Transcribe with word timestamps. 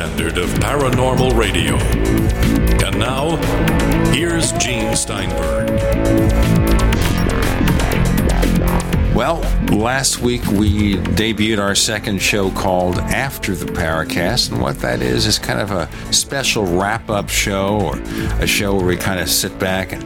standard 0.00 0.38
of 0.38 0.48
paranormal 0.60 1.36
radio. 1.36 1.99
Last 9.80 10.20
week 10.20 10.46
we 10.48 10.96
debuted 10.96 11.58
our 11.58 11.74
second 11.74 12.20
show 12.20 12.50
called 12.50 12.98
After 12.98 13.54
the 13.54 13.64
Paracast, 13.64 14.52
and 14.52 14.60
what 14.60 14.78
that 14.80 15.00
is 15.00 15.26
is 15.26 15.38
kind 15.38 15.58
of 15.58 15.70
a 15.70 15.88
special 16.12 16.66
wrap 16.66 17.08
up 17.08 17.30
show 17.30 17.80
or 17.80 17.98
a 18.42 18.46
show 18.46 18.74
where 18.74 18.84
we 18.84 18.98
kind 18.98 19.18
of 19.18 19.30
sit 19.30 19.58
back 19.58 19.92
and 19.92 20.04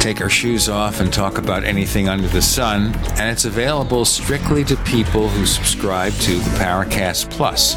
take 0.00 0.20
our 0.20 0.28
shoes 0.28 0.68
off 0.68 1.00
and 1.00 1.12
talk 1.12 1.38
about 1.38 1.62
anything 1.62 2.08
under 2.08 2.26
the 2.26 2.42
sun. 2.42 2.92
And 3.12 3.30
it's 3.30 3.44
available 3.44 4.04
strictly 4.04 4.64
to 4.64 4.74
people 4.78 5.28
who 5.28 5.46
subscribe 5.46 6.12
to 6.14 6.36
the 6.36 6.50
Paracast 6.58 7.30
Plus. 7.30 7.76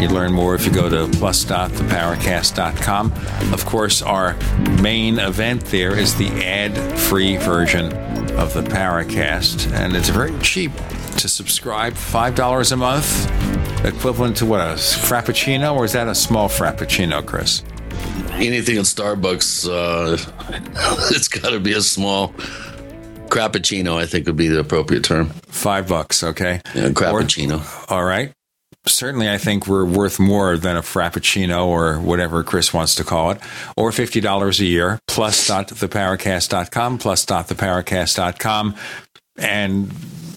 You 0.00 0.08
learn 0.08 0.32
more 0.32 0.54
if 0.54 0.64
you 0.64 0.70
go 0.72 0.88
to 0.88 1.08
plus.theparacast.com. 1.18 3.12
Of 3.52 3.66
course, 3.66 4.00
our 4.02 4.36
main 4.80 5.18
event 5.18 5.64
there 5.66 5.98
is 5.98 6.14
the 6.14 6.28
ad 6.44 6.78
free 6.98 7.36
version 7.36 8.17
of 8.32 8.54
the 8.54 8.62
Paracast, 8.62 9.72
and 9.72 9.96
it's 9.96 10.08
very 10.08 10.36
cheap 10.40 10.72
to 11.18 11.28
subscribe. 11.28 11.94
Five 11.94 12.34
dollars 12.34 12.72
a 12.72 12.76
month, 12.76 13.26
equivalent 13.84 14.36
to 14.38 14.46
what 14.46 14.60
a 14.60 14.74
frappuccino, 14.74 15.74
or 15.74 15.84
is 15.84 15.92
that 15.92 16.08
a 16.08 16.14
small 16.14 16.48
frappuccino, 16.48 17.24
Chris? 17.24 17.62
Anything 18.32 18.76
in 18.76 18.82
Starbucks, 18.82 19.68
uh, 19.68 20.16
it's 21.14 21.28
got 21.28 21.50
to 21.50 21.60
be 21.60 21.72
a 21.72 21.80
small 21.80 22.28
crappuccino. 23.28 23.96
I 23.96 24.06
think 24.06 24.26
would 24.26 24.36
be 24.36 24.48
the 24.48 24.60
appropriate 24.60 25.04
term. 25.04 25.30
Five 25.46 25.88
bucks, 25.88 26.22
okay. 26.22 26.60
Yeah, 26.74 26.88
crappuccino. 26.90 27.90
Or, 27.90 27.94
all 27.94 28.04
right. 28.04 28.32
Certainly, 28.86 29.28
I 29.28 29.38
think 29.38 29.66
we're 29.66 29.84
worth 29.84 30.18
more 30.18 30.56
than 30.56 30.76
a 30.76 30.82
frappuccino 30.82 31.66
or 31.66 32.00
whatever 32.00 32.42
Chris 32.42 32.72
wants 32.72 32.94
to 32.94 33.04
call 33.04 33.32
it, 33.32 33.40
or 33.76 33.90
$50 33.90 34.60
a 34.60 34.64
year, 34.64 34.98
plus.theparacast.com, 35.08 36.98
plus.theparacast.com. 36.98 38.74
And 39.36 39.92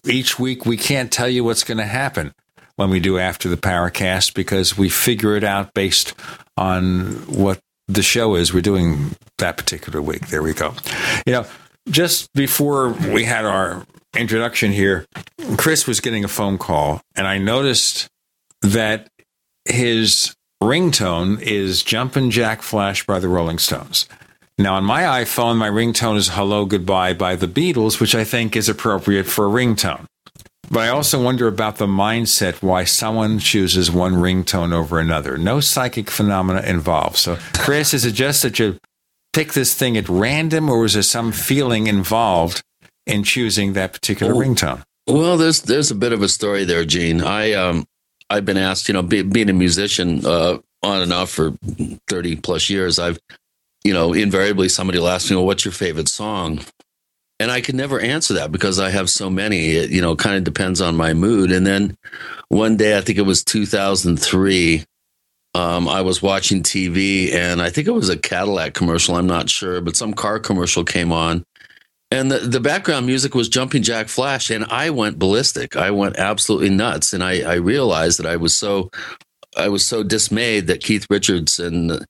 each 0.05 0.39
week 0.39 0.65
we 0.65 0.77
can't 0.77 1.11
tell 1.11 1.29
you 1.29 1.43
what's 1.43 1.63
going 1.63 1.77
to 1.77 1.85
happen 1.85 2.33
when 2.75 2.89
we 2.89 2.99
do 2.99 3.19
after 3.19 3.47
the 3.47 3.57
Paracast 3.57 4.33
because 4.33 4.77
we 4.77 4.89
figure 4.89 5.35
it 5.35 5.43
out 5.43 5.73
based 5.73 6.13
on 6.57 7.11
what 7.27 7.59
the 7.87 8.01
show 8.01 8.35
is 8.35 8.53
we're 8.53 8.61
doing 8.61 9.15
that 9.37 9.57
particular 9.57 10.01
week. 10.01 10.27
There 10.27 10.41
we 10.41 10.53
go. 10.53 10.73
You 11.25 11.33
know, 11.33 11.45
just 11.89 12.31
before 12.33 12.89
we 12.89 13.23
had 13.25 13.45
our 13.45 13.85
introduction 14.15 14.71
here, 14.71 15.05
Chris 15.57 15.87
was 15.87 15.99
getting 15.99 16.23
a 16.23 16.27
phone 16.27 16.57
call, 16.57 17.01
and 17.15 17.27
I 17.27 17.37
noticed 17.37 18.07
that 18.61 19.07
his 19.65 20.35
ringtone 20.61 21.41
is 21.41 21.83
Jumpin' 21.83 22.31
Jack 22.31 22.61
Flash 22.61 23.05
by 23.05 23.19
the 23.19 23.27
Rolling 23.27 23.57
Stones. 23.59 24.07
Now, 24.57 24.75
on 24.75 24.83
my 24.83 25.01
iPhone, 25.23 25.57
my 25.57 25.69
ringtone 25.69 26.17
is 26.17 26.29
Hello 26.29 26.65
Goodbye 26.65 27.13
by 27.13 27.35
the 27.35 27.47
Beatles, 27.47 27.99
which 27.99 28.13
I 28.13 28.23
think 28.23 28.55
is 28.55 28.69
appropriate 28.69 29.25
for 29.25 29.45
a 29.45 29.49
ringtone. 29.49 30.05
But 30.69 30.81
I 30.81 30.89
also 30.89 31.21
wonder 31.21 31.47
about 31.47 31.77
the 31.77 31.87
mindset 31.87 32.61
why 32.61 32.85
someone 32.85 33.39
chooses 33.39 33.91
one 33.91 34.13
ringtone 34.13 34.71
over 34.71 34.99
another. 34.99 35.37
No 35.37 35.59
psychic 35.59 36.09
phenomena 36.09 36.61
involved. 36.61 37.17
So, 37.17 37.37
Chris, 37.55 37.93
is 37.93 38.05
it 38.05 38.13
just 38.13 38.43
that 38.43 38.59
you 38.59 38.77
pick 39.33 39.53
this 39.53 39.73
thing 39.73 39.97
at 39.97 40.07
random, 40.07 40.69
or 40.69 40.79
was 40.79 40.93
there 40.93 41.03
some 41.03 41.31
feeling 41.31 41.87
involved 41.87 42.61
in 43.05 43.23
choosing 43.23 43.73
that 43.73 43.91
particular 43.93 44.33
Well, 44.33 44.45
ringtone? 44.47 44.83
Well, 45.07 45.37
there's 45.37 45.61
there's 45.63 45.91
a 45.91 45.95
bit 45.95 46.13
of 46.13 46.21
a 46.21 46.29
story 46.29 46.63
there, 46.63 46.85
Gene. 46.85 47.21
I 47.21 47.53
um 47.53 47.85
I've 48.31 48.45
been 48.45 48.57
asked, 48.57 48.87
you 48.87 48.93
know, 48.93 49.01
be, 49.01 49.21
being 49.23 49.49
a 49.49 49.53
musician 49.53 50.25
uh, 50.25 50.59
on 50.81 51.01
and 51.01 51.11
off 51.11 51.29
for 51.29 51.51
thirty 52.07 52.35
plus 52.35 52.69
years, 52.69 52.97
I've 52.97 53.19
you 53.83 53.93
know 53.93 54.13
invariably 54.13 54.69
somebody 54.69 54.99
will 54.99 55.09
ask 55.09 55.29
me, 55.29 55.35
well, 55.35 55.45
what's 55.45 55.65
your 55.65 55.73
favorite 55.73 56.07
song? 56.07 56.61
And 57.39 57.51
I 57.51 57.59
could 57.59 57.75
never 57.75 57.99
answer 57.99 58.35
that 58.35 58.51
because 58.51 58.79
I 58.79 58.91
have 58.91 59.09
so 59.09 59.29
many. 59.29 59.71
It, 59.71 59.89
you 59.89 60.01
know, 60.01 60.15
kind 60.15 60.37
of 60.37 60.43
depends 60.43 60.79
on 60.79 60.95
my 60.95 61.13
mood. 61.13 61.51
And 61.51 61.65
then 61.65 61.97
one 62.49 62.77
day, 62.77 62.95
I 62.97 63.01
think 63.01 63.17
it 63.17 63.23
was 63.23 63.43
2003. 63.43 64.85
Um, 65.55 65.89
I 65.89 66.01
was 66.01 66.21
watching 66.21 66.61
TV 66.61 67.33
and 67.33 67.61
I 67.61 67.71
think 67.71 67.87
it 67.87 67.91
was 67.91 68.09
a 68.09 68.17
Cadillac 68.17 68.75
commercial. 68.75 69.15
I'm 69.15 69.27
not 69.27 69.49
sure, 69.49 69.81
but 69.81 69.97
some 69.97 70.13
car 70.13 70.39
commercial 70.39 70.85
came 70.85 71.11
on 71.11 71.43
and 72.11 72.29
the, 72.29 72.39
the 72.39 72.59
background 72.59 73.05
music 73.05 73.33
was 73.33 73.49
Jumping 73.49 73.83
Jack 73.83 74.09
Flash, 74.09 74.49
and 74.49 74.65
I 74.65 74.89
went 74.89 75.17
ballistic. 75.17 75.75
I 75.75 75.91
went 75.91 76.17
absolutely 76.17 76.69
nuts, 76.69 77.13
and 77.13 77.23
I, 77.23 77.41
I 77.41 77.55
realized 77.55 78.19
that 78.19 78.25
I 78.25 78.35
was 78.35 78.55
so 78.55 78.89
I 79.57 79.69
was 79.69 79.85
so 79.85 80.03
dismayed 80.03 80.67
that 80.67 80.83
Keith 80.83 81.07
Richards 81.09 81.59
and 81.59 82.05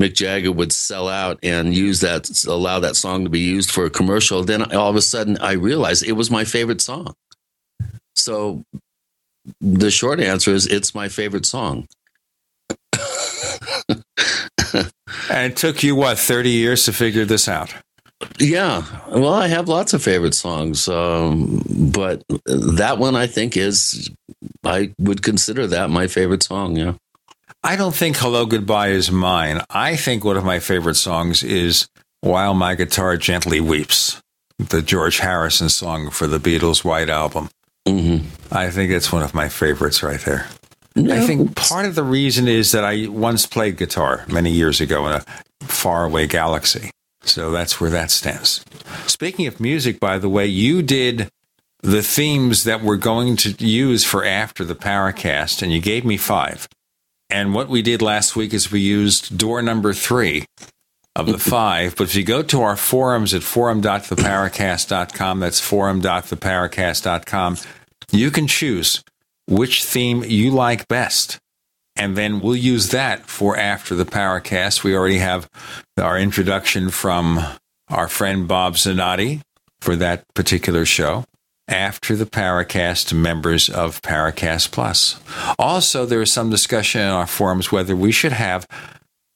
Mick 0.00 0.14
Jagger 0.14 0.52
would 0.52 0.72
sell 0.72 1.08
out 1.08 1.38
and 1.42 1.74
use 1.74 2.00
that 2.00 2.44
allow 2.46 2.80
that 2.80 2.96
song 2.96 3.24
to 3.24 3.30
be 3.30 3.40
used 3.40 3.70
for 3.70 3.84
a 3.84 3.90
commercial. 3.90 4.44
Then 4.44 4.72
all 4.72 4.90
of 4.90 4.96
a 4.96 5.02
sudden, 5.02 5.38
I 5.38 5.52
realized 5.52 6.04
it 6.04 6.12
was 6.12 6.30
my 6.30 6.44
favorite 6.44 6.80
song. 6.80 7.14
So 8.16 8.64
the 9.60 9.90
short 9.90 10.20
answer 10.20 10.52
is 10.52 10.66
it's 10.66 10.94
my 10.94 11.08
favorite 11.08 11.46
song. 11.46 11.86
And 15.30 15.52
it 15.52 15.56
took 15.56 15.82
you, 15.82 15.96
what, 15.96 16.18
30 16.18 16.50
years 16.50 16.84
to 16.84 16.92
figure 16.92 17.24
this 17.24 17.48
out? 17.48 17.74
Yeah, 18.38 18.84
well, 19.08 19.32
I 19.32 19.48
have 19.48 19.68
lots 19.68 19.92
of 19.92 20.02
favorite 20.02 20.34
songs, 20.34 20.88
um, 20.88 21.62
but 21.92 22.24
that 22.46 22.98
one 22.98 23.16
I 23.16 23.26
think 23.26 23.56
is 23.56 24.10
I 24.64 24.92
would 24.98 25.22
consider 25.22 25.66
that 25.68 25.90
my 25.90 26.06
favorite 26.06 26.42
song. 26.42 26.76
Yeah, 26.76 26.94
I 27.62 27.76
don't 27.76 27.94
think 27.94 28.16
Hello 28.16 28.46
Goodbye 28.46 28.88
is 28.88 29.10
mine. 29.10 29.60
I 29.70 29.96
think 29.96 30.24
one 30.24 30.36
of 30.36 30.44
my 30.44 30.58
favorite 30.58 30.96
songs 30.96 31.42
is 31.44 31.88
While 32.20 32.54
My 32.54 32.74
Guitar 32.74 33.16
Gently 33.16 33.60
Weeps, 33.60 34.20
the 34.58 34.82
George 34.82 35.18
Harrison 35.18 35.68
song 35.68 36.10
for 36.10 36.26
the 36.26 36.38
Beatles' 36.38 36.84
White 36.84 37.10
Album. 37.10 37.50
mm-hmm. 37.86 38.26
I 38.54 38.70
think 38.70 38.90
it's 38.90 39.12
one 39.12 39.22
of 39.22 39.34
my 39.34 39.48
favorites 39.48 40.02
right 40.02 40.20
there. 40.20 40.48
I 40.96 41.24
think 41.24 41.56
part 41.56 41.86
of 41.86 41.94
the 41.94 42.02
reason 42.02 42.48
is 42.48 42.72
that 42.72 42.84
I 42.84 43.06
once 43.08 43.46
played 43.46 43.78
guitar 43.78 44.24
many 44.28 44.50
years 44.50 44.80
ago 44.80 45.06
in 45.06 45.12
a 45.12 45.24
faraway 45.62 46.26
galaxy. 46.26 46.90
So 47.24 47.50
that's 47.50 47.80
where 47.80 47.90
that 47.90 48.10
stands. 48.10 48.64
Speaking 49.06 49.46
of 49.46 49.60
music, 49.60 50.00
by 50.00 50.18
the 50.18 50.28
way, 50.28 50.46
you 50.46 50.82
did 50.82 51.30
the 51.82 52.02
themes 52.02 52.64
that 52.64 52.82
we're 52.82 52.96
going 52.96 53.36
to 53.36 53.50
use 53.64 54.04
for 54.04 54.24
after 54.24 54.64
the 54.64 54.74
Paracast, 54.74 55.62
and 55.62 55.72
you 55.72 55.80
gave 55.80 56.04
me 56.04 56.16
five. 56.16 56.68
And 57.30 57.54
what 57.54 57.68
we 57.68 57.82
did 57.82 58.02
last 58.02 58.36
week 58.36 58.52
is 58.52 58.70
we 58.70 58.80
used 58.80 59.38
door 59.38 59.62
number 59.62 59.92
three 59.92 60.46
of 61.16 61.26
the 61.26 61.38
five. 61.38 61.96
But 61.96 62.04
if 62.04 62.14
you 62.14 62.24
go 62.24 62.42
to 62.42 62.62
our 62.62 62.76
forums 62.76 63.34
at 63.34 63.42
forum.theparacast.com, 63.42 65.40
that's 65.40 65.60
forum.theparacast.com, 65.60 67.56
you 68.10 68.30
can 68.30 68.46
choose 68.46 69.02
which 69.46 69.84
theme 69.84 70.22
you 70.24 70.50
like 70.50 70.88
best. 70.88 71.38
And 71.96 72.16
then 72.16 72.40
we'll 72.40 72.56
use 72.56 72.88
that 72.90 73.26
for 73.26 73.56
after 73.56 73.94
the 73.94 74.04
Paracast. 74.04 74.82
We 74.82 74.96
already 74.96 75.18
have 75.18 75.48
our 75.98 76.18
introduction 76.18 76.90
from 76.90 77.40
our 77.88 78.08
friend 78.08 78.48
Bob 78.48 78.74
Zanotti 78.74 79.42
for 79.80 79.96
that 79.96 80.24
particular 80.34 80.84
show. 80.84 81.24
After 81.68 82.16
the 82.16 82.26
to 82.26 83.14
members 83.14 83.68
of 83.70 84.02
Paracast 84.02 84.72
Plus. 84.72 85.20
Also, 85.58 86.04
there 86.04 86.20
is 86.20 86.32
some 86.32 86.50
discussion 86.50 87.00
in 87.00 87.08
our 87.08 87.26
forums 87.26 87.70
whether 87.70 87.94
we 87.94 88.12
should 88.12 88.32
have 88.32 88.66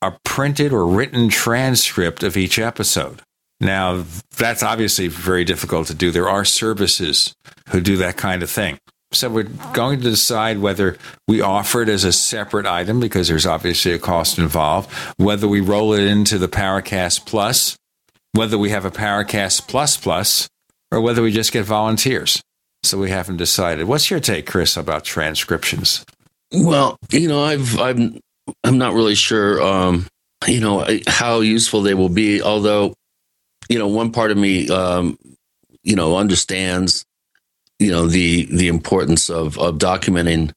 a 0.03 0.13
printed 0.25 0.73
or 0.73 0.87
written 0.87 1.29
transcript 1.29 2.23
of 2.23 2.37
each 2.37 2.59
episode. 2.59 3.23
Now, 3.61 4.05
that's 4.37 4.63
obviously 4.63 5.09
very 5.09 5.45
difficult 5.45 5.87
to 5.87 5.95
do. 5.95 6.11
There 6.11 6.29
are 6.29 6.45
services 6.45 7.35
who 7.71 7.81
do 7.81 7.97
that 7.99 8.17
kind 8.17 8.43
of 8.43 8.51
thing. 8.51 8.79
So 9.13 9.31
we're 9.31 9.45
going 9.73 10.01
to 10.01 10.11
decide 10.11 10.59
whether 10.59 10.99
we 11.29 11.41
offer 11.41 11.83
it 11.83 11.89
as 11.89 12.05
a 12.05 12.13
separate 12.13 12.67
item 12.67 13.01
because 13.01 13.29
there's 13.29 13.47
obviously 13.47 13.93
a 13.93 13.99
cost 13.99 14.39
involved, 14.39 14.91
whether 15.17 15.47
we 15.47 15.61
roll 15.61 15.93
it 15.93 16.03
into 16.03 16.39
the 16.39 16.49
Paracast 16.49 17.25
Plus, 17.25 17.77
whether 18.33 18.59
we 18.59 18.71
have 18.71 18.85
a 18.85 18.91
Paracast 18.91 19.69
Plus 19.69 19.97
Plus, 19.97 20.49
or 20.91 21.01
whether 21.01 21.23
we 21.23 21.31
just 21.31 21.53
get 21.53 21.65
volunteers. 21.65 22.43
So 22.83 22.99
we 22.99 23.11
haven't 23.11 23.39
decided. 23.39 23.87
What's 23.87 24.11
your 24.11 24.21
take, 24.21 24.47
Chris, 24.47 24.77
about 24.77 25.05
transcriptions? 25.05 26.05
Well, 26.53 26.97
you 27.11 27.29
know, 27.29 27.43
I've 27.43 27.79
I'm 27.81 28.21
I'm 28.63 28.79
not 28.79 28.95
really 28.95 29.15
sure, 29.15 29.61
um, 29.63 30.07
you 30.47 30.61
know, 30.61 30.87
how 31.07 31.41
useful 31.41 31.83
they 31.83 31.95
will 31.95 32.09
be. 32.09 32.43
Although, 32.43 32.95
you 33.69 33.79
know, 33.79 33.89
one 33.89 34.13
part 34.13 34.31
of 34.31 34.37
me, 34.37 34.69
um, 34.69 35.19
you 35.83 35.97
know, 35.97 36.17
understands 36.17 37.05
you 37.79 37.91
know 37.91 38.07
the 38.07 38.47
the 38.47 38.69
importance 38.69 39.29
of 39.29 39.59
of 39.59 39.79
documenting 39.79 40.53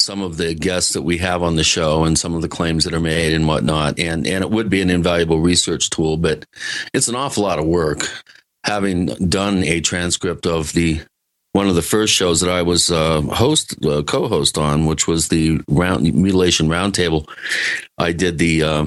some 0.00 0.20
of 0.20 0.36
the 0.36 0.54
guests 0.54 0.94
that 0.94 1.02
we 1.02 1.18
have 1.18 1.42
on 1.42 1.54
the 1.54 1.62
show 1.62 2.02
and 2.04 2.18
some 2.18 2.34
of 2.34 2.42
the 2.42 2.48
claims 2.48 2.84
that 2.84 2.94
are 2.94 3.00
made 3.00 3.32
and 3.32 3.46
whatnot 3.46 3.98
and 3.98 4.26
and 4.26 4.42
it 4.42 4.50
would 4.50 4.68
be 4.68 4.80
an 4.80 4.90
invaluable 4.90 5.40
research 5.40 5.90
tool 5.90 6.16
but 6.16 6.44
it's 6.92 7.08
an 7.08 7.14
awful 7.14 7.44
lot 7.44 7.58
of 7.58 7.66
work 7.66 8.08
having 8.64 9.06
done 9.28 9.62
a 9.64 9.80
transcript 9.80 10.46
of 10.46 10.72
the 10.72 11.00
one 11.52 11.68
of 11.68 11.74
the 11.74 11.82
first 11.82 12.14
shows 12.14 12.40
that 12.40 12.50
I 12.50 12.62
was 12.62 12.90
uh, 12.90 13.20
host 13.22 13.84
uh, 13.84 14.02
co-host 14.02 14.56
on, 14.56 14.86
which 14.86 15.06
was 15.06 15.28
the 15.28 15.60
round 15.68 16.02
mutilation 16.02 16.68
roundtable. 16.68 17.28
I 17.98 18.12
did 18.12 18.38
the 18.38 18.62
uh, 18.62 18.86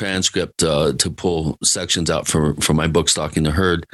transcript 0.00 0.62
uh, 0.62 0.94
to 0.94 1.10
pull 1.10 1.58
sections 1.62 2.08
out 2.08 2.26
for 2.26 2.54
for 2.54 2.72
my 2.72 2.86
book 2.86 3.10
stalking 3.10 3.42
the 3.42 3.50
herd. 3.50 3.86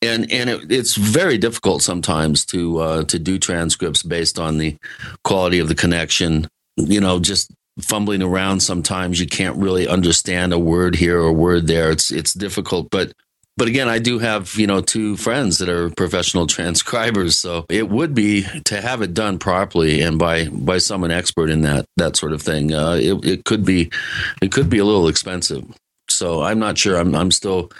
And 0.00 0.30
and 0.30 0.48
it, 0.48 0.70
it's 0.70 0.94
very 0.94 1.36
difficult 1.36 1.82
sometimes 1.82 2.46
to 2.46 2.78
uh, 2.78 3.04
to 3.04 3.18
do 3.18 3.38
transcripts 3.40 4.04
based 4.04 4.38
on 4.38 4.58
the 4.58 4.76
quality 5.24 5.58
of 5.58 5.68
the 5.68 5.74
connection. 5.74 6.46
You 6.76 7.00
know 7.00 7.18
just 7.18 7.50
fumbling 7.80 8.22
around 8.22 8.60
sometimes 8.60 9.20
you 9.20 9.26
can't 9.26 9.56
really 9.56 9.86
understand 9.88 10.52
a 10.52 10.58
word 10.58 10.94
here 10.94 11.20
or 11.20 11.28
a 11.28 11.32
word 11.32 11.66
there. 11.66 11.90
It's 11.90 12.12
it's 12.12 12.34
difficult 12.34 12.88
but 12.90 13.12
but 13.58 13.66
again, 13.66 13.88
I 13.88 13.98
do 13.98 14.20
have, 14.20 14.54
you 14.54 14.68
know, 14.68 14.80
two 14.80 15.16
friends 15.16 15.58
that 15.58 15.68
are 15.68 15.90
professional 15.90 16.46
transcribers. 16.46 17.36
So 17.36 17.66
it 17.68 17.88
would 17.90 18.14
be 18.14 18.46
to 18.66 18.80
have 18.80 19.02
it 19.02 19.12
done 19.12 19.38
properly 19.38 20.00
and 20.00 20.16
by 20.16 20.48
by 20.48 20.78
someone 20.78 21.10
expert 21.10 21.50
in 21.50 21.62
that 21.62 21.84
that 21.96 22.16
sort 22.16 22.32
of 22.32 22.40
thing. 22.40 22.72
Uh, 22.72 22.92
it, 22.92 23.24
it 23.24 23.44
could 23.44 23.64
be 23.64 23.90
it 24.40 24.52
could 24.52 24.70
be 24.70 24.78
a 24.78 24.84
little 24.84 25.08
expensive. 25.08 25.64
So 26.08 26.40
I'm 26.42 26.60
not 26.60 26.78
sure. 26.78 26.96
I'm 26.96 27.14
I'm 27.16 27.32
still 27.32 27.70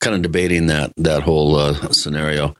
kind 0.00 0.16
of 0.16 0.22
debating 0.22 0.66
that 0.66 0.92
that 0.96 1.22
whole 1.22 1.54
uh, 1.54 1.92
scenario. 1.92 2.56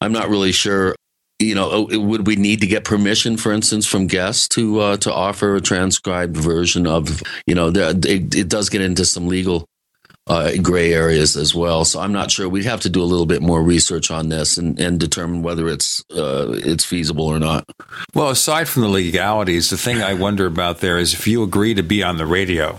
I'm 0.00 0.12
not 0.12 0.30
really 0.30 0.52
sure 0.52 0.96
you 1.38 1.54
know, 1.56 1.88
oh, 1.90 1.98
would 1.98 2.26
we 2.26 2.36
need 2.36 2.60
to 2.60 2.66
get 2.66 2.84
permission, 2.84 3.36
for 3.36 3.52
instance, 3.52 3.84
from 3.84 4.06
guests 4.06 4.48
to 4.48 4.80
uh, 4.80 4.96
to 4.98 5.12
offer 5.12 5.56
a 5.56 5.60
transcribed 5.60 6.36
version 6.36 6.86
of, 6.86 7.22
you 7.46 7.54
know, 7.54 7.68
it, 7.74 8.34
it, 8.34 8.48
does 8.48 8.68
get 8.68 8.80
into 8.80 9.04
some 9.04 9.26
legal 9.26 9.66
uh, 10.26 10.52
gray 10.62 10.92
areas 10.92 11.36
as 11.36 11.54
well. 11.54 11.84
So 11.84 12.00
I'm 12.00 12.12
not 12.12 12.30
sure. 12.30 12.48
We'd 12.48 12.64
have 12.64 12.80
to 12.80 12.90
do 12.90 13.02
a 13.02 13.04
little 13.04 13.26
bit 13.26 13.42
more 13.42 13.62
research 13.62 14.10
on 14.10 14.28
this 14.28 14.56
and, 14.56 14.78
and 14.78 14.98
determine 15.00 15.42
whether 15.42 15.68
it's 15.68 16.04
uh, 16.10 16.52
it's 16.52 16.84
feasible 16.84 17.26
or 17.26 17.38
not. 17.38 17.64
Well, 18.14 18.30
aside 18.30 18.68
from 18.68 18.82
the 18.82 18.88
legalities, 18.88 19.70
the 19.70 19.76
thing 19.76 20.00
I 20.00 20.14
wonder 20.14 20.46
about 20.46 20.78
there 20.78 20.98
is 20.98 21.12
if 21.12 21.26
you 21.26 21.42
agree 21.42 21.74
to 21.74 21.82
be 21.82 22.02
on 22.02 22.18
the 22.18 22.26
radio 22.26 22.78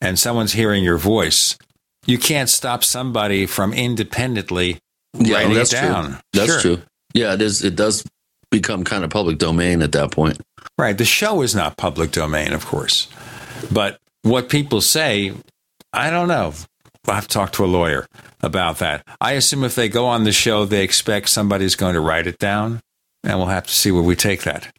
and 0.00 0.18
someone's 0.18 0.52
hearing 0.52 0.84
your 0.84 0.98
voice, 0.98 1.58
you 2.06 2.18
can't 2.18 2.48
stop 2.48 2.84
somebody 2.84 3.46
from 3.46 3.72
independently 3.72 4.78
yeah, 5.14 5.36
writing 5.36 5.54
that's 5.54 5.72
it 5.72 5.76
down. 5.76 6.04
True. 6.04 6.20
That's 6.32 6.52
sure. 6.52 6.60
true. 6.60 6.82
Yeah, 7.12 7.34
it 7.34 7.42
is. 7.42 7.64
It 7.64 7.76
does 7.76 8.04
become 8.50 8.84
kind 8.84 9.02
of 9.02 9.10
public 9.10 9.38
domain 9.38 9.82
at 9.82 9.92
that 9.92 10.12
point. 10.12 10.40
Right. 10.78 10.96
The 10.96 11.04
show 11.04 11.42
is 11.42 11.54
not 11.54 11.76
public 11.76 12.12
domain, 12.12 12.52
of 12.52 12.66
course, 12.66 13.08
but 13.72 13.98
what 14.22 14.48
people 14.48 14.80
say, 14.80 15.32
I 15.92 16.10
don't 16.10 16.28
know. 16.28 16.54
I'll 17.06 17.14
have 17.14 17.28
to 17.28 17.34
talk 17.34 17.52
to 17.52 17.64
a 17.64 17.66
lawyer 17.66 18.06
about 18.42 18.78
that. 18.78 19.06
I 19.20 19.32
assume 19.32 19.64
if 19.64 19.74
they 19.74 19.88
go 19.88 20.06
on 20.06 20.24
the 20.24 20.32
show, 20.32 20.64
they 20.64 20.82
expect 20.82 21.28
somebody's 21.28 21.76
going 21.76 21.94
to 21.94 22.00
write 22.00 22.26
it 22.26 22.38
down, 22.38 22.80
and 23.22 23.38
we'll 23.38 23.48
have 23.48 23.66
to 23.66 23.72
see 23.72 23.90
where 23.90 24.02
we 24.02 24.16
take 24.16 24.42
that. 24.44 24.72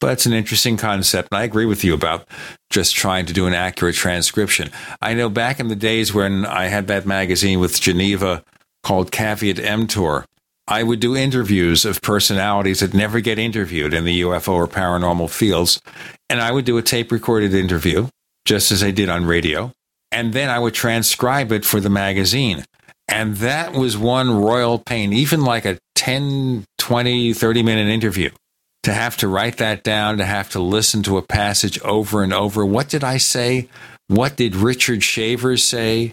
But 0.00 0.12
it's 0.12 0.26
an 0.26 0.32
interesting 0.32 0.76
concept, 0.76 1.28
and 1.32 1.38
I 1.38 1.44
agree 1.44 1.66
with 1.66 1.84
you 1.84 1.94
about 1.94 2.26
just 2.70 2.94
trying 2.94 3.26
to 3.26 3.32
do 3.32 3.46
an 3.46 3.54
accurate 3.54 3.96
transcription. 3.96 4.70
I 5.00 5.14
know 5.14 5.28
back 5.28 5.58
in 5.58 5.68
the 5.68 5.76
days 5.76 6.14
when 6.14 6.46
I 6.46 6.66
had 6.66 6.86
that 6.88 7.06
magazine 7.06 7.58
with 7.58 7.80
Geneva 7.80 8.44
called 8.82 9.10
Caveat 9.10 9.58
Emptor, 9.58 10.24
I 10.68 10.82
would 10.82 11.00
do 11.00 11.16
interviews 11.16 11.84
of 11.84 12.02
personalities 12.02 12.80
that 12.80 12.94
never 12.94 13.20
get 13.20 13.38
interviewed 13.38 13.94
in 13.94 14.04
the 14.04 14.20
UFO 14.20 14.52
or 14.52 14.68
paranormal 14.68 15.30
fields, 15.30 15.80
and 16.28 16.40
I 16.40 16.52
would 16.52 16.64
do 16.64 16.78
a 16.78 16.82
tape 16.82 17.10
recorded 17.10 17.54
interview, 17.54 18.08
just 18.44 18.70
as 18.70 18.82
I 18.82 18.90
did 18.90 19.08
on 19.08 19.24
radio 19.24 19.72
and 20.10 20.32
then 20.32 20.48
I 20.48 20.58
would 20.58 20.74
transcribe 20.74 21.52
it 21.52 21.64
for 21.64 21.80
the 21.80 21.90
magazine. 21.90 22.64
And 23.08 23.36
that 23.36 23.72
was 23.72 23.96
one 23.96 24.30
royal 24.30 24.78
pain, 24.78 25.12
even 25.12 25.42
like 25.42 25.64
a 25.64 25.78
10, 25.94 26.64
20, 26.78 27.32
30 27.32 27.62
minute 27.62 27.88
interview. 27.88 28.30
To 28.84 28.92
have 28.94 29.16
to 29.18 29.28
write 29.28 29.58
that 29.58 29.82
down, 29.82 30.18
to 30.18 30.24
have 30.24 30.50
to 30.50 30.60
listen 30.60 31.02
to 31.02 31.18
a 31.18 31.22
passage 31.22 31.80
over 31.82 32.22
and 32.22 32.32
over. 32.32 32.64
What 32.64 32.88
did 32.88 33.02
I 33.04 33.16
say? 33.18 33.68
What 34.06 34.36
did 34.36 34.54
Richard 34.54 35.02
Shavers 35.02 35.64
say? 35.64 36.12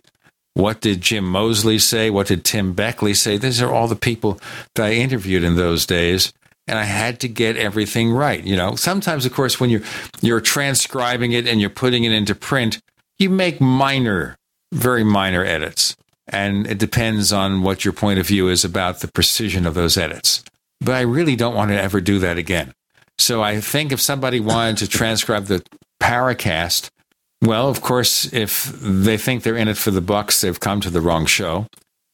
What 0.56 0.82
did 0.82 1.02
Jim 1.02 1.26
Moseley 1.26 1.80
say? 1.80 2.10
What 2.10 2.28
did 2.28 2.44
Tim 2.44 2.74
Beckley 2.74 3.14
say? 3.14 3.38
These 3.38 3.62
are 3.62 3.72
all 3.72 3.88
the 3.88 3.96
people 3.96 4.40
that 4.74 4.88
I 4.88 4.94
interviewed 4.94 5.44
in 5.44 5.56
those 5.56 5.86
days. 5.86 6.34
And 6.68 6.80
I 6.80 6.84
had 6.84 7.20
to 7.20 7.28
get 7.28 7.56
everything 7.56 8.12
right. 8.12 8.44
You 8.44 8.56
know, 8.56 8.76
sometimes, 8.76 9.26
of 9.26 9.34
course, 9.34 9.60
when 9.60 9.70
you're, 9.70 9.84
you're 10.22 10.42
transcribing 10.42 11.34
it 11.34 11.48
and 11.48 11.62
you're 11.62 11.70
putting 11.70 12.06
it 12.06 12.12
into 12.12 12.34
print, 12.34 12.82
you 13.20 13.30
make 13.30 13.62
minor, 13.62 14.36
very 14.74 15.04
minor 15.04 15.44
edits. 15.44 15.96
And 16.28 16.66
it 16.66 16.80
depends 16.80 17.32
on 17.32 17.62
what 17.62 17.86
your 17.86 17.94
point 17.94 18.20
of 18.20 18.28
view 18.28 18.48
is 18.48 18.66
about 18.66 19.00
the 19.00 19.08
precision 19.08 19.68
of 19.68 19.76
those 19.76 19.98
edits. 19.98 20.44
But 20.82 20.96
I 20.96 21.02
really 21.02 21.36
don't 21.36 21.56
want 21.56 21.70
to 21.72 21.82
ever 21.82 22.02
do 22.02 22.20
that 22.20 22.38
again. 22.38 22.74
So 23.18 23.44
I 23.44 23.62
think 23.62 23.92
if 23.92 24.02
somebody 24.02 24.40
wanted 24.40 24.78
to 24.78 24.88
transcribe 24.88 25.46
the 25.46 25.64
Paracast, 26.02 26.90
well, 27.42 27.70
of 27.70 27.82
course, 27.82 28.32
if 28.34 28.66
they 28.82 29.18
think 29.18 29.44
they're 29.44 29.56
in 29.56 29.68
it 29.68 29.78
for 29.78 29.92
the 29.92 30.02
bucks, 30.02 30.42
they've 30.42 30.60
come 30.60 30.82
to 30.82 30.90
the 30.90 31.02
wrong 31.02 31.26
show. 31.26 31.68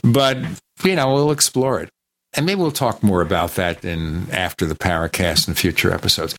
But, 0.04 0.38
you 0.83 0.95
know, 0.95 1.13
we'll 1.13 1.31
explore 1.31 1.80
it. 1.80 1.89
And 2.33 2.45
maybe 2.45 2.62
we'll 2.62 2.71
talk 2.71 3.04
more 3.04 3.21
about 3.21 3.56
that 3.56 3.83
in 3.83 4.30
after 4.31 4.65
the 4.65 4.75
Paracast 4.75 5.47
in 5.47 5.54
future 5.54 5.94
episodes. 5.94 6.36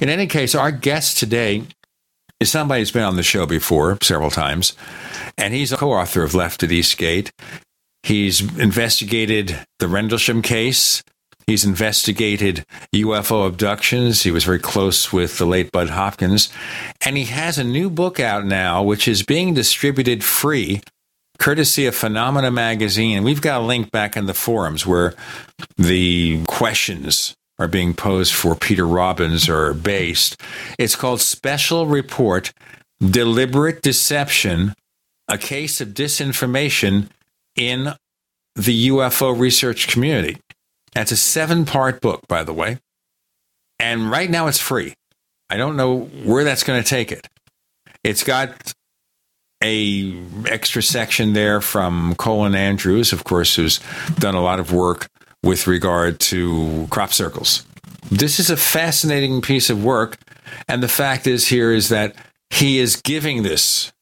In 0.00 0.08
any 0.08 0.26
case, 0.26 0.54
our 0.54 0.70
guest 0.72 1.18
today 1.18 1.64
is 2.42 2.50
somebody 2.50 2.80
who's 2.80 2.90
been 2.90 3.04
on 3.04 3.16
the 3.16 3.22
show 3.22 3.46
before 3.46 3.96
several 4.02 4.30
times, 4.30 4.74
and 5.38 5.54
he's 5.54 5.72
a 5.72 5.76
co 5.76 5.92
author 5.92 6.24
of 6.24 6.34
Left 6.34 6.62
at 6.62 6.72
Eastgate. 6.72 7.32
He's 8.02 8.40
investigated 8.58 9.64
the 9.78 9.86
Rendlesham 9.86 10.42
case. 10.42 11.04
He's 11.46 11.64
investigated 11.64 12.64
UFO 12.94 13.46
abductions. 13.46 14.22
He 14.22 14.32
was 14.32 14.44
very 14.44 14.58
close 14.58 15.12
with 15.12 15.38
the 15.38 15.46
late 15.46 15.70
Bud 15.70 15.90
Hopkins. 15.90 16.52
And 17.04 17.16
he 17.16 17.24
has 17.26 17.58
a 17.58 17.64
new 17.64 17.88
book 17.88 18.18
out 18.18 18.44
now, 18.44 18.82
which 18.82 19.06
is 19.06 19.22
being 19.22 19.54
distributed 19.54 20.24
free, 20.24 20.82
courtesy 21.38 21.86
of 21.86 21.94
Phenomena 21.94 22.50
Magazine. 22.50 23.18
And 23.18 23.24
We've 23.24 23.40
got 23.40 23.60
a 23.60 23.64
link 23.64 23.90
back 23.92 24.16
in 24.16 24.26
the 24.26 24.34
forums 24.34 24.84
where 24.84 25.14
the 25.76 26.42
questions 26.46 27.36
are 27.62 27.68
being 27.68 27.94
posed 27.94 28.34
for 28.34 28.54
Peter 28.54 28.86
Robbins 28.86 29.48
are 29.48 29.72
based. 29.72 30.40
It's 30.78 30.96
called 30.96 31.20
Special 31.20 31.86
Report 31.86 32.52
Deliberate 33.00 33.82
Deception, 33.82 34.74
a 35.28 35.38
case 35.38 35.80
of 35.80 35.88
disinformation 35.88 37.08
in 37.56 37.94
the 38.56 38.88
UFO 38.88 39.38
research 39.38 39.88
community. 39.88 40.38
That's 40.92 41.12
a 41.12 41.16
seven 41.16 41.64
part 41.64 42.00
book, 42.00 42.26
by 42.28 42.42
the 42.42 42.52
way. 42.52 42.78
And 43.78 44.10
right 44.10 44.28
now 44.28 44.48
it's 44.48 44.58
free. 44.58 44.94
I 45.48 45.56
don't 45.56 45.76
know 45.76 46.00
where 46.24 46.44
that's 46.44 46.64
going 46.64 46.82
to 46.82 46.88
take 46.88 47.12
it. 47.12 47.28
It's 48.04 48.24
got 48.24 48.72
a 49.62 50.20
extra 50.46 50.82
section 50.82 51.32
there 51.32 51.60
from 51.60 52.16
Colin 52.16 52.54
Andrews, 52.54 53.12
of 53.12 53.22
course, 53.24 53.54
who's 53.54 53.80
done 54.18 54.34
a 54.34 54.42
lot 54.42 54.58
of 54.58 54.72
work 54.72 55.08
with 55.42 55.66
regard 55.66 56.20
to 56.20 56.86
crop 56.90 57.12
circles. 57.12 57.66
This 58.10 58.38
is 58.38 58.50
a 58.50 58.56
fascinating 58.56 59.40
piece 59.40 59.70
of 59.70 59.82
work. 59.82 60.18
And 60.68 60.82
the 60.82 60.88
fact 60.88 61.26
is, 61.26 61.48
here 61.48 61.72
is 61.72 61.88
that 61.88 62.14
he 62.50 62.78
is 62.78 62.96
giving 62.96 63.42
this 63.42 63.92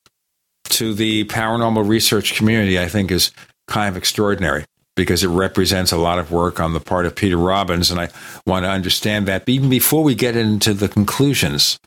to 0.71 0.95
the 0.95 1.25
paranormal 1.25 1.89
research 1.89 2.35
community, 2.35 2.79
I 2.79 2.89
think 2.89 3.11
is 3.11 3.31
kind 3.69 3.89
of 3.89 3.97
extraordinary 3.97 4.65
because 4.97 5.25
it 5.25 5.29
represents 5.29 5.93
a 5.93 5.97
lot 5.97 6.19
of 6.19 6.31
work 6.31 6.61
on 6.61 6.73
the 6.75 6.81
part 6.81 7.07
of 7.07 7.15
Peter 7.15 7.37
Robbins. 7.37 7.91
And 7.91 8.01
I 8.01 8.09
want 8.47 8.65
to 8.65 8.71
understand 8.71 9.27
that 9.29 9.49
even 9.49 9.71
before 9.71 10.03
we 10.03 10.15
get 10.15 10.37
into 10.37 10.75
the 10.75 10.89
conclusions 10.89 11.79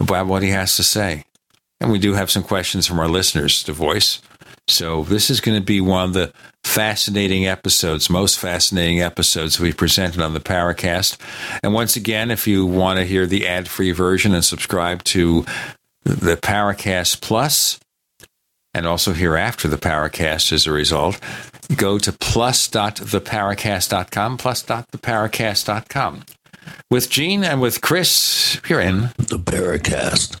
about 0.00 0.26
what 0.26 0.42
he 0.42 0.50
has 0.50 0.76
to 0.76 0.82
say. 0.82 1.24
And 1.80 1.90
we 1.90 1.98
do 1.98 2.14
have 2.14 2.30
some 2.30 2.42
questions 2.42 2.86
from 2.86 3.00
our 3.00 3.08
listeners 3.08 3.62
to 3.64 3.72
voice. 3.72 4.22
So 4.68 5.02
this 5.04 5.30
is 5.30 5.40
going 5.40 5.58
to 5.58 5.64
be 5.64 5.80
one 5.80 6.04
of 6.04 6.12
the 6.14 6.32
fascinating 6.64 7.46
episodes, 7.46 8.10
most 8.10 8.36
fascinating 8.38 9.00
episodes 9.00 9.60
we 9.60 9.72
presented 9.72 10.20
on 10.20 10.34
the 10.34 10.40
Paracast. 10.40 11.16
And 11.62 11.72
once 11.72 11.94
again, 11.94 12.32
if 12.32 12.48
you 12.48 12.66
want 12.66 12.98
to 12.98 13.04
hear 13.04 13.26
the 13.26 13.46
ad-free 13.46 13.92
version 13.92 14.34
and 14.34 14.44
subscribe 14.44 15.04
to 15.04 15.44
the 16.02 16.36
Paracast 16.36 17.20
Plus, 17.20 17.78
and 18.74 18.86
also 18.86 19.12
hereafter 19.12 19.68
the 19.68 19.78
Paracast 19.78 20.52
as 20.52 20.66
a 20.66 20.72
result, 20.72 21.20
go 21.76 21.98
to 21.98 22.12
plus.theparacast.com, 22.12 24.36
plus.theparacast.com. 24.36 26.22
With 26.90 27.10
Gene 27.10 27.44
and 27.44 27.60
with 27.60 27.82
Chris, 27.82 28.60
you're 28.68 28.80
in 28.80 29.10
the 29.16 29.38
Paracast. 29.38 30.40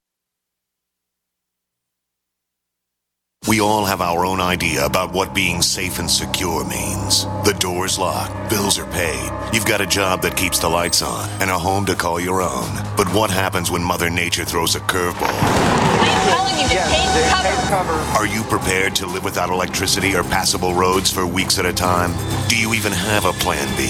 We 3.47 3.59
all 3.59 3.85
have 3.85 4.01
our 4.01 4.23
own 4.23 4.39
idea 4.39 4.85
about 4.85 5.13
what 5.13 5.33
being 5.33 5.63
safe 5.63 5.97
and 5.97 6.09
secure 6.09 6.63
means. 6.63 7.25
The 7.43 7.57
door's 7.57 7.97
locked, 7.97 8.51
bills 8.51 8.77
are 8.77 8.85
paid, 8.91 9.31
you've 9.51 9.65
got 9.65 9.81
a 9.81 9.87
job 9.87 10.21
that 10.21 10.37
keeps 10.37 10.59
the 10.59 10.69
lights 10.69 11.01
on, 11.01 11.27
and 11.41 11.49
a 11.49 11.57
home 11.57 11.87
to 11.87 11.95
call 11.95 12.19
your 12.19 12.43
own. 12.43 12.71
But 12.95 13.11
what 13.15 13.31
happens 13.31 13.71
when 13.71 13.83
Mother 13.83 14.11
Nature 14.11 14.45
throws 14.45 14.75
a 14.75 14.79
curveball? 14.79 15.23
I'm 15.23 16.29
telling 16.29 16.53
you, 16.53 16.67
yes, 16.69 17.41
take 17.41 17.67
cover. 17.67 17.93
Are 18.15 18.27
you 18.27 18.43
prepared 18.43 18.95
to 18.97 19.07
live 19.07 19.23
without 19.23 19.49
electricity 19.49 20.15
or 20.15 20.23
passable 20.23 20.75
roads 20.75 21.11
for 21.11 21.25
weeks 21.25 21.57
at 21.57 21.65
a 21.65 21.73
time? 21.73 22.13
Do 22.47 22.55
you 22.55 22.75
even 22.75 22.91
have 22.91 23.25
a 23.25 23.33
plan 23.33 23.67
B? 23.75 23.87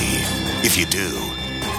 If 0.65 0.77
you 0.77 0.85
do, 0.85 1.09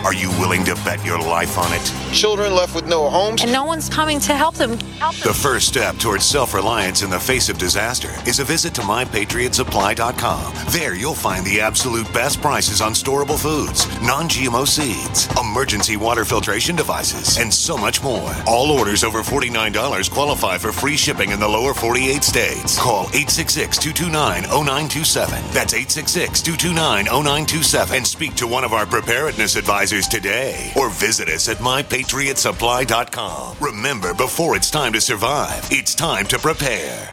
are 0.05 0.15
you 0.15 0.31
willing 0.41 0.65
to 0.65 0.75
bet 0.77 1.05
your 1.05 1.19
life 1.19 1.57
on 1.57 1.73
it? 1.73 2.13
Children 2.13 2.55
left 2.55 2.75
with 2.75 2.87
no 2.87 3.09
homes. 3.09 3.43
And 3.43 3.53
no 3.53 3.65
one's 3.65 3.89
coming 3.89 4.19
to 4.21 4.35
help 4.35 4.57
them. 4.57 4.79
Help 4.99 5.15
them. 5.17 5.29
The 5.29 5.35
first 5.35 5.69
step 5.69 5.97
towards 5.97 6.25
self 6.25 6.55
reliance 6.55 7.03
in 7.03 7.11
the 7.11 7.21
face 7.21 7.49
of 7.49 7.57
disaster 7.57 8.11
is 8.27 8.41
a 8.41 8.45
visit 8.45 8.75
to 8.75 8.81
mypatriotsupply.com. 8.81 10.55
There 10.71 10.95
you'll 10.97 11.15
find 11.15 11.47
the 11.47 11.61
absolute 11.61 12.13
best 12.13 12.41
prices 12.41 12.81
on 12.81 12.95
storable 12.95 13.39
foods, 13.39 13.87
non 14.03 14.29
GMO 14.29 14.67
seeds, 14.67 15.29
emergency 15.41 15.97
water 15.97 16.25
filtration 16.25 16.75
devices, 16.75 17.39
and 17.39 17.53
so 17.53 17.77
much 17.77 18.03
more. 18.03 18.35
All 18.47 18.73
orders 18.73 19.05
over 19.05 19.23
$49 19.23 20.11
qualify 20.11 20.59
for 20.59 20.73
free 20.73 20.97
shipping 20.97 21.31
in 21.31 21.39
the 21.39 21.49
lower 21.49 21.75
48 21.75 22.25
states. 22.25 22.79
Call 22.79 23.05
866 23.15 23.79
229 23.79 24.43
0927. 24.45 25.35
That's 25.53 25.75
866 25.75 26.43
229 26.43 27.05
0927 27.05 27.97
and 27.97 28.07
speak 28.07 28.35
to 28.35 28.47
one 28.47 28.65
of 28.65 28.73
our 28.73 28.87
preparedness 28.87 29.57
advisors 29.57 29.92
today 30.01 30.73
or 30.77 30.89
visit 30.91 31.29
us 31.29 31.49
at 31.49 31.59
mypatriotsupply.com. 31.59 33.57
Remember, 33.61 34.15
before 34.15 34.57
it's 34.57 34.71
time 34.71 34.93
to 34.95 35.01
survive, 35.01 35.67
it's 35.71 35.95
time 35.95 36.27
to 36.27 36.39
prepare. 36.39 37.13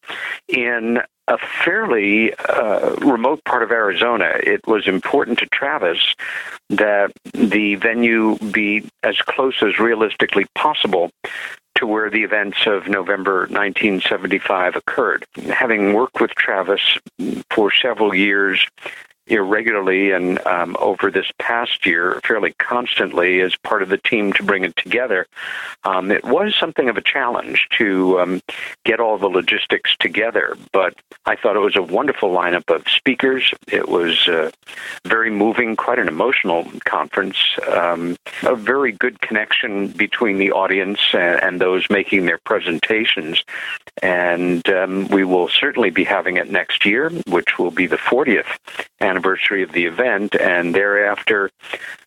in 0.47 0.99
a 1.27 1.37
fairly 1.37 2.33
uh, 2.35 2.95
remote 3.01 3.43
part 3.45 3.63
of 3.63 3.71
Arizona. 3.71 4.31
It 4.43 4.65
was 4.67 4.87
important 4.87 5.39
to 5.39 5.47
Travis 5.47 6.13
that 6.69 7.11
the 7.33 7.75
venue 7.75 8.37
be 8.37 8.87
as 9.03 9.17
close 9.17 9.61
as 9.61 9.79
realistically 9.79 10.45
possible 10.55 11.11
to 11.75 11.87
where 11.87 12.09
the 12.09 12.23
events 12.23 12.65
of 12.65 12.87
November 12.87 13.41
1975 13.41 14.75
occurred. 14.75 15.25
Having 15.49 15.93
worked 15.93 16.21
with 16.21 16.31
Travis 16.31 16.97
for 17.49 17.71
several 17.71 18.15
years 18.15 18.65
irregularly 19.27 20.11
and 20.11 20.45
um, 20.45 20.75
over 20.79 21.09
this 21.09 21.31
past 21.39 21.85
year 21.85 22.19
fairly 22.23 22.53
constantly 22.53 23.41
as 23.41 23.55
part 23.55 23.81
of 23.81 23.89
the 23.89 23.97
team 23.97 24.33
to 24.33 24.43
bring 24.43 24.63
it 24.63 24.75
together. 24.75 25.27
Um, 25.83 26.11
it 26.11 26.23
was 26.23 26.55
something 26.55 26.89
of 26.89 26.97
a 26.97 27.01
challenge 27.01 27.67
to 27.77 28.19
um, 28.19 28.41
get 28.83 28.99
all 28.99 29.17
the 29.17 29.27
logistics 29.27 29.95
together, 29.97 30.55
but 30.71 30.95
I 31.25 31.35
thought 31.35 31.55
it 31.55 31.59
was 31.59 31.75
a 31.75 31.81
wonderful 31.81 32.29
lineup 32.29 32.73
of 32.73 32.87
speakers. 32.87 33.51
It 33.67 33.89
was 33.89 34.27
uh, 34.27 34.51
very 35.05 35.31
moving, 35.31 35.75
quite 35.75 35.99
an 35.99 36.07
emotional 36.07 36.69
conference, 36.85 37.37
um, 37.67 38.17
a 38.43 38.55
very 38.55 38.91
good 38.91 39.21
connection 39.21 39.87
between 39.87 40.37
the 40.37 40.51
audience 40.51 40.99
and, 41.13 41.41
and 41.41 41.61
those 41.61 41.89
making 41.89 42.25
their 42.25 42.39
presentations. 42.39 43.43
And 44.03 44.67
um, 44.69 45.07
we 45.07 45.23
will 45.23 45.47
certainly 45.47 45.89
be 45.89 46.03
having 46.03 46.37
it 46.37 46.51
next 46.51 46.85
year, 46.85 47.09
which 47.27 47.57
will 47.57 47.71
be 47.71 47.87
the 47.87 47.97
40th 47.97 48.57
anniversary 49.15 49.63
of 49.63 49.71
the 49.71 49.85
event, 49.85 50.35
and 50.35 50.75
thereafter, 50.75 51.49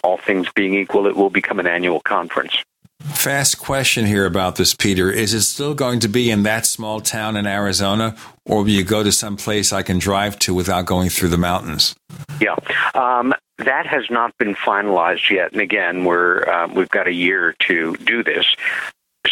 all 0.04 0.18
things 0.18 0.46
being 0.54 0.74
equal, 0.74 1.06
it 1.06 1.16
will 1.16 1.30
become 1.30 1.58
an 1.58 1.66
annual 1.66 2.00
conference. 2.00 2.62
Fast 3.00 3.58
question 3.58 4.04
here 4.04 4.26
about 4.26 4.56
this, 4.56 4.74
Peter. 4.74 5.10
Is 5.10 5.32
it 5.32 5.42
still 5.42 5.72
going 5.72 6.00
to 6.00 6.08
be 6.08 6.30
in 6.30 6.42
that 6.42 6.66
small 6.66 7.00
town 7.00 7.36
in 7.36 7.46
Arizona, 7.46 8.16
or 8.44 8.58
will 8.58 8.68
you 8.68 8.84
go 8.84 9.02
to 9.02 9.12
some 9.12 9.36
place 9.36 9.72
I 9.72 9.82
can 9.82 9.98
drive 9.98 10.38
to 10.40 10.52
without 10.52 10.84
going 10.84 11.08
through 11.08 11.30
the 11.30 11.38
mountains? 11.38 11.94
Yeah, 12.40 12.56
um, 12.94 13.32
that 13.58 13.86
has 13.86 14.10
not 14.10 14.36
been 14.36 14.54
finalized 14.54 15.30
yet. 15.30 15.52
And 15.52 15.60
again, 15.60 16.04
we're 16.04 16.42
uh, 16.48 16.68
we've 16.68 16.90
got 16.90 17.06
a 17.06 17.12
year 17.12 17.54
to 17.60 17.96
do 17.96 18.22
this. 18.22 18.44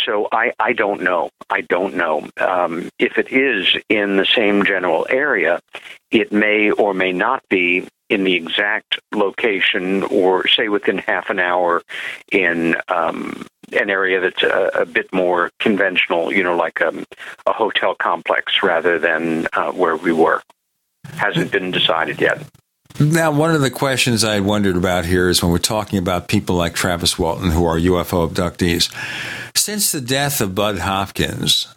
So 0.04 0.28
I, 0.30 0.52
I 0.58 0.72
don't 0.72 1.02
know. 1.02 1.30
I 1.50 1.62
don't 1.62 1.94
know. 1.94 2.28
Um, 2.38 2.88
if 2.98 3.18
it 3.18 3.32
is 3.32 3.76
in 3.88 4.16
the 4.16 4.26
same 4.26 4.64
general 4.64 5.06
area, 5.08 5.60
it 6.10 6.32
may 6.32 6.70
or 6.70 6.94
may 6.94 7.12
not 7.12 7.42
be 7.48 7.86
in 8.08 8.24
the 8.24 8.34
exact 8.34 9.00
location 9.14 10.04
or 10.04 10.46
say 10.46 10.68
within 10.68 10.98
half 10.98 11.30
an 11.30 11.38
hour 11.38 11.82
in 12.30 12.76
um, 12.88 13.46
an 13.72 13.90
area 13.90 14.20
that's 14.20 14.42
a, 14.42 14.70
a, 14.74 14.86
bit 14.86 15.12
more 15.12 15.50
conventional, 15.58 16.32
you 16.32 16.42
know, 16.42 16.56
like 16.56 16.80
a, 16.80 16.88
um, 16.88 17.04
a 17.46 17.52
hotel 17.52 17.96
complex 17.96 18.62
rather 18.62 18.98
than 18.98 19.48
uh, 19.54 19.72
where 19.72 19.96
we 19.96 20.12
were. 20.12 20.40
Hasn't 21.14 21.50
been 21.50 21.70
decided 21.70 22.20
yet. 22.20 22.44
Now, 22.98 23.30
one 23.30 23.54
of 23.54 23.60
the 23.60 23.70
questions 23.70 24.24
I 24.24 24.40
wondered 24.40 24.76
about 24.76 25.04
here 25.04 25.28
is 25.28 25.42
when 25.42 25.52
we're 25.52 25.58
talking 25.58 25.98
about 25.98 26.28
people 26.28 26.56
like 26.56 26.74
Travis 26.74 27.18
Walton 27.18 27.50
who 27.50 27.66
are 27.66 27.78
UFO 27.78 28.26
abductees. 28.26 28.90
Since 29.54 29.92
the 29.92 30.00
death 30.00 30.40
of 30.40 30.54
Bud 30.54 30.78
Hopkins, 30.78 31.68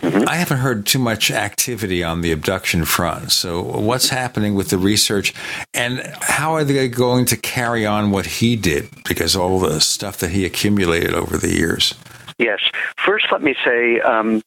mm-hmm. 0.00 0.26
I 0.26 0.36
haven't 0.36 0.58
heard 0.58 0.86
too 0.86 0.98
much 0.98 1.30
activity 1.30 2.02
on 2.02 2.22
the 2.22 2.32
abduction 2.32 2.86
front. 2.86 3.32
So, 3.32 3.62
what's 3.62 4.08
happening 4.08 4.54
with 4.54 4.70
the 4.70 4.78
research, 4.78 5.34
and 5.74 6.00
how 6.22 6.54
are 6.54 6.64
they 6.64 6.88
going 6.88 7.26
to 7.26 7.36
carry 7.36 7.84
on 7.84 8.10
what 8.10 8.24
he 8.24 8.56
did? 8.56 8.88
Because 9.06 9.36
all 9.36 9.58
the 9.58 9.78
stuff 9.78 10.18
that 10.18 10.30
he 10.30 10.46
accumulated 10.46 11.12
over 11.12 11.36
the 11.36 11.54
years. 11.54 11.94
Yes. 12.38 12.60
First, 12.96 13.26
let 13.30 13.42
me 13.42 13.54
say, 13.62 14.00
um, 14.00 14.42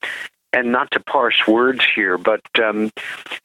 and 0.56 0.72
not 0.72 0.89
to 0.91 1.00
parse 1.02 1.46
words 1.48 1.82
here, 1.96 2.18
but 2.18 2.41
um, 2.63 2.91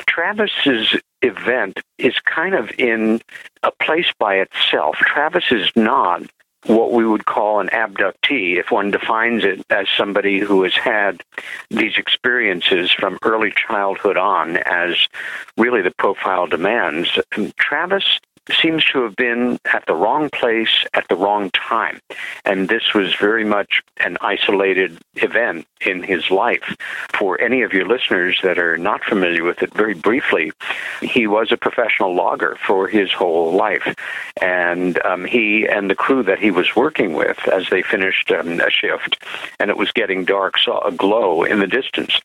Travis's 0.06 0.96
event 1.22 1.80
is 1.98 2.14
kind 2.24 2.54
of 2.54 2.70
in 2.78 3.20
a 3.62 3.72
place 3.82 4.12
by 4.18 4.36
itself. 4.36 4.96
Travis 4.96 5.44
is 5.50 5.70
not 5.74 6.22
what 6.66 6.92
we 6.92 7.06
would 7.06 7.24
call 7.24 7.60
an 7.60 7.68
abductee 7.68 8.58
if 8.58 8.70
one 8.70 8.90
defines 8.90 9.44
it 9.44 9.64
as 9.70 9.86
somebody 9.96 10.38
who 10.38 10.62
has 10.62 10.74
had 10.74 11.22
these 11.70 11.96
experiences 11.96 12.92
from 12.92 13.18
early 13.22 13.52
childhood 13.52 14.16
on 14.16 14.58
as 14.58 15.08
really 15.56 15.82
the 15.82 15.92
profile 15.92 16.46
demands. 16.46 17.18
Travis 17.56 18.20
seems 18.60 18.84
to 18.84 19.02
have 19.02 19.16
been 19.16 19.58
at 19.72 19.84
the 19.86 19.94
wrong 19.94 20.28
place 20.30 20.84
at 20.94 21.06
the 21.08 21.16
wrong 21.16 21.50
time. 21.50 22.00
And 22.44 22.68
this 22.68 22.94
was 22.94 23.14
very 23.14 23.44
much 23.44 23.82
an 23.98 24.16
isolated 24.20 24.98
event 25.16 25.66
in 25.80 26.02
his 26.02 26.30
life. 26.30 26.76
For 27.12 27.40
any 27.40 27.62
of 27.62 27.72
your 27.72 27.86
listeners 27.86 28.40
that 28.42 28.58
are 28.58 28.76
not 28.76 29.04
familiar 29.04 29.44
with 29.44 29.62
it, 29.62 29.72
very 29.74 29.94
briefly, 29.94 30.52
he 31.00 31.26
was 31.26 31.50
a 31.50 31.56
professional 31.56 32.14
logger 32.14 32.56
for 32.66 32.88
his 32.88 33.12
whole 33.12 33.52
life. 33.52 33.94
And 34.40 35.00
um, 35.04 35.24
he 35.24 35.66
and 35.66 35.90
the 35.90 35.94
crew 35.94 36.22
that 36.24 36.38
he 36.38 36.50
was 36.50 36.76
working 36.76 37.14
with, 37.14 37.38
as 37.48 37.68
they 37.70 37.82
finished 37.82 38.30
um, 38.30 38.60
a 38.60 38.70
shift 38.70 39.22
and 39.58 39.70
it 39.70 39.76
was 39.76 39.92
getting 39.92 40.24
dark, 40.24 40.58
saw 40.58 40.80
a 40.86 40.92
glow 40.92 41.44
in 41.44 41.58
the 41.58 41.66
distance. 41.66 42.20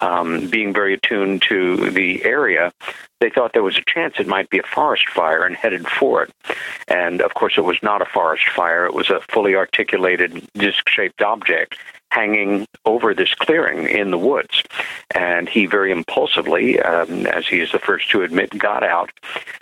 Um, 0.00 0.48
being 0.48 0.72
very 0.72 0.94
attuned 0.94 1.42
to 1.42 1.90
the 1.90 2.24
area, 2.24 2.72
they 3.20 3.30
thought 3.30 3.52
there 3.52 3.62
was 3.62 3.76
a 3.76 3.84
chance 3.86 4.14
it 4.18 4.26
might 4.26 4.50
be 4.50 4.58
a 4.58 4.62
forest 4.62 5.08
fire 5.08 5.44
and 5.44 5.54
headed 5.54 5.86
for 5.86 6.22
it. 6.22 6.30
And 6.88 7.20
of 7.20 7.34
course, 7.34 7.54
it 7.56 7.64
was 7.64 7.78
not 7.82 8.02
a 8.02 8.06
forest 8.06 8.48
fire. 8.48 8.86
It 8.86 8.94
was 8.94 9.10
a 9.10 9.20
fully 9.28 9.54
articulated 9.54 10.46
disc 10.54 10.88
shaped 10.88 11.22
object 11.22 11.76
hanging 12.10 12.66
over 12.84 13.14
this 13.14 13.34
clearing 13.34 13.88
in 13.88 14.10
the 14.10 14.18
woods. 14.18 14.62
And 15.14 15.48
he 15.48 15.66
very 15.66 15.92
impulsively, 15.92 16.80
um, 16.80 17.26
as 17.26 17.46
he 17.46 17.60
is 17.60 17.72
the 17.72 17.78
first 17.78 18.10
to 18.10 18.22
admit, 18.22 18.58
got 18.58 18.82
out 18.82 19.10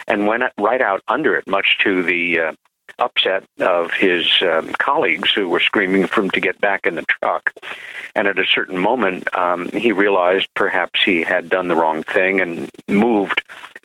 and 0.07 0.27
went 0.27 0.45
right 0.59 0.81
out 0.81 1.03
under 1.09 1.37
it, 1.37 1.47
much 1.47 1.79
to 1.85 2.03
the 2.03 2.41
uh, 2.41 2.53
upset 2.99 3.45
of 3.61 3.93
his 3.93 4.27
um, 4.43 4.73
colleagues 4.79 5.33
who 5.33 5.49
were 5.49 5.61
screaming 5.61 6.07
for 6.07 6.23
him 6.23 6.31
to 6.31 6.41
get 6.41 6.61
back 6.61 6.87
in 6.87 6.95
the 6.95 7.03
truck. 7.03 7.53
And 8.15 8.27
at 8.27 8.39
a 8.39 8.47
certain 8.47 8.79
moment, 8.79 9.33
um, 9.37 9.69
he 9.71 9.93
realized 9.93 10.49
perhaps 10.55 11.03
he 11.03 11.23
had 11.23 11.49
done 11.49 11.69
the 11.69 11.77
wrong 11.77 12.03
thing 12.03 12.41
and 12.41 12.71
moved 12.89 13.43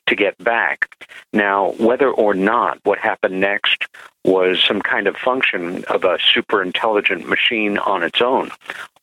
to 0.08 0.16
get 0.16 0.38
back. 0.44 1.08
Now, 1.32 1.72
whether 1.74 2.10
or 2.10 2.34
not 2.34 2.80
what 2.84 3.00
happened 3.00 3.40
next 3.40 3.88
was 4.26 4.62
some 4.64 4.82
kind 4.82 5.08
of 5.08 5.16
function 5.18 5.84
of 5.86 6.04
a 6.04 6.18
super 6.34 6.62
intelligent 6.62 7.28
machine 7.28 7.78
on 7.78 8.04
its 8.04 8.22
own, 8.22 8.52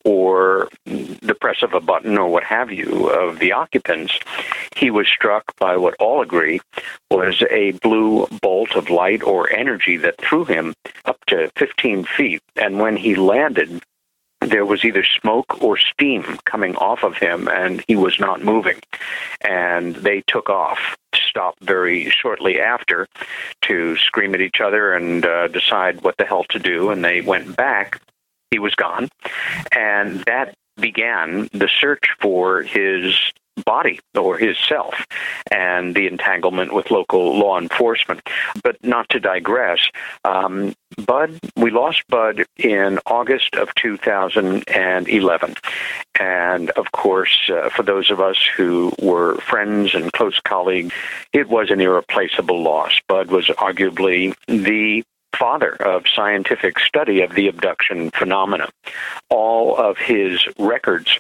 or 0.04 0.68
the 0.86 1.36
press 1.40 1.62
of 1.62 1.74
a 1.74 1.80
button 1.80 2.16
or 2.16 2.28
what 2.28 2.44
have 2.44 2.72
you 2.72 3.08
of 3.08 3.38
the 3.38 3.52
occupants, 3.52 4.18
he 4.76 4.90
was 4.90 5.06
struck 5.06 5.54
by 5.58 5.76
what 5.76 5.94
all 6.00 6.22
agree 6.22 6.60
was 7.10 7.42
a 7.50 7.72
blue 7.72 8.26
bolt 8.40 8.74
of 8.76 8.88
light 8.88 9.22
or 9.22 9.52
energy 9.52 9.96
that 9.98 10.18
threw 10.18 10.44
him 10.44 10.74
up 11.04 11.18
to 11.26 11.50
15 11.56 12.04
feet. 12.04 12.42
And 12.56 12.78
when 12.78 12.96
he 12.96 13.14
landed, 13.14 13.82
there 14.40 14.64
was 14.64 14.84
either 14.84 15.04
smoke 15.04 15.62
or 15.62 15.76
steam 15.76 16.38
coming 16.44 16.74
off 16.76 17.02
of 17.04 17.16
him, 17.16 17.48
and 17.48 17.84
he 17.86 17.96
was 17.96 18.18
not 18.18 18.42
moving. 18.42 18.80
And 19.42 19.96
they 19.96 20.22
took 20.26 20.48
off, 20.48 20.96
stopped 21.14 21.62
very 21.62 22.10
shortly 22.10 22.60
after 22.60 23.06
to 23.62 23.96
scream 23.96 24.34
at 24.34 24.40
each 24.40 24.60
other 24.60 24.94
and 24.94 25.24
uh, 25.24 25.48
decide 25.48 26.02
what 26.02 26.16
the 26.16 26.24
hell 26.24 26.44
to 26.50 26.58
do. 26.58 26.90
And 26.90 27.04
they 27.04 27.20
went 27.20 27.56
back 27.56 28.00
he 28.50 28.58
was 28.58 28.74
gone. 28.74 29.08
And 29.72 30.20
that 30.24 30.54
began 30.76 31.48
the 31.52 31.68
search 31.68 32.08
for 32.20 32.62
his 32.62 33.14
body 33.64 34.00
or 34.16 34.38
his 34.38 34.56
self 34.58 34.94
and 35.50 35.94
the 35.94 36.06
entanglement 36.06 36.72
with 36.72 36.90
local 36.90 37.38
law 37.38 37.58
enforcement. 37.58 38.20
But 38.62 38.76
not 38.84 39.08
to 39.10 39.20
digress, 39.20 39.80
um, 40.24 40.74
Bud, 41.06 41.38
we 41.56 41.70
lost 41.70 42.02
Bud 42.08 42.44
in 42.56 42.98
August 43.06 43.54
of 43.54 43.74
2011. 43.76 45.54
And 46.18 46.70
of 46.70 46.92
course, 46.92 47.48
uh, 47.48 47.68
for 47.70 47.82
those 47.82 48.10
of 48.10 48.20
us 48.20 48.38
who 48.56 48.92
were 49.00 49.36
friends 49.38 49.94
and 49.94 50.12
close 50.12 50.38
colleagues, 50.40 50.92
it 51.32 51.48
was 51.48 51.70
an 51.70 51.80
irreplaceable 51.80 52.62
loss. 52.62 53.00
Bud 53.08 53.30
was 53.30 53.46
arguably 53.46 54.34
the 54.46 55.04
father 55.36 55.74
of 55.82 56.04
scientific 56.14 56.78
study 56.78 57.22
of 57.22 57.34
the 57.34 57.48
abduction 57.48 58.10
phenomena. 58.10 58.68
All 59.30 59.76
of 59.76 59.96
his 59.96 60.46
records 60.58 61.18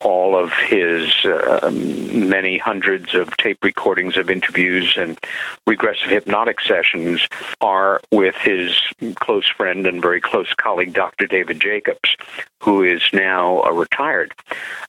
all 0.00 0.36
of 0.36 0.52
his 0.52 1.12
uh, 1.24 1.70
many 1.72 2.58
hundreds 2.58 3.14
of 3.14 3.36
tape 3.36 3.62
recordings 3.62 4.16
of 4.16 4.30
interviews 4.30 4.94
and 4.96 5.18
regressive 5.66 6.08
hypnotic 6.08 6.60
sessions 6.60 7.26
are 7.60 8.00
with 8.10 8.34
his 8.36 8.76
close 9.16 9.48
friend 9.48 9.86
and 9.86 10.00
very 10.00 10.20
close 10.20 10.52
colleague, 10.54 10.94
Dr. 10.94 11.26
David 11.26 11.60
Jacobs, 11.60 12.16
who 12.62 12.82
is 12.82 13.02
now 13.12 13.62
a 13.62 13.72
retired 13.72 14.32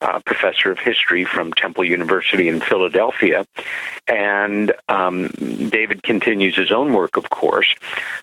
uh, 0.01 0.19
professor 0.25 0.71
of 0.71 0.79
history 0.79 1.25
from 1.25 1.51
Temple 1.53 1.83
University 1.83 2.47
in 2.47 2.61
Philadelphia. 2.61 3.45
And 4.07 4.73
um, 4.87 5.27
David 5.27 6.03
continues 6.03 6.55
his 6.55 6.71
own 6.71 6.93
work, 6.93 7.17
of 7.17 7.29
course, 7.29 7.75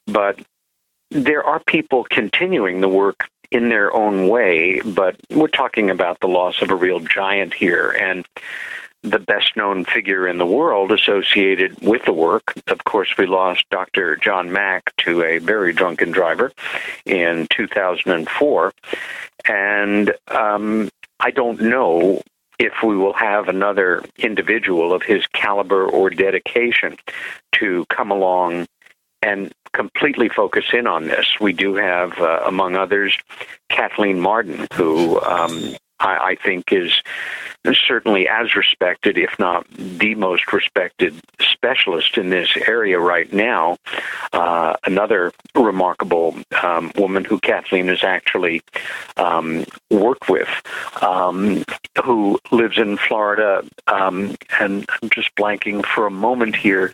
but 0.06 0.38
there 1.10 1.42
are 1.44 1.60
people 1.60 2.04
continuing 2.10 2.80
the 2.80 2.88
work 2.88 3.28
in 3.50 3.68
their 3.68 3.94
own 3.94 4.28
way, 4.28 4.80
but 4.80 5.16
we're 5.30 5.48
talking 5.48 5.90
about 5.90 6.20
the 6.20 6.28
loss 6.28 6.60
of 6.60 6.70
a 6.70 6.76
real 6.76 7.00
giant 7.00 7.54
here. 7.54 7.90
And 7.90 8.26
the 9.02 9.18
best 9.18 9.56
known 9.56 9.84
figure 9.84 10.26
in 10.26 10.38
the 10.38 10.46
world 10.46 10.90
associated 10.90 11.80
with 11.80 12.04
the 12.04 12.12
work. 12.12 12.54
Of 12.66 12.84
course, 12.84 13.16
we 13.16 13.26
lost 13.26 13.64
Dr. 13.70 14.16
John 14.16 14.50
Mack 14.52 14.94
to 14.98 15.22
a 15.22 15.38
very 15.38 15.72
drunken 15.72 16.10
driver 16.10 16.52
in 17.04 17.46
2004. 17.50 18.72
And 19.46 20.12
um, 20.28 20.90
I 21.20 21.30
don't 21.30 21.60
know 21.60 22.22
if 22.58 22.72
we 22.82 22.96
will 22.96 23.12
have 23.12 23.48
another 23.48 24.04
individual 24.18 24.92
of 24.92 25.02
his 25.02 25.26
caliber 25.28 25.86
or 25.86 26.10
dedication 26.10 26.96
to 27.52 27.86
come 27.88 28.10
along 28.10 28.66
and 29.22 29.52
completely 29.72 30.28
focus 30.28 30.64
in 30.72 30.86
on 30.86 31.04
this. 31.06 31.26
We 31.40 31.52
do 31.52 31.74
have, 31.76 32.18
uh, 32.18 32.42
among 32.46 32.76
others, 32.76 33.16
Kathleen 33.68 34.20
Marden, 34.20 34.66
who 34.74 35.20
um, 35.20 35.76
I, 36.00 36.30
I, 36.30 36.36
think 36.36 36.72
is 36.72 36.92
certainly 37.86 38.28
as 38.28 38.54
respected, 38.54 39.18
if 39.18 39.38
not 39.38 39.66
the 39.70 40.14
most 40.14 40.52
respected 40.52 41.14
specialist 41.40 42.16
in 42.16 42.30
this 42.30 42.56
area 42.66 42.98
right 42.98 43.32
now. 43.32 43.78
Uh, 44.32 44.74
another 44.84 45.32
remarkable 45.54 46.36
um, 46.62 46.92
woman 46.96 47.24
who 47.24 47.38
Kathleen 47.40 47.88
has 47.88 48.04
actually 48.04 48.62
um, 49.16 49.64
worked 49.90 50.28
with, 50.28 50.48
um, 51.02 51.64
who 52.04 52.38
lives 52.52 52.78
in 52.78 52.96
Florida, 52.96 53.64
um, 53.86 54.36
and 54.60 54.86
I'm 55.02 55.10
just 55.10 55.34
blanking 55.34 55.84
for 55.84 56.06
a 56.06 56.10
moment 56.10 56.56
here. 56.56 56.92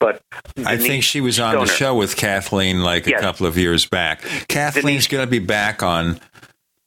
But 0.00 0.22
I 0.64 0.76
think 0.76 1.02
she 1.02 1.20
was 1.20 1.40
on 1.40 1.52
Stoner. 1.52 1.66
the 1.66 1.72
show 1.72 1.94
with 1.94 2.16
Kathleen 2.16 2.82
like 2.82 3.06
yes. 3.06 3.18
a 3.18 3.22
couple 3.22 3.46
of 3.46 3.58
years 3.58 3.84
back. 3.86 4.22
Kathleen's 4.48 5.08
going 5.08 5.26
to 5.26 5.30
be 5.30 5.40
back 5.40 5.82
on 5.82 6.20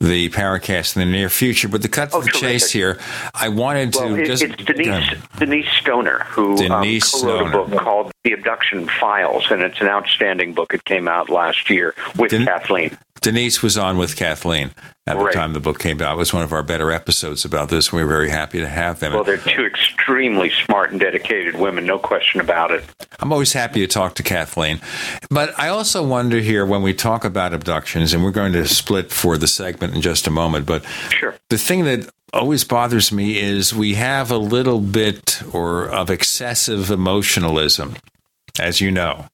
the 0.02 0.30
Paracast 0.30 0.96
in 0.96 1.02
the 1.02 1.06
near 1.06 1.30
future. 1.30 1.68
But 1.68 1.84
to 1.84 1.88
cut 1.88 2.12
to 2.12 2.18
oh, 2.18 2.22
the 2.22 2.32
terrific. 2.32 2.42
chase 2.42 2.72
here, 2.72 3.00
I 3.34 3.50
wanted 3.50 3.96
well, 3.96 4.10
to 4.10 4.22
it, 4.22 4.26
just 4.26 4.44
it's 4.44 4.56
Denise 4.64 5.14
Denise 5.38 5.70
Stoner 5.80 6.20
who 6.30 6.52
um, 6.52 6.56
Denise 6.58 7.14
um, 7.16 7.22
co-wrote 7.22 7.50
Stoner. 7.50 7.60
a 7.60 7.68
book 7.68 7.82
called 7.82 8.12
The 8.24 8.34
Abduction 8.34 8.88
Files, 8.88 9.52
and 9.52 9.62
it's 9.62 9.80
an 9.80 9.88
outstanding 9.88 10.54
book. 10.54 10.74
It 10.74 10.86
came 10.86 11.08
out 11.08 11.30
last 11.30 11.70
year 11.70 11.94
with 12.18 12.32
Den- 12.32 12.46
Kathleen. 12.46 12.98
Denise 13.22 13.62
was 13.62 13.78
on 13.78 14.00
with 14.00 14.16
Kathleen 14.16 14.72
at 15.06 15.16
right. 15.16 15.28
the 15.28 15.32
time 15.32 15.54
the 15.54 15.60
book 15.60 15.78
came 15.78 16.02
out. 16.02 16.16
It 16.16 16.18
was 16.18 16.34
one 16.34 16.42
of 16.42 16.52
our 16.52 16.64
better 16.64 16.92
episodes 16.92 17.46
about 17.46 17.70
this. 17.70 17.94
We 17.94 18.04
were 18.04 18.10
very 18.10 18.32
happy 18.32 18.60
to 18.60 18.68
have 18.68 19.00
them. 19.00 19.14
Well, 19.14 19.24
they're 19.24 19.38
two 19.38 19.64
extremely 19.64 20.50
smart 20.50 20.90
and 20.90 21.00
dedicated 21.00 21.56
women, 21.56 21.86
no 21.86 22.00
question 22.00 22.42
about 22.42 22.72
it. 22.72 22.84
I'm 23.20 23.32
always 23.32 23.54
happy 23.54 23.82
to 23.82 23.88
talk 23.88 24.16
to 24.16 24.24
Kathleen. 24.24 24.82
But 25.30 25.58
I 25.60 25.68
also 25.68 26.06
wonder 26.06 26.40
here 26.40 26.66
when 26.66 26.82
we 26.82 26.96
talk 26.96 27.24
about 27.24 27.54
abductions, 27.54 28.14
and 28.14 28.24
we're 28.24 28.32
going 28.32 28.54
to 28.54 28.68
split 28.68 29.12
for 29.12 29.38
the 29.38 29.48
segment 29.48 29.94
in 29.94 30.02
just 30.02 30.26
a 30.26 30.32
moment, 30.32 30.66
but 30.66 30.84
sure. 31.10 31.36
the 31.50 31.60
thing 31.60 31.86
that 31.86 32.10
always 32.34 32.64
bothers 32.64 33.12
me 33.12 33.40
is 33.40 33.74
we 33.74 33.94
have 33.96 34.32
a 34.32 34.38
little 34.38 34.80
bit 34.80 35.44
or 35.54 35.88
of 35.90 36.10
excessive 36.10 36.90
emotionalism, 36.90 37.96
as 38.60 38.82
you 38.82 38.90
know, 38.90 39.28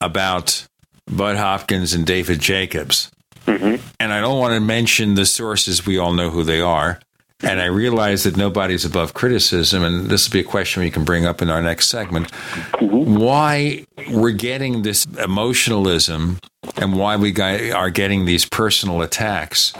about 0.00 0.66
Bud 1.06 1.36
Hopkins 1.36 1.92
and 1.92 2.06
David 2.06 2.40
Jacobs. 2.40 3.10
Mm-hmm. 3.46 3.86
And 4.00 4.12
I 4.12 4.20
don't 4.20 4.38
want 4.38 4.54
to 4.54 4.60
mention 4.60 5.14
the 5.14 5.26
sources. 5.26 5.86
We 5.86 5.98
all 5.98 6.12
know 6.12 6.30
who 6.30 6.42
they 6.44 6.60
are. 6.60 7.00
And 7.42 7.60
I 7.60 7.66
realize 7.66 8.24
that 8.24 8.36
nobody's 8.36 8.86
above 8.86 9.12
criticism, 9.12 9.82
and 9.82 10.06
this 10.06 10.26
will 10.26 10.32
be 10.32 10.40
a 10.40 10.44
question 10.44 10.82
we 10.82 10.90
can 10.90 11.04
bring 11.04 11.26
up 11.26 11.42
in 11.42 11.50
our 11.50 11.60
next 11.60 11.88
segment. 11.88 12.30
Mm-hmm. 12.30 13.16
Why 13.16 13.86
we're 14.10 14.30
getting 14.30 14.82
this 14.82 15.04
emotionalism 15.22 16.38
and 16.76 16.96
why 16.96 17.16
we 17.16 17.34
are 17.72 17.90
getting 17.90 18.24
these 18.24 18.46
personal 18.46 19.02
attacks 19.02 19.74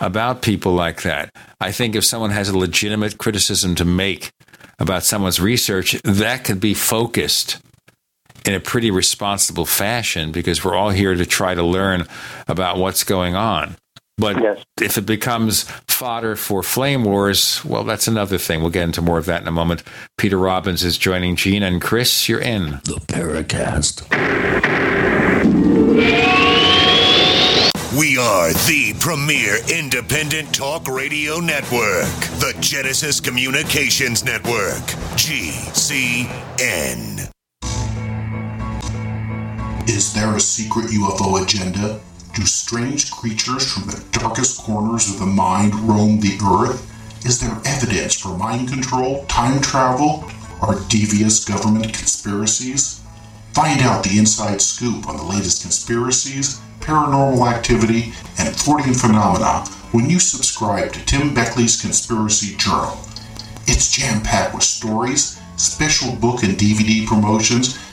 about 0.00 0.42
people 0.42 0.72
like 0.72 1.02
that. 1.02 1.30
I 1.60 1.72
think 1.72 1.94
if 1.94 2.04
someone 2.04 2.30
has 2.30 2.48
a 2.48 2.56
legitimate 2.56 3.18
criticism 3.18 3.74
to 3.74 3.84
make 3.84 4.30
about 4.78 5.02
someone's 5.04 5.40
research, 5.40 6.00
that 6.02 6.44
could 6.44 6.60
be 6.60 6.72
focused 6.72 7.58
in 8.46 8.54
a 8.54 8.60
pretty 8.60 8.90
responsible 8.90 9.66
fashion 9.66 10.32
because 10.32 10.64
we're 10.64 10.74
all 10.74 10.90
here 10.90 11.14
to 11.14 11.26
try 11.26 11.54
to 11.54 11.62
learn 11.62 12.06
about 12.48 12.76
what's 12.78 13.04
going 13.04 13.34
on. 13.34 13.76
But 14.18 14.42
yes. 14.42 14.64
if 14.80 14.98
it 14.98 15.06
becomes 15.06 15.64
fodder 15.88 16.36
for 16.36 16.62
flame 16.62 17.02
wars, 17.04 17.64
well, 17.64 17.82
that's 17.82 18.06
another 18.06 18.38
thing. 18.38 18.60
We'll 18.60 18.70
get 18.70 18.84
into 18.84 19.02
more 19.02 19.18
of 19.18 19.26
that 19.26 19.42
in 19.42 19.48
a 19.48 19.52
moment. 19.52 19.82
Peter 20.18 20.38
Robbins 20.38 20.84
is 20.84 20.98
joining 20.98 21.34
Gene 21.34 21.62
and 21.62 21.80
Chris. 21.80 22.28
You're 22.28 22.40
in 22.40 22.80
the 22.84 23.00
Paracast. 23.06 24.08
We 27.98 28.16
are 28.16 28.52
the 28.52 28.94
premier 29.00 29.58
independent 29.70 30.54
talk 30.54 30.88
radio 30.88 31.40
network, 31.40 32.06
the 32.38 32.54
Genesis 32.60 33.20
Communications 33.20 34.24
Network, 34.24 34.82
GCN. 35.16 36.32
Is 39.88 40.14
there 40.14 40.36
a 40.36 40.40
secret 40.40 40.86
UFO 40.86 41.42
agenda? 41.42 42.00
Do 42.34 42.46
strange 42.46 43.10
creatures 43.10 43.70
from 43.70 43.88
the 43.88 44.02
darkest 44.12 44.62
corners 44.62 45.10
of 45.10 45.18
the 45.18 45.26
mind 45.26 45.74
roam 45.74 46.20
the 46.20 46.38
earth? 46.44 46.88
Is 47.26 47.40
there 47.40 47.60
evidence 47.64 48.14
for 48.14 48.36
mind 48.36 48.68
control, 48.68 49.24
time 49.26 49.60
travel, 49.60 50.24
or 50.62 50.80
devious 50.88 51.44
government 51.44 51.92
conspiracies? 51.92 53.00
Find 53.54 53.80
out 53.80 54.04
the 54.04 54.18
inside 54.18 54.62
scoop 54.62 55.08
on 55.08 55.16
the 55.16 55.24
latest 55.24 55.62
conspiracies, 55.62 56.60
paranormal 56.80 57.52
activity, 57.52 58.12
and 58.38 58.54
Fortean 58.54 58.98
phenomena 58.98 59.66
when 59.90 60.08
you 60.08 60.20
subscribe 60.20 60.92
to 60.92 61.04
Tim 61.04 61.34
Beckley's 61.34 61.80
Conspiracy 61.80 62.56
Journal. 62.56 62.98
It's 63.66 63.90
jam 63.90 64.22
packed 64.22 64.54
with 64.54 64.62
stories, 64.62 65.40
special 65.56 66.14
book 66.16 66.44
and 66.44 66.56
DVD 66.56 67.06
promotions, 67.06 67.78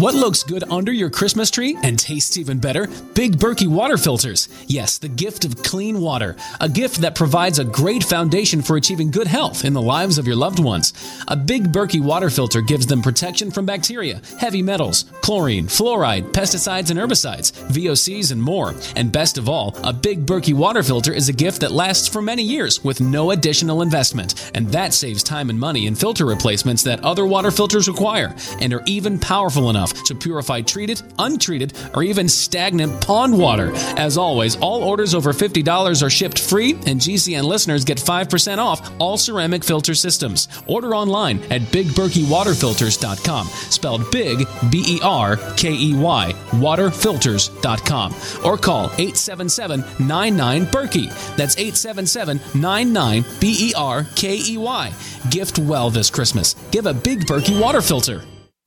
What 0.00 0.14
looks 0.14 0.42
good 0.42 0.64
under 0.70 0.92
your 0.94 1.10
Christmas 1.10 1.50
tree 1.50 1.76
and 1.82 1.98
tastes 1.98 2.38
even 2.38 2.58
better? 2.58 2.86
Big 3.12 3.36
Berkey 3.36 3.66
water 3.66 3.98
filters. 3.98 4.48
Yes, 4.66 4.96
the 4.96 5.10
gift 5.10 5.44
of 5.44 5.62
clean 5.62 6.00
water. 6.00 6.36
A 6.58 6.70
gift 6.70 7.02
that 7.02 7.14
provides 7.14 7.58
a 7.58 7.66
great 7.66 8.02
foundation 8.02 8.62
for 8.62 8.78
achieving 8.78 9.10
good 9.10 9.26
health 9.26 9.62
in 9.62 9.74
the 9.74 9.82
lives 9.82 10.16
of 10.16 10.26
your 10.26 10.36
loved 10.36 10.58
ones. 10.58 10.94
A 11.28 11.36
Big 11.36 11.70
Berkey 11.70 12.00
water 12.00 12.30
filter 12.30 12.62
gives 12.62 12.86
them 12.86 13.02
protection 13.02 13.50
from 13.50 13.66
bacteria, 13.66 14.22
heavy 14.38 14.62
metals, 14.62 15.04
chlorine, 15.20 15.66
fluoride, 15.66 16.32
pesticides 16.32 16.90
and 16.90 16.98
herbicides, 16.98 17.52
VOCs, 17.68 18.32
and 18.32 18.42
more. 18.42 18.74
And 18.96 19.12
best 19.12 19.36
of 19.36 19.50
all, 19.50 19.76
a 19.84 19.92
Big 19.92 20.24
Berkey 20.24 20.54
water 20.54 20.82
filter 20.82 21.12
is 21.12 21.28
a 21.28 21.34
gift 21.34 21.60
that 21.60 21.72
lasts 21.72 22.08
for 22.08 22.22
many 22.22 22.42
years 22.42 22.82
with 22.82 23.02
no 23.02 23.32
additional 23.32 23.82
investment. 23.82 24.50
And 24.54 24.66
that 24.68 24.94
saves 24.94 25.22
time 25.22 25.50
and 25.50 25.60
money 25.60 25.86
in 25.86 25.94
filter 25.94 26.24
replacements 26.24 26.84
that 26.84 27.04
other 27.04 27.26
water 27.26 27.50
filters 27.50 27.86
require 27.86 28.34
and 28.62 28.72
are 28.72 28.82
even 28.86 29.18
powerful 29.18 29.68
enough 29.68 29.89
to 30.04 30.14
purify 30.14 30.60
treated, 30.60 31.02
untreated, 31.18 31.72
or 31.94 32.02
even 32.02 32.28
stagnant 32.28 33.00
pond 33.00 33.36
water. 33.36 33.72
As 33.96 34.16
always, 34.16 34.56
all 34.56 34.82
orders 34.82 35.14
over 35.14 35.32
$50 35.32 36.02
are 36.02 36.10
shipped 36.10 36.38
free, 36.38 36.72
and 36.86 37.00
GCN 37.00 37.44
listeners 37.44 37.84
get 37.84 37.98
5% 37.98 38.58
off 38.58 38.90
all 38.98 39.16
ceramic 39.16 39.64
filter 39.64 39.94
systems. 39.94 40.48
Order 40.66 40.94
online 40.94 41.40
at 41.50 41.62
bigberkeywaterfilters.com, 41.62 43.46
spelled 43.46 44.10
big, 44.10 44.46
B 44.70 44.84
E 44.86 45.00
R 45.02 45.36
K 45.56 45.72
E 45.72 45.94
Y, 45.94 46.32
waterfilters.com, 46.50 48.14
or 48.44 48.56
call 48.58 48.86
877 48.98 49.84
99 50.06 50.66
Berkey. 50.66 51.36
That's 51.36 51.56
877 51.56 52.40
99 52.60 53.24
B 53.40 53.70
E 53.70 53.74
R 53.76 54.04
K 54.14 54.38
E 54.38 54.56
Y. 54.56 54.92
Gift 55.30 55.58
well 55.58 55.90
this 55.90 56.10
Christmas. 56.10 56.54
Give 56.70 56.86
a 56.86 56.94
Big 56.94 57.26
Berkey 57.26 57.60
water 57.60 57.80
filter. 57.80 58.22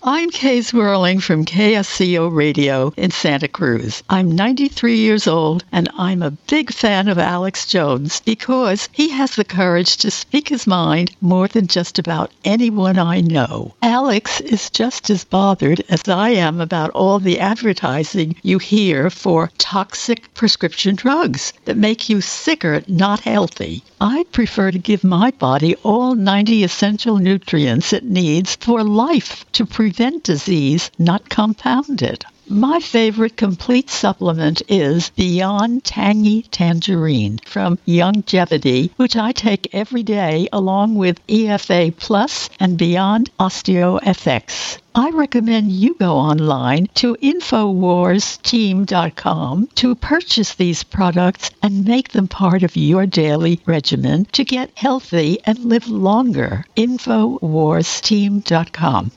I'm 0.06 0.32
Kay 0.32 0.60
Zwerling 0.60 1.24
from 1.24 1.46
KSCO 1.46 2.30
Radio 2.30 2.94
in 2.98 3.12
Santa 3.12 3.48
Cruz. 3.48 4.04
I'm 4.10 4.36
93 4.36 4.98
years 4.98 5.28
old 5.28 5.64
and 5.72 5.88
I'm 5.98 6.22
a 6.22 6.32
big 6.32 6.74
fan 6.74 7.08
of 7.08 7.18
Alex 7.18 7.66
Jones 7.66 8.20
because 8.20 8.90
he 8.92 9.08
has 9.12 9.38
the 9.38 9.46
courage 9.46 9.96
to 9.98 10.12
speak 10.12 10.50
his 10.50 10.68
mind 10.68 11.16
more 11.22 11.48
than 11.48 11.68
just 11.68 12.00
about 12.00 12.32
anyone 12.44 13.00
I 13.00 13.22
know. 13.22 13.76
Alex 13.82 14.42
is 14.42 14.70
just 14.70 15.10
as 15.10 15.24
bothered 15.24 15.82
as 15.88 16.06
I 16.10 16.32
am 16.32 16.60
about 16.60 16.90
all 16.90 17.20
the 17.20 17.40
advertising 17.40 18.36
you 18.44 18.60
hear 18.60 19.10
for 19.10 19.52
toxic 19.58 20.34
prescription 20.34 20.96
drugs 20.96 21.54
that 21.64 21.78
make 21.78 22.10
you 22.10 22.20
sicker, 22.20 22.84
not 22.90 23.22
healthy. 23.22 23.82
I 24.02 24.26
prefer 24.34 24.70
to 24.72 24.80
give 24.80 25.06
my 25.06 25.32
body 25.32 25.76
all 25.76 26.14
90 26.14 26.66
essential 26.66 27.20
nutrients 27.20 27.94
it 27.94 28.04
needs 28.04 28.58
for 28.58 28.84
life 28.84 29.46
to 29.54 29.66
prevent 29.66 29.93
disease, 30.24 30.90
not 30.98 31.30
compound 31.30 32.02
it. 32.02 32.26
My 32.50 32.82
favorite 32.82 33.38
complete 33.38 33.90
supplement 33.90 34.62
is 34.68 35.12
Beyond 35.12 35.86
Tangy 35.86 36.42
Tangerine 36.52 37.40
from 37.46 37.80
Youngevity, 37.88 38.90
which 38.98 39.16
I 39.16 39.32
take 39.32 39.74
every 39.74 40.04
day 40.04 40.50
along 40.52 40.96
with 40.96 41.26
EFA 41.28 41.96
Plus 41.96 42.50
and 42.60 42.78
Beyond 42.78 43.30
OsteoFX. 43.40 44.80
I 44.94 45.12
recommend 45.12 45.72
you 45.72 45.96
go 45.96 46.18
online 46.18 46.88
to 46.96 47.16
InfoWarsTeam.com 47.16 49.68
to 49.76 49.96
purchase 49.96 50.56
these 50.56 50.84
products 50.84 51.50
and 51.64 51.86
make 51.86 52.10
them 52.10 52.28
part 52.28 52.64
of 52.64 52.76
your 52.76 53.06
daily 53.06 53.62
regimen 53.66 54.26
to 54.34 54.44
get 54.44 54.78
healthy 54.78 55.40
and 55.46 55.60
live 55.60 55.88
longer. 55.88 56.66
InfoWarsTeam.com. 56.76 59.12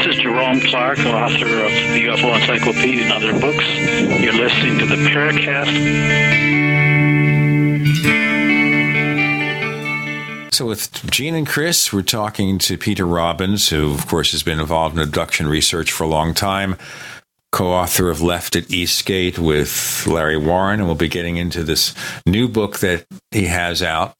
This 0.00 0.06
is 0.06 0.16
Jerome 0.22 0.60
Clark, 0.60 1.00
author 1.00 1.64
of 1.64 1.72
the 1.92 2.06
UFO 2.06 2.34
Encyclopedia 2.34 3.04
and 3.04 3.12
other 3.12 3.32
books. 3.38 3.66
You're 4.22 4.32
listening 4.32 4.78
to 4.78 4.86
the 4.86 4.94
Paracast. 4.94 5.74
So, 10.54 10.64
with 10.66 10.90
Gene 11.10 11.34
and 11.34 11.46
Chris, 11.46 11.92
we're 11.92 12.02
talking 12.02 12.58
to 12.60 12.78
Peter 12.78 13.06
Robbins, 13.06 13.68
who, 13.68 13.92
of 13.92 14.06
course, 14.06 14.32
has 14.32 14.42
been 14.42 14.60
involved 14.60 14.96
in 14.96 15.02
abduction 15.02 15.48
research 15.48 15.92
for 15.92 16.04
a 16.04 16.08
long 16.08 16.32
time, 16.34 16.76
co 17.52 17.68
author 17.68 18.10
of 18.10 18.20
Left 18.20 18.56
at 18.56 18.70
Eastgate 18.70 19.38
with 19.38 20.06
Larry 20.06 20.36
Warren. 20.36 20.80
And 20.80 20.86
we'll 20.86 20.94
be 20.94 21.08
getting 21.08 21.36
into 21.36 21.62
this 21.62 21.94
new 22.26 22.48
book 22.48 22.78
that 22.78 23.06
he 23.30 23.46
has 23.46 23.82
out, 23.82 24.14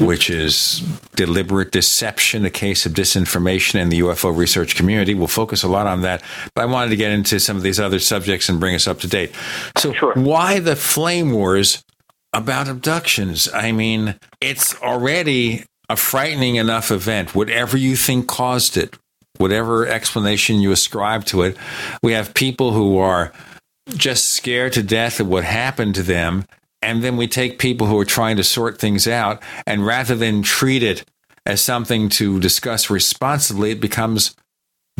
which 0.00 0.28
is 0.30 0.80
Deliberate 1.16 1.70
Deception, 1.70 2.44
a 2.44 2.50
case 2.50 2.86
of 2.86 2.92
disinformation 2.92 3.80
in 3.80 3.88
the 3.88 4.00
UFO 4.00 4.36
research 4.36 4.76
community. 4.76 5.14
We'll 5.14 5.28
focus 5.28 5.62
a 5.62 5.68
lot 5.68 5.86
on 5.86 6.02
that, 6.02 6.22
but 6.54 6.62
I 6.62 6.66
wanted 6.66 6.90
to 6.90 6.96
get 6.96 7.12
into 7.12 7.40
some 7.40 7.56
of 7.56 7.62
these 7.62 7.80
other 7.80 7.98
subjects 7.98 8.48
and 8.48 8.60
bring 8.60 8.74
us 8.74 8.86
up 8.86 9.00
to 9.00 9.08
date. 9.08 9.34
So, 9.76 9.92
why 10.14 10.60
the 10.60 10.76
flame 10.76 11.32
wars 11.32 11.82
about 12.32 12.68
abductions? 12.68 13.48
I 13.52 13.72
mean, 13.72 14.16
it's 14.40 14.80
already 14.82 15.64
a 15.88 15.96
frightening 15.96 16.56
enough 16.56 16.90
event, 16.90 17.34
whatever 17.34 17.76
you 17.76 17.96
think 17.96 18.26
caused 18.26 18.76
it, 18.76 18.96
whatever 19.38 19.86
explanation 19.86 20.60
you 20.60 20.72
ascribe 20.72 21.24
to 21.26 21.42
it. 21.42 21.56
We 22.02 22.12
have 22.12 22.34
people 22.34 22.72
who 22.72 22.98
are 22.98 23.32
just 23.88 24.32
scared 24.32 24.72
to 24.74 24.82
death 24.82 25.20
of 25.20 25.28
what 25.28 25.44
happened 25.44 25.94
to 25.96 26.02
them. 26.02 26.46
And 26.80 27.02
then 27.02 27.16
we 27.16 27.26
take 27.26 27.58
people 27.58 27.86
who 27.86 27.98
are 27.98 28.04
trying 28.04 28.36
to 28.36 28.44
sort 28.44 28.78
things 28.78 29.08
out, 29.08 29.42
and 29.66 29.86
rather 29.86 30.14
than 30.14 30.42
treat 30.42 30.82
it 30.82 31.04
as 31.46 31.62
something 31.62 32.10
to 32.10 32.38
discuss 32.38 32.90
responsibly, 32.90 33.70
it 33.70 33.80
becomes 33.80 34.36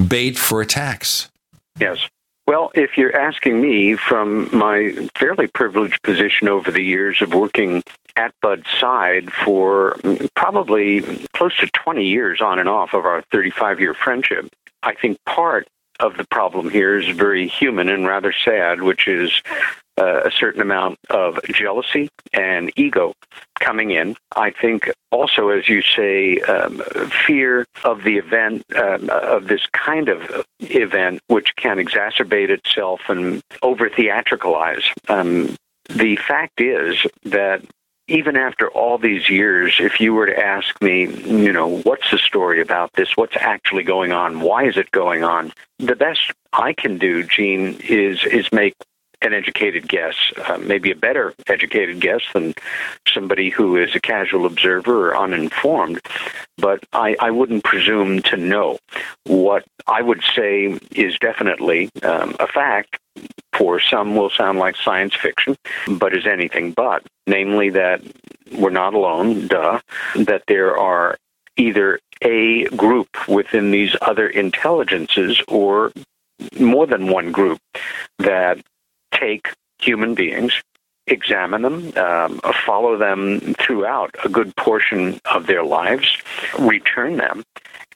bait 0.08 0.38
for 0.38 0.62
attacks. 0.62 1.30
Yes. 1.78 1.98
Well, 2.46 2.70
if 2.74 2.96
you're 2.96 3.16
asking 3.16 3.60
me 3.60 3.96
from 3.96 4.48
my 4.56 4.92
fairly 5.14 5.46
privileged 5.46 6.02
position 6.02 6.48
over 6.48 6.70
the 6.70 6.82
years 6.82 7.22
of 7.22 7.34
working 7.34 7.82
at 8.16 8.32
Bud's 8.40 8.68
side 8.80 9.32
for 9.32 9.96
probably 10.34 11.00
close 11.34 11.56
to 11.58 11.66
20 11.68 12.04
years 12.04 12.40
on 12.40 12.58
and 12.58 12.68
off 12.68 12.94
of 12.94 13.04
our 13.04 13.22
35 13.32 13.80
year 13.80 13.94
friendship, 13.94 14.48
I 14.82 14.94
think 14.94 15.18
part 15.26 15.66
of 16.00 16.16
the 16.16 16.24
problem 16.24 16.70
here 16.70 16.98
is 16.98 17.08
very 17.16 17.46
human 17.48 17.88
and 17.88 18.06
rather 18.06 18.32
sad, 18.32 18.82
which 18.82 19.06
is 19.06 19.42
uh, 19.98 20.22
a 20.24 20.30
certain 20.30 20.60
amount 20.60 20.98
of 21.10 21.38
jealousy 21.44 22.08
and 22.32 22.72
ego 22.76 23.14
coming 23.60 23.92
in. 23.92 24.16
I 24.36 24.50
think 24.50 24.90
also, 25.12 25.50
as 25.50 25.68
you 25.68 25.82
say, 25.82 26.40
um, 26.40 26.82
fear 27.26 27.64
of 27.84 28.02
the 28.02 28.16
event, 28.16 28.64
um, 28.76 29.08
of 29.10 29.46
this 29.46 29.66
kind 29.72 30.08
of 30.08 30.44
event, 30.60 31.20
which 31.28 31.54
can 31.56 31.78
exacerbate 31.78 32.50
itself 32.50 33.02
and 33.08 33.40
over 33.62 33.88
theatricalize. 33.88 34.84
Um, 35.08 35.54
the 35.88 36.16
fact 36.16 36.60
is 36.60 37.06
that 37.24 37.62
even 38.06 38.36
after 38.36 38.68
all 38.70 38.98
these 38.98 39.30
years, 39.30 39.76
if 39.80 40.00
you 40.00 40.12
were 40.14 40.26
to 40.26 40.38
ask 40.38 40.80
me, 40.82 41.04
you 41.04 41.52
know, 41.52 41.78
what's 41.80 42.10
the 42.10 42.18
story 42.18 42.60
about 42.60 42.92
this? 42.94 43.16
What's 43.16 43.36
actually 43.36 43.82
going 43.82 44.12
on? 44.12 44.40
Why 44.40 44.64
is 44.66 44.76
it 44.76 44.90
going 44.90 45.24
on? 45.24 45.52
The 45.78 45.96
best 45.96 46.32
I 46.52 46.74
can 46.74 46.98
do, 46.98 47.22
Gene, 47.24 47.80
is 47.88 48.24
is 48.24 48.50
make 48.52 48.74
an 49.24 49.32
educated 49.32 49.88
guess, 49.88 50.14
uh, 50.46 50.58
maybe 50.58 50.90
a 50.90 50.96
better 50.96 51.34
educated 51.46 52.00
guess 52.00 52.20
than 52.32 52.54
somebody 53.08 53.50
who 53.50 53.76
is 53.76 53.94
a 53.94 54.00
casual 54.00 54.46
observer 54.46 55.10
or 55.10 55.16
uninformed. 55.16 56.00
But 56.58 56.84
I, 56.92 57.16
I 57.18 57.30
wouldn't 57.30 57.64
presume 57.64 58.22
to 58.22 58.36
know. 58.36 58.78
What 59.24 59.64
I 59.86 60.02
would 60.02 60.22
say 60.34 60.78
is 60.92 61.18
definitely 61.18 61.90
um, 62.02 62.36
a 62.38 62.46
fact. 62.46 62.98
For 63.52 63.78
some, 63.78 64.16
will 64.16 64.30
sound 64.30 64.58
like 64.58 64.74
science 64.74 65.14
fiction, 65.14 65.54
but 65.88 66.16
is 66.16 66.26
anything 66.26 66.72
but. 66.72 67.04
Namely, 67.28 67.70
that 67.70 68.02
we're 68.50 68.70
not 68.70 68.94
alone, 68.94 69.46
duh, 69.46 69.78
that 70.16 70.42
there 70.48 70.76
are 70.76 71.16
either 71.56 72.00
a 72.22 72.64
group 72.70 73.28
within 73.28 73.70
these 73.70 73.94
other 74.02 74.28
intelligences 74.28 75.40
or 75.46 75.92
more 76.58 76.86
than 76.86 77.06
one 77.06 77.30
group 77.30 77.60
that 78.18 78.58
take 79.14 79.52
human 79.78 80.14
beings, 80.14 80.52
examine 81.06 81.62
them, 81.62 81.92
um, 81.96 82.40
follow 82.66 82.96
them 82.96 83.54
throughout 83.54 84.14
a 84.24 84.28
good 84.28 84.54
portion 84.56 85.20
of 85.24 85.46
their 85.46 85.64
lives, 85.64 86.16
return 86.58 87.16
them, 87.16 87.44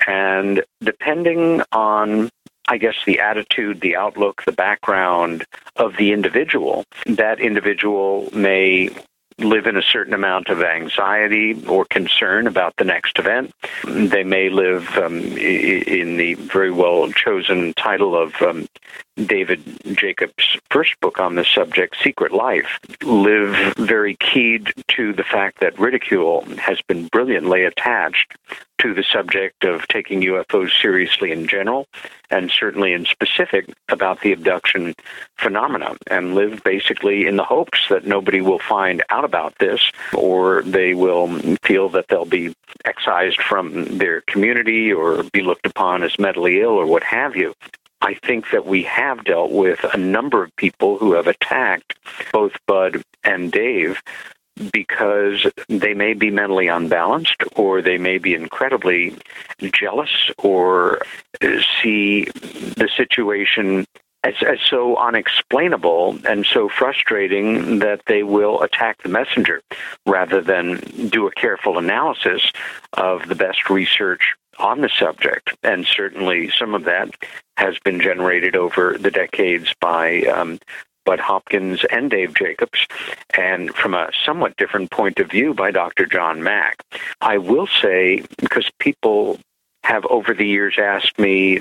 and 0.06 0.62
depending 0.80 1.62
on 1.72 2.30
I 2.70 2.76
guess 2.76 2.96
the 3.06 3.20
attitude, 3.20 3.80
the 3.80 3.96
outlook, 3.96 4.44
the 4.44 4.52
background 4.52 5.46
of 5.76 5.96
the 5.96 6.12
individual, 6.12 6.84
that 7.06 7.40
individual 7.40 8.28
may 8.34 8.90
live 9.38 9.66
in 9.66 9.76
a 9.76 9.82
certain 9.82 10.12
amount 10.12 10.48
of 10.48 10.62
anxiety 10.62 11.64
or 11.66 11.84
concern 11.86 12.46
about 12.46 12.74
the 12.76 12.84
next 12.84 13.18
event. 13.18 13.52
They 13.84 14.24
may 14.24 14.50
live 14.50 14.88
um, 14.98 15.18
in 15.18 16.16
the 16.16 16.34
very 16.34 16.70
well 16.70 17.10
chosen 17.12 17.72
title 17.74 18.20
of 18.20 18.34
um, 18.42 18.66
David 19.26 19.60
Jacobs' 19.96 20.58
first 20.70 20.98
book 21.00 21.18
on 21.18 21.34
this 21.34 21.48
subject, 21.48 21.96
Secret 22.02 22.32
Life, 22.32 22.78
live 23.02 23.74
very 23.76 24.16
keyed 24.16 24.72
to 24.88 25.12
the 25.12 25.24
fact 25.24 25.60
that 25.60 25.78
ridicule 25.78 26.44
has 26.58 26.80
been 26.82 27.08
brilliantly 27.08 27.64
attached 27.64 28.34
to 28.78 28.94
the 28.94 29.02
subject 29.02 29.64
of 29.64 29.86
taking 29.88 30.20
UFOs 30.22 30.70
seriously 30.80 31.32
in 31.32 31.48
general, 31.48 31.88
and 32.30 32.50
certainly 32.50 32.92
in 32.92 33.04
specific 33.06 33.66
about 33.88 34.20
the 34.20 34.32
abduction 34.32 34.94
phenomena, 35.36 35.96
and 36.08 36.34
live 36.34 36.62
basically 36.62 37.26
in 37.26 37.36
the 37.36 37.44
hopes 37.44 37.88
that 37.88 38.06
nobody 38.06 38.40
will 38.40 38.60
find 38.60 39.02
out 39.10 39.24
about 39.24 39.58
this, 39.58 39.90
or 40.14 40.62
they 40.62 40.94
will 40.94 41.28
feel 41.62 41.88
that 41.88 42.06
they'll 42.08 42.24
be 42.24 42.54
excised 42.84 43.40
from 43.42 43.98
their 43.98 44.20
community 44.22 44.92
or 44.92 45.24
be 45.32 45.42
looked 45.42 45.66
upon 45.66 46.04
as 46.04 46.18
mentally 46.18 46.60
ill 46.60 46.70
or 46.70 46.86
what 46.86 47.02
have 47.02 47.34
you. 47.34 47.54
I 48.00 48.14
think 48.14 48.50
that 48.52 48.66
we 48.66 48.84
have 48.84 49.24
dealt 49.24 49.50
with 49.50 49.84
a 49.84 49.96
number 49.96 50.42
of 50.44 50.54
people 50.56 50.98
who 50.98 51.14
have 51.14 51.26
attacked 51.26 51.94
both 52.32 52.52
Bud 52.66 53.02
and 53.24 53.50
Dave 53.50 54.00
because 54.72 55.46
they 55.68 55.94
may 55.94 56.14
be 56.14 56.30
mentally 56.30 56.68
unbalanced 56.68 57.42
or 57.54 57.82
they 57.82 57.98
may 57.98 58.18
be 58.18 58.34
incredibly 58.34 59.16
jealous 59.72 60.30
or 60.38 61.02
see 61.82 62.24
the 62.24 62.88
situation 62.96 63.86
as, 64.24 64.34
as, 64.46 64.58
so 64.68 64.96
unexplainable 64.96 66.18
and 66.28 66.44
so 66.44 66.68
frustrating 66.68 67.78
that 67.78 68.02
they 68.06 68.24
will 68.24 68.62
attack 68.62 69.00
the 69.02 69.08
messenger 69.08 69.62
rather 70.06 70.40
than 70.40 70.76
do 71.08 71.26
a 71.28 71.32
careful 71.32 71.78
analysis 71.78 72.50
of 72.94 73.28
the 73.28 73.36
best 73.36 73.70
research 73.70 74.34
on 74.58 74.80
the 74.80 74.88
subject. 74.88 75.56
And 75.62 75.86
certainly 75.86 76.50
some 76.50 76.74
of 76.74 76.84
that 76.84 77.10
has 77.56 77.78
been 77.84 78.00
generated 78.00 78.56
over 78.56 78.96
the 78.98 79.10
decades 79.10 79.74
by 79.80 80.22
um, 80.22 80.58
Bud 81.04 81.20
Hopkins 81.20 81.84
and 81.90 82.10
Dave 82.10 82.34
Jacobs, 82.34 82.86
and 83.34 83.74
from 83.74 83.94
a 83.94 84.10
somewhat 84.26 84.56
different 84.58 84.90
point 84.90 85.18
of 85.20 85.30
view 85.30 85.54
by 85.54 85.70
Dr. 85.70 86.04
John 86.04 86.42
Mack. 86.42 86.84
I 87.22 87.38
will 87.38 87.66
say, 87.66 88.24
because 88.36 88.70
people 88.78 89.38
have 89.84 90.04
over 90.06 90.34
the 90.34 90.46
years 90.46 90.74
asked 90.78 91.18
me, 91.18 91.60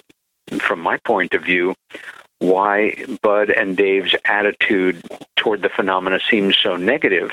from 0.60 0.82
my 0.82 0.98
point 0.98 1.34
of 1.34 1.44
view, 1.44 1.76
why 2.40 2.96
Bud 3.22 3.50
and 3.50 3.76
Dave's 3.76 4.16
attitude 4.26 5.02
toward 5.36 5.62
the 5.62 5.70
phenomena 5.70 6.20
seemed 6.30 6.56
so 6.62 6.76
negative, 6.76 7.32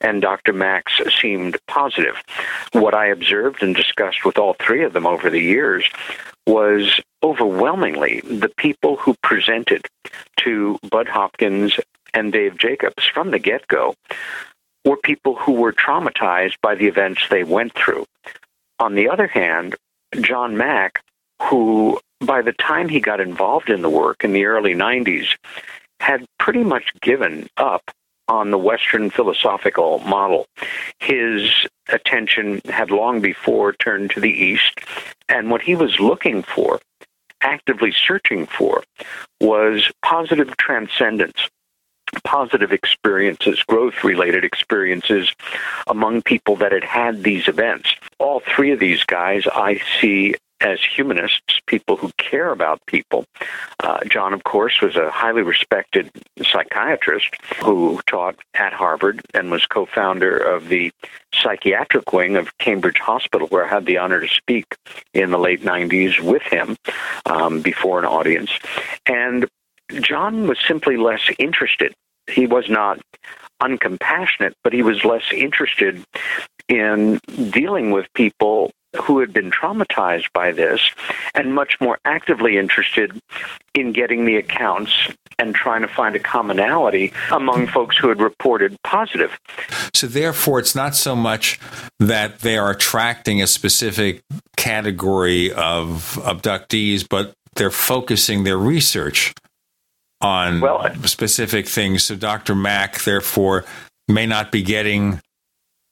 and 0.00 0.22
Dr. 0.22 0.52
Mack's 0.52 1.00
seemed 1.20 1.56
positive. 1.66 2.16
What 2.72 2.94
I 2.94 3.06
observed 3.06 3.62
and 3.62 3.74
discussed 3.74 4.24
with 4.24 4.38
all 4.38 4.54
three 4.54 4.84
of 4.84 4.92
them 4.92 5.06
over 5.06 5.28
the 5.28 5.40
years 5.40 5.88
was 6.46 7.00
overwhelmingly 7.22 8.20
the 8.20 8.50
people 8.56 8.96
who 8.96 9.14
presented 9.22 9.86
to 10.38 10.78
Bud 10.90 11.08
Hopkins 11.08 11.78
and 12.14 12.32
Dave 12.32 12.56
Jacobs 12.56 13.04
from 13.04 13.30
the 13.30 13.38
get 13.38 13.66
go 13.68 13.94
were 14.84 14.96
people 14.96 15.34
who 15.34 15.52
were 15.52 15.72
traumatized 15.72 16.56
by 16.62 16.74
the 16.74 16.86
events 16.86 17.22
they 17.28 17.44
went 17.44 17.74
through. 17.74 18.06
On 18.78 18.94
the 18.94 19.08
other 19.08 19.26
hand, 19.26 19.76
John 20.20 20.56
Mack, 20.56 21.02
who 21.42 22.00
by 22.20 22.42
the 22.42 22.52
time 22.52 22.88
he 22.88 23.00
got 23.00 23.20
involved 23.20 23.70
in 23.70 23.82
the 23.82 23.90
work 23.90 24.24
in 24.24 24.32
the 24.32 24.44
early 24.44 24.74
90s, 24.74 25.36
had 26.00 26.26
pretty 26.38 26.64
much 26.64 26.92
given 27.00 27.48
up 27.56 27.90
on 28.28 28.50
the 28.50 28.58
Western 28.58 29.10
philosophical 29.10 29.98
model. 30.00 30.46
His 31.00 31.50
attention 31.88 32.60
had 32.66 32.90
long 32.90 33.20
before 33.20 33.72
turned 33.72 34.10
to 34.10 34.20
the 34.20 34.30
East, 34.30 34.80
and 35.28 35.50
what 35.50 35.62
he 35.62 35.74
was 35.74 35.98
looking 35.98 36.42
for, 36.42 36.80
actively 37.40 37.92
searching 37.92 38.46
for, 38.46 38.82
was 39.40 39.90
positive 40.02 40.56
transcendence. 40.56 41.48
Positive 42.24 42.72
experiences, 42.72 43.62
growth 43.64 44.02
related 44.02 44.42
experiences 44.42 45.30
among 45.86 46.22
people 46.22 46.56
that 46.56 46.72
had 46.72 46.84
had 46.84 47.22
these 47.22 47.48
events. 47.48 47.94
All 48.18 48.40
three 48.40 48.72
of 48.72 48.80
these 48.80 49.04
guys 49.04 49.46
I 49.46 49.82
see 50.00 50.34
as 50.60 50.80
humanists, 50.84 51.60
people 51.66 51.96
who 51.96 52.10
care 52.18 52.50
about 52.50 52.84
people. 52.86 53.24
Uh, 53.80 54.00
John, 54.04 54.32
of 54.32 54.44
course, 54.44 54.80
was 54.80 54.96
a 54.96 55.10
highly 55.10 55.42
respected 55.42 56.10
psychiatrist 56.42 57.28
who 57.62 58.00
taught 58.06 58.36
at 58.54 58.72
Harvard 58.72 59.20
and 59.34 59.50
was 59.50 59.66
co 59.66 59.86
founder 59.86 60.36
of 60.36 60.68
the 60.68 60.90
psychiatric 61.32 62.12
wing 62.12 62.36
of 62.36 62.56
Cambridge 62.58 62.98
Hospital, 62.98 63.46
where 63.48 63.64
I 63.64 63.68
had 63.68 63.86
the 63.86 63.98
honor 63.98 64.20
to 64.20 64.28
speak 64.28 64.66
in 65.14 65.30
the 65.30 65.38
late 65.38 65.62
90s 65.62 66.20
with 66.20 66.42
him 66.42 66.76
um, 67.26 67.60
before 67.60 67.98
an 67.98 68.04
audience. 68.04 68.50
And 69.06 69.46
John 70.00 70.46
was 70.46 70.58
simply 70.66 70.96
less 70.96 71.30
interested. 71.38 71.94
He 72.26 72.46
was 72.46 72.68
not 72.68 73.00
uncompassionate, 73.62 74.52
but 74.62 74.72
he 74.72 74.82
was 74.82 75.04
less 75.04 75.24
interested 75.32 76.04
in 76.68 77.18
dealing 77.50 77.90
with 77.90 78.06
people 78.14 78.70
who 79.00 79.20
had 79.20 79.32
been 79.32 79.50
traumatized 79.50 80.32
by 80.32 80.52
this 80.52 80.80
and 81.34 81.54
much 81.54 81.80
more 81.80 81.98
actively 82.04 82.58
interested 82.58 83.20
in 83.74 83.92
getting 83.92 84.24
the 84.24 84.36
accounts 84.36 85.08
and 85.38 85.54
trying 85.54 85.82
to 85.82 85.88
find 85.88 86.16
a 86.16 86.18
commonality 86.18 87.12
among 87.30 87.66
folks 87.66 87.96
who 87.96 88.08
had 88.08 88.20
reported 88.20 88.76
positive. 88.82 89.38
So, 89.94 90.06
therefore, 90.06 90.58
it's 90.58 90.74
not 90.74 90.96
so 90.96 91.14
much 91.14 91.60
that 92.00 92.40
they 92.40 92.58
are 92.58 92.70
attracting 92.70 93.40
a 93.40 93.46
specific 93.46 94.22
category 94.56 95.52
of 95.52 96.18
abductees, 96.22 97.06
but 97.08 97.34
they're 97.54 97.70
focusing 97.70 98.44
their 98.44 98.58
research 98.58 99.32
on 100.20 100.60
well, 100.60 100.84
specific 101.04 101.68
things. 101.68 102.02
So, 102.04 102.16
Dr. 102.16 102.54
Mack, 102.54 103.00
therefore, 103.02 103.64
may 104.08 104.26
not 104.26 104.50
be 104.50 104.62
getting 104.62 105.20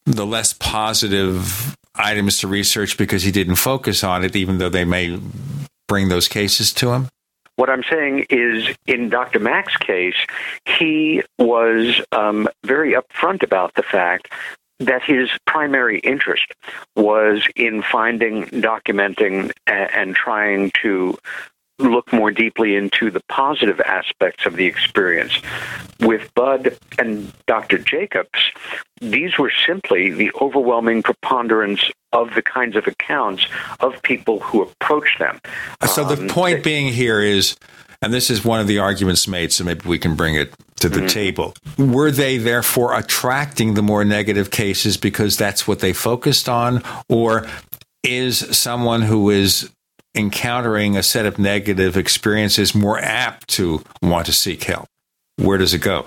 the 0.07 0.27
less 0.27 0.53
positive 0.53 1.77
items 1.99 2.39
to 2.39 2.49
research 2.49 2.97
because 2.97 3.23
he 3.23 3.31
didn't 3.31 3.57
focus 3.57 4.05
on 4.05 4.25
it, 4.25 4.37
even 4.37 4.59
though 4.59 4.69
they 4.69 4.85
may 4.85 5.21
bring 5.89 6.09
those 6.09 6.29
cases 6.29 6.73
to 6.75 6.93
him? 6.93 7.09
What 7.57 7.71
I'm 7.71 7.85
saying 7.91 8.27
is, 8.29 8.69
in 8.87 9.09
Dr. 9.09 9.41
Mack's 9.41 9.77
case, 9.79 10.17
he 10.67 11.23
was 11.39 12.03
um, 12.13 12.49
very 12.65 12.95
upfront 12.95 13.43
about 13.43 13.75
the 13.75 13.83
fact 13.83 14.31
that 14.79 15.03
his 15.03 15.31
primary 15.47 16.01
interest 16.01 16.53
was 16.97 17.47
in 17.57 17.83
finding, 17.83 18.45
documenting, 18.47 19.53
and, 19.67 19.91
and 19.95 20.15
trying 20.15 20.71
to 20.83 21.17
look 21.79 22.13
more 22.13 22.31
deeply 22.31 22.77
into 22.77 23.11
the 23.11 23.21
positive 23.29 23.81
aspects 23.81 24.47
of 24.47 24.57
the 24.57 24.65
experience. 24.65 25.41
With 26.01 26.33
Bud 26.35 26.77
and 26.99 27.33
Dr. 27.47 27.79
Jacobs, 27.79 28.39
these 29.01 29.39
were 29.39 29.53
simply 29.67 30.11
the 30.11 30.33
overwhelming 30.41 31.03
preponderance 31.03 31.91
of 32.13 32.35
the 32.35 32.43
kinds 32.43 32.77
of 32.77 32.87
accounts 32.87 33.47
of 33.81 34.01
people 34.03 34.41
who 34.41 34.63
approached 34.63 35.19
them. 35.19 35.39
So 35.87 36.05
the 36.05 36.21
um, 36.23 36.29
point 36.29 36.59
they, 36.59 36.63
being 36.63 36.93
here 36.93 37.21
is, 37.21 37.57
and 38.01 38.13
this 38.13 38.31
is 38.31 38.45
one 38.45 38.61
of 38.61 38.67
the 38.67 38.79
arguments 38.79 39.29
made, 39.29 39.53
so 39.53 39.65
maybe 39.65 39.87
we 39.87 39.99
can 39.99 40.17
bring 40.17 40.35
it 40.35 40.55
to 40.77 40.89
the 40.89 41.01
mm-hmm. 41.01 41.07
table. 41.09 41.55
Were 41.79 42.11
they 42.11 42.39
therefore 42.39 42.97
attracting 42.99 43.75
the 43.75 43.83
more 43.83 44.05
negative 44.05 44.51
cases 44.51 44.97
because 44.97 45.37
that's 45.37 45.67
what 45.67 45.81
they 45.81 45.93
focused 45.93 46.49
on? 46.49 46.83
Or 47.09 47.47
is 48.03 48.39
someone 48.57 49.03
who 49.03 49.31
is 49.31 49.71
encountering 50.17 50.97
a 50.97 51.03
set 51.03 51.27
of 51.27 51.39
negative 51.39 51.97
experiences 51.97 52.75
more 52.75 52.99
apt 52.99 53.49
to 53.49 53.83
want 54.03 54.27
to 54.27 54.33
seek 54.33 54.65
help? 54.65 54.89
where 55.37 55.59
does 55.59 55.75
it 55.75 55.81
go? 55.81 56.07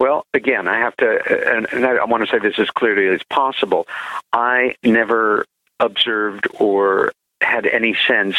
Well, 0.00 0.24
again, 0.32 0.68
I 0.68 0.78
have 0.78 0.96
to, 0.98 1.66
and, 1.72 1.84
I 1.84 2.04
want 2.04 2.24
to 2.24 2.30
say 2.30 2.38
this 2.38 2.58
as 2.58 2.70
clearly 2.70 3.08
as 3.08 3.20
possible. 3.30 3.86
I 4.32 4.76
never 4.84 5.44
observed 5.80 6.46
or 6.58 7.12
had 7.40 7.66
any 7.66 7.96
sense 8.06 8.36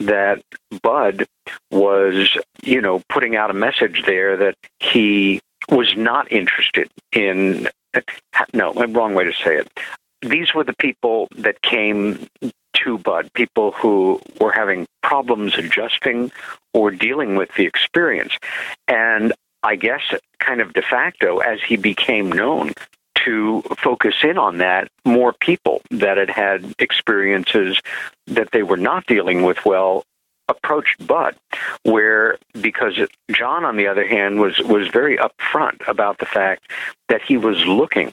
that 0.00 0.42
Bud 0.82 1.26
was, 1.70 2.36
you 2.62 2.80
know, 2.80 3.02
putting 3.08 3.36
out 3.36 3.50
a 3.50 3.54
message 3.54 4.04
there 4.06 4.36
that 4.36 4.56
he 4.80 5.40
was 5.70 5.96
not 5.96 6.30
interested 6.30 6.90
in. 7.12 7.68
No, 8.54 8.72
wrong 8.72 9.14
way 9.14 9.24
to 9.24 9.32
say 9.32 9.56
it. 9.56 9.70
These 10.22 10.54
were 10.54 10.64
the 10.64 10.74
people 10.74 11.28
that 11.36 11.60
came 11.62 12.26
to 12.84 12.98
Bud, 12.98 13.32
people 13.34 13.72
who 13.72 14.20
were 14.40 14.52
having 14.52 14.86
problems 15.02 15.56
adjusting 15.56 16.32
or 16.72 16.90
dealing 16.90 17.36
with 17.36 17.54
the 17.54 17.64
experience. 17.64 18.32
And 18.88 19.32
I 19.62 19.76
guess, 19.76 20.00
kind 20.38 20.60
of 20.60 20.72
de 20.72 20.82
facto, 20.82 21.38
as 21.38 21.60
he 21.66 21.76
became 21.76 22.30
known, 22.30 22.72
to 23.24 23.62
focus 23.78 24.14
in 24.22 24.38
on 24.38 24.58
that, 24.58 24.88
more 25.04 25.32
people 25.32 25.82
that 25.90 26.16
had 26.16 26.30
had 26.30 26.74
experiences 26.78 27.80
that 28.26 28.50
they 28.52 28.62
were 28.62 28.76
not 28.76 29.06
dealing 29.06 29.42
with 29.42 29.64
well 29.64 30.04
approached 30.48 31.06
Bud, 31.06 31.36
where 31.84 32.38
because 32.60 32.94
John, 33.30 33.64
on 33.64 33.76
the 33.76 33.86
other 33.86 34.06
hand, 34.06 34.40
was 34.40 34.58
was 34.58 34.88
very 34.88 35.18
upfront 35.18 35.86
about 35.86 36.18
the 36.18 36.26
fact 36.26 36.70
that 37.08 37.22
he 37.22 37.36
was 37.36 37.64
looking 37.64 38.12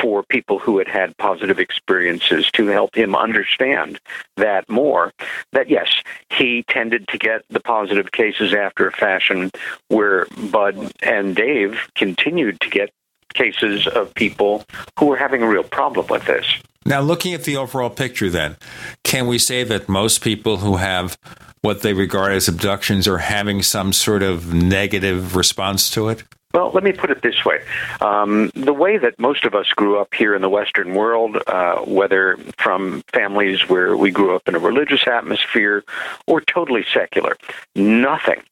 for 0.00 0.22
people 0.22 0.58
who 0.58 0.78
had 0.78 0.88
had 0.88 1.16
positive 1.16 1.58
experiences 1.58 2.50
to 2.52 2.66
help 2.68 2.94
him 2.94 3.14
understand 3.14 3.98
that 4.36 4.68
more. 4.68 5.12
That 5.52 5.70
yes, 5.70 5.88
he 6.30 6.64
tended 6.68 7.08
to 7.08 7.18
get 7.18 7.42
the 7.48 7.60
positive 7.60 8.12
cases 8.12 8.54
after 8.54 8.88
a 8.88 8.92
fashion 8.92 9.50
where 9.88 10.26
Bud 10.50 10.92
and 11.02 11.34
Dave 11.34 11.88
continued 11.94 12.60
to 12.60 12.70
get 12.70 12.90
cases 13.34 13.86
of 13.86 14.14
people 14.14 14.64
who 14.98 15.06
were 15.06 15.16
having 15.16 15.42
a 15.42 15.48
real 15.48 15.62
problem 15.62 16.06
with 16.08 16.24
this. 16.24 16.46
Now, 16.84 17.00
looking 17.00 17.34
at 17.34 17.42
the 17.42 17.56
overall 17.56 17.90
picture, 17.90 18.30
then, 18.30 18.56
can 19.02 19.26
we 19.26 19.38
say 19.38 19.64
that 19.64 19.88
most 19.88 20.22
people 20.22 20.58
who 20.58 20.76
have 20.76 21.18
what 21.60 21.82
they 21.82 21.92
regard 21.92 22.32
as 22.32 22.46
abductions 22.46 23.08
are 23.08 23.18
having 23.18 23.60
some 23.62 23.92
sort 23.92 24.22
of 24.22 24.54
negative 24.54 25.34
response 25.34 25.90
to 25.90 26.08
it? 26.08 26.22
Well, 26.54 26.70
let 26.72 26.84
me 26.84 26.92
put 26.92 27.10
it 27.10 27.22
this 27.22 27.44
way. 27.44 27.60
Um, 28.00 28.50
the 28.54 28.72
way 28.72 28.96
that 28.96 29.18
most 29.18 29.44
of 29.44 29.54
us 29.54 29.68
grew 29.68 29.98
up 29.98 30.14
here 30.14 30.34
in 30.34 30.40
the 30.40 30.48
Western 30.48 30.94
world, 30.94 31.36
uh, 31.46 31.80
whether 31.80 32.38
from 32.56 33.02
families 33.12 33.68
where 33.68 33.96
we 33.96 34.10
grew 34.10 34.34
up 34.34 34.48
in 34.48 34.54
a 34.54 34.58
religious 34.58 35.06
atmosphere 35.06 35.84
or 36.26 36.40
totally 36.40 36.84
secular, 36.94 37.36
nothing 37.74 38.42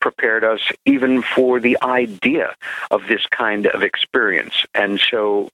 prepared 0.00 0.44
us 0.44 0.60
even 0.84 1.22
for 1.22 1.60
the 1.60 1.78
idea 1.82 2.54
of 2.90 3.06
this 3.08 3.24
kind 3.30 3.66
of 3.66 3.82
experience. 3.82 4.66
And 4.74 5.00
so 5.00 5.48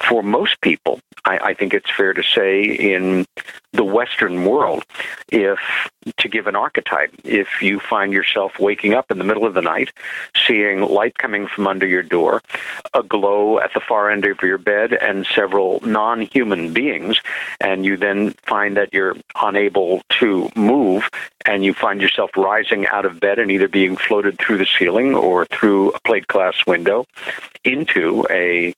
for 0.00 0.22
most 0.22 0.60
people, 0.60 1.00
I, 1.24 1.38
I, 1.38 1.54
think 1.54 1.72
it's 1.72 1.90
fair 1.90 2.12
to 2.12 2.22
say 2.22 2.62
in 2.62 3.26
the 3.72 3.84
Western 3.84 4.44
world, 4.44 4.84
if 5.28 5.58
to 6.18 6.28
give 6.28 6.46
an 6.46 6.56
archetype, 6.56 7.12
if 7.24 7.62
you 7.62 7.80
find 7.80 8.12
yourself 8.12 8.58
waking 8.58 8.92
up 8.92 9.10
in 9.10 9.18
the 9.18 9.24
middle 9.24 9.46
of 9.46 9.54
the 9.54 9.62
night, 9.62 9.90
seeing 10.46 10.80
light 10.82 11.16
coming 11.16 11.46
from 11.46 11.66
under 11.66 11.86
your 11.86 12.02
door, 12.02 12.42
a 12.92 13.02
glow 13.02 13.58
at 13.58 13.72
the 13.72 13.80
far 13.80 14.10
end 14.10 14.26
of 14.26 14.42
your 14.42 14.58
bed, 14.58 14.92
and 14.92 15.26
several 15.26 15.80
non 15.84 16.20
human 16.20 16.72
beings, 16.72 17.20
and 17.60 17.84
you 17.84 17.96
then 17.96 18.34
find 18.44 18.76
that 18.76 18.92
you're 18.92 19.16
unable 19.40 20.02
to 20.10 20.50
move, 20.54 21.08
and 21.46 21.64
you 21.64 21.72
find 21.72 22.02
yourself 22.02 22.30
rising 22.36 22.86
out 22.88 23.06
of 23.06 23.20
bed 23.20 23.38
and 23.38 23.50
either 23.50 23.68
being 23.68 23.96
floated 23.96 24.38
through 24.38 24.58
the 24.58 24.66
ceiling 24.78 25.14
or 25.14 25.46
through 25.46 25.90
a 25.92 26.00
plate 26.00 26.26
glass 26.26 26.66
window 26.66 27.06
into 27.64 28.26
a 28.30 28.74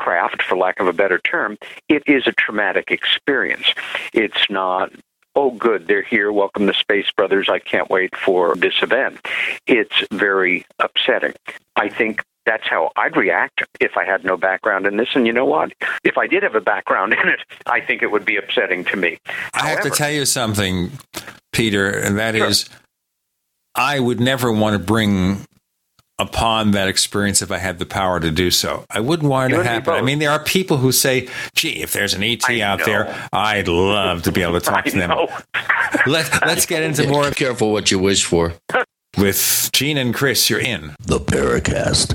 craft, 0.00 0.42
for 0.42 0.56
lack 0.56 0.80
of 0.80 0.86
a 0.86 0.92
better 0.94 1.18
term, 1.18 1.58
it 1.88 2.02
is 2.06 2.26
a 2.26 2.32
traumatic 2.32 2.90
experience. 2.90 3.66
It's 4.14 4.48
not 4.48 4.90
oh, 5.36 5.52
good, 5.52 5.86
they're 5.86 6.02
here. 6.02 6.32
Welcome 6.32 6.66
to 6.66 6.74
Space 6.74 7.10
Brothers. 7.16 7.48
I 7.48 7.60
can't 7.60 7.88
wait 7.88 8.16
for 8.16 8.56
this 8.56 8.74
event. 8.82 9.20
It's 9.66 9.94
very 10.10 10.66
upsetting. 10.80 11.34
I 11.76 11.88
think 11.88 12.24
that's 12.46 12.66
how 12.66 12.90
I'd 12.96 13.16
react 13.16 13.62
if 13.78 13.96
I 13.96 14.04
had 14.04 14.24
no 14.24 14.36
background 14.36 14.86
in 14.86 14.96
this. 14.96 15.08
And 15.14 15.26
you 15.26 15.32
know 15.32 15.44
what? 15.44 15.72
If 16.02 16.18
I 16.18 16.26
did 16.26 16.42
have 16.42 16.56
a 16.56 16.60
background 16.60 17.12
in 17.22 17.28
it, 17.28 17.40
I 17.66 17.80
think 17.80 18.02
it 18.02 18.10
would 18.10 18.24
be 18.24 18.36
upsetting 18.36 18.84
to 18.86 18.96
me. 18.96 19.18
I 19.54 19.60
However, 19.60 19.82
have 19.82 19.82
to 19.84 19.90
tell 19.90 20.10
you 20.10 20.24
something, 20.24 20.90
Peter, 21.52 21.88
and 21.88 22.18
that 22.18 22.34
sure. 22.34 22.46
is, 22.46 22.68
I 23.74 24.00
would 24.00 24.18
never 24.18 24.50
want 24.50 24.74
to 24.74 24.84
bring 24.84 25.46
upon 26.20 26.72
that 26.72 26.86
experience 26.86 27.40
if 27.40 27.50
I 27.50 27.58
had 27.58 27.78
the 27.78 27.86
power 27.86 28.20
to 28.20 28.30
do 28.30 28.50
so. 28.50 28.84
I 28.90 29.00
wouldn't 29.00 29.28
want 29.28 29.52
it 29.52 29.56
to 29.56 29.64
happen. 29.64 29.94
I 29.94 30.02
mean, 30.02 30.18
there 30.18 30.30
are 30.30 30.38
people 30.38 30.76
who 30.76 30.92
say, 30.92 31.28
gee, 31.54 31.82
if 31.82 31.92
there's 31.92 32.14
an 32.14 32.22
ET 32.22 32.42
I 32.48 32.60
out 32.60 32.80
know. 32.80 32.84
there, 32.84 33.28
I'd 33.32 33.68
love 33.68 34.22
to 34.24 34.32
be 34.32 34.42
able 34.42 34.54
to 34.54 34.60
talk 34.70 34.84
to 34.84 34.96
them. 34.96 35.10
Let, 36.06 36.46
let's 36.46 36.66
get 36.66 36.82
into 36.82 37.08
more. 37.08 37.28
Be 37.30 37.34
careful 37.34 37.72
what 37.72 37.90
you 37.90 37.98
wish 37.98 38.24
for. 38.24 38.52
With 39.18 39.70
Gene 39.72 39.98
and 39.98 40.14
Chris, 40.14 40.48
you're 40.48 40.60
in 40.60 40.94
the 41.00 41.18
Paracast. 41.18 42.14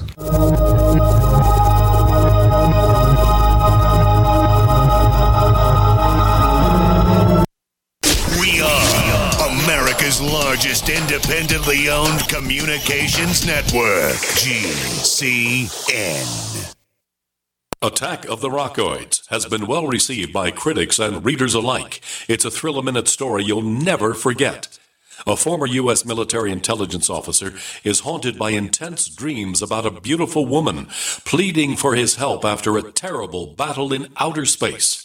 America's 10.05 10.21
largest 10.21 10.87
independently 10.87 11.89
owned 11.89 12.29
communications 12.29 13.43
network, 13.43 14.13
GCN. 14.37 15.65
Attack 17.81 18.25
of 18.25 18.39
the 18.39 18.49
Rockoids 18.49 19.27
has 19.29 19.47
been 19.47 19.65
well 19.65 19.87
received 19.87 20.31
by 20.31 20.51
critics 20.51 20.99
and 20.99 21.25
readers 21.25 21.55
alike. 21.55 22.01
It's 22.27 22.45
a 22.45 22.51
thrill 22.51 22.77
a 22.77 22.83
minute 22.83 23.07
story 23.07 23.45
you'll 23.45 23.63
never 23.63 24.13
forget. 24.13 24.77
A 25.25 25.35
former 25.35 25.65
U.S. 25.65 26.05
military 26.05 26.51
intelligence 26.51 27.09
officer 27.09 27.55
is 27.83 28.01
haunted 28.01 28.37
by 28.37 28.51
intense 28.51 29.07
dreams 29.07 29.63
about 29.63 29.87
a 29.87 30.01
beautiful 30.01 30.45
woman 30.45 30.85
pleading 31.25 31.75
for 31.77 31.95
his 31.95 32.17
help 32.17 32.45
after 32.45 32.77
a 32.77 32.91
terrible 32.91 33.55
battle 33.55 33.91
in 33.91 34.09
outer 34.17 34.45
space. 34.45 35.04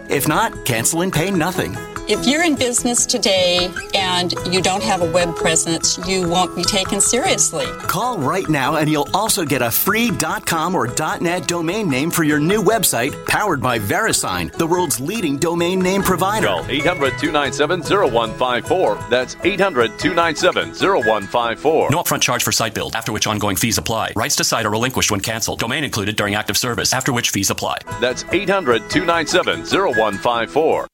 If 0.11 0.27
not, 0.27 0.65
cancel 0.65 1.03
and 1.03 1.13
pay 1.13 1.31
nothing. 1.31 2.00
If 2.11 2.27
you're 2.27 2.43
in 2.43 2.55
business 2.55 3.05
today 3.05 3.71
and 3.95 4.33
you 4.51 4.61
don't 4.61 4.83
have 4.83 5.01
a 5.01 5.09
web 5.11 5.33
presence, 5.37 5.97
you 6.05 6.27
won't 6.27 6.53
be 6.57 6.63
taken 6.63 6.99
seriously. 6.99 7.65
Call 7.83 8.17
right 8.17 8.49
now 8.49 8.75
and 8.75 8.89
you'll 8.89 9.07
also 9.13 9.45
get 9.45 9.61
a 9.61 9.71
free 9.71 10.11
.com 10.45 10.75
or 10.75 10.89
.net 11.21 11.47
domain 11.47 11.89
name 11.89 12.11
for 12.11 12.23
your 12.23 12.37
new 12.37 12.61
website 12.61 13.15
powered 13.27 13.61
by 13.61 13.79
VeriSign, 13.79 14.51
the 14.57 14.67
world's 14.67 14.99
leading 14.99 15.37
domain 15.37 15.79
name 15.79 16.03
provider. 16.03 16.47
Call 16.47 16.65
800-297-0154. 16.65 19.09
That's 19.09 19.35
800-297-0154. 19.35 21.91
No 21.91 22.03
upfront 22.03 22.21
charge 22.21 22.43
for 22.43 22.51
site 22.51 22.73
build, 22.73 22.93
after 22.93 23.13
which 23.13 23.25
ongoing 23.25 23.55
fees 23.55 23.77
apply. 23.77 24.11
Rights 24.17 24.35
to 24.35 24.43
site 24.43 24.65
are 24.65 24.71
relinquished 24.71 25.11
when 25.11 25.21
canceled. 25.21 25.59
Domain 25.59 25.85
included 25.85 26.17
during 26.17 26.35
active 26.35 26.57
service, 26.57 26.91
after 26.91 27.13
which 27.13 27.29
fees 27.29 27.49
apply. 27.49 27.77
That's 28.01 28.25
800-297-0154. 28.25 30.87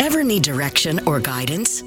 Ever 0.00 0.22
need 0.22 0.42
direction 0.42 1.06
or 1.06 1.20
guidance? 1.20 1.82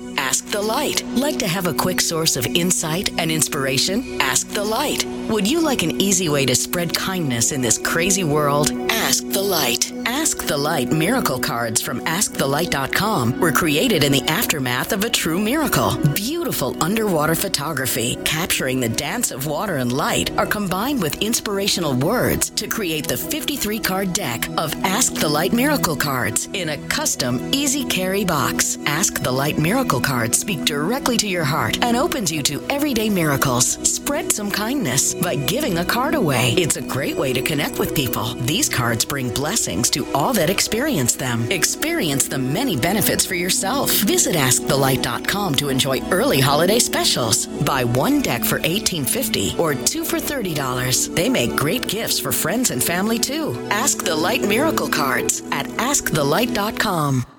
The 0.50 0.62
Light. 0.62 1.06
Like 1.10 1.38
to 1.40 1.48
have 1.48 1.68
a 1.68 1.74
quick 1.76 2.02
source 2.02 2.36
of 2.36 2.44
insight 2.48 3.12
and 3.20 3.32
inspiration? 3.32 4.20
Ask 4.20 4.48
the 4.48 4.64
Light. 4.64 5.06
Would 5.30 5.48
you 5.48 5.60
like 5.60 5.84
an 5.84 6.02
easy 6.02 6.28
way 6.28 6.44
to 6.48 6.56
spread 6.56 6.96
kindness 6.96 7.52
in 7.52 7.62
this 7.62 7.78
crazy 7.78 8.24
world? 8.24 8.72
Ask 8.90 9.24
the 9.30 9.44
Light. 9.44 9.92
Ask 10.08 10.48
the 10.48 10.58
Light 10.58 10.92
miracle 10.92 11.40
cards 11.40 11.84
from 11.84 12.02
AskTheLight.com 12.02 13.40
were 13.40 13.52
created 13.52 14.04
in 14.04 14.12
the 14.12 14.24
aftermath 14.24 14.92
of 14.92 15.04
a 15.04 15.10
true 15.10 15.40
miracle. 15.40 15.96
Beautiful 16.16 16.76
underwater 16.84 17.36
photography 17.36 18.16
capturing 18.26 18.80
the 18.80 18.90
dance 18.90 19.30
of 19.30 19.46
water 19.46 19.76
and 19.76 19.94
light 19.94 20.36
are 20.38 20.48
combined 20.48 21.00
with 21.00 21.22
inspirational 21.22 21.94
words 21.94 22.50
to 22.52 22.68
create 22.68 23.08
the 23.08 23.18
53 23.18 23.80
card 23.80 24.14
deck 24.14 24.50
of 24.58 24.74
Ask 24.84 25.14
the 25.14 25.30
Light 25.30 25.54
miracle 25.54 25.96
cards 25.96 26.48
in 26.54 26.70
a 26.70 26.78
custom, 26.88 27.54
easy 27.54 27.86
carry 27.86 28.26
box. 28.26 28.80
Ask 28.88 29.22
the 29.22 29.32
Light 29.32 29.60
miracle 29.60 30.02
cards 30.02 30.39
speak 30.40 30.66
directly 30.66 31.18
to 31.18 31.28
your 31.28 31.44
heart 31.44 31.84
and 31.84 31.98
opens 31.98 32.32
you 32.32 32.42
to 32.44 32.62
everyday 32.70 33.10
miracles. 33.10 33.78
Spread 33.88 34.32
some 34.32 34.50
kindness 34.50 35.14
by 35.14 35.36
giving 35.36 35.78
a 35.78 35.86
card 35.86 36.16
away. 36.16 36.54
It's 36.58 36.78
a 36.78 36.82
great 36.82 37.18
way 37.18 37.34
to 37.34 37.42
connect 37.42 37.80
with 37.80 37.96
people. 37.96 38.34
These 38.36 38.70
cards 38.70 39.06
bring 39.06 39.34
blessings 39.34 39.90
to 39.92 40.12
all 40.14 40.34
that 40.34 40.50
experience 40.50 41.16
them. 41.16 41.52
Experience 41.52 42.28
the 42.28 42.38
many 42.38 42.78
benefits 42.78 43.26
for 43.26 43.36
yourself. 43.36 43.92
Visit 44.04 44.36
AskTheLight.com 44.36 45.56
to 45.56 45.70
enjoy 45.70 46.02
early 46.10 46.40
holiday 46.40 46.80
specials. 46.80 47.46
Buy 47.46 47.84
one 47.84 48.22
deck 48.22 48.44
for 48.44 48.60
$18.50 48.60 49.60
or 49.60 49.76
two 49.76 50.04
for 50.04 50.18
$30. 50.18 51.16
They 51.16 51.30
make 51.30 51.56
great 51.56 51.88
gifts 51.88 52.20
for 52.20 52.32
friends 52.32 52.72
and 52.72 52.84
family 52.84 53.20
too. 53.20 53.56
Ask 53.70 54.04
the 54.04 54.16
Light 54.16 54.42
Miracle 54.42 54.90
Cards 54.90 55.42
at 55.52 55.68
AskTheLight.com. 55.68 57.39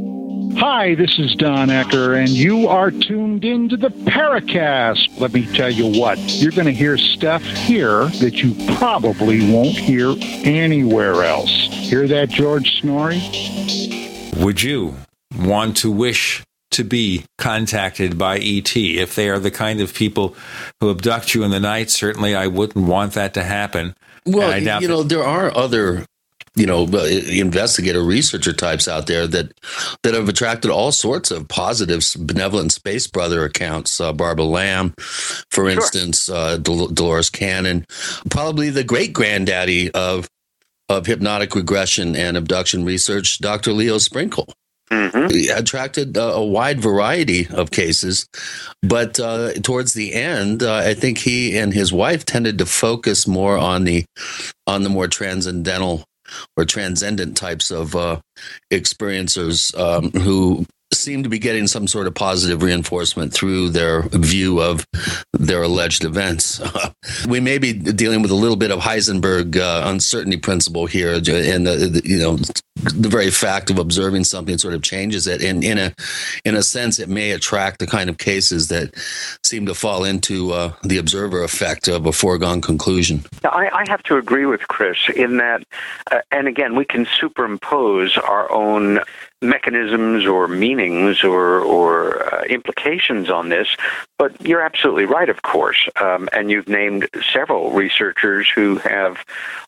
Hi, 0.61 0.93
this 0.93 1.17
is 1.17 1.33
Don 1.33 1.69
Ecker, 1.69 2.15
and 2.15 2.29
you 2.29 2.67
are 2.67 2.91
tuned 2.91 3.43
into 3.43 3.75
the 3.75 3.87
Paracast. 3.87 5.19
Let 5.19 5.33
me 5.33 5.51
tell 5.55 5.71
you 5.71 5.99
what, 5.99 6.19
you're 6.19 6.51
going 6.51 6.67
to 6.67 6.71
hear 6.71 6.99
stuff 6.99 7.41
here 7.41 8.05
that 8.19 8.43
you 8.43 8.53
probably 8.75 9.51
won't 9.51 9.75
hear 9.75 10.13
anywhere 10.45 11.23
else. 11.23 11.49
Hear 11.49 12.07
that, 12.09 12.29
George 12.29 12.83
Noory? 12.83 13.19
Would 14.39 14.61
you 14.61 14.97
want 15.35 15.77
to 15.77 15.89
wish 15.89 16.43
to 16.69 16.83
be 16.83 17.25
contacted 17.39 18.19
by 18.19 18.37
ET? 18.37 18.77
If 18.77 19.15
they 19.15 19.31
are 19.31 19.39
the 19.39 19.49
kind 19.49 19.81
of 19.81 19.95
people 19.95 20.35
who 20.79 20.91
abduct 20.91 21.33
you 21.33 21.43
in 21.43 21.49
the 21.49 21.59
night, 21.59 21.89
certainly 21.89 22.35
I 22.35 22.45
wouldn't 22.45 22.85
want 22.85 23.13
that 23.13 23.33
to 23.33 23.41
happen. 23.41 23.95
Well, 24.27 24.55
you 24.59 24.87
know, 24.87 25.01
there 25.01 25.23
are 25.23 25.51
other 25.57 26.05
you 26.55 26.65
know 26.65 26.83
investigator 26.83 28.03
researcher 28.03 28.53
types 28.53 28.87
out 28.87 29.07
there 29.07 29.25
that 29.27 29.51
that 30.03 30.13
have 30.13 30.27
attracted 30.27 30.69
all 30.69 30.91
sorts 30.91 31.31
of 31.31 31.47
positive 31.47 32.03
benevolent 32.19 32.71
space 32.71 33.07
brother 33.07 33.45
accounts 33.45 34.01
uh, 34.01 34.11
barbara 34.11 34.45
lamb 34.45 34.93
for 34.97 35.63
sure. 35.63 35.69
instance 35.69 36.29
uh, 36.29 36.57
Del- 36.57 36.87
dolores 36.87 37.29
cannon 37.29 37.85
probably 38.29 38.69
the 38.69 38.83
great 38.83 39.13
granddaddy 39.13 39.91
of 39.91 40.27
of 40.89 41.05
hypnotic 41.05 41.55
regression 41.55 42.15
and 42.15 42.35
abduction 42.35 42.83
research 42.83 43.39
dr 43.39 43.71
leo 43.71 43.97
sprinkle 43.97 44.47
Mm-hmm. 44.91 45.57
attracted 45.57 46.17
uh, 46.17 46.33
a 46.33 46.45
wide 46.45 46.81
variety 46.81 47.47
of 47.47 47.71
cases, 47.71 48.27
but 48.83 49.17
uh, 49.21 49.53
towards 49.63 49.93
the 49.93 50.13
end, 50.13 50.63
uh, 50.63 50.75
I 50.85 50.95
think 50.95 51.17
he 51.17 51.57
and 51.57 51.73
his 51.73 51.93
wife 51.93 52.25
tended 52.25 52.57
to 52.57 52.65
focus 52.65 53.25
more 53.25 53.57
on 53.57 53.85
the 53.85 54.03
on 54.67 54.83
the 54.83 54.89
more 54.89 55.07
transcendental 55.07 56.03
or 56.57 56.65
transcendent 56.65 57.37
types 57.37 57.71
of 57.71 57.95
uh, 57.95 58.19
experiencers 58.71 59.77
um, 59.77 60.11
who 60.21 60.65
seem 60.93 61.23
to 61.23 61.29
be 61.29 61.39
getting 61.39 61.67
some 61.67 61.87
sort 61.87 62.07
of 62.07 62.13
positive 62.13 62.61
reinforcement 62.61 63.33
through 63.33 63.69
their 63.69 64.03
view 64.09 64.61
of 64.61 64.85
their 65.33 65.63
alleged 65.63 66.03
events. 66.03 66.61
we 67.27 67.39
may 67.39 67.57
be 67.57 67.73
dealing 67.73 68.21
with 68.21 68.31
a 68.31 68.35
little 68.35 68.57
bit 68.57 68.71
of 68.71 68.79
Heisenberg 68.79 69.57
uh, 69.57 69.83
uncertainty 69.87 70.37
principle 70.37 70.85
here, 70.85 71.13
and 71.13 71.67
the, 71.67 72.01
you 72.03 72.19
know 72.19 72.37
the 72.75 73.09
very 73.09 73.29
fact 73.29 73.69
of 73.69 73.77
observing 73.77 74.23
something 74.23 74.57
sort 74.57 74.73
of 74.73 74.81
changes 74.81 75.27
it. 75.27 75.43
And 75.43 75.63
in 75.63 75.77
a 75.77 75.93
in 76.45 76.55
a 76.55 76.63
sense, 76.63 76.99
it 76.99 77.09
may 77.09 77.31
attract 77.31 77.79
the 77.79 77.87
kind 77.87 78.09
of 78.09 78.17
cases 78.17 78.69
that 78.69 78.93
seem 79.43 79.65
to 79.65 79.75
fall 79.75 80.03
into 80.03 80.51
uh, 80.51 80.73
the 80.83 80.97
observer 80.97 81.43
effect 81.43 81.87
of 81.87 82.05
a 82.05 82.11
foregone 82.11 82.61
conclusion. 82.61 83.23
I, 83.43 83.69
I 83.73 83.83
have 83.89 84.03
to 84.03 84.17
agree 84.17 84.45
with 84.45 84.67
Chris 84.67 84.97
in 85.15 85.37
that, 85.37 85.63
uh, 86.11 86.21
and 86.31 86.47
again, 86.47 86.75
we 86.75 86.85
can 86.85 87.05
superimpose 87.19 88.17
our 88.17 88.51
own 88.51 88.99
mechanisms 89.41 90.25
or 90.25 90.47
meanings 90.47 91.23
or, 91.23 91.61
or 91.61 92.31
uh, 92.31 92.43
implications 92.43 93.29
on 93.29 93.49
this, 93.49 93.75
but 94.19 94.39
you're 94.45 94.61
absolutely 94.61 95.05
right, 95.05 95.29
of 95.29 95.41
course. 95.41 95.89
Um, 95.99 96.29
and 96.31 96.51
you've 96.51 96.67
named 96.67 97.09
several 97.33 97.71
researchers 97.71 98.47
who 98.47 98.75
have, 98.77 99.17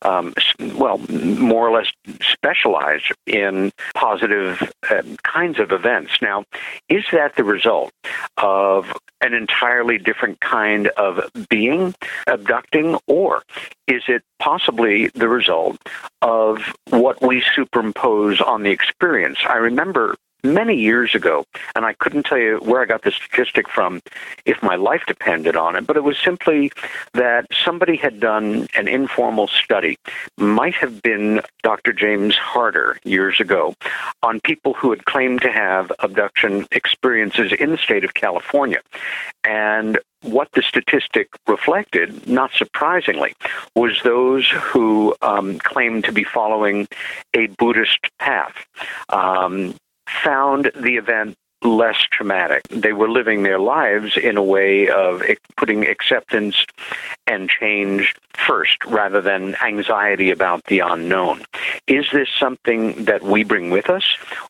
um, 0.04 0.34
well, 0.76 1.00
more 1.10 1.68
or 1.68 1.72
less 1.72 1.92
specialized 2.22 2.93
in 3.26 3.72
positive 3.96 4.72
uh, 4.90 5.02
kinds 5.24 5.60
of 5.60 5.72
events. 5.72 6.14
Now, 6.22 6.46
is 6.90 7.04
that 7.12 7.36
the 7.36 7.44
result 7.44 7.92
of 8.38 8.92
an 9.22 9.34
entirely 9.34 9.98
different 9.98 10.40
kind 10.42 10.88
of 10.90 11.30
being 11.50 11.96
abducting, 12.28 12.98
or 13.08 13.44
is 13.88 14.04
it 14.08 14.22
possibly 14.40 15.08
the 15.16 15.30
result 15.30 15.78
of 16.22 16.74
what 16.90 17.22
we 17.22 17.42
superimpose 17.56 18.42
on 18.42 18.64
the 18.64 18.72
experience? 18.72 19.40
I 19.48 19.56
remember 19.56 20.16
many 20.44 20.76
years 20.76 21.16
ago, 21.16 21.46
and 21.76 21.86
I 21.86 21.94
couldn't 21.94 22.24
tell 22.24 22.38
you 22.38 22.58
where 22.58 22.82
I 22.82 22.86
got 22.86 23.04
the 23.04 23.12
statistic 23.12 23.70
from 23.70 24.02
if 24.46 24.62
my 24.62 24.76
life 24.76 25.04
depended 25.08 25.56
on 25.56 25.76
it, 25.76 25.88
but 25.88 25.98
it 25.98 26.04
was 26.04 26.18
simply 26.18 26.72
that 27.14 27.48
somebody 27.52 27.96
had 27.96 28.20
done 28.20 28.68
an 28.76 28.88
informal 28.88 29.48
study, 29.48 29.98
might 30.38 30.76
have 30.76 31.02
been 31.02 31.42
Dr. 31.64 31.94
James 31.94 32.36
Harder 32.36 33.00
years 33.04 33.40
ago, 33.40 33.76
on 34.22 34.40
people 34.42 34.74
who 34.74 34.90
had 34.90 35.06
claimed 35.06 35.42
to 35.42 35.52
have 35.52 35.92
abduction 36.00 36.66
experiences 36.72 37.54
in 37.54 37.72
the 37.72 37.78
state 37.78 38.04
of 38.04 38.14
California. 38.14 38.82
And 39.44 40.00
what 40.24 40.50
the 40.54 40.62
statistic 40.62 41.28
reflected, 41.48 42.28
not 42.28 42.52
surprisingly, 42.54 43.34
was 43.76 44.00
those 44.04 44.50
who 44.50 45.16
um, 45.22 45.60
claimed 45.60 46.06
to 46.06 46.12
be 46.12 46.24
following 46.24 46.88
a 47.34 47.48
Buddhist 47.48 48.00
path. 48.20 48.56
Um, 49.10 49.76
found 50.24 50.72
the 50.76 50.98
event 50.98 51.38
less 51.64 51.98
traumatic. 52.12 52.64
They 52.70 52.94
were 52.94 53.10
living 53.10 53.44
their 53.44 53.60
lives 53.60 54.18
in 54.18 54.38
a 54.38 54.44
way 54.44 54.90
of 54.90 55.24
putting 55.58 55.88
acceptance 55.88 56.66
and 57.26 57.50
change 57.50 58.16
first 58.34 58.84
rather 58.86 59.22
than 59.22 59.56
anxiety 59.64 60.32
about 60.32 60.64
the 60.66 60.80
unknown. 60.80 61.44
Is 61.88 62.06
this 62.12 62.28
something 62.38 63.06
that 63.06 63.24
we 63.24 63.44
bring 63.44 63.70
with 63.70 63.90
us 63.90 64.04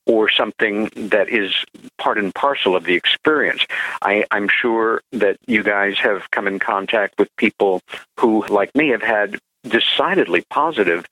or 0.06 0.30
something 0.30 0.90
that 0.96 1.30
is 1.30 1.54
part 1.98 2.18
and 2.18 2.34
parcel 2.34 2.76
of 2.76 2.86
the 2.86 2.96
experience? 2.96 3.66
I, 4.02 4.26
am 4.32 4.48
sure 4.50 5.02
that 5.12 5.38
you 5.46 5.64
guys 5.64 5.98
have 6.00 6.32
come 6.32 6.48
in 6.48 6.60
contact 6.60 7.20
with 7.20 7.30
people 7.38 7.82
who, 8.20 8.46
like 8.48 8.74
me, 8.76 8.90
have 8.90 9.04
had 9.04 9.40
decidedly 9.64 10.44
positive 10.50 11.06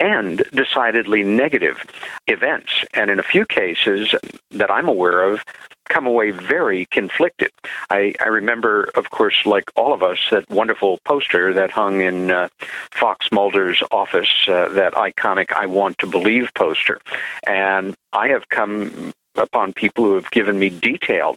and 0.00 0.44
decidedly 0.52 1.22
negative 1.22 1.84
events. 2.26 2.84
And 2.94 3.10
in 3.10 3.18
a 3.18 3.24
few 3.24 3.44
cases 3.46 4.14
that 4.50 4.70
I'm 4.70 4.88
aware 4.88 5.22
of, 5.22 5.44
come 5.88 6.06
away 6.06 6.30
very 6.30 6.86
conflicted. 6.86 7.50
I, 7.90 8.14
I 8.20 8.28
remember, 8.28 8.90
of 8.94 9.10
course, 9.10 9.44
like 9.44 9.64
all 9.76 9.92
of 9.92 10.02
us, 10.02 10.18
that 10.30 10.48
wonderful 10.50 10.98
poster 11.04 11.52
that 11.54 11.70
hung 11.70 12.00
in 12.00 12.30
uh, 12.30 12.48
Fox 12.92 13.30
Mulder's 13.30 13.82
office, 13.90 14.48
uh, 14.48 14.68
that 14.70 14.94
iconic 14.94 15.52
I 15.52 15.66
Want 15.66 15.98
to 15.98 16.06
Believe 16.06 16.50
poster. 16.54 17.00
And 17.46 17.94
I 18.12 18.28
have 18.28 18.48
come 18.48 19.12
upon 19.36 19.72
people 19.72 20.04
who 20.04 20.14
have 20.14 20.30
given 20.30 20.58
me 20.58 20.70
detailed 20.70 21.36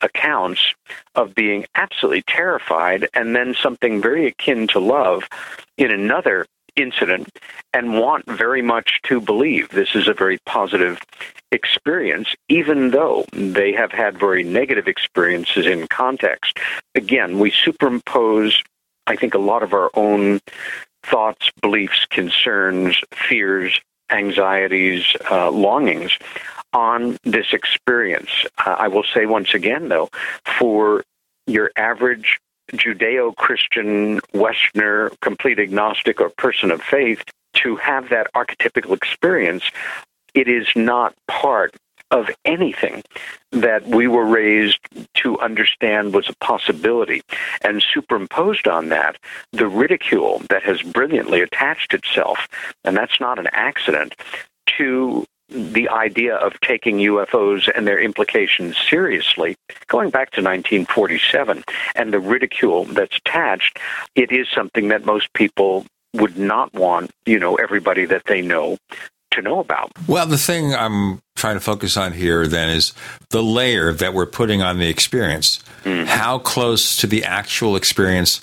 accounts 0.00 0.74
of 1.14 1.34
being 1.34 1.66
absolutely 1.74 2.22
terrified 2.22 3.08
and 3.14 3.34
then 3.34 3.54
something 3.60 4.00
very 4.00 4.26
akin 4.26 4.66
to 4.68 4.78
love 4.78 5.28
in 5.80 5.90
another 5.90 6.46
incident 6.76 7.28
and 7.72 7.98
want 7.98 8.24
very 8.26 8.62
much 8.62 9.00
to 9.04 9.20
believe 9.20 9.70
this 9.70 9.94
is 9.94 10.06
a 10.06 10.14
very 10.14 10.38
positive 10.46 11.00
experience, 11.50 12.28
even 12.48 12.90
though 12.90 13.24
they 13.32 13.72
have 13.72 13.90
had 13.90 14.18
very 14.18 14.44
negative 14.44 14.86
experiences 14.86 15.66
in 15.66 15.88
context. 15.88 16.58
Again, 16.94 17.38
we 17.38 17.50
superimpose, 17.50 18.62
I 19.06 19.16
think, 19.16 19.34
a 19.34 19.38
lot 19.38 19.62
of 19.62 19.72
our 19.72 19.90
own 19.94 20.40
thoughts, 21.02 21.50
beliefs, 21.60 22.06
concerns, 22.10 23.00
fears, 23.12 23.80
anxieties, 24.10 25.04
uh, 25.30 25.50
longings 25.50 26.16
on 26.72 27.16
this 27.24 27.52
experience. 27.52 28.30
Uh, 28.58 28.76
I 28.78 28.88
will 28.88 29.04
say 29.14 29.26
once 29.26 29.54
again, 29.54 29.88
though, 29.88 30.10
for 30.58 31.02
your 31.46 31.70
average 31.74 32.38
Judeo 32.72 33.34
Christian, 33.36 34.20
Westerner, 34.32 35.10
complete 35.20 35.58
agnostic, 35.58 36.20
or 36.20 36.30
person 36.30 36.70
of 36.70 36.82
faith 36.82 37.22
to 37.54 37.76
have 37.76 38.08
that 38.10 38.32
archetypical 38.34 38.94
experience, 38.96 39.64
it 40.34 40.48
is 40.48 40.68
not 40.76 41.14
part 41.26 41.74
of 42.10 42.28
anything 42.44 43.02
that 43.52 43.86
we 43.86 44.08
were 44.08 44.24
raised 44.24 44.80
to 45.14 45.38
understand 45.40 46.12
was 46.12 46.28
a 46.28 46.34
possibility. 46.44 47.22
And 47.62 47.82
superimposed 47.82 48.66
on 48.66 48.88
that, 48.88 49.16
the 49.52 49.68
ridicule 49.68 50.42
that 50.50 50.62
has 50.64 50.82
brilliantly 50.82 51.40
attached 51.40 51.94
itself, 51.94 52.48
and 52.84 52.96
that's 52.96 53.20
not 53.20 53.38
an 53.38 53.48
accident, 53.52 54.14
to 54.78 55.24
the 55.50 55.88
idea 55.88 56.36
of 56.36 56.58
taking 56.60 56.98
UFOs 56.98 57.70
and 57.74 57.86
their 57.86 58.00
implications 58.00 58.76
seriously, 58.78 59.56
going 59.88 60.10
back 60.10 60.30
to 60.32 60.42
1947, 60.42 61.64
and 61.96 62.12
the 62.12 62.20
ridicule 62.20 62.84
that's 62.84 63.16
attached, 63.16 63.78
it 64.14 64.32
is 64.32 64.46
something 64.54 64.88
that 64.88 65.04
most 65.04 65.32
people 65.34 65.86
would 66.14 66.38
not 66.38 66.72
want, 66.74 67.10
you 67.26 67.38
know, 67.38 67.56
everybody 67.56 68.04
that 68.04 68.24
they 68.26 68.42
know 68.42 68.78
to 69.32 69.42
know 69.42 69.60
about. 69.60 69.92
Well, 70.08 70.26
the 70.26 70.38
thing 70.38 70.74
I'm 70.74 71.20
trying 71.36 71.54
to 71.54 71.60
focus 71.60 71.96
on 71.96 72.12
here 72.12 72.46
then 72.46 72.68
is 72.68 72.92
the 73.30 73.42
layer 73.42 73.92
that 73.92 74.12
we're 74.12 74.26
putting 74.26 74.60
on 74.60 74.78
the 74.78 74.88
experience. 74.88 75.62
Mm-hmm. 75.84 76.06
How 76.06 76.38
close 76.38 76.96
to 76.96 77.06
the 77.06 77.24
actual 77.24 77.76
experience 77.76 78.40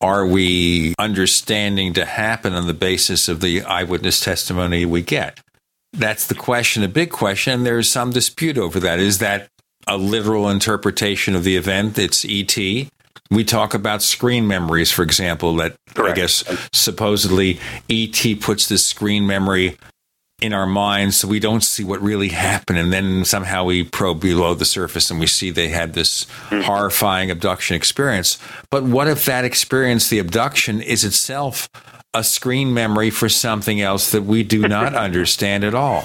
are 0.00 0.26
we 0.26 0.94
understanding 0.98 1.94
to 1.94 2.04
happen 2.04 2.52
on 2.52 2.66
the 2.66 2.74
basis 2.74 3.28
of 3.28 3.40
the 3.40 3.62
eyewitness 3.62 4.20
testimony 4.20 4.84
we 4.84 5.02
get? 5.02 5.40
That's 5.94 6.26
the 6.26 6.34
question, 6.34 6.82
a 6.82 6.88
big 6.88 7.10
question. 7.10 7.52
and 7.52 7.66
There's 7.66 7.90
some 7.90 8.10
dispute 8.10 8.58
over 8.58 8.80
that. 8.80 8.98
Is 8.98 9.18
that 9.18 9.48
a 9.86 9.96
literal 9.96 10.48
interpretation 10.48 11.34
of 11.34 11.44
the 11.44 11.56
event? 11.56 11.98
It's 11.98 12.24
ET. 12.28 12.56
We 13.30 13.44
talk 13.44 13.74
about 13.74 14.02
screen 14.02 14.46
memories, 14.46 14.90
for 14.90 15.02
example, 15.02 15.56
that 15.56 15.76
Correct. 15.94 16.18
I 16.18 16.20
guess 16.20 16.68
supposedly 16.72 17.58
ET 17.88 18.40
puts 18.40 18.68
this 18.68 18.84
screen 18.84 19.26
memory 19.26 19.78
in 20.40 20.52
our 20.52 20.66
minds 20.66 21.16
so 21.16 21.28
we 21.28 21.40
don't 21.40 21.62
see 21.62 21.84
what 21.84 22.02
really 22.02 22.28
happened. 22.28 22.78
And 22.78 22.92
then 22.92 23.24
somehow 23.24 23.64
we 23.64 23.84
probe 23.84 24.20
below 24.20 24.54
the 24.54 24.64
surface 24.64 25.10
and 25.10 25.20
we 25.20 25.26
see 25.26 25.50
they 25.50 25.68
had 25.68 25.94
this 25.94 26.24
mm-hmm. 26.24 26.62
horrifying 26.62 27.30
abduction 27.30 27.76
experience. 27.76 28.38
But 28.70 28.82
what 28.82 29.08
if 29.08 29.24
that 29.26 29.44
experience, 29.44 30.08
the 30.08 30.18
abduction, 30.18 30.82
is 30.82 31.04
itself 31.04 31.68
a 32.14 32.24
screen 32.24 32.72
memory 32.72 33.10
for 33.10 33.28
something 33.28 33.80
else 33.80 34.10
that 34.12 34.22
we 34.22 34.42
do 34.42 34.66
not 34.66 34.94
understand 34.94 35.64
at 35.64 35.74
all? 35.74 36.04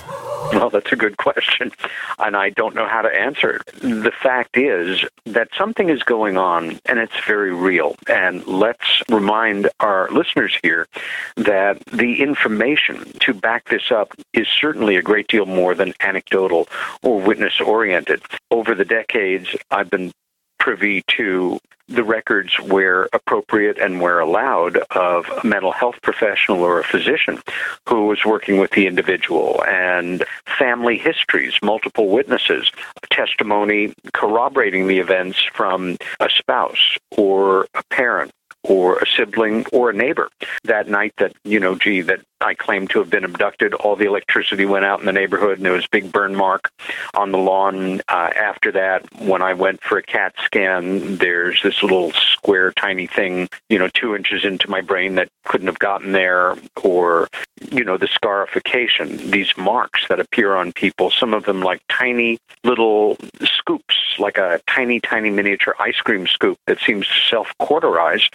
Well, 0.51 0.71
that's 0.71 0.91
a 0.91 0.95
good 0.95 1.17
question, 1.17 1.71
and 2.17 2.35
I 2.35 2.49
don't 2.49 2.73
know 2.73 2.87
how 2.87 3.03
to 3.03 3.09
answer 3.09 3.57
it. 3.57 3.65
The 3.81 4.11
fact 4.11 4.57
is 4.57 5.05
that 5.25 5.49
something 5.55 5.89
is 5.89 6.01
going 6.01 6.37
on, 6.37 6.79
and 6.87 6.97
it's 6.97 7.23
very 7.27 7.53
real. 7.53 7.95
And 8.07 8.45
let's 8.47 9.03
remind 9.09 9.69
our 9.79 10.09
listeners 10.09 10.57
here 10.63 10.87
that 11.35 11.85
the 11.85 12.23
information 12.23 13.11
to 13.19 13.33
back 13.33 13.69
this 13.69 13.91
up 13.91 14.13
is 14.33 14.47
certainly 14.47 14.95
a 14.95 15.03
great 15.03 15.27
deal 15.27 15.45
more 15.45 15.75
than 15.75 15.93
anecdotal 15.99 16.67
or 17.03 17.21
witness 17.21 17.61
oriented. 17.61 18.23
Over 18.49 18.73
the 18.73 18.85
decades, 18.85 19.55
I've 19.69 19.91
been 19.91 20.11
privy 20.59 21.03
to 21.17 21.59
the 21.89 22.03
records 22.03 22.55
where 22.59 23.09
appropriate 23.13 23.77
and 23.79 23.99
where 23.99 24.19
allowed 24.19 24.77
of 24.91 25.25
a 25.43 25.45
mental 25.45 25.71
health 25.71 25.95
professional 26.01 26.61
or 26.61 26.79
a 26.79 26.83
physician 26.83 27.41
who 27.87 28.05
was 28.05 28.23
working 28.25 28.59
with 28.59 28.71
the 28.71 28.87
individual 28.87 29.63
and 29.67 30.23
family 30.45 30.97
histories, 30.97 31.53
multiple 31.63 32.09
witnesses, 32.09 32.71
testimony 33.09 33.93
corroborating 34.13 34.87
the 34.87 34.99
events 34.99 35.41
from 35.53 35.97
a 36.19 36.29
spouse 36.29 36.97
or 37.17 37.67
a 37.73 37.83
parent 37.89 38.31
or 38.63 38.99
a 38.99 39.07
sibling 39.07 39.65
or 39.71 39.89
a 39.89 39.93
neighbor 39.93 40.29
that 40.63 40.87
night 40.87 41.13
that, 41.17 41.33
you 41.43 41.59
know, 41.59 41.75
gee, 41.75 42.01
that 42.01 42.21
I 42.41 42.53
claim 42.53 42.87
to 42.89 42.99
have 42.99 43.09
been 43.09 43.25
abducted. 43.25 43.73
All 43.73 43.95
the 43.95 44.05
electricity 44.05 44.65
went 44.65 44.85
out 44.85 45.01
in 45.01 45.05
the 45.05 45.11
neighborhood, 45.11 45.57
and 45.57 45.65
there 45.65 45.73
was 45.73 45.85
a 45.85 45.89
big 45.91 46.11
burn 46.11 46.35
mark 46.35 46.71
on 47.13 47.31
the 47.31 47.37
lawn. 47.37 48.01
Uh, 48.07 48.29
after 48.35 48.71
that, 48.71 49.05
when 49.21 49.41
I 49.41 49.53
went 49.53 49.81
for 49.81 49.97
a 49.97 50.03
CAT 50.03 50.33
scan, 50.45 51.17
there's 51.17 51.61
this 51.61 51.83
little 51.83 52.11
square, 52.13 52.71
tiny 52.71 53.07
thing, 53.07 53.49
you 53.67 53.77
know, 53.77 53.89
two 53.89 54.15
inches 54.15 54.45
into 54.45 54.69
my 54.69 54.79
brain 54.79 55.15
that 55.15 55.27
couldn't 55.43 55.67
have 55.67 55.79
gotten 55.79 56.13
there, 56.13 56.55
or, 56.81 57.27
you 57.71 57.83
know, 57.83 57.97
the 57.97 58.07
scarification, 58.07 59.31
these 59.31 59.51
marks 59.57 60.07
that 60.07 60.21
appear 60.21 60.55
on 60.55 60.71
people, 60.71 61.11
some 61.11 61.33
of 61.33 61.43
them 61.43 61.61
like 61.61 61.81
tiny 61.89 62.37
little 62.63 63.17
scoops, 63.43 63.95
like 64.17 64.37
a 64.37 64.61
tiny, 64.65 65.01
tiny 65.01 65.29
miniature 65.29 65.75
ice 65.79 65.97
cream 65.97 66.25
scoop 66.25 66.57
that 66.67 66.79
seems 66.79 67.05
self 67.29 67.51
cauterize, 67.59 68.29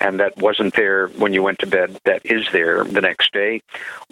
and 0.00 0.20
that 0.20 0.36
wasn't 0.36 0.74
there 0.74 1.08
when 1.08 1.32
you 1.32 1.42
went 1.42 1.58
to 1.58 1.66
bed, 1.66 1.98
that 2.04 2.24
is 2.24 2.46
there 2.52 2.84
the 2.84 3.00
next 3.00 3.32
day 3.32 3.47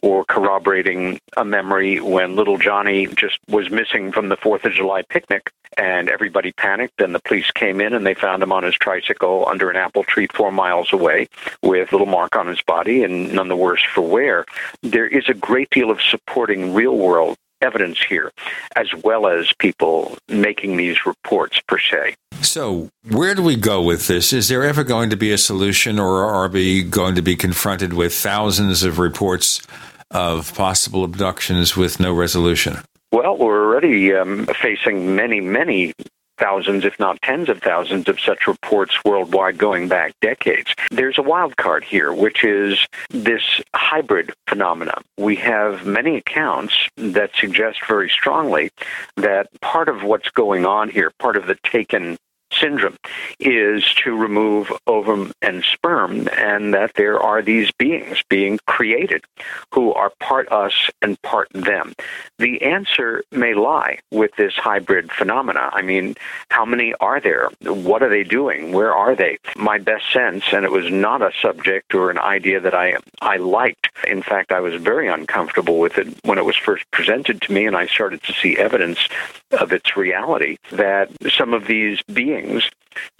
or 0.02 0.24
corroborating 0.24 1.20
a 1.36 1.44
memory 1.44 2.00
when 2.00 2.36
little 2.36 2.58
Johnny 2.58 3.06
just 3.06 3.38
was 3.48 3.70
missing 3.70 4.12
from 4.12 4.28
the 4.28 4.36
4th 4.36 4.64
of 4.64 4.72
July 4.72 5.02
picnic 5.02 5.52
and 5.76 6.08
everybody 6.08 6.52
panicked 6.52 7.00
and 7.00 7.14
the 7.14 7.20
police 7.20 7.50
came 7.50 7.80
in 7.80 7.92
and 7.92 8.06
they 8.06 8.14
found 8.14 8.42
him 8.42 8.52
on 8.52 8.62
his 8.62 8.74
tricycle 8.74 9.46
under 9.48 9.70
an 9.70 9.76
apple 9.76 10.04
tree 10.04 10.26
four 10.32 10.50
miles 10.50 10.92
away 10.92 11.28
with 11.62 11.92
little 11.92 12.06
mark 12.06 12.36
on 12.36 12.46
his 12.46 12.62
body 12.62 13.02
and 13.02 13.32
none 13.32 13.48
the 13.48 13.56
worse 13.56 13.82
for 13.82 14.02
wear. 14.02 14.46
There 14.82 15.06
is 15.06 15.28
a 15.28 15.34
great 15.34 15.70
deal 15.70 15.90
of 15.90 16.00
supporting 16.00 16.72
real 16.72 16.96
world 16.96 17.36
evidence 17.62 18.02
here, 18.02 18.32
as 18.74 18.92
well 19.02 19.26
as 19.26 19.52
people 19.58 20.16
making 20.28 20.76
these 20.76 21.06
reports 21.06 21.60
per 21.66 21.78
se. 21.78 22.14
So, 22.42 22.90
where 23.10 23.34
do 23.34 23.42
we 23.42 23.56
go 23.56 23.82
with 23.82 24.06
this? 24.06 24.32
Is 24.32 24.48
there 24.48 24.62
ever 24.62 24.84
going 24.84 25.10
to 25.10 25.16
be 25.16 25.32
a 25.32 25.38
solution, 25.38 25.98
or 25.98 26.24
are 26.24 26.48
we 26.48 26.82
going 26.82 27.14
to 27.14 27.22
be 27.22 27.36
confronted 27.36 27.92
with 27.92 28.14
thousands 28.14 28.82
of 28.82 28.98
reports 28.98 29.66
of 30.10 30.54
possible 30.54 31.04
abductions 31.04 31.76
with 31.76 31.98
no 31.98 32.12
resolution? 32.12 32.78
Well, 33.12 33.36
we're 33.36 33.64
already 33.64 34.12
um, 34.14 34.46
facing 34.46 35.16
many, 35.16 35.40
many 35.40 35.92
thousands, 36.38 36.84
if 36.84 36.98
not 36.98 37.20
tens 37.22 37.48
of 37.48 37.60
thousands, 37.60 38.08
of 38.08 38.20
such 38.20 38.46
reports 38.46 38.98
worldwide 39.04 39.58
going 39.58 39.88
back 39.88 40.14
decades. 40.20 40.74
There's 40.90 41.18
a 41.18 41.22
wild 41.22 41.56
card 41.56 41.84
here, 41.84 42.12
which 42.12 42.44
is 42.44 42.78
this 43.10 43.60
hybrid 43.74 44.32
phenomenon. 44.48 45.02
We 45.18 45.36
have 45.36 45.86
many 45.86 46.16
accounts 46.16 46.88
that 46.96 47.30
suggest 47.34 47.80
very 47.86 48.10
strongly 48.10 48.70
that 49.16 49.48
part 49.60 49.88
of 49.88 50.02
what's 50.02 50.28
going 50.30 50.66
on 50.66 50.88
here, 50.88 51.12
part 51.18 51.36
of 51.36 51.46
the 51.46 51.56
taken 51.64 52.16
syndrome 52.60 52.96
is 53.40 53.84
to 54.04 54.16
remove 54.16 54.72
ovum 54.86 55.32
and 55.42 55.64
sperm, 55.64 56.28
and 56.36 56.74
that 56.74 56.94
there 56.94 57.20
are 57.20 57.42
these 57.42 57.70
beings 57.78 58.22
being 58.28 58.58
created 58.66 59.24
who 59.72 59.92
are 59.92 60.12
part 60.20 60.50
us 60.50 60.90
and 61.02 61.20
part 61.22 61.48
them. 61.52 61.92
The 62.38 62.62
answer 62.62 63.22
may 63.30 63.54
lie 63.54 63.98
with 64.10 64.32
this 64.36 64.54
hybrid 64.54 65.12
phenomena. 65.12 65.70
I 65.72 65.82
mean, 65.82 66.14
how 66.50 66.64
many 66.64 66.94
are 67.00 67.20
there? 67.20 67.48
What 67.62 68.02
are 68.02 68.08
they 68.08 68.24
doing? 68.24 68.72
Where 68.72 68.94
are 68.94 69.14
they? 69.14 69.38
My 69.56 69.78
best 69.78 70.12
sense, 70.12 70.44
and 70.52 70.64
it 70.64 70.72
was 70.72 70.90
not 70.90 71.22
a 71.22 71.32
subject 71.40 71.94
or 71.94 72.10
an 72.10 72.18
idea 72.18 72.60
that 72.60 72.74
I 72.74 72.96
I 73.20 73.36
liked. 73.36 73.88
In 74.06 74.22
fact, 74.22 74.52
I 74.52 74.60
was 74.60 74.74
very 74.80 75.08
uncomfortable 75.08 75.78
with 75.78 75.98
it 75.98 76.08
when 76.24 76.38
it 76.38 76.44
was 76.44 76.56
first 76.56 76.84
presented 76.90 77.40
to 77.42 77.52
me, 77.52 77.66
and 77.66 77.76
I 77.76 77.86
started 77.86 78.22
to 78.24 78.32
see 78.32 78.56
evidence 78.56 79.08
of 79.52 79.72
its 79.72 79.96
reality 79.96 80.58
that 80.72 81.10
some 81.30 81.54
of 81.54 81.66
these 81.66 82.02
beings 82.02 82.45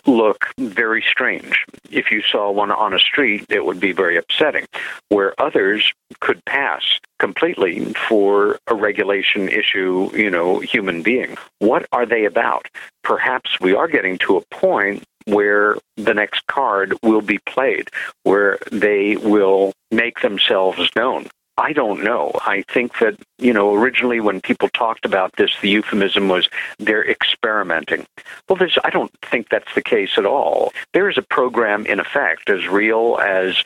look 0.06 0.46
very 0.58 1.02
strange. 1.02 1.64
If 1.90 2.10
you 2.10 2.22
saw 2.22 2.50
one 2.50 2.70
on 2.70 2.94
a 2.94 2.98
street, 2.98 3.46
it 3.48 3.64
would 3.64 3.80
be 3.80 3.92
very 3.92 4.16
upsetting, 4.16 4.66
where 5.08 5.38
others 5.40 5.92
could 6.20 6.44
pass 6.44 6.82
completely 7.18 7.92
for 8.08 8.58
a 8.66 8.74
regulation 8.74 9.48
issue, 9.48 10.10
you 10.14 10.30
know, 10.30 10.60
human 10.60 11.02
being. 11.02 11.36
What 11.58 11.86
are 11.92 12.06
they 12.06 12.24
about? 12.24 12.68
Perhaps 13.02 13.60
we 13.60 13.74
are 13.74 13.88
getting 13.88 14.18
to 14.18 14.36
a 14.36 14.54
point 14.54 15.04
where 15.26 15.76
the 15.96 16.14
next 16.14 16.46
card 16.46 16.94
will 17.02 17.20
be 17.20 17.38
played, 17.46 17.88
where 18.22 18.58
they 18.70 19.16
will 19.16 19.72
make 19.90 20.20
themselves 20.20 20.88
known. 20.94 21.26
I 21.59 21.72
don't 21.72 22.04
know. 22.04 22.32
I 22.44 22.62
think 22.68 22.98
that, 22.98 23.16
you 23.38 23.52
know, 23.52 23.74
originally 23.74 24.20
when 24.20 24.42
people 24.42 24.68
talked 24.68 25.07
about 25.07 25.36
this, 25.36 25.50
the 25.62 25.70
euphemism 25.70 26.28
was 26.28 26.48
they're 26.78 27.09
experimenting. 27.09 28.07
Well, 28.48 28.57
there's, 28.57 28.78
I 28.84 28.90
don't 28.90 29.12
think 29.22 29.48
that's 29.48 29.74
the 29.74 29.82
case 29.82 30.18
at 30.18 30.26
all. 30.26 30.72
There 30.92 31.09
is 31.09 31.16
a 31.16 31.22
program 31.22 31.86
in 31.86 31.98
effect 31.98 32.50
as 32.50 32.66
real 32.68 33.18
as, 33.22 33.62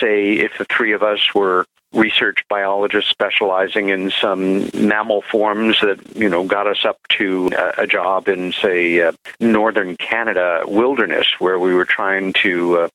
say, 0.00 0.32
if 0.32 0.58
the 0.58 0.64
three 0.64 0.92
of 0.92 1.02
us 1.04 1.32
were 1.32 1.64
research 1.92 2.44
biologist 2.48 3.08
specializing 3.08 3.88
in 3.88 4.10
some 4.10 4.70
mammal 4.74 5.22
forms 5.22 5.80
that 5.80 5.98
you 6.14 6.28
know 6.28 6.44
got 6.44 6.66
us 6.66 6.84
up 6.84 6.98
to 7.08 7.50
a, 7.56 7.82
a 7.82 7.86
job 7.86 8.28
in 8.28 8.52
say 8.52 9.00
uh, 9.00 9.12
northern 9.40 9.96
Canada 9.96 10.62
wilderness 10.66 11.26
where 11.38 11.58
we 11.58 11.72
were 11.74 11.86
trying 11.86 12.32
to 12.34 12.78
uh, 12.78 12.88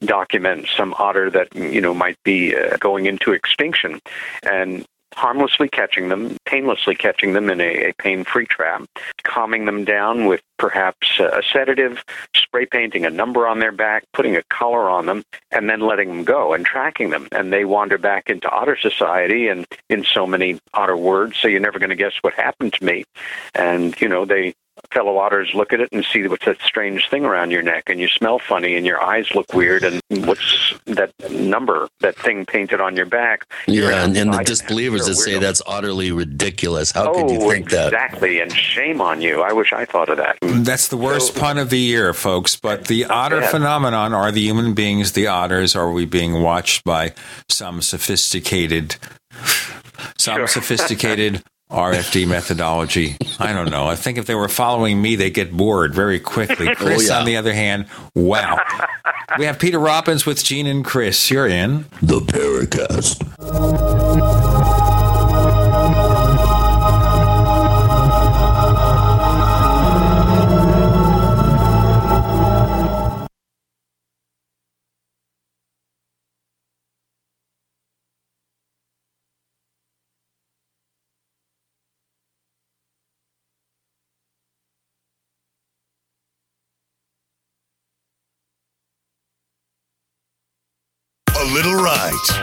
document 0.00 0.66
some 0.74 0.94
otter 0.98 1.30
that 1.30 1.54
you 1.54 1.80
know 1.80 1.92
might 1.92 2.16
be 2.24 2.56
uh, 2.56 2.76
going 2.78 3.06
into 3.06 3.32
extinction. 3.32 4.00
And 4.42 4.86
harmlessly 5.14 5.68
catching 5.68 6.08
them, 6.08 6.36
painlessly 6.44 6.94
catching 6.94 7.32
them 7.32 7.50
in 7.50 7.60
a, 7.60 7.90
a 7.90 7.92
pain 7.94 8.24
free 8.24 8.46
trap, 8.46 8.84
calming 9.24 9.64
them 9.64 9.84
down 9.84 10.26
with 10.26 10.40
perhaps 10.58 11.18
a 11.20 11.42
sedative, 11.52 12.04
spray 12.34 12.66
painting 12.66 13.06
a 13.06 13.10
number 13.10 13.46
on 13.46 13.60
their 13.60 13.72
back, 13.72 14.04
putting 14.12 14.36
a 14.36 14.42
collar 14.50 14.90
on 14.90 15.06
them, 15.06 15.22
and 15.50 15.68
then 15.70 15.80
letting 15.80 16.08
them 16.08 16.24
go 16.24 16.52
and 16.52 16.66
tracking 16.66 17.10
them. 17.10 17.28
And 17.32 17.52
they 17.52 17.64
wander 17.64 17.98
back 17.98 18.28
into 18.28 18.48
otter 18.48 18.76
society 18.76 19.48
and 19.48 19.66
in 19.88 20.04
so 20.04 20.26
many 20.26 20.58
otter 20.74 20.96
words, 20.96 21.36
so 21.38 21.48
you're 21.48 21.60
never 21.60 21.78
going 21.78 21.90
to 21.90 21.96
guess 21.96 22.14
what 22.22 22.34
happened 22.34 22.72
to 22.74 22.84
me. 22.84 23.04
And, 23.54 23.98
you 24.00 24.08
know, 24.08 24.24
they 24.24 24.54
fellow 24.92 25.18
otters 25.18 25.52
look 25.54 25.72
at 25.72 25.80
it 25.80 25.88
and 25.92 26.04
see 26.04 26.26
what's 26.28 26.44
that 26.44 26.60
strange 26.62 27.08
thing 27.08 27.24
around 27.24 27.50
your 27.50 27.62
neck 27.62 27.84
and 27.88 28.00
you 28.00 28.08
smell 28.08 28.38
funny 28.38 28.74
and 28.74 28.86
your 28.86 29.02
eyes 29.02 29.34
look 29.34 29.52
weird 29.52 29.84
and 29.84 30.00
what's 30.26 30.74
that 30.86 31.12
number 31.30 31.88
that 32.00 32.16
thing 32.16 32.46
painted 32.46 32.80
on 32.80 32.96
your 32.96 33.06
back 33.06 33.46
yeah 33.66 34.04
and, 34.04 34.16
and 34.16 34.32
the 34.32 34.42
disbelievers 34.44 35.06
that 35.06 35.14
say 35.14 35.38
that's 35.38 35.60
utterly 35.66 36.10
ridiculous 36.10 36.90
how 36.92 37.10
oh, 37.10 37.14
could 37.14 37.30
you 37.30 37.40
oh, 37.40 37.50
think 37.50 37.66
exactly. 37.66 37.90
that 37.90 38.04
exactly 38.06 38.40
and 38.40 38.52
shame 38.52 39.00
on 39.00 39.20
you 39.20 39.42
i 39.42 39.52
wish 39.52 39.72
i 39.72 39.84
thought 39.84 40.08
of 40.08 40.16
that 40.16 40.38
that's 40.64 40.88
the 40.88 40.96
worst 40.96 41.34
so, 41.34 41.40
pun 41.40 41.58
of 41.58 41.70
the 41.70 41.78
year 41.78 42.14
folks 42.14 42.56
but 42.56 42.86
the 42.86 43.04
otter 43.04 43.40
yeah. 43.40 43.50
phenomenon 43.50 44.14
are 44.14 44.32
the 44.32 44.40
human 44.40 44.72
beings 44.72 45.12
the 45.12 45.26
otters 45.26 45.76
are 45.76 45.92
we 45.92 46.06
being 46.06 46.42
watched 46.42 46.82
by 46.84 47.12
some 47.48 47.82
sophisticated 47.82 48.96
some 50.16 50.36
sure. 50.36 50.46
sophisticated 50.48 51.42
RFD 51.70 52.26
methodology. 52.26 53.16
I 53.38 53.52
don't 53.52 53.70
know. 53.70 53.86
I 53.86 53.96
think 53.96 54.18
if 54.18 54.26
they 54.26 54.34
were 54.34 54.48
following 54.48 55.00
me, 55.02 55.16
they 55.16 55.30
get 55.30 55.52
bored 55.52 55.94
very 55.94 56.20
quickly. 56.20 56.68
Oh, 56.68 56.74
Chris, 56.74 57.10
oh, 57.10 57.14
yeah. 57.14 57.20
on 57.20 57.24
the 57.24 57.36
other 57.36 57.54
hand, 57.54 57.86
wow. 58.14 58.58
we 59.38 59.46
have 59.46 59.58
Peter 59.58 59.78
Robbins 59.78 60.26
with 60.26 60.42
Gene 60.44 60.66
and 60.66 60.84
Chris. 60.84 61.30
You're 61.30 61.46
in 61.46 61.86
the 62.02 62.20
Paracast. 62.20 63.24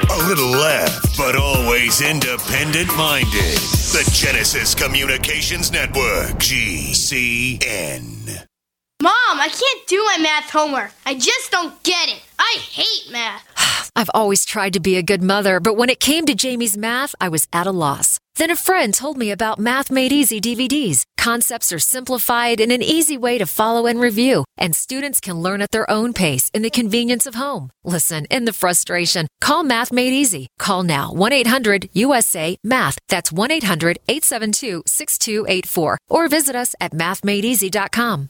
A 0.10 0.28
little 0.28 0.52
left, 0.52 1.18
but 1.18 1.36
always 1.36 2.02
independent 2.02 2.96
minded. 2.96 3.58
The 3.92 4.10
Genesis 4.14 4.74
Communications 4.76 5.72
Network, 5.72 6.40
GCN. 6.40 8.16
Mom, 9.02 9.12
I 9.40 9.50
can't 9.50 9.88
do 9.88 10.04
my 10.06 10.18
math 10.20 10.50
homework. 10.50 10.92
I 11.06 11.16
just 11.16 11.52
don't 11.52 11.84
get 11.84 12.08
it. 12.08 12.22
I 12.40 12.58
hate 12.60 13.12
math. 13.12 13.92
I've 13.96 14.10
always 14.14 14.46
tried 14.46 14.74
to 14.74 14.80
be 14.80 14.96
a 14.96 15.04
good 15.04 15.22
mother, 15.22 15.60
but 15.60 15.76
when 15.76 15.90
it 15.90 16.00
came 16.00 16.26
to 16.26 16.34
Jamie's 16.34 16.78
math, 16.78 17.14
I 17.20 17.28
was 17.28 17.48
at 17.52 17.68
a 17.68 17.72
loss. 17.72 18.20
Then 18.36 18.52
a 18.52 18.56
friend 18.56 18.94
told 18.94 19.18
me 19.18 19.32
about 19.32 19.60
Math 19.60 19.92
Made 19.92 20.12
Easy 20.12 20.40
DVDs. 20.40 21.04
Concepts 21.18 21.72
are 21.74 21.80
simplified 21.80 22.60
in 22.60 22.72
an 22.72 22.82
easy 22.82 23.18
way 23.18 23.38
to 23.38 23.46
follow 23.46 23.86
and 23.86 24.00
review, 24.00 24.46
and 24.58 24.76
students 24.76 25.20
can 25.20 25.42
learn 25.42 25.62
at 25.62 25.72
their 25.72 25.90
own 25.90 26.14
pace 26.14 26.50
in 26.54 26.62
the 26.62 26.70
convenience 26.70 27.26
of 27.26 27.36
home. 27.36 27.72
Listen, 27.84 28.26
in 28.26 28.46
the 28.46 28.54
frustration, 28.54 29.28
call 29.42 29.64
Math 29.64 29.92
Made 29.92 30.14
Easy. 30.14 30.48
Call 30.58 30.84
now 30.84 31.12
1 31.14 31.34
800 31.34 31.90
USA 31.94 32.58
Math. 32.64 32.98
That's 33.10 33.32
1 33.32 33.52
800 33.52 34.00
872 34.08 34.84
6284. 34.86 35.98
Or 36.10 36.28
visit 36.28 36.56
us 36.56 36.76
at 36.80 36.92
mathmadeeasy.com. 36.92 38.30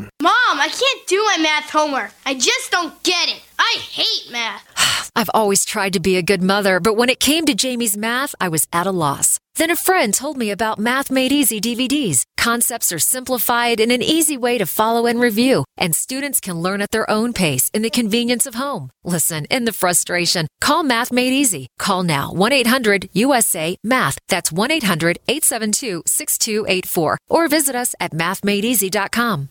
Mom, 0.21 0.59
I 0.59 0.67
can't 0.67 1.07
do 1.07 1.23
my 1.23 1.37
math 1.41 1.69
homework. 1.69 2.11
I 2.25 2.33
just 2.33 2.71
don't 2.71 3.01
get 3.03 3.29
it. 3.29 3.41
I 3.57 3.77
hate 3.79 4.31
math. 4.31 5.11
I've 5.15 5.29
always 5.33 5.65
tried 5.65 5.93
to 5.93 5.99
be 5.99 6.17
a 6.17 6.21
good 6.21 6.41
mother, 6.41 6.79
but 6.79 6.95
when 6.95 7.09
it 7.09 7.19
came 7.19 7.45
to 7.45 7.53
Jamie's 7.53 7.97
math, 7.97 8.33
I 8.39 8.47
was 8.47 8.67
at 8.71 8.87
a 8.87 8.91
loss. 8.91 9.39
Then 9.55 9.69
a 9.69 9.75
friend 9.75 10.13
told 10.13 10.37
me 10.37 10.49
about 10.49 10.79
Math 10.79 11.11
Made 11.11 11.31
Easy 11.31 11.59
DVDs. 11.59 12.23
Concepts 12.37 12.91
are 12.91 12.99
simplified 12.99 13.79
in 13.79 13.91
an 13.91 14.01
easy 14.01 14.37
way 14.37 14.57
to 14.57 14.65
follow 14.65 15.05
and 15.05 15.19
review, 15.19 15.65
and 15.77 15.95
students 15.95 16.39
can 16.39 16.61
learn 16.61 16.81
at 16.81 16.91
their 16.91 17.09
own 17.09 17.33
pace 17.33 17.69
in 17.73 17.81
the 17.81 17.89
convenience 17.89 18.45
of 18.45 18.55
home. 18.55 18.89
Listen, 19.03 19.45
in 19.45 19.65
the 19.65 19.73
frustration, 19.73 20.47
call 20.61 20.83
Math 20.83 21.11
Made 21.11 21.33
Easy. 21.33 21.67
Call 21.77 22.03
now 22.03 22.31
1 22.31 22.53
800 22.53 23.09
USA 23.13 23.75
Math. 23.83 24.17
That's 24.29 24.51
1 24.51 24.71
800 24.71 25.19
872 25.27 26.03
6284. 26.05 27.17
Or 27.29 27.47
visit 27.47 27.75
us 27.75 27.93
at 27.99 28.11
mathmadeeasy.com. 28.13 29.49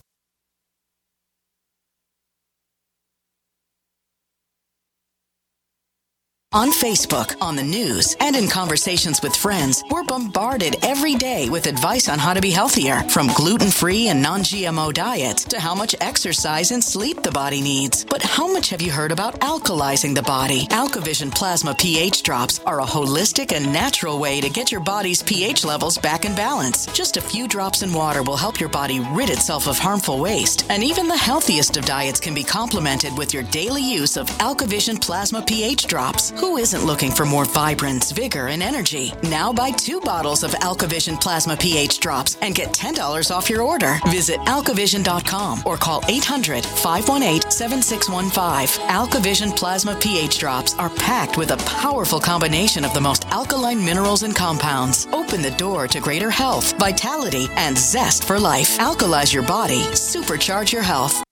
On 6.52 6.72
Facebook, 6.72 7.36
on 7.40 7.54
the 7.54 7.62
news, 7.62 8.16
and 8.18 8.34
in 8.34 8.48
conversations 8.48 9.22
with 9.22 9.36
friends, 9.36 9.84
we're 9.88 10.02
bombarded 10.02 10.84
every 10.84 11.14
day 11.14 11.48
with 11.48 11.68
advice 11.68 12.08
on 12.08 12.18
how 12.18 12.34
to 12.34 12.40
be 12.40 12.50
healthier, 12.50 13.02
from 13.02 13.28
gluten 13.36 13.70
free 13.70 14.08
and 14.08 14.20
non 14.20 14.40
GMO 14.40 14.92
diets 14.92 15.44
to 15.44 15.60
how 15.60 15.76
much 15.76 15.94
exercise 16.00 16.72
and 16.72 16.82
sleep 16.82 17.22
the 17.22 17.30
body 17.30 17.60
needs. 17.60 18.04
But 18.04 18.22
how 18.22 18.52
much 18.52 18.68
have 18.70 18.82
you 18.82 18.90
heard 18.90 19.12
about 19.12 19.38
alkalizing 19.42 20.12
the 20.12 20.24
body? 20.24 20.66
AlkaVision 20.72 21.32
Plasma 21.32 21.72
pH 21.72 22.24
drops 22.24 22.58
are 22.66 22.80
a 22.80 22.84
holistic 22.84 23.52
and 23.52 23.72
natural 23.72 24.18
way 24.18 24.40
to 24.40 24.50
get 24.50 24.72
your 24.72 24.80
body's 24.80 25.22
pH 25.22 25.64
levels 25.64 25.98
back 25.98 26.24
in 26.24 26.34
balance. 26.34 26.86
Just 26.86 27.16
a 27.16 27.20
few 27.20 27.46
drops 27.46 27.82
in 27.82 27.92
water 27.92 28.24
will 28.24 28.36
help 28.36 28.58
your 28.58 28.70
body 28.70 28.98
rid 29.12 29.30
itself 29.30 29.68
of 29.68 29.78
harmful 29.78 30.18
waste. 30.18 30.66
And 30.68 30.82
even 30.82 31.06
the 31.06 31.16
healthiest 31.16 31.76
of 31.76 31.84
diets 31.84 32.18
can 32.18 32.34
be 32.34 32.42
complemented 32.42 33.16
with 33.16 33.32
your 33.32 33.44
daily 33.44 33.82
use 33.82 34.16
of 34.16 34.26
AlkaVision 34.40 35.00
Plasma 35.00 35.42
pH 35.42 35.86
drops. 35.86 36.32
Who 36.40 36.56
isn't 36.56 36.86
looking 36.86 37.10
for 37.10 37.26
more 37.26 37.44
vibrance, 37.44 38.12
vigor, 38.12 38.48
and 38.48 38.62
energy? 38.62 39.12
Now 39.24 39.52
buy 39.52 39.72
two 39.72 40.00
bottles 40.00 40.42
of 40.42 40.52
AlkaVision 40.52 41.20
Plasma 41.20 41.54
pH 41.54 42.00
drops 42.00 42.38
and 42.40 42.54
get 42.54 42.70
$10 42.72 43.30
off 43.30 43.50
your 43.50 43.60
order. 43.60 43.98
Visit 44.06 44.40
alkavision.com 44.40 45.64
or 45.66 45.76
call 45.76 46.02
800 46.08 46.64
518 46.64 47.50
7615. 47.50 48.86
AlkaVision 48.88 49.54
Plasma 49.54 49.94
pH 49.96 50.38
drops 50.38 50.72
are 50.78 50.88
packed 50.88 51.36
with 51.36 51.50
a 51.50 51.58
powerful 51.58 52.18
combination 52.18 52.86
of 52.86 52.94
the 52.94 53.00
most 53.02 53.26
alkaline 53.26 53.84
minerals 53.84 54.22
and 54.22 54.34
compounds. 54.34 55.06
Open 55.12 55.42
the 55.42 55.50
door 55.52 55.86
to 55.88 56.00
greater 56.00 56.30
health, 56.30 56.72
vitality, 56.78 57.48
and 57.56 57.76
zest 57.76 58.24
for 58.24 58.40
life. 58.40 58.78
Alkalize 58.78 59.34
your 59.34 59.42
body, 59.42 59.82
supercharge 59.92 60.72
your 60.72 60.82
health. 60.82 61.22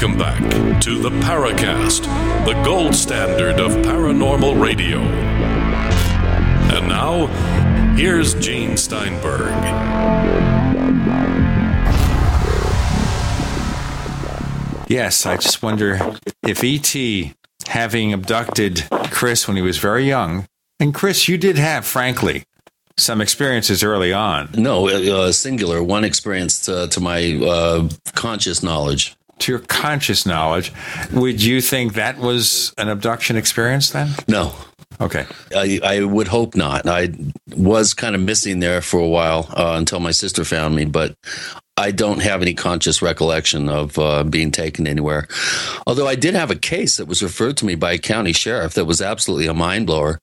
Welcome 0.00 0.16
back 0.16 0.80
to 0.82 0.96
the 1.00 1.10
Paracast, 1.10 2.02
the 2.46 2.52
gold 2.62 2.94
standard 2.94 3.58
of 3.58 3.72
paranormal 3.84 4.62
radio. 4.62 5.00
And 6.70 6.86
now, 6.86 7.26
here's 7.96 8.34
Gene 8.34 8.76
Steinberg. 8.76 9.50
Yes, 14.86 15.26
I 15.26 15.36
just 15.36 15.64
wonder 15.64 16.14
if 16.44 16.62
E.T., 16.62 17.34
having 17.66 18.12
abducted 18.12 18.84
Chris 19.10 19.48
when 19.48 19.56
he 19.56 19.62
was 19.62 19.78
very 19.78 20.04
young, 20.04 20.46
and 20.78 20.94
Chris, 20.94 21.26
you 21.26 21.36
did 21.36 21.58
have, 21.58 21.84
frankly, 21.84 22.44
some 22.96 23.20
experiences 23.20 23.82
early 23.82 24.12
on. 24.12 24.50
No, 24.56 24.88
uh, 24.88 25.32
singular, 25.32 25.82
one 25.82 26.04
experience 26.04 26.66
to, 26.66 26.86
to 26.86 27.00
my 27.00 27.34
uh, 27.34 27.88
conscious 28.14 28.62
knowledge. 28.62 29.17
To 29.40 29.52
your 29.52 29.60
conscious 29.60 30.26
knowledge, 30.26 30.72
would 31.12 31.42
you 31.42 31.60
think 31.60 31.94
that 31.94 32.18
was 32.18 32.74
an 32.76 32.88
abduction 32.88 33.36
experience 33.36 33.90
then? 33.90 34.10
No. 34.26 34.54
Okay. 35.00 35.26
I, 35.54 35.80
I 35.82 36.00
would 36.02 36.28
hope 36.28 36.56
not. 36.56 36.86
I 36.88 37.10
was 37.56 37.94
kind 37.94 38.14
of 38.14 38.20
missing 38.20 38.60
there 38.60 38.80
for 38.80 38.98
a 38.98 39.08
while 39.08 39.48
uh, 39.56 39.74
until 39.76 40.00
my 40.00 40.10
sister 40.10 40.44
found 40.44 40.74
me, 40.74 40.86
but 40.86 41.14
I 41.76 41.92
don't 41.92 42.20
have 42.20 42.42
any 42.42 42.54
conscious 42.54 43.00
recollection 43.00 43.68
of 43.68 43.96
uh, 43.98 44.24
being 44.24 44.50
taken 44.50 44.88
anywhere. 44.88 45.28
Although 45.86 46.08
I 46.08 46.16
did 46.16 46.34
have 46.34 46.50
a 46.50 46.56
case 46.56 46.96
that 46.96 47.06
was 47.06 47.22
referred 47.22 47.56
to 47.58 47.64
me 47.64 47.76
by 47.76 47.92
a 47.92 47.98
county 47.98 48.32
sheriff 48.32 48.74
that 48.74 48.86
was 48.86 49.00
absolutely 49.00 49.46
a 49.46 49.54
mind 49.54 49.86
blower. 49.86 50.18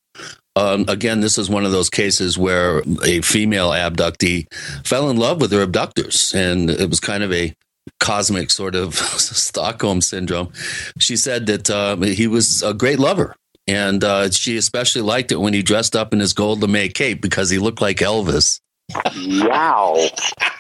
Um, 0.58 0.86
again, 0.88 1.22
this 1.22 1.38
is 1.38 1.50
one 1.50 1.66
of 1.66 1.72
those 1.72 1.90
cases 1.90 2.38
where 2.38 2.82
a 3.06 3.22
female 3.22 3.72
abductee 3.72 4.52
fell 4.86 5.10
in 5.10 5.18
love 5.18 5.42
with 5.42 5.52
her 5.52 5.62
abductors, 5.62 6.34
and 6.34 6.70
it 6.70 6.90
was 6.90 7.00
kind 7.00 7.24
of 7.24 7.32
a 7.34 7.54
cosmic 8.00 8.52
sort 8.52 8.76
of 8.76 8.96
Stockholm 8.96 10.02
syndrome. 10.02 10.52
She 11.00 11.18
said 11.18 11.46
that 11.48 11.70
uh, 11.70 11.98
he 11.98 12.28
was 12.28 12.64
a 12.64 12.74
great 12.74 13.00
lover. 13.00 13.36
And 13.68 14.04
uh, 14.04 14.30
she 14.30 14.58
especially 14.58 15.02
liked 15.02 15.32
it 15.32 15.38
when 15.38 15.54
he 15.54 15.64
dressed 15.64 15.96
up 15.96 16.14
in 16.14 16.20
his 16.20 16.34
gold 16.34 16.62
lame 16.62 16.92
cape 16.92 17.20
because 17.20 17.50
he 17.50 17.58
looked 17.58 17.82
like 17.82 17.98
Elvis. 17.98 18.60
Wow. 18.94 19.96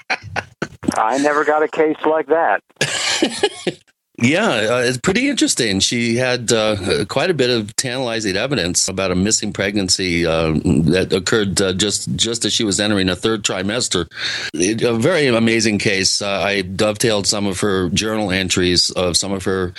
I 0.97 1.17
never 1.19 1.45
got 1.45 1.61
a 1.61 1.67
case 1.67 1.97
like 2.05 2.27
that. 2.27 2.61
Yeah, 4.21 4.47
uh, 4.47 4.81
it's 4.85 4.97
pretty 4.97 5.29
interesting. 5.29 5.81
She 5.81 6.15
had 6.15 6.53
uh, 6.53 7.03
quite 7.09 7.29
a 7.29 7.33
bit 7.33 7.49
of 7.49 7.75
tantalizing 7.75 8.37
evidence 8.37 8.87
about 8.87 9.11
a 9.11 9.15
missing 9.15 9.51
pregnancy 9.51 10.25
uh, 10.25 10.53
that 10.53 11.11
occurred 11.11 11.61
uh, 11.61 11.73
just 11.73 12.15
just 12.15 12.45
as 12.45 12.53
she 12.53 12.63
was 12.63 12.79
entering 12.79 13.09
a 13.09 13.15
third 13.17 13.43
trimester. 13.43 14.09
It, 14.53 14.81
a 14.83 14.93
very 14.93 15.27
amazing 15.27 15.79
case. 15.79 16.21
Uh, 16.21 16.29
I 16.29 16.61
dovetailed 16.61 17.27
some 17.27 17.45
of 17.45 17.59
her 17.59 17.89
journal 17.89 18.31
entries 18.31 18.89
of 18.91 19.17
some 19.17 19.33
of 19.33 19.43
her 19.43 19.73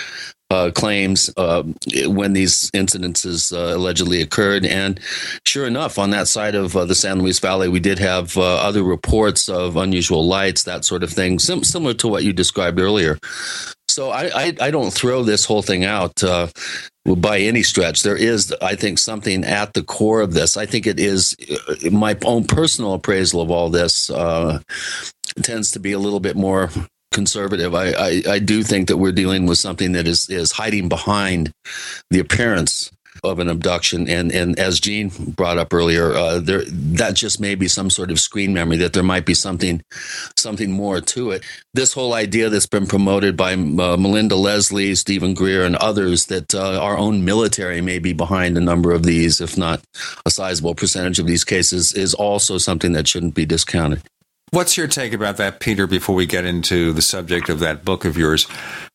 uh, 0.50 0.70
claims 0.74 1.30
uh, 1.36 1.62
when 2.04 2.34
these 2.34 2.70
incidences 2.72 3.52
uh, 3.56 3.76
allegedly 3.76 4.20
occurred. 4.22 4.66
And 4.66 5.00
sure 5.46 5.66
enough, 5.66 5.98
on 5.98 6.10
that 6.10 6.28
side 6.28 6.54
of 6.54 6.76
uh, 6.76 6.84
the 6.84 6.94
San 6.94 7.20
Luis 7.20 7.40
Valley, 7.40 7.68
we 7.68 7.80
did 7.80 7.98
have 7.98 8.36
other 8.38 8.84
reports 8.84 9.48
of 9.48 9.76
unusual 9.76 10.26
lights, 10.26 10.64
that 10.64 10.84
sort 10.84 11.02
of 11.02 11.10
thing, 11.10 11.38
sim- 11.38 11.64
similar 11.64 11.94
to 11.94 12.08
what 12.08 12.22
you 12.22 12.32
described 12.32 12.78
earlier. 12.78 13.18
So 13.96 14.10
I, 14.10 14.24
I, 14.26 14.56
I 14.60 14.70
don't 14.70 14.92
throw 14.92 15.22
this 15.22 15.46
whole 15.46 15.62
thing 15.62 15.86
out 15.86 16.22
uh, 16.22 16.48
by 17.16 17.38
any 17.38 17.62
stretch. 17.62 18.02
There 18.02 18.14
is, 18.14 18.54
I 18.60 18.74
think, 18.74 18.98
something 18.98 19.42
at 19.42 19.72
the 19.72 19.82
core 19.82 20.20
of 20.20 20.34
this. 20.34 20.58
I 20.58 20.66
think 20.66 20.86
it 20.86 21.00
is 21.00 21.34
my 21.90 22.14
own 22.22 22.44
personal 22.44 22.92
appraisal 22.92 23.40
of 23.40 23.50
all 23.50 23.70
this 23.70 24.08
tends 25.42 25.70
to 25.70 25.80
be 25.80 25.92
a 25.92 25.98
little 25.98 26.20
bit 26.20 26.36
more 26.36 26.68
conservative. 27.10 27.74
I, 27.74 27.92
I, 27.92 28.22
I 28.28 28.38
do 28.38 28.62
think 28.62 28.88
that 28.88 28.98
we're 28.98 29.12
dealing 29.12 29.46
with 29.46 29.56
something 29.56 29.92
that 29.92 30.06
is 30.06 30.28
is 30.28 30.52
hiding 30.52 30.90
behind 30.90 31.50
the 32.10 32.18
appearance 32.18 32.92
of 33.24 33.38
an 33.38 33.48
abduction, 33.48 34.08
and 34.08 34.32
and 34.32 34.58
as 34.58 34.80
Gene 34.80 35.10
brought 35.18 35.58
up 35.58 35.72
earlier, 35.72 36.12
uh, 36.12 36.38
there 36.38 36.64
that 36.66 37.14
just 37.14 37.40
may 37.40 37.54
be 37.54 37.68
some 37.68 37.90
sort 37.90 38.10
of 38.10 38.20
screen 38.20 38.52
memory 38.52 38.76
that 38.78 38.92
there 38.92 39.02
might 39.02 39.26
be 39.26 39.34
something 39.34 39.82
something 40.36 40.70
more 40.70 41.00
to 41.00 41.30
it. 41.30 41.44
This 41.74 41.92
whole 41.92 42.14
idea 42.14 42.48
that's 42.48 42.66
been 42.66 42.86
promoted 42.86 43.36
by 43.36 43.52
uh, 43.52 43.96
Melinda 43.96 44.36
Leslie, 44.36 44.94
Steven 44.94 45.34
Greer, 45.34 45.64
and 45.64 45.76
others 45.76 46.26
that 46.26 46.54
uh, 46.54 46.80
our 46.80 46.96
own 46.96 47.24
military 47.24 47.80
may 47.80 47.98
be 47.98 48.12
behind 48.12 48.56
a 48.56 48.60
number 48.60 48.92
of 48.92 49.02
these, 49.02 49.40
if 49.40 49.56
not 49.56 49.82
a 50.24 50.30
sizable 50.30 50.74
percentage 50.74 51.18
of 51.18 51.26
these 51.26 51.44
cases, 51.44 51.92
is 51.92 52.14
also 52.14 52.58
something 52.58 52.92
that 52.92 53.08
shouldn't 53.08 53.34
be 53.34 53.46
discounted. 53.46 54.02
What's 54.50 54.76
your 54.76 54.86
take 54.86 55.12
about 55.12 55.38
that, 55.38 55.58
Peter, 55.58 55.88
before 55.88 56.14
we 56.14 56.24
get 56.24 56.44
into 56.44 56.92
the 56.92 57.02
subject 57.02 57.48
of 57.48 57.58
that 57.60 57.84
book 57.84 58.04
of 58.04 58.16
yours? 58.16 58.44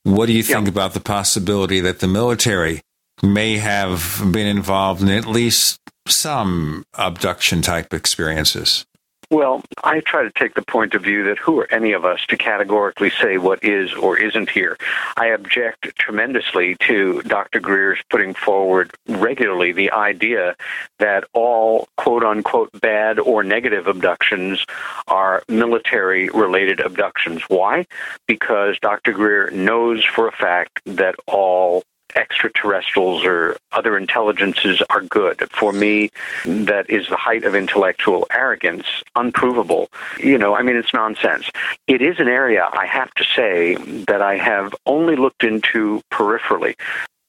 What 0.04 0.28
do 0.28 0.34
you 0.34 0.44
think 0.44 0.64
yeah. 0.64 0.70
about 0.70 0.94
the 0.94 1.02
possibility 1.02 1.82
that 1.82 2.00
the 2.00 2.08
military 2.08 2.82
may 3.24 3.58
have 3.58 4.22
been 4.32 4.48
involved 4.48 5.02
in 5.02 5.10
at 5.10 5.26
least 5.26 5.80
some 6.08 6.84
abduction 6.98 7.62
type 7.62 7.94
experiences? 7.94 8.86
Well, 9.32 9.64
I 9.82 10.02
try 10.02 10.24
to 10.24 10.32
take 10.32 10.56
the 10.56 10.62
point 10.62 10.94
of 10.94 11.04
view 11.04 11.24
that 11.24 11.38
who 11.38 11.58
are 11.62 11.74
any 11.74 11.94
of 11.94 12.04
us 12.04 12.20
to 12.28 12.36
categorically 12.36 13.10
say 13.10 13.38
what 13.38 13.64
is 13.64 13.94
or 13.94 14.18
isn't 14.18 14.50
here. 14.50 14.76
I 15.16 15.28
object 15.28 15.98
tremendously 15.98 16.76
to 16.82 17.22
Dr. 17.22 17.62
Greer's 17.62 18.02
putting 18.10 18.34
forward 18.34 18.92
regularly 19.08 19.72
the 19.72 19.90
idea 19.92 20.58
that 21.00 21.24
all 21.32 21.88
quote 21.96 22.26
unquote 22.26 22.72
bad 22.82 23.20
or 23.20 23.42
negative 23.42 23.88
abductions 23.88 24.66
are 25.08 25.44
military 25.48 26.28
related 26.32 26.82
abductions. 26.82 27.42
Why? 27.48 27.86
Because 28.28 28.80
Dr. 28.82 29.14
Greer 29.14 29.50
knows 29.52 30.04
for 30.04 30.28
a 30.28 30.34
fact 30.34 30.82
that 30.86 31.16
all 31.26 31.84
extraterrestrials 32.16 33.24
or 33.26 33.58
other 33.72 33.98
intelligences 33.98 34.82
are 34.90 35.02
good. 35.02 35.48
For 35.52 35.72
me, 35.72 36.12
that 36.46 36.90
is 36.90 37.08
the 37.10 37.18
height 37.18 37.44
of 37.44 37.56
intellectual 37.56 38.28
arrogance, 38.32 38.86
unprovable. 39.16 39.90
You 40.20 40.38
know, 40.38 40.56
I 40.56 40.62
mean, 40.62 40.76
it's 40.76 40.94
nonsense. 40.94 41.50
It 41.88 42.02
is 42.02 42.20
an 42.20 42.28
area, 42.28 42.68
I 42.72 42.86
have 42.86 43.14
to 43.16 43.24
say, 43.24 43.76
that 44.08 44.22
I 44.22 44.38
have 44.38 44.74
only 44.86 45.16
looked 45.16 45.44
into 45.44 46.02
peripherally. 46.12 46.76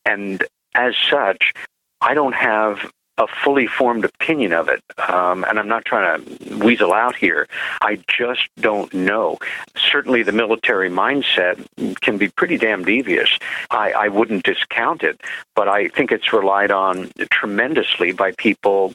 And 0.04 0.44
as 0.74 0.94
such, 1.10 1.52
I 2.00 2.14
don't 2.14 2.34
have 2.34 2.90
a 3.18 3.26
fully 3.44 3.66
formed 3.66 4.04
opinion 4.04 4.52
of 4.52 4.68
it, 4.68 4.82
um, 5.08 5.44
and 5.44 5.58
I'm 5.58 5.68
not 5.68 5.84
trying 5.84 6.24
to 6.24 6.56
weasel 6.56 6.92
out 6.92 7.14
here. 7.14 7.46
I 7.80 7.98
just 8.08 8.48
don't 8.58 8.92
know. 8.94 9.38
Certainly, 9.76 10.22
the 10.22 10.32
military 10.32 10.88
mindset 10.90 11.64
can 12.00 12.16
be 12.16 12.28
pretty 12.28 12.56
damn 12.56 12.84
devious. 12.84 13.38
I, 13.70 13.92
I 13.92 14.08
wouldn't 14.08 14.44
discount 14.44 15.02
it, 15.02 15.20
but 15.54 15.68
I 15.68 15.88
think 15.88 16.10
it's 16.10 16.32
relied 16.32 16.70
on 16.70 17.10
tremendously 17.30 18.12
by 18.12 18.32
people 18.32 18.94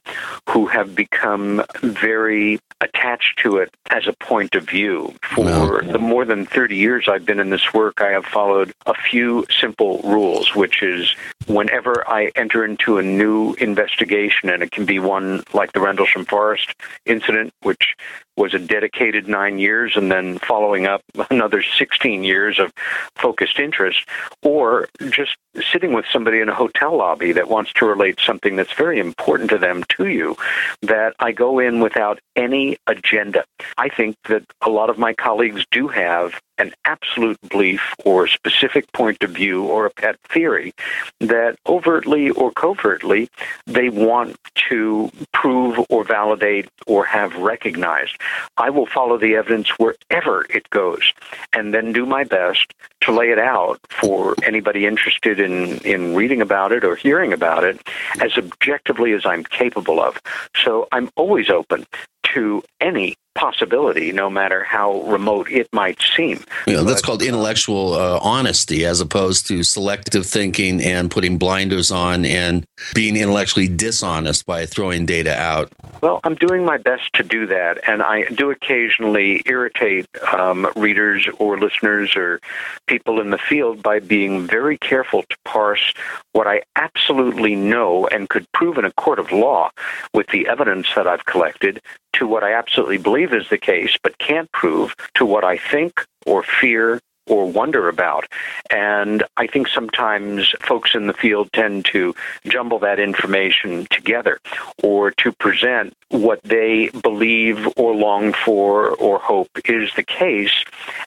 who 0.50 0.66
have 0.68 0.96
become 0.96 1.64
very 1.82 2.60
attached 2.82 3.40
to 3.40 3.58
it 3.58 3.74
as 3.90 4.08
a 4.08 4.14
point 4.14 4.56
of 4.56 4.64
view. 4.64 5.14
For 5.24 5.82
the 5.84 6.00
more 6.00 6.26
than 6.26 6.46
30 6.46 6.76
years 6.76 7.08
I've 7.08 7.26
been 7.26 7.40
in 7.40 7.50
this 7.50 7.74
work, 7.74 8.02
I 8.02 8.12
have 8.12 8.26
followed 8.26 8.74
a 8.86 8.94
few 8.94 9.46
simple 9.50 10.00
rules, 10.04 10.54
which 10.56 10.84
is 10.84 11.16
whenever 11.48 12.08
I 12.08 12.32
enter 12.36 12.66
into 12.66 12.98
a 12.98 13.04
new 13.04 13.54
investigation, 13.56 14.07
and 14.52 14.64
it 14.64 14.72
can 14.72 14.86
be 14.86 15.00
one 15.00 15.44
like 15.54 15.74
the 15.74 15.80
Rendlesham 15.80 16.26
Forest 16.26 16.74
incident, 17.06 17.54
which 17.62 17.96
was 18.38 18.54
a 18.54 18.60
dedicated 18.60 19.28
nine 19.28 19.58
years 19.58 19.98
and 19.98 20.12
then 20.12 20.38
following 20.40 20.86
up 20.86 21.02
another 21.30 21.62
16 21.62 22.24
years 22.24 22.60
of 22.60 22.72
focused 23.16 23.60
interest, 23.60 24.06
or 24.44 24.88
just 25.10 25.36
sitting 25.72 25.94
with 25.94 26.06
somebody 26.12 26.40
in 26.40 26.50
a 26.50 26.56
hotel 26.56 26.96
lobby 26.96 27.32
that 27.32 27.50
wants 27.50 27.74
to 27.74 27.86
relate 27.86 28.20
something 28.20 28.56
that's 28.56 28.74
very 28.74 29.00
important 29.00 29.50
to 29.50 29.58
them 29.58 29.84
to 29.90 30.08
you, 30.08 30.36
that 30.84 31.16
I 31.20 31.32
go 31.32 31.60
in 31.60 31.80
without 31.80 32.20
any 32.36 32.78
agenda. 32.88 33.44
I 33.78 33.90
think 33.90 34.16
that 34.30 34.44
a 34.62 34.70
lot 34.70 34.90
of 34.90 34.98
my 34.98 35.14
colleagues 35.14 35.66
do 35.72 35.88
have 35.88 36.40
an 36.58 36.74
absolute 36.86 37.38
belief 37.50 37.94
or 38.04 38.28
specific 38.28 38.92
point 38.92 39.22
of 39.24 39.32
view 39.32 39.66
or 39.66 39.86
a 39.86 39.92
pet 39.92 40.18
theory 40.30 40.74
that 41.20 41.56
overtly 41.68 42.30
or 42.32 42.52
covertly 42.52 43.30
they 43.66 43.90
want 43.90 44.36
to 44.70 45.12
prove 45.34 45.80
or 45.90 46.04
validate 46.04 46.68
or 46.88 47.06
have 47.06 47.36
recognized. 47.36 48.18
I 48.58 48.70
will 48.70 48.86
follow 48.86 49.18
the 49.18 49.36
evidence 49.36 49.70
wherever 49.78 50.46
it 50.50 50.70
goes 50.70 51.14
and 51.54 51.74
then 51.74 51.94
do 51.94 52.06
my 52.06 52.24
best 52.24 52.74
to 53.02 53.12
lay 53.12 53.30
it 53.30 53.40
out 53.40 53.80
for 53.90 54.36
anybody 54.44 54.86
interested 54.86 55.40
in, 55.40 55.78
in 55.80 56.16
reading 56.16 56.42
about 56.42 56.72
it 56.72 56.84
or 56.84 56.96
hearing 56.96 57.34
about 57.34 57.64
it 57.64 57.80
as 58.22 58.38
objectively 58.38 59.14
as 59.14 59.26
I'm 59.26 59.44
capable 59.44 60.00
of. 60.00 60.20
So 60.56 60.88
I'm 60.92 61.10
always 61.16 61.50
open 61.50 61.86
to 62.34 62.64
any 62.82 63.16
possibility, 63.38 64.12
no 64.12 64.30
matter 64.30 64.64
how 64.64 65.02
remote 65.04 65.50
it 65.50 65.70
might 65.72 66.02
seem. 66.16 66.44
You 66.66 66.74
know, 66.74 66.84
that's 66.84 67.02
called 67.02 67.22
intellectual 67.22 67.94
uh, 67.94 68.20
honesty 68.22 68.84
as 68.86 69.00
opposed 69.00 69.48
to 69.48 69.64
selective 69.64 70.26
thinking 70.26 70.82
and 70.82 71.10
putting 71.10 71.38
blinders 71.38 71.92
on 71.92 72.26
and 72.26 72.66
being 72.94 73.16
intellectually 73.16 73.68
dishonest 73.68 74.46
by 74.46 74.66
throwing 74.66 75.06
data 75.06 75.40
out. 75.40 75.72
Well, 76.02 76.20
I'm 76.24 76.36
doing 76.36 76.66
my 76.66 76.78
best 76.78 77.14
to 77.14 77.24
do 77.24 77.46
that, 77.48 77.88
and 77.88 78.02
I 78.02 78.24
do 78.26 78.50
occasionally 78.50 79.44
irritate 79.46 80.08
um, 80.34 80.68
readers 80.76 81.28
or 81.38 81.60
listeners 81.60 82.16
or 82.16 82.42
people 82.88 83.22
in 83.22 83.30
the 83.30 83.38
field 83.38 83.84
by 83.84 84.00
being 84.00 84.48
very 84.48 84.78
careful 84.78 85.24
to 85.24 85.38
parse 85.46 85.94
what 86.34 86.48
I 86.48 86.64
absolutely 86.76 87.56
know 87.56 88.08
and 88.08 88.30
could 88.30 88.52
prove 88.52 88.78
in 88.78 88.86
a 88.86 88.92
court 88.94 89.20
of 89.20 89.32
law 89.32 89.70
with 90.14 90.28
the 90.28 90.48
evidence 90.48 90.88
that 90.96 91.08
I've 91.08 91.26
collected 91.26 91.82
to 92.18 92.28
what 92.28 92.44
I 92.44 92.54
absolutely 92.54 92.98
believe 92.98 93.27
is 93.34 93.50
the 93.50 93.58
case, 93.58 93.98
but 94.02 94.18
can't 94.18 94.52
prove 94.52 94.96
to 95.16 95.26
what 95.26 95.44
I 95.44 95.58
think 95.58 96.06
or 96.26 96.44
fear 96.44 97.00
or 97.28 97.50
wonder 97.50 97.90
about. 97.90 98.26
And 98.70 99.24
I 99.36 99.48
think 99.48 99.68
sometimes 99.68 100.54
folks 100.62 100.96
in 100.96 101.08
the 101.08 101.14
field 101.14 101.52
tend 101.54 101.86
to 101.86 102.16
jumble 102.46 102.80
that 102.80 103.00
information 103.00 103.88
together 103.92 104.40
or 104.82 105.12
to 105.12 105.32
present 105.34 105.94
what 106.10 106.42
they 106.44 106.90
believe 106.90 107.68
or 107.76 107.94
long 107.94 108.34
for 108.34 108.92
or 108.92 109.20
hope 109.20 109.50
is 109.66 109.92
the 109.96 110.04
case 110.04 110.64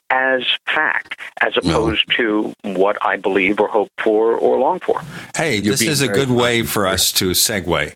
as 0.09 0.43
fact, 0.67 1.19
as 1.41 1.57
opposed 1.57 2.07
no. 2.09 2.15
to 2.15 2.53
what 2.63 3.03
I 3.03 3.17
believe 3.17 3.59
or 3.59 3.67
hope 3.67 3.89
for 3.97 4.33
or 4.33 4.59
long 4.59 4.79
for. 4.79 5.01
Hey, 5.35 5.55
You're 5.55 5.73
this 5.73 5.81
is 5.81 6.01
a 6.01 6.07
good 6.07 6.29
way 6.29 6.63
for 6.63 6.85
us 6.85 7.11
to 7.13 7.31
segue 7.31 7.93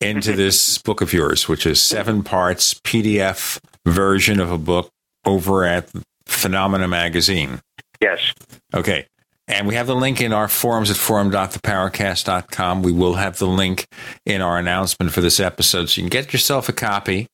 into 0.00 0.32
this 0.32 0.78
book 0.78 1.00
of 1.00 1.12
yours, 1.12 1.48
which 1.48 1.66
is 1.66 1.80
seven 1.80 2.22
parts 2.22 2.74
PDF 2.74 3.58
version 3.86 4.40
of 4.40 4.50
a 4.50 4.58
book 4.58 4.90
over 5.24 5.64
at 5.64 5.90
Phenomena 6.26 6.88
Magazine. 6.88 7.60
Yes. 8.00 8.32
Okay. 8.74 9.06
And 9.48 9.66
we 9.66 9.74
have 9.76 9.86
the 9.86 9.96
link 9.96 10.20
in 10.20 10.32
our 10.32 10.46
forums 10.46 10.90
at 10.90 10.96
forum.theparacast.com. 10.96 12.82
We 12.82 12.92
will 12.92 13.14
have 13.14 13.38
the 13.38 13.46
link 13.46 13.86
in 14.26 14.42
our 14.42 14.58
announcement 14.58 15.12
for 15.12 15.22
this 15.22 15.40
episode. 15.40 15.88
So 15.88 16.00
you 16.00 16.04
can 16.04 16.10
get 16.10 16.32
yourself 16.32 16.68
a 16.68 16.72
copy 16.72 17.26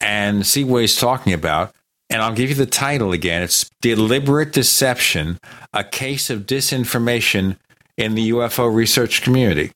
and 0.00 0.46
see 0.46 0.64
what 0.64 0.80
he's 0.80 0.96
talking 0.96 1.34
about. 1.34 1.74
And 2.10 2.22
I'll 2.22 2.32
give 2.32 2.48
you 2.48 2.54
the 2.54 2.64
title 2.64 3.12
again. 3.12 3.42
It's 3.42 3.70
Deliberate 3.82 4.52
Deception, 4.52 5.38
a 5.74 5.84
case 5.84 6.30
of 6.30 6.46
disinformation 6.46 7.58
in 7.98 8.14
the 8.14 8.30
UFO 8.30 8.74
research 8.74 9.20
community 9.20 9.72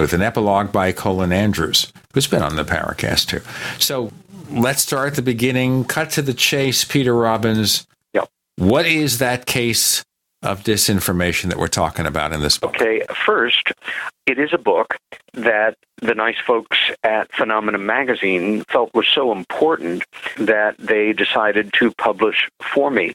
with 0.00 0.12
an 0.12 0.22
epilogue 0.22 0.72
by 0.72 0.92
Colin 0.92 1.32
Andrews, 1.32 1.92
who's 2.12 2.26
been 2.26 2.42
on 2.42 2.56
the 2.56 2.64
Paracast 2.64 3.28
too. 3.28 3.40
So 3.78 4.12
let's 4.50 4.82
start 4.82 5.08
at 5.08 5.14
the 5.14 5.22
beginning. 5.22 5.84
Cut 5.84 6.10
to 6.10 6.22
the 6.22 6.34
chase, 6.34 6.84
Peter 6.84 7.14
Robbins. 7.14 7.86
Yep. 8.12 8.28
What 8.56 8.86
is 8.86 9.18
that 9.18 9.46
case 9.46 10.04
of 10.42 10.62
disinformation 10.62 11.48
that 11.48 11.58
we're 11.58 11.68
talking 11.68 12.06
about 12.06 12.32
in 12.32 12.40
this 12.40 12.58
book? 12.58 12.74
Okay, 12.74 13.02
first, 13.24 13.72
it 14.26 14.38
is 14.38 14.50
a 14.52 14.58
book 14.58 14.96
that 15.34 15.76
the 15.98 16.14
nice 16.14 16.38
folks 16.44 16.78
at 17.02 17.32
Phenomena 17.32 17.78
Magazine 17.78 18.62
felt 18.64 18.92
was 18.94 19.06
so 19.08 19.32
important 19.32 20.04
that 20.36 20.76
they 20.78 21.12
decided 21.12 21.72
to 21.74 21.92
publish 21.92 22.48
for 22.60 22.90
me 22.90 23.12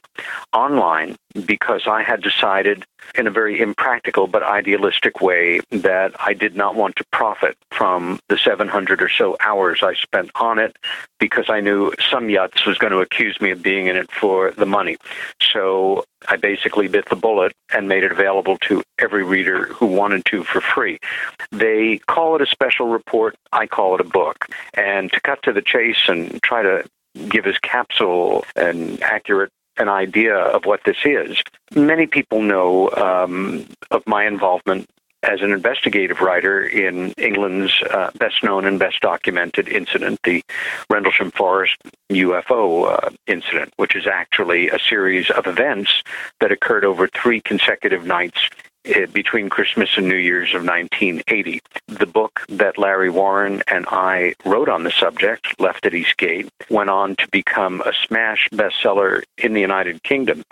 online 0.52 1.16
because 1.46 1.82
I 1.86 2.02
had 2.02 2.22
decided 2.22 2.84
in 3.14 3.26
a 3.26 3.30
very 3.30 3.60
impractical 3.60 4.26
but 4.26 4.42
idealistic 4.42 5.20
way 5.20 5.60
that 5.70 6.14
I 6.18 6.34
did 6.34 6.56
not 6.56 6.74
want 6.74 6.96
to 6.96 7.04
profit 7.12 7.56
from 7.70 8.18
the 8.28 8.36
700 8.36 9.02
or 9.02 9.08
so 9.08 9.36
hours 9.40 9.82
I 9.82 9.94
spent 9.94 10.30
on 10.34 10.58
it 10.58 10.76
because 11.18 11.48
I 11.48 11.60
knew 11.60 11.92
some 12.10 12.28
Yutz 12.28 12.66
was 12.66 12.78
going 12.78 12.92
to 12.92 12.98
accuse 12.98 13.40
me 13.40 13.50
of 13.50 13.62
being 13.62 13.86
in 13.86 13.96
it 13.96 14.10
for 14.10 14.50
the 14.52 14.66
money. 14.66 14.96
So 15.40 16.04
I 16.28 16.36
basically 16.36 16.88
bit 16.88 17.08
the 17.08 17.16
bullet 17.16 17.52
and 17.72 17.88
made 17.88 18.04
it 18.04 18.12
available 18.12 18.58
to 18.62 18.82
every 18.98 19.24
reader 19.24 19.66
who 19.66 19.86
wanted 19.86 20.24
to 20.26 20.44
for 20.44 20.60
free. 20.60 20.98
They 21.50 22.00
call 22.10 22.34
it 22.34 22.42
a 22.42 22.46
special 22.46 22.88
report. 22.88 23.36
I 23.52 23.66
call 23.66 23.94
it 23.94 24.00
a 24.00 24.04
book. 24.04 24.46
And 24.74 25.12
to 25.12 25.20
cut 25.20 25.42
to 25.44 25.52
the 25.52 25.62
chase 25.62 26.08
and 26.08 26.42
try 26.42 26.62
to 26.62 26.84
give 27.28 27.46
as 27.46 27.58
capsule 27.58 28.44
and 28.56 29.02
accurate 29.02 29.50
an 29.76 29.88
idea 29.88 30.36
of 30.36 30.66
what 30.66 30.80
this 30.84 30.98
is. 31.04 31.42
Many 31.74 32.06
people 32.06 32.42
know 32.42 32.90
um, 32.90 33.66
of 33.90 34.02
my 34.06 34.26
involvement 34.26 34.88
as 35.22 35.42
an 35.42 35.52
investigative 35.52 36.20
writer 36.20 36.62
in 36.62 37.12
England's 37.12 37.72
uh, 37.90 38.10
best 38.18 38.42
known 38.42 38.64
and 38.64 38.78
best 38.78 39.00
documented 39.00 39.68
incident, 39.68 40.18
the 40.24 40.42
Rendlesham 40.88 41.30
Forest 41.30 41.76
UFO 42.10 42.90
uh, 42.90 43.10
incident, 43.26 43.72
which 43.76 43.94
is 43.94 44.06
actually 44.06 44.70
a 44.70 44.78
series 44.78 45.30
of 45.30 45.46
events 45.46 46.02
that 46.40 46.52
occurred 46.52 46.84
over 46.84 47.06
three 47.08 47.40
consecutive 47.40 48.06
nights 48.06 48.48
between 49.12 49.48
Christmas 49.48 49.90
and 49.96 50.08
New 50.08 50.16
Year's 50.16 50.50
of 50.50 50.64
1980. 50.64 51.60
The 51.88 52.06
book 52.06 52.40
that 52.48 52.78
Larry 52.78 53.10
Warren 53.10 53.62
and 53.68 53.86
I 53.88 54.34
wrote 54.44 54.68
on 54.68 54.84
the 54.84 54.90
subject, 54.90 55.60
Left 55.60 55.84
at 55.86 55.94
Eastgate, 55.94 56.48
went 56.70 56.90
on 56.90 57.16
to 57.16 57.28
become 57.30 57.80
a 57.82 57.92
smash 58.06 58.48
bestseller 58.52 59.22
in 59.38 59.52
the 59.52 59.60
United 59.60 60.02
Kingdom 60.02 60.42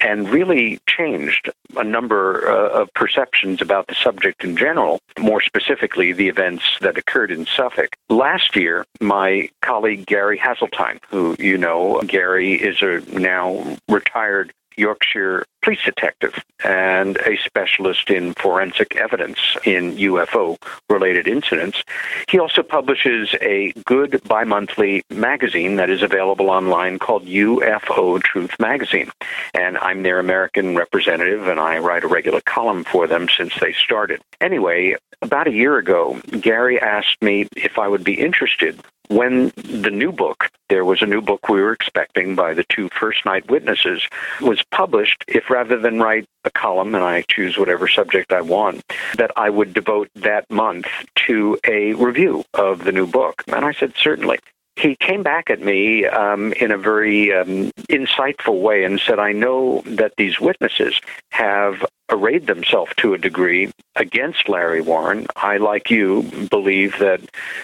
and 0.00 0.28
really 0.28 0.78
changed 0.88 1.50
a 1.76 1.84
number 1.84 2.50
uh, 2.50 2.82
of 2.82 2.92
perceptions 2.94 3.60
about 3.62 3.86
the 3.86 3.94
subject 3.94 4.44
in 4.44 4.56
general, 4.56 5.00
more 5.18 5.40
specifically, 5.40 6.12
the 6.12 6.28
events 6.28 6.64
that 6.80 6.98
occurred 6.98 7.30
in 7.30 7.46
Suffolk. 7.46 7.94
Last 8.08 8.56
year, 8.56 8.84
my 9.00 9.48
colleague 9.62 10.06
Gary 10.06 10.38
Heseltine, 10.38 11.00
who 11.10 11.36
you 11.38 11.58
know, 11.58 12.00
Gary 12.06 12.54
is 12.54 12.82
a 12.82 13.00
now 13.18 13.76
retired 13.88 14.52
Yorkshire 14.78 15.44
police 15.62 15.80
detective 15.84 16.42
and 16.64 17.16
a 17.18 17.36
specialist 17.44 18.10
in 18.10 18.34
forensic 18.34 18.96
evidence 18.96 19.38
in 19.64 19.96
UFO 19.96 20.56
related 20.88 21.28
incidents. 21.28 21.82
He 22.28 22.38
also 22.38 22.62
publishes 22.62 23.34
a 23.40 23.72
good 23.84 24.20
bi 24.24 24.44
monthly 24.44 25.02
magazine 25.10 25.76
that 25.76 25.90
is 25.90 26.02
available 26.02 26.50
online 26.50 26.98
called 26.98 27.26
UFO 27.26 28.22
Truth 28.22 28.54
Magazine. 28.58 29.10
And 29.54 29.78
I'm 29.78 30.02
their 30.02 30.18
American 30.18 30.76
representative, 30.76 31.48
and 31.48 31.60
I 31.60 31.78
write 31.78 32.04
a 32.04 32.08
regular 32.08 32.40
column 32.42 32.84
for 32.84 33.06
them 33.06 33.28
since 33.28 33.52
they 33.60 33.72
started. 33.72 34.20
Anyway, 34.40 34.96
about 35.22 35.48
a 35.48 35.52
year 35.52 35.78
ago, 35.78 36.20
Gary 36.40 36.80
asked 36.80 37.20
me 37.22 37.48
if 37.56 37.78
I 37.78 37.88
would 37.88 38.04
be 38.04 38.14
interested 38.14 38.80
when 39.08 39.52
the 39.56 39.90
new 39.90 40.12
book, 40.12 40.50
there 40.68 40.84
was 40.84 41.02
a 41.02 41.06
new 41.06 41.20
book 41.20 41.48
we 41.48 41.60
were 41.60 41.72
expecting 41.72 42.34
by 42.34 42.54
the 42.54 42.64
two 42.68 42.88
first 42.90 43.24
night 43.24 43.50
witnesses, 43.50 44.06
was 44.40 44.62
published, 44.70 45.24
if 45.26 45.47
rather 45.50 45.78
than 45.78 46.00
write 46.00 46.26
a 46.44 46.50
column 46.50 46.94
and 46.94 47.04
I 47.04 47.24
choose 47.28 47.58
whatever 47.58 47.88
subject 47.88 48.32
I 48.32 48.40
want, 48.40 48.82
that 49.16 49.32
I 49.36 49.50
would 49.50 49.74
devote 49.74 50.08
that 50.16 50.50
month 50.50 50.86
to 51.26 51.58
a 51.66 51.94
review 51.94 52.44
of 52.54 52.84
the 52.84 52.92
new 52.92 53.06
book. 53.06 53.42
And 53.48 53.64
I 53.64 53.72
said, 53.72 53.94
certainly 53.96 54.38
he 54.78 54.96
came 54.96 55.22
back 55.22 55.50
at 55.50 55.60
me 55.60 56.06
um, 56.06 56.52
in 56.54 56.70
a 56.70 56.78
very 56.78 57.32
um, 57.32 57.72
insightful 57.88 58.60
way 58.60 58.84
and 58.84 59.00
said, 59.00 59.18
I 59.18 59.32
know 59.32 59.82
that 59.86 60.14
these 60.16 60.40
witnesses 60.40 61.00
have 61.30 61.84
arrayed 62.10 62.46
themselves 62.46 62.92
to 62.96 63.12
a 63.12 63.18
degree 63.18 63.70
against 63.96 64.48
Larry 64.48 64.80
Warren. 64.80 65.26
I, 65.36 65.58
like 65.58 65.90
you, 65.90 66.22
believe 66.50 66.98
that 67.00 67.20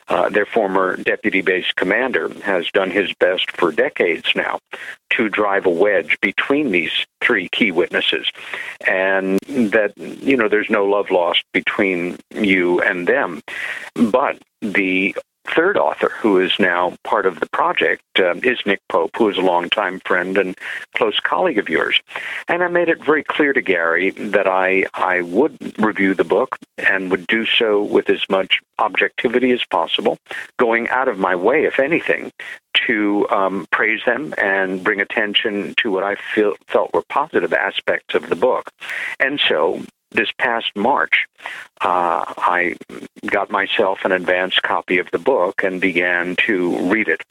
uh, 0.09 0.29
their 0.29 0.45
former 0.45 0.97
deputy 0.97 1.41
base 1.41 1.71
commander 1.77 2.29
has 2.43 2.71
done 2.73 2.91
his 2.91 3.13
best 3.15 3.51
for 3.53 3.73
decades 3.73 4.29
now 4.35 4.59
to 5.11 5.29
drive 5.29 5.67
a 5.67 5.71
wedge 5.71 6.19
between 6.21 6.73
these 6.73 6.93
three 7.21 7.49
key 7.49 7.71
witnesses, 7.71 8.27
and 8.87 9.39
that, 9.47 9.97
you 9.97 10.37
know, 10.37 10.49
there's 10.49 10.69
no 10.69 10.85
love 10.85 11.11
lost 11.11 11.45
between 11.53 12.19
you 12.35 12.83
and 12.83 13.07
them. 13.07 13.41
But 13.95 14.39
the 14.61 15.15
third 15.45 15.77
author, 15.77 16.11
who 16.21 16.39
is 16.39 16.59
now 16.59 16.95
part 17.05 17.27
of 17.27 17.41
the 17.41 17.47
project, 17.47 18.03
um, 18.19 18.41
is 18.43 18.59
Nick 18.67 18.81
Pope, 18.89 19.17
who 19.17 19.29
is 19.29 19.37
a 19.37 19.43
longtime 19.43 20.01
friend 20.01 20.39
and 20.39 20.57
close 20.97 21.19
colleague 21.21 21.59
of 21.59 21.69
yours. 21.69 22.01
And 22.49 22.63
I 22.63 22.69
made 22.69 22.89
it 22.89 23.05
very 23.05 23.23
clear 23.23 23.53
to 23.53 23.63
Gary 23.63 24.11
that 24.11 24.47
I 24.47 24.87
I 24.95 25.23
would 25.23 25.57
review 25.79 26.15
the 26.15 26.25
book 26.25 26.59
and 26.79 27.11
would 27.11 27.27
do 27.27 27.47
so 27.47 27.83
with 27.83 28.09
as 28.11 28.29
much 28.29 28.61
objectivity 28.79 29.53
as 29.53 29.65
possible, 29.65 30.19
going 30.59 30.89
out 30.89 31.09
of 31.09 31.19
my 31.19 31.37
way, 31.37 31.65
if 31.65 31.79
anything, 31.79 32.33
to 32.87 33.27
um, 33.31 33.67
praise 33.71 34.01
them 34.05 34.35
and 34.39 34.83
bring 34.83 35.01
attention 35.01 35.75
to 35.79 35.91
what 35.91 36.03
I 36.03 36.17
feel, 36.35 36.55
felt 36.67 36.93
were 36.93 37.05
positive 37.09 37.53
aspects 37.53 38.15
of 38.15 38.29
the 38.29 38.37
book. 38.37 38.71
And 39.21 39.41
so 39.41 39.83
this 40.15 40.31
past 40.39 40.75
March, 40.75 41.27
uh, 41.81 42.25
I 42.39 42.77
got 43.27 43.51
myself 43.51 44.05
an 44.05 44.13
advanced 44.13 44.63
copy 44.63 44.99
of 44.99 45.11
the 45.11 45.19
book 45.19 45.63
and 45.63 45.81
began 45.81 46.37
to 46.47 46.79
read 46.89 47.09
it. 47.09 47.23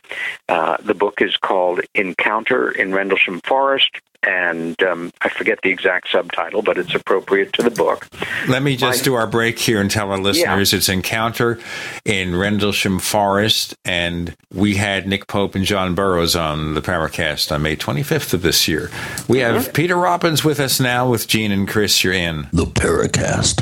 Uh, 0.47 0.77
the 0.83 0.93
book 0.93 1.21
is 1.21 1.35
called 1.37 1.81
Encounter 1.95 2.69
in 2.69 2.93
Rendlesham 2.93 3.41
Forest, 3.41 3.99
and 4.23 4.81
um, 4.83 5.11
I 5.21 5.29
forget 5.29 5.59
the 5.63 5.69
exact 5.69 6.09
subtitle, 6.09 6.61
but 6.61 6.77
it's 6.77 6.95
appropriate 6.95 7.53
to 7.53 7.63
the 7.63 7.71
book. 7.71 8.07
Let 8.47 8.63
me 8.63 8.75
just 8.75 9.01
My- 9.01 9.03
do 9.03 9.13
our 9.15 9.27
break 9.27 9.59
here 9.59 9.81
and 9.81 9.89
tell 9.89 10.11
our 10.11 10.17
listeners 10.17 10.73
it's 10.73 10.89
Encounter 10.89 11.59
in 12.05 12.35
Rendlesham 12.35 12.99
Forest, 12.99 13.75
and 13.85 14.35
we 14.53 14.75
had 14.75 15.07
Nick 15.07 15.27
Pope 15.27 15.55
and 15.55 15.65
John 15.65 15.95
Burroughs 15.95 16.35
on 16.35 16.73
the 16.73 16.81
Paracast 16.81 17.51
on 17.51 17.61
May 17.61 17.75
25th 17.75 18.33
of 18.33 18.41
this 18.41 18.67
year. 18.67 18.89
We 19.27 19.39
have 19.39 19.73
Peter 19.73 19.95
Robbins 19.95 20.43
with 20.43 20.59
us 20.59 20.79
now 20.79 21.09
with 21.09 21.27
Gene 21.27 21.51
and 21.51 21.67
Chris. 21.67 22.03
You're 22.03 22.13
in 22.13 22.47
the 22.51 22.65
Paracast. 22.65 23.61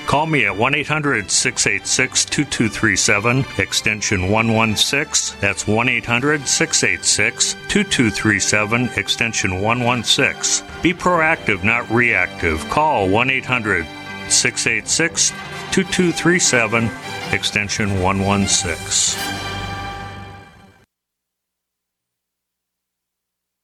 Call 0.07 0.25
me 0.25 0.45
at 0.45 0.55
1 0.57 0.75
800 0.75 1.31
686 1.31 2.25
2237, 2.25 3.45
extension 3.57 4.29
116. 4.29 5.39
That's 5.39 5.67
1 5.67 5.89
800 5.89 6.47
686 6.47 7.53
2237, 7.69 8.89
extension 8.97 9.61
116. 9.61 10.67
Be 10.81 10.93
proactive, 10.93 11.63
not 11.63 11.89
reactive. 11.89 12.59
Call 12.69 13.07
1 13.07 13.29
800 13.29 13.85
686 14.27 15.29
2237, 15.71 16.89
extension 17.31 18.01
116. 18.01 19.40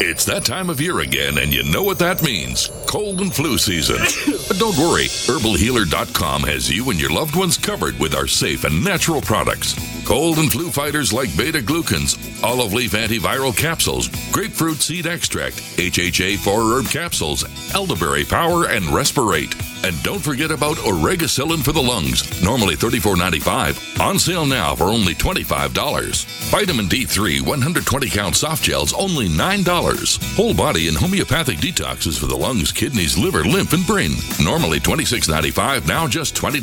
It's 0.00 0.24
that 0.24 0.44
time 0.44 0.70
of 0.70 0.80
year 0.80 1.00
again, 1.00 1.38
and 1.38 1.54
you 1.54 1.62
know 1.70 1.84
what 1.84 2.00
that 2.00 2.22
means 2.22 2.68
cold 2.86 3.20
and 3.20 3.32
flu 3.32 3.58
season. 3.58 3.96
but 4.48 4.58
don't 4.58 4.76
worry, 4.76 5.04
herbalhealer.com 5.04 6.42
has 6.42 6.68
you 6.68 6.90
and 6.90 7.00
your 7.00 7.10
loved 7.10 7.36
ones 7.36 7.56
covered 7.56 7.98
with 8.00 8.14
our 8.14 8.26
safe 8.26 8.64
and 8.64 8.84
natural 8.84 9.20
products. 9.20 9.74
Cold 10.04 10.38
and 10.38 10.50
flu 10.50 10.70
fighters 10.70 11.12
like 11.12 11.36
beta 11.36 11.58
glucans, 11.58 12.18
olive 12.42 12.72
leaf 12.72 12.92
antiviral 12.92 13.56
capsules, 13.56 14.08
grapefruit 14.32 14.78
seed 14.78 15.06
extract, 15.06 15.56
HHA 15.76 16.38
4 16.38 16.62
herb 16.62 16.86
capsules, 16.86 17.44
elderberry 17.72 18.24
power, 18.24 18.66
and 18.66 18.84
respirate. 18.86 19.73
And 19.84 20.02
don't 20.02 20.20
forget 20.20 20.50
about 20.50 20.78
Oregacillin 20.78 21.62
for 21.62 21.72
the 21.72 21.82
lungs, 21.82 22.42
normally 22.42 22.74
$34.95, 22.74 24.00
on 24.00 24.18
sale 24.18 24.46
now 24.46 24.74
for 24.74 24.84
only 24.84 25.12
$25. 25.12 26.24
Vitamin 26.50 26.86
D3 26.86 27.42
120 27.42 28.08
count 28.08 28.34
soft 28.34 28.64
gels, 28.64 28.94
only 28.94 29.28
$9. 29.28 30.36
Whole 30.36 30.54
body 30.54 30.88
and 30.88 30.96
homeopathic 30.96 31.58
detoxes 31.58 32.18
for 32.18 32.24
the 32.24 32.34
lungs, 32.34 32.72
kidneys, 32.72 33.18
liver, 33.18 33.44
lymph, 33.44 33.74
and 33.74 33.86
brain, 33.86 34.12
normally 34.42 34.80
$26.95, 34.80 35.86
now 35.86 36.08
just 36.08 36.34
$20. 36.34 36.62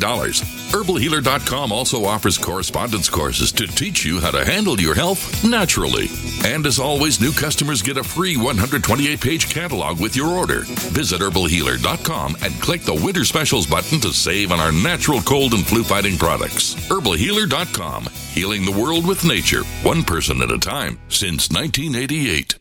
Herbalhealer.com 0.72 1.72
also 1.72 2.06
offers 2.06 2.40
correspondence 2.40 3.08
courses 3.08 3.52
to 3.52 3.68
teach 3.68 4.04
you 4.04 4.20
how 4.20 4.32
to 4.32 4.44
handle 4.44 4.82
your 4.82 4.96
health 4.96 5.44
naturally. 5.44 6.08
And 6.44 6.66
as 6.66 6.80
always, 6.80 7.22
new 7.22 7.34
customers 7.34 7.84
get 7.84 7.98
a 7.98 8.04
free 8.04 8.36
128 8.36 9.22
page 9.22 9.54
catalog 9.54 10.00
with 10.00 10.16
your 10.16 10.30
order. 10.30 10.62
Visit 10.66 11.22
herbalhealer.com 11.22 12.38
and 12.42 12.60
click 12.60 12.82
the 12.82 13.11
winter 13.12 13.26
specials 13.26 13.68
button 13.68 14.00
to 14.00 14.14
save 14.14 14.54
on 14.54 14.62
our 14.62 14.72
natural 14.72 15.20
cold 15.24 15.54
and 15.54 15.68
flu 15.68 15.84
fighting 15.84 16.18
products. 16.18 16.76
Herbalhealer.com, 16.88 18.06
healing 18.32 18.64
the 18.64 18.72
world 18.72 19.06
with 19.06 19.26
nature, 19.26 19.66
one 19.84 20.02
person 20.02 20.42
at 20.42 20.50
a 20.50 20.58
time, 20.58 20.98
since 21.10 21.50
1988. 21.50 22.61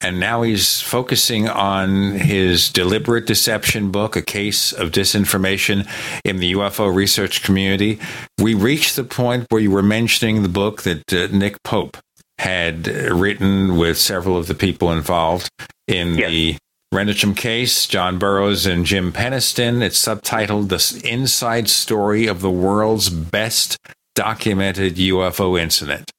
and 0.00 0.20
now 0.20 0.42
he's 0.42 0.80
focusing 0.80 1.48
on 1.48 2.12
his 2.12 2.70
deliberate 2.70 3.26
deception 3.26 3.90
book, 3.90 4.14
A 4.14 4.22
Case 4.22 4.72
of 4.72 4.90
Disinformation 4.90 5.88
in 6.24 6.36
the 6.36 6.52
UFO 6.52 6.94
Research 6.94 7.42
Community. 7.42 7.98
We 8.40 8.54
reached 8.54 8.96
the 8.96 9.04
point 9.04 9.46
where 9.48 9.60
you 9.60 9.70
were 9.70 9.82
mentioning 9.82 10.42
the 10.42 10.48
book 10.48 10.82
that 10.82 11.12
uh, 11.12 11.28
Nick 11.32 11.62
Pope 11.62 11.96
had 12.38 12.86
written 12.86 13.76
with 13.76 13.96
several 13.96 14.36
of 14.36 14.46
the 14.46 14.54
people 14.54 14.92
involved 14.92 15.48
in 15.88 16.18
yes. 16.18 16.30
the 16.30 16.56
Rendlesham 16.92 17.34
case, 17.34 17.86
John 17.86 18.18
Burroughs 18.18 18.66
and 18.66 18.84
Jim 18.84 19.12
Penniston. 19.12 19.82
It's 19.82 20.02
subtitled 20.02 20.68
The 20.68 21.08
Inside 21.08 21.68
Story 21.68 22.26
of 22.26 22.42
the 22.42 22.50
World's 22.50 23.08
Best 23.08 23.78
Documented 24.14 24.96
UFO 24.96 25.60
Incident. 25.60 26.10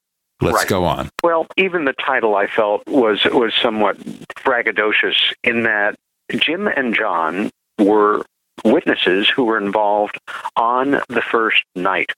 Let's 0.42 0.58
right. 0.58 0.68
go 0.68 0.86
on. 0.86 1.10
Well, 1.24 1.48
even 1.58 1.86
the 1.86 1.94
title 1.94 2.36
I 2.36 2.48
felt 2.48 2.86
was 2.88 3.26
was 3.26 3.54
somewhat 3.56 3.98
braggadocious 4.46 5.34
in 5.44 5.64
that 5.64 5.96
Jim 6.32 6.68
and 6.68 6.94
John 6.94 7.50
were 7.80 8.24
witnesses 8.64 9.30
who 9.30 9.46
were 9.46 9.58
involved 9.58 10.20
on 10.56 11.02
the 11.10 11.22
first 11.22 11.64
night. 11.76 12.12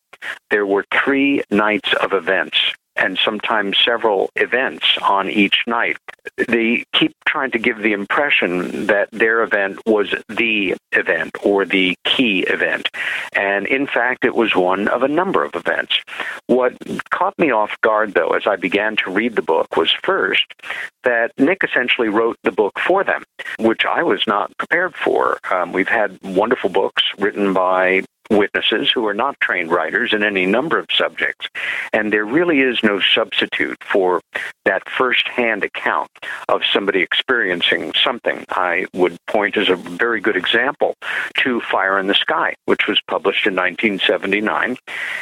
There 0.49 0.65
were 0.65 0.85
three 0.93 1.43
nights 1.49 1.93
of 1.93 2.13
events 2.13 2.73
and 2.99 3.17
sometimes 3.17 3.77
several 3.83 4.29
events 4.35 4.97
on 5.01 5.29
each 5.29 5.63
night. 5.65 5.97
They 6.47 6.83
keep 6.93 7.15
trying 7.25 7.51
to 7.51 7.59
give 7.59 7.79
the 7.79 7.93
impression 7.93 8.87
that 8.87 9.09
their 9.11 9.41
event 9.41 9.79
was 9.85 10.13
the 10.27 10.75
event 10.91 11.37
or 11.43 11.65
the 11.65 11.95
key 12.03 12.41
event. 12.41 12.89
And 13.33 13.65
in 13.67 13.87
fact, 13.87 14.25
it 14.25 14.35
was 14.35 14.55
one 14.55 14.87
of 14.89 15.03
a 15.03 15.07
number 15.07 15.43
of 15.43 15.55
events. 15.55 15.99
What 16.47 16.73
caught 17.09 17.37
me 17.39 17.51
off 17.51 17.79
guard, 17.81 18.13
though, 18.13 18.29
as 18.29 18.45
I 18.45 18.57
began 18.57 18.95
to 18.97 19.11
read 19.11 19.35
the 19.35 19.41
book 19.41 19.77
was 19.77 19.91
first 20.03 20.45
that 21.03 21.31
Nick 21.37 21.63
essentially 21.63 22.09
wrote 22.09 22.37
the 22.43 22.51
book 22.51 22.77
for 22.79 23.03
them, 23.03 23.23
which 23.59 23.85
I 23.85 24.03
was 24.03 24.23
not 24.27 24.55
prepared 24.57 24.95
for. 24.95 25.37
Um, 25.51 25.71
we've 25.71 25.87
had 25.87 26.19
wonderful 26.23 26.69
books 26.69 27.03
written 27.17 27.53
by 27.53 28.03
witnesses 28.29 28.91
who 28.91 29.05
are 29.07 29.13
not 29.13 29.39
trained 29.39 29.71
writers 29.71 30.13
in 30.13 30.23
any 30.23 30.45
number 30.45 30.77
of 30.77 30.87
subjects. 30.91 31.47
And 31.93 32.13
there 32.13 32.25
really 32.25 32.59
is 32.59 32.83
no 32.83 32.99
substitute 32.99 33.83
for 33.83 34.21
that 34.65 34.87
first-hand 34.89 35.63
account 35.63 36.09
of 36.47 36.61
somebody 36.71 37.01
experiencing 37.01 37.93
something. 37.93 38.45
I 38.49 38.85
would 38.93 39.17
point 39.27 39.57
as 39.57 39.69
a 39.69 39.75
very 39.75 40.21
good 40.21 40.35
example 40.35 40.95
to 41.37 41.61
Fire 41.61 41.99
in 41.99 42.07
the 42.07 42.13
Sky, 42.13 42.55
which 42.65 42.87
was 42.87 43.01
published 43.07 43.47
in 43.47 43.55
1979 43.55 44.77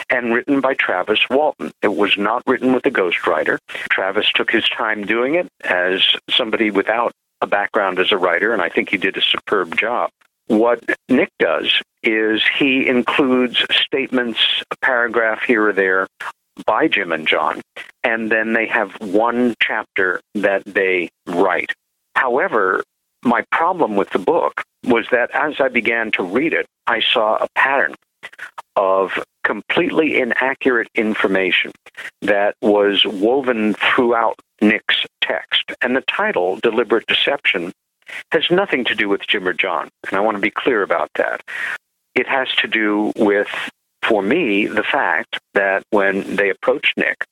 and 0.09 0.33
written 0.33 0.61
by 0.61 0.73
Travis 0.73 1.19
Walton. 1.29 1.71
It 1.81 1.95
was 1.95 2.17
not 2.17 2.43
written 2.45 2.73
with 2.73 2.85
a 2.85 2.91
ghostwriter. 2.91 3.57
Travis 3.89 4.29
took 4.33 4.51
his 4.51 4.67
time 4.69 5.05
doing 5.05 5.35
it 5.35 5.47
as 5.63 6.03
somebody 6.29 6.71
without 6.71 7.13
a 7.41 7.47
background 7.47 7.99
as 7.99 8.11
a 8.11 8.17
writer, 8.17 8.51
and 8.51 8.61
I 8.61 8.69
think 8.69 8.89
he 8.89 8.97
did 8.97 9.15
a 9.15 9.21
superb 9.21 9.77
job. 9.77 10.09
What 10.47 10.83
Nick 11.09 11.29
does 11.39 11.81
is 12.03 12.41
he 12.57 12.87
includes 12.87 13.63
statements, 13.71 14.39
a 14.71 14.77
paragraph 14.77 15.43
here 15.43 15.67
or 15.67 15.73
there 15.73 16.07
by 16.65 16.87
Jim 16.87 17.11
and 17.11 17.27
John, 17.27 17.61
and 18.03 18.31
then 18.31 18.53
they 18.53 18.65
have 18.67 18.91
one 19.01 19.55
chapter 19.61 20.21
that 20.35 20.63
they 20.65 21.09
write. 21.27 21.73
However, 22.15 22.83
my 23.23 23.43
problem 23.51 23.95
with 23.95 24.09
the 24.11 24.19
book 24.19 24.63
was 24.85 25.05
that 25.11 25.29
as 25.33 25.55
I 25.59 25.67
began 25.67 26.11
to 26.11 26.23
read 26.23 26.53
it, 26.53 26.65
I 26.87 27.01
saw 27.01 27.35
a 27.35 27.47
pattern 27.55 27.95
of 28.75 29.11
completely 29.43 30.19
inaccurate 30.19 30.87
information 30.95 31.71
that 32.21 32.55
was 32.61 33.05
woven 33.05 33.73
throughout 33.73 34.39
Nick's 34.61 35.05
text. 35.21 35.71
And 35.81 35.95
the 35.95 36.01
title, 36.01 36.57
Deliberate 36.57 37.07
Deception, 37.07 37.71
has 38.31 38.43
nothing 38.49 38.85
to 38.85 38.95
do 38.95 39.09
with 39.09 39.27
Jim 39.27 39.47
or 39.47 39.53
John. 39.53 39.89
And 40.07 40.17
I 40.17 40.21
want 40.21 40.35
to 40.35 40.41
be 40.41 40.51
clear 40.51 40.83
about 40.83 41.09
that. 41.15 41.41
It 42.15 42.27
has 42.27 42.47
to 42.61 42.67
do 42.67 43.11
with, 43.15 43.47
for 44.01 44.21
me, 44.21 44.67
the 44.67 44.83
fact 44.83 45.39
that 45.53 45.83
when 45.91 46.35
they 46.35 46.49
approached 46.49 46.97
Nick 46.97 47.25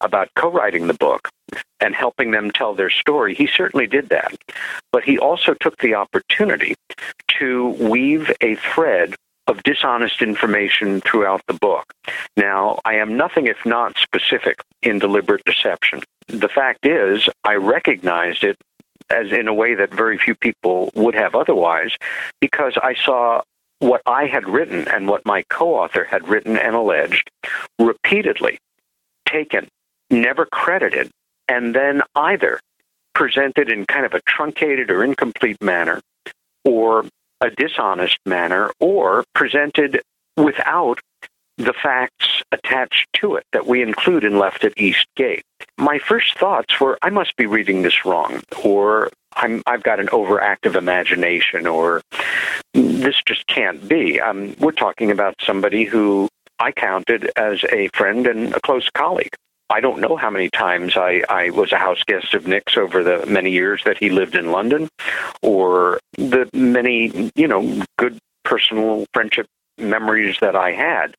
about 0.00 0.30
co 0.34 0.50
writing 0.50 0.86
the 0.86 0.94
book 0.94 1.28
and 1.80 1.94
helping 1.94 2.30
them 2.30 2.50
tell 2.50 2.74
their 2.74 2.90
story, 2.90 3.34
he 3.34 3.46
certainly 3.46 3.86
did 3.86 4.08
that. 4.08 4.34
But 4.92 5.04
he 5.04 5.18
also 5.18 5.54
took 5.54 5.78
the 5.78 5.94
opportunity 5.94 6.74
to 7.38 7.68
weave 7.70 8.32
a 8.40 8.56
thread 8.56 9.14
of 9.46 9.62
dishonest 9.64 10.22
information 10.22 11.00
throughout 11.00 11.42
the 11.48 11.54
book. 11.54 11.92
Now, 12.36 12.78
I 12.84 12.94
am 12.94 13.16
nothing 13.16 13.46
if 13.46 13.66
not 13.66 13.98
specific 13.98 14.60
in 14.82 14.98
deliberate 14.98 15.44
deception. 15.44 16.02
The 16.28 16.48
fact 16.48 16.86
is, 16.86 17.28
I 17.42 17.54
recognized 17.54 18.44
it 18.44 18.56
as 19.10 19.32
in 19.32 19.48
a 19.48 19.54
way 19.54 19.74
that 19.74 19.92
very 19.92 20.18
few 20.18 20.34
people 20.34 20.90
would 20.94 21.14
have 21.14 21.34
otherwise, 21.34 21.92
because 22.40 22.74
I 22.82 22.94
saw 22.94 23.42
what 23.80 24.02
I 24.06 24.26
had 24.26 24.48
written 24.48 24.86
and 24.88 25.08
what 25.08 25.26
my 25.26 25.42
co 25.48 25.74
author 25.74 26.04
had 26.04 26.28
written 26.28 26.56
and 26.56 26.76
alleged 26.76 27.30
repeatedly 27.78 28.58
taken, 29.26 29.68
never 30.10 30.46
credited, 30.46 31.10
and 31.48 31.74
then 31.74 32.02
either 32.14 32.60
presented 33.14 33.70
in 33.70 33.86
kind 33.86 34.06
of 34.06 34.14
a 34.14 34.20
truncated 34.22 34.90
or 34.90 35.02
incomplete 35.02 35.60
manner, 35.60 36.00
or 36.64 37.04
a 37.40 37.50
dishonest 37.50 38.18
manner, 38.26 38.70
or 38.80 39.24
presented 39.34 40.02
without 40.36 41.00
the 41.60 41.74
facts 41.74 42.42
attached 42.52 43.06
to 43.14 43.36
it 43.36 43.44
that 43.52 43.66
we 43.66 43.82
include 43.82 44.24
in 44.24 44.38
Left 44.38 44.64
at 44.64 44.72
East 44.76 45.06
Gate. 45.16 45.44
My 45.76 45.98
first 45.98 46.38
thoughts 46.38 46.80
were, 46.80 46.98
I 47.02 47.10
must 47.10 47.36
be 47.36 47.46
reading 47.46 47.82
this 47.82 48.04
wrong, 48.04 48.42
or 48.64 49.10
I'm, 49.34 49.62
I've 49.66 49.82
got 49.82 50.00
an 50.00 50.08
overactive 50.08 50.74
imagination, 50.74 51.66
or 51.66 52.02
this 52.72 53.16
just 53.26 53.46
can't 53.46 53.86
be. 53.88 54.20
Um, 54.20 54.56
we're 54.58 54.72
talking 54.72 55.10
about 55.10 55.34
somebody 55.44 55.84
who 55.84 56.28
I 56.58 56.72
counted 56.72 57.30
as 57.36 57.62
a 57.70 57.88
friend 57.88 58.26
and 58.26 58.54
a 58.54 58.60
close 58.60 58.88
colleague. 58.90 59.34
I 59.68 59.80
don't 59.80 60.00
know 60.00 60.16
how 60.16 60.30
many 60.30 60.50
times 60.50 60.96
I, 60.96 61.22
I 61.28 61.50
was 61.50 61.72
a 61.72 61.78
house 61.78 62.02
guest 62.04 62.34
of 62.34 62.46
Nick's 62.46 62.76
over 62.76 63.04
the 63.04 63.24
many 63.26 63.52
years 63.52 63.82
that 63.84 63.98
he 63.98 64.10
lived 64.10 64.34
in 64.34 64.50
London, 64.50 64.88
or 65.42 66.00
the 66.16 66.48
many, 66.52 67.30
you 67.36 67.46
know, 67.46 67.82
good 67.96 68.18
personal 68.44 69.06
friendship 69.14 69.46
memories 69.80 70.36
that 70.40 70.56
I 70.56 70.72
had. 70.72 71.14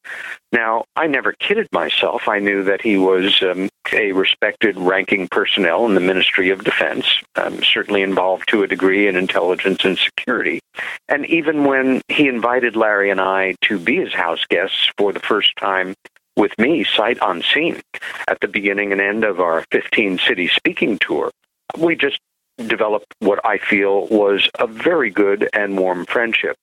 Now, 0.52 0.86
I 0.96 1.08
never 1.08 1.34
kidded 1.34 1.68
myself. 1.72 2.28
I 2.28 2.40
knew 2.40 2.64
that 2.64 2.82
he 2.82 2.98
was 2.98 3.42
um, 3.42 3.70
a 3.94 4.12
respected 4.12 4.78
ranking 4.78 5.28
personnel 5.28 5.86
in 5.86 5.96
the 5.96 6.02
Ministry 6.02 6.50
of 6.50 6.64
Defense, 6.64 7.06
um, 7.36 7.64
certainly 7.64 8.02
involved 8.02 8.50
to 8.50 8.64
a 8.64 8.68
degree 8.68 9.08
in 9.08 9.16
intelligence 9.16 9.86
and 9.86 9.98
security. 9.98 10.60
And 11.08 11.26
even 11.26 11.66
when 11.66 12.02
he 12.08 12.28
invited 12.28 12.76
Larry 12.76 13.10
and 13.10 13.22
I 13.22 13.56
to 13.64 13.80
be 13.80 13.98
his 13.98 14.14
house 14.14 14.46
guests 14.50 14.90
for 14.98 15.14
the 15.14 15.20
first 15.20 15.56
time 15.58 15.94
with 16.38 16.58
me, 16.58 16.84
sight 16.84 17.18
unseen, 17.22 17.82
at 18.28 18.40
the 18.42 18.48
beginning 18.48 18.92
and 18.92 19.02
end 19.02 19.24
of 19.24 19.40
our 19.40 19.64
15 19.72 20.20
city 20.20 20.48
speaking 20.48 20.98
tour, 21.00 21.32
we 21.78 21.96
just 21.96 22.20
developed 22.58 23.14
what 23.20 23.44
I 23.46 23.58
feel 23.58 24.08
was 24.08 24.50
a 24.60 24.68
very 24.68 25.10
good 25.10 25.50
and 25.54 25.78
warm 25.78 26.06
friendship. 26.06 26.58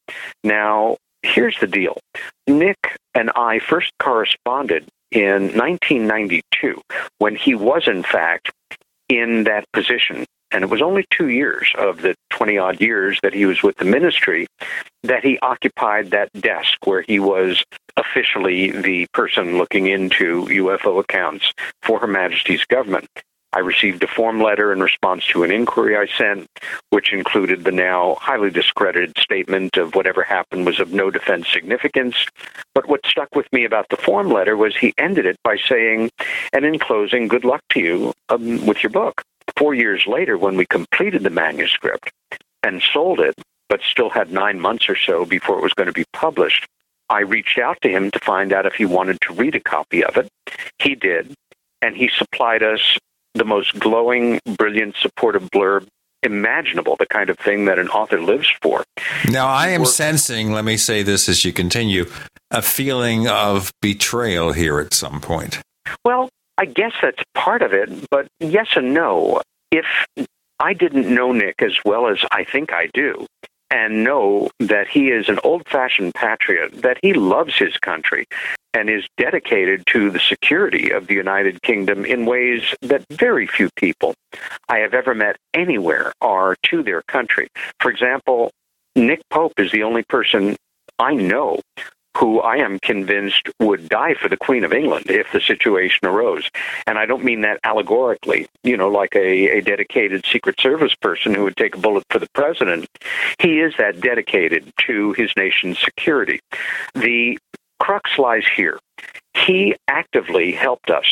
Now, 0.44 0.96
here's 1.22 1.58
the 1.60 1.66
deal 1.66 1.98
Nick 2.46 2.78
and 3.14 3.30
I 3.34 3.58
first 3.58 3.92
corresponded 3.98 4.86
in 5.10 5.56
1992 5.56 6.80
when 7.18 7.34
he 7.34 7.54
was, 7.54 7.88
in 7.88 8.02
fact, 8.02 8.50
in 9.08 9.44
that 9.44 9.64
position. 9.72 10.24
And 10.50 10.64
it 10.64 10.70
was 10.70 10.80
only 10.80 11.04
two 11.10 11.28
years 11.28 11.70
of 11.76 12.00
the 12.00 12.14
20 12.30 12.56
odd 12.56 12.80
years 12.80 13.18
that 13.22 13.34
he 13.34 13.44
was 13.44 13.62
with 13.62 13.76
the 13.76 13.84
ministry 13.84 14.46
that 15.02 15.22
he 15.22 15.38
occupied 15.40 16.10
that 16.10 16.32
desk 16.32 16.86
where 16.86 17.02
he 17.02 17.18
was 17.18 17.62
officially 17.96 18.70
the 18.70 19.06
person 19.12 19.58
looking 19.58 19.86
into 19.88 20.46
UFO 20.46 21.00
accounts 21.00 21.52
for 21.82 21.98
Her 22.00 22.06
Majesty's 22.06 22.64
government. 22.64 23.08
I 23.52 23.60
received 23.60 24.02
a 24.02 24.06
form 24.06 24.42
letter 24.42 24.72
in 24.72 24.80
response 24.80 25.26
to 25.28 25.42
an 25.42 25.50
inquiry 25.50 25.96
I 25.96 26.06
sent, 26.06 26.48
which 26.90 27.12
included 27.12 27.64
the 27.64 27.72
now 27.72 28.16
highly 28.20 28.50
discredited 28.50 29.16
statement 29.18 29.78
of 29.78 29.94
whatever 29.94 30.22
happened 30.22 30.66
was 30.66 30.80
of 30.80 30.92
no 30.92 31.10
defense 31.10 31.48
significance. 31.50 32.26
But 32.74 32.88
what 32.88 33.06
stuck 33.06 33.34
with 33.34 33.50
me 33.52 33.64
about 33.64 33.88
the 33.88 33.96
form 33.96 34.28
letter 34.28 34.56
was 34.56 34.76
he 34.76 34.92
ended 34.98 35.24
it 35.24 35.36
by 35.42 35.56
saying, 35.56 36.10
and 36.52 36.66
in 36.66 36.78
closing, 36.78 37.26
good 37.26 37.44
luck 37.44 37.62
to 37.70 37.80
you 37.80 38.12
um, 38.28 38.66
with 38.66 38.82
your 38.82 38.90
book. 38.90 39.22
Four 39.56 39.74
years 39.74 40.04
later, 40.06 40.36
when 40.36 40.56
we 40.56 40.66
completed 40.66 41.22
the 41.22 41.30
manuscript 41.30 42.10
and 42.62 42.82
sold 42.82 43.18
it, 43.18 43.34
but 43.70 43.80
still 43.82 44.10
had 44.10 44.30
nine 44.30 44.60
months 44.60 44.88
or 44.90 44.96
so 44.96 45.24
before 45.24 45.58
it 45.58 45.62
was 45.62 45.72
going 45.72 45.86
to 45.86 45.92
be 45.92 46.04
published, 46.12 46.66
I 47.08 47.20
reached 47.20 47.58
out 47.58 47.80
to 47.80 47.88
him 47.88 48.10
to 48.10 48.18
find 48.18 48.52
out 48.52 48.66
if 48.66 48.74
he 48.74 48.84
wanted 48.84 49.18
to 49.22 49.32
read 49.32 49.54
a 49.54 49.60
copy 49.60 50.04
of 50.04 50.18
it. 50.18 50.28
He 50.78 50.94
did, 50.94 51.34
and 51.80 51.96
he 51.96 52.08
supplied 52.08 52.62
us 52.62 52.98
the 53.38 53.44
most 53.44 53.78
glowing, 53.78 54.40
brilliant, 54.46 54.96
supportive 54.96 55.50
blurb 55.50 55.86
imaginable, 56.22 56.96
the 56.96 57.06
kind 57.06 57.30
of 57.30 57.38
thing 57.38 57.66
that 57.66 57.78
an 57.78 57.88
author 57.88 58.20
lives 58.20 58.52
for. 58.60 58.84
Now, 59.30 59.46
I 59.46 59.68
am 59.68 59.84
sensing, 59.84 60.52
let 60.52 60.64
me 60.64 60.76
say 60.76 61.02
this 61.02 61.28
as 61.28 61.44
you 61.44 61.52
continue, 61.52 62.06
a 62.50 62.62
feeling 62.62 63.28
of 63.28 63.72
betrayal 63.80 64.52
here 64.52 64.80
at 64.80 64.94
some 64.94 65.20
point. 65.20 65.60
Well, 66.04 66.28
I 66.56 66.64
guess 66.64 66.92
that's 67.00 67.22
part 67.34 67.62
of 67.62 67.72
it, 67.72 67.88
but 68.10 68.26
yes 68.40 68.68
and 68.74 68.94
no. 68.94 69.42
If 69.70 69.86
I 70.58 70.72
didn't 70.72 71.12
know 71.12 71.32
Nick 71.32 71.62
as 71.62 71.78
well 71.84 72.08
as 72.08 72.18
I 72.32 72.44
think 72.44 72.72
I 72.72 72.88
do, 72.92 73.26
and 73.70 74.04
know 74.04 74.50
that 74.60 74.88
he 74.88 75.08
is 75.08 75.28
an 75.28 75.38
old 75.44 75.66
fashioned 75.66 76.14
patriot, 76.14 76.82
that 76.82 76.98
he 77.02 77.12
loves 77.12 77.56
his 77.56 77.76
country 77.76 78.26
and 78.74 78.88
is 78.88 79.06
dedicated 79.16 79.84
to 79.86 80.10
the 80.10 80.20
security 80.20 80.90
of 80.90 81.06
the 81.06 81.14
United 81.14 81.60
Kingdom 81.62 82.04
in 82.04 82.26
ways 82.26 82.62
that 82.82 83.04
very 83.10 83.46
few 83.46 83.68
people 83.76 84.14
I 84.68 84.78
have 84.78 84.94
ever 84.94 85.14
met 85.14 85.36
anywhere 85.54 86.12
are 86.20 86.56
to 86.64 86.82
their 86.82 87.02
country. 87.02 87.48
For 87.80 87.90
example, 87.90 88.50
Nick 88.94 89.20
Pope 89.30 89.58
is 89.58 89.72
the 89.72 89.82
only 89.82 90.02
person 90.02 90.56
I 90.98 91.14
know 91.14 91.60
who 92.16 92.40
I 92.40 92.56
am 92.56 92.78
convinced 92.80 93.48
would 93.60 93.88
die 93.88 94.14
for 94.14 94.28
the 94.28 94.36
Queen 94.36 94.64
of 94.64 94.72
England 94.72 95.10
if 95.10 95.30
the 95.32 95.40
situation 95.40 96.08
arose. 96.08 96.48
And 96.86 96.98
I 96.98 97.06
don't 97.06 97.24
mean 97.24 97.42
that 97.42 97.60
allegorically, 97.64 98.48
you 98.64 98.76
know, 98.76 98.88
like 98.88 99.14
a, 99.14 99.58
a 99.58 99.60
dedicated 99.60 100.24
Secret 100.26 100.60
Service 100.60 100.94
person 100.96 101.34
who 101.34 101.44
would 101.44 101.56
take 101.56 101.76
a 101.76 101.78
bullet 101.78 102.04
for 102.10 102.18
the 102.18 102.28
president. 102.34 102.88
He 103.38 103.60
is 103.60 103.74
that 103.78 104.00
dedicated 104.00 104.72
to 104.86 105.12
his 105.12 105.30
nation's 105.36 105.78
security. 105.78 106.40
The 106.94 107.38
crux 107.78 108.18
lies 108.18 108.44
here. 108.56 108.78
He 109.34 109.76
actively 109.86 110.52
helped 110.52 110.90
us 110.90 111.06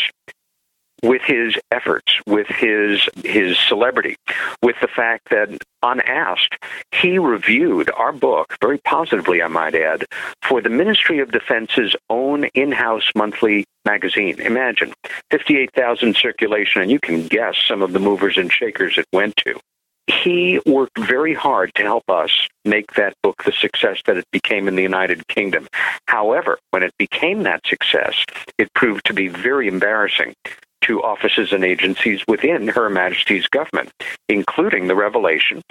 with 1.03 1.23
his 1.23 1.57
efforts, 1.71 2.21
with 2.27 2.47
his 2.49 3.09
his 3.25 3.59
celebrity, 3.59 4.17
with 4.63 4.77
the 4.81 4.89
fact 4.89 5.29
that 5.31 5.49
unasked, 5.83 6.63
he 6.93 7.19
reviewed 7.19 7.91
our 7.91 8.13
book 8.13 8.57
very 8.61 8.79
positively, 8.79 9.43
I 9.43 9.49
might 9.49 9.75
add, 9.75 10.07
for 10.43 10.61
the 10.61 10.71
Ministry 10.71 11.21
of 11.21 11.31
Defense's 11.31 11.95
own 12.11 12.45
in-house 12.55 13.11
monthly 13.15 13.65
magazine. 13.85 14.41
Imagine 14.41 14.93
58,000 15.31 16.17
circulation, 16.17 16.83
and 16.83 16.91
you 16.91 16.99
can 16.99 17.27
guess 17.29 17.57
some 17.69 17.83
of 17.83 17.93
the 17.93 18.01
movers 18.01 18.37
and 18.37 18.51
shakers 18.51 18.99
it 18.99 19.07
went 19.13 19.37
to 19.39 19.61
he 20.07 20.61
worked 20.67 20.99
very 20.99 21.35
hard 21.35 21.75
to 21.75 21.83
help 21.83 22.09
us 22.09 22.31
make 22.65 22.95
that 22.95 23.15
book 23.23 23.43
the 23.45 23.53
success 23.53 23.99
that 24.07 24.17
it 24.17 24.25
became 24.31 24.69
in 24.69 24.77
the 24.77 24.83
United 24.83 25.27
Kingdom. 25.29 25.67
However, 26.07 26.59
when 26.71 26.83
it 26.83 26.95
became 26.99 27.43
that 27.43 27.67
success, 27.67 28.15
it 28.59 28.73
proved 28.75 29.05
to 29.07 29.15
be 29.15 29.29
very 29.29 29.69
embarrassing 29.69 30.35
to 30.83 31.03
offices 31.03 31.53
and 31.53 31.65
agencies 31.65 32.23
within 32.29 32.69
Her 32.69 32.89
Majesty's 32.89 33.47
government, 33.49 33.91
including 34.29 34.87
the 34.87 34.97
revelation, 34.97 35.63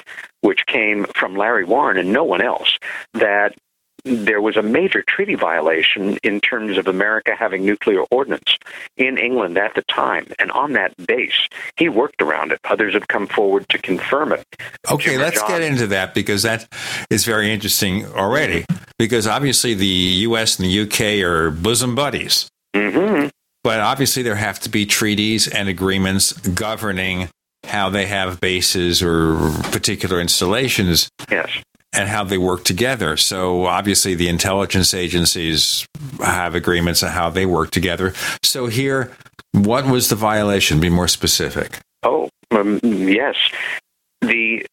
which 0.42 0.66
came 0.66 1.06
from 1.16 1.36
Larry 1.36 1.64
Warren 1.64 1.98
and 1.98 2.12
no 2.12 2.24
one 2.24 2.42
else, 2.42 2.78
that 3.14 3.56
there 4.04 4.40
was 4.40 4.56
a 4.56 4.62
major 4.62 5.04
treaty 5.08 5.34
violation 5.34 6.18
in 6.22 6.40
terms 6.40 6.78
of 6.78 6.88
America 6.88 7.34
having 7.36 7.66
nuclear 7.66 8.02
ordnance 8.12 8.56
in 8.98 9.18
England 9.18 9.58
at 9.58 9.74
the 9.74 9.82
time. 9.84 10.28
And 10.38 10.52
on 10.52 10.74
that 10.74 10.94
base, 11.08 11.48
he 11.76 11.90
worked 11.90 12.22
around 12.22 12.52
it. 12.52 12.60
Others 12.66 12.94
have 12.94 13.08
come 13.08 13.26
forward 13.26 13.68
to 13.70 13.80
confirm 13.80 14.32
it. 14.32 14.46
Okay, 14.92 15.12
Jim 15.14 15.22
let's 15.22 15.40
John- 15.40 15.50
get 15.50 15.62
into 15.64 15.88
that 15.88 16.14
because 16.14 16.44
that 16.44 16.68
is 17.10 17.26
very 17.26 17.52
interesting 17.52 18.06
already. 18.06 18.66
Because 19.00 19.26
obviously 19.26 19.74
the 19.74 19.86
U.S. 19.88 20.58
and 20.60 20.66
the 20.68 20.72
U.K. 20.72 21.24
are 21.24 21.50
bosom 21.50 21.96
buddies. 21.96 22.48
Mm-hmm. 22.76 23.30
But 23.66 23.80
obviously 23.80 24.22
there 24.22 24.36
have 24.36 24.60
to 24.60 24.70
be 24.70 24.86
treaties 24.86 25.48
and 25.48 25.68
agreements 25.68 26.34
governing 26.34 27.30
how 27.66 27.90
they 27.90 28.06
have 28.06 28.40
bases 28.40 29.02
or 29.02 29.50
particular 29.72 30.22
installations 30.22 31.10
Yes. 31.32 31.50
and 31.92 32.08
how 32.08 32.24
they 32.26 32.38
work 32.38 32.64
together. 32.64 33.18
So 33.18 33.66
obviously 33.66 34.14
the 34.14 34.28
intelligence 34.30 34.94
agencies 34.94 35.84
have 36.24 36.54
agreements 36.54 37.02
on 37.02 37.10
how 37.10 37.32
they 37.32 37.48
work 37.48 37.72
together. 37.72 38.14
So 38.44 38.68
here, 38.68 39.12
what 39.52 39.88
was 39.88 40.10
the 40.10 40.16
violation? 40.16 40.80
Be 40.80 40.90
more 40.90 41.08
specific. 41.08 41.80
Oh, 42.04 42.30
um, 42.52 42.80
yes. 42.84 43.36
The 44.22 44.64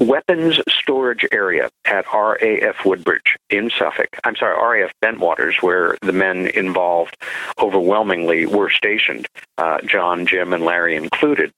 weapons 0.00 0.58
storage 0.68 1.26
area 1.30 1.70
at 1.84 2.06
RAF 2.12 2.84
Woodbridge 2.84 3.36
in 3.50 3.70
Suffolk, 3.70 4.08
I'm 4.24 4.34
sorry, 4.34 4.82
RAF 4.82 4.92
Bentwaters, 5.04 5.62
where 5.62 5.96
the 6.02 6.12
men 6.12 6.46
involved 6.46 7.16
overwhelmingly 7.58 8.46
were 8.46 8.70
stationed, 8.70 9.28
uh, 9.58 9.78
John, 9.82 10.26
Jim, 10.26 10.52
and 10.52 10.64
Larry 10.64 10.96
included, 10.96 11.52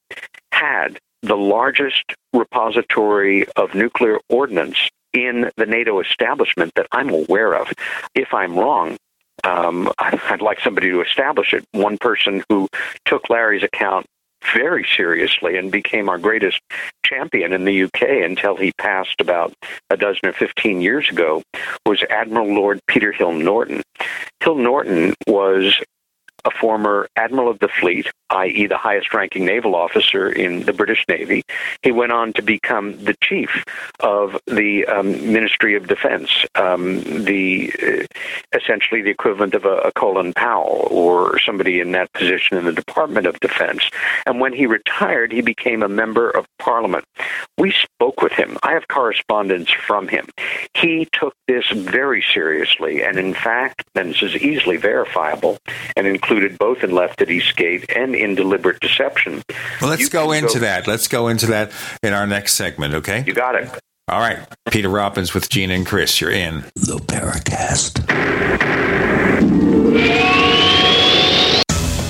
had 0.51 0.99
the 1.21 1.37
largest 1.37 2.03
repository 2.33 3.47
of 3.55 3.73
nuclear 3.73 4.19
ordnance 4.29 4.77
in 5.13 5.49
the 5.57 5.65
NATO 5.65 6.01
establishment 6.01 6.73
that 6.75 6.87
I'm 6.91 7.09
aware 7.09 7.55
of. 7.55 7.71
If 8.13 8.33
I'm 8.33 8.57
wrong, 8.57 8.97
um, 9.43 9.91
I'd 9.99 10.41
like 10.41 10.59
somebody 10.59 10.89
to 10.89 11.01
establish 11.01 11.53
it. 11.53 11.65
One 11.71 11.97
person 11.97 12.43
who 12.49 12.67
took 13.05 13.29
Larry's 13.29 13.63
account 13.63 14.05
very 14.53 14.85
seriously 14.95 15.57
and 15.57 15.71
became 15.71 16.09
our 16.09 16.17
greatest 16.17 16.59
champion 17.05 17.53
in 17.53 17.65
the 17.65 17.83
UK 17.83 18.01
until 18.23 18.55
he 18.55 18.71
passed 18.77 19.19
about 19.19 19.53
a 19.89 19.97
dozen 19.97 20.25
or 20.25 20.33
15 20.33 20.81
years 20.81 21.09
ago 21.09 21.41
was 21.85 22.03
Admiral 22.09 22.53
Lord 22.53 22.79
Peter 22.87 23.11
Hill 23.11 23.33
Norton. 23.33 23.81
Hill 24.41 24.55
Norton 24.55 25.13
was 25.27 25.79
a 26.45 26.51
former 26.51 27.07
admiral 27.15 27.49
of 27.49 27.59
the 27.59 27.67
fleet, 27.67 28.07
i.e., 28.29 28.67
the 28.67 28.77
highest 28.77 29.13
ranking 29.13 29.45
naval 29.45 29.75
officer 29.75 30.29
in 30.29 30.63
the 30.63 30.73
British 30.73 31.05
Navy. 31.07 31.43
He 31.81 31.91
went 31.91 32.11
on 32.11 32.33
to 32.33 32.41
become 32.41 33.03
the 33.03 33.15
chief 33.21 33.63
of 33.99 34.37
the 34.47 34.85
um, 34.85 35.31
Ministry 35.31 35.75
of 35.75 35.87
Defense, 35.87 36.45
um, 36.55 37.01
the 37.03 37.71
uh, 37.81 38.57
essentially 38.57 39.01
the 39.01 39.09
equivalent 39.09 39.53
of 39.53 39.65
a, 39.65 39.77
a 39.77 39.91
Colin 39.93 40.33
Powell 40.33 40.87
or 40.91 41.39
somebody 41.39 41.79
in 41.79 41.91
that 41.91 42.11
position 42.13 42.57
in 42.57 42.65
the 42.65 42.73
Department 42.73 43.27
of 43.27 43.39
Defense. 43.39 43.89
And 44.25 44.39
when 44.39 44.53
he 44.53 44.65
retired, 44.65 45.31
he 45.31 45.41
became 45.41 45.83
a 45.83 45.89
member 45.89 46.29
of 46.29 46.45
Parliament. 46.59 47.05
We 47.57 47.71
spoke 47.71 48.21
with 48.21 48.33
him. 48.33 48.57
I 48.63 48.71
have 48.71 48.87
correspondence 48.87 49.71
from 49.71 50.07
him. 50.07 50.27
He 50.75 51.07
took 51.11 51.33
this 51.47 51.69
very 51.69 52.23
seriously, 52.33 53.03
and 53.03 53.17
in 53.17 53.33
fact, 53.33 53.83
and 53.95 54.09
this 54.09 54.23
is 54.23 54.35
easily 54.35 54.77
verifiable, 54.77 55.57
and 55.95 56.07
included 56.33 56.57
both 56.57 56.83
in 56.83 56.89
Left 56.91 57.21
at 57.21 57.29
Eastgate 57.29 57.95
and 57.95 58.15
in 58.15 58.33
Deliberate 58.33 58.79
Deception. 58.79 59.43
Well, 59.79 59.89
let's 59.91 60.01
You 60.01 60.09
go 60.09 60.31
into 60.31 60.55
go- 60.55 60.59
that. 60.61 60.87
Let's 60.87 61.07
go 61.07 61.27
into 61.27 61.45
that 61.47 61.71
in 62.01 62.11
our 62.13 62.25
next 62.25 62.53
segment, 62.55 62.95
okay? 62.95 63.23
You 63.27 63.33
got 63.33 63.53
it. 63.55 63.69
All 64.07 64.19
right. 64.19 64.39
Peter 64.71 64.89
Robbins 64.89 65.33
with 65.35 65.47
Gene 65.49 65.69
and 65.71 65.85
Chris. 65.85 66.19
You're 66.19 66.31
in. 66.31 66.61
The 66.75 66.97
Paracast. 66.97 67.99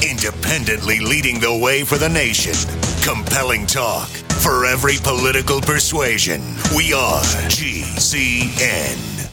Independently 0.01 0.99
leading 1.01 1.39
the 1.41 1.57
way 1.61 1.83
for 1.83 1.97
the 1.97 2.07
nation. 2.09 2.53
Compelling 3.03 3.65
talk 3.67 4.07
for 4.41 4.65
every 4.65 4.95
political 5.03 5.59
persuasion. 5.61 6.41
We 6.75 6.93
are 6.93 7.21
GCN. 7.49 9.32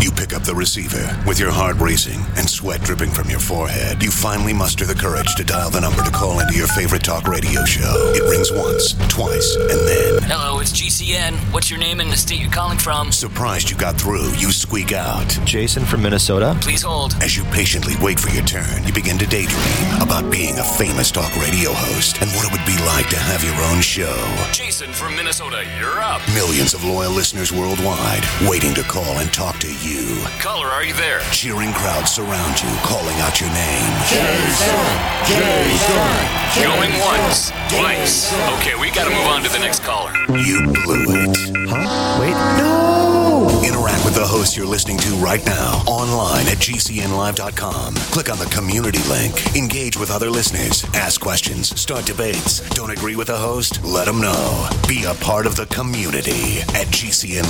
You 0.00 0.15
up 0.36 0.42
the 0.42 0.54
receiver 0.54 1.18
with 1.26 1.40
your 1.40 1.50
heart 1.50 1.78
racing 1.80 2.20
and 2.36 2.48
sweat 2.48 2.82
dripping 2.82 3.10
from 3.10 3.30
your 3.30 3.38
forehead. 3.38 4.02
You 4.02 4.10
finally 4.10 4.52
muster 4.52 4.84
the 4.84 4.94
courage 4.94 5.34
to 5.36 5.44
dial 5.44 5.70
the 5.70 5.80
number 5.80 6.04
to 6.04 6.10
call 6.10 6.40
into 6.40 6.54
your 6.54 6.66
favorite 6.66 7.02
talk 7.02 7.26
radio 7.26 7.64
show. 7.64 8.12
It 8.14 8.22
rings 8.28 8.52
once, 8.52 8.92
twice, 9.08 9.56
and 9.56 9.80
then. 9.88 10.22
Hello, 10.28 10.60
it's 10.60 10.72
GCN. 10.72 11.32
What's 11.54 11.70
your 11.70 11.80
name 11.80 12.00
and 12.00 12.12
the 12.12 12.16
state 12.18 12.38
you're 12.38 12.50
calling 12.50 12.76
from? 12.76 13.12
Surprised 13.12 13.70
you 13.70 13.78
got 13.78 13.98
through, 13.98 14.34
you 14.34 14.52
squeak 14.52 14.92
out. 14.92 15.26
Jason 15.46 15.86
from 15.86 16.02
Minnesota. 16.02 16.54
Please 16.60 16.82
hold. 16.82 17.14
As 17.22 17.34
you 17.34 17.44
patiently 17.44 17.94
wait 18.02 18.20
for 18.20 18.28
your 18.28 18.44
turn, 18.44 18.84
you 18.84 18.92
begin 18.92 19.16
to 19.18 19.26
daydream 19.26 20.02
about 20.02 20.30
being 20.30 20.58
a 20.58 20.64
famous 20.64 21.10
talk 21.10 21.34
radio 21.36 21.72
host 21.72 22.20
and 22.20 22.30
what 22.32 22.44
it 22.44 22.52
would 22.52 22.66
be 22.66 22.76
like 22.84 23.08
to 23.08 23.16
have 23.16 23.42
your 23.42 23.56
own 23.72 23.80
show. 23.80 24.16
Jason 24.52 24.92
from 24.92 25.16
Minnesota, 25.16 25.64
you're 25.80 26.00
up. 26.00 26.20
Millions 26.34 26.74
of 26.74 26.84
loyal 26.84 27.12
listeners 27.12 27.52
worldwide 27.52 28.24
waiting 28.46 28.74
to 28.74 28.82
call 28.82 29.16
and 29.18 29.32
talk 29.32 29.58
to 29.60 29.72
you. 29.80 30.25
Caller, 30.40 30.66
are 30.66 30.84
you 30.84 30.94
there? 30.94 31.20
Cheering 31.32 31.72
crowds 31.72 32.12
surround 32.12 32.62
you, 32.62 32.68
calling 32.82 33.16
out 33.20 33.40
your 33.40 33.50
name. 33.50 33.92
Jason! 34.08 34.86
Jason! 35.26 36.62
Going 36.62 36.92
once, 37.00 37.50
twice. 37.68 38.32
Okay, 38.58 38.74
we 38.80 38.90
gotta 38.90 39.10
move 39.10 39.26
on 39.26 39.42
to 39.42 39.48
the 39.50 39.58
next 39.58 39.82
caller. 39.82 40.12
You 40.36 40.66
blew 40.84 41.04
it. 41.08 41.36
Huh? 41.68 42.20
Wait, 42.20 42.34
no! 42.58 43.62
Interact 43.64 44.04
with 44.04 44.14
the 44.14 44.24
host 44.24 44.56
you're 44.56 44.66
listening 44.66 44.98
to 44.98 45.10
right 45.16 45.44
now 45.44 45.82
online 45.86 46.46
at 46.46 46.58
gcnlive.com. 46.58 47.94
Click 47.94 48.30
on 48.30 48.38
the 48.38 48.46
community 48.46 49.02
link. 49.08 49.56
Engage 49.56 49.96
with 49.96 50.10
other 50.10 50.30
listeners. 50.30 50.84
Ask 50.94 51.20
questions. 51.20 51.78
Start 51.78 52.06
debates. 52.06 52.60
Don't 52.70 52.90
agree 52.90 53.16
with 53.16 53.26
the 53.28 53.36
host? 53.36 53.82
Let 53.84 54.06
them 54.06 54.20
know. 54.20 54.68
Be 54.88 55.04
a 55.04 55.14
part 55.14 55.46
of 55.46 55.56
the 55.56 55.66
community 55.66 56.60
at 56.60 56.86
gcnlive.com. 56.88 57.46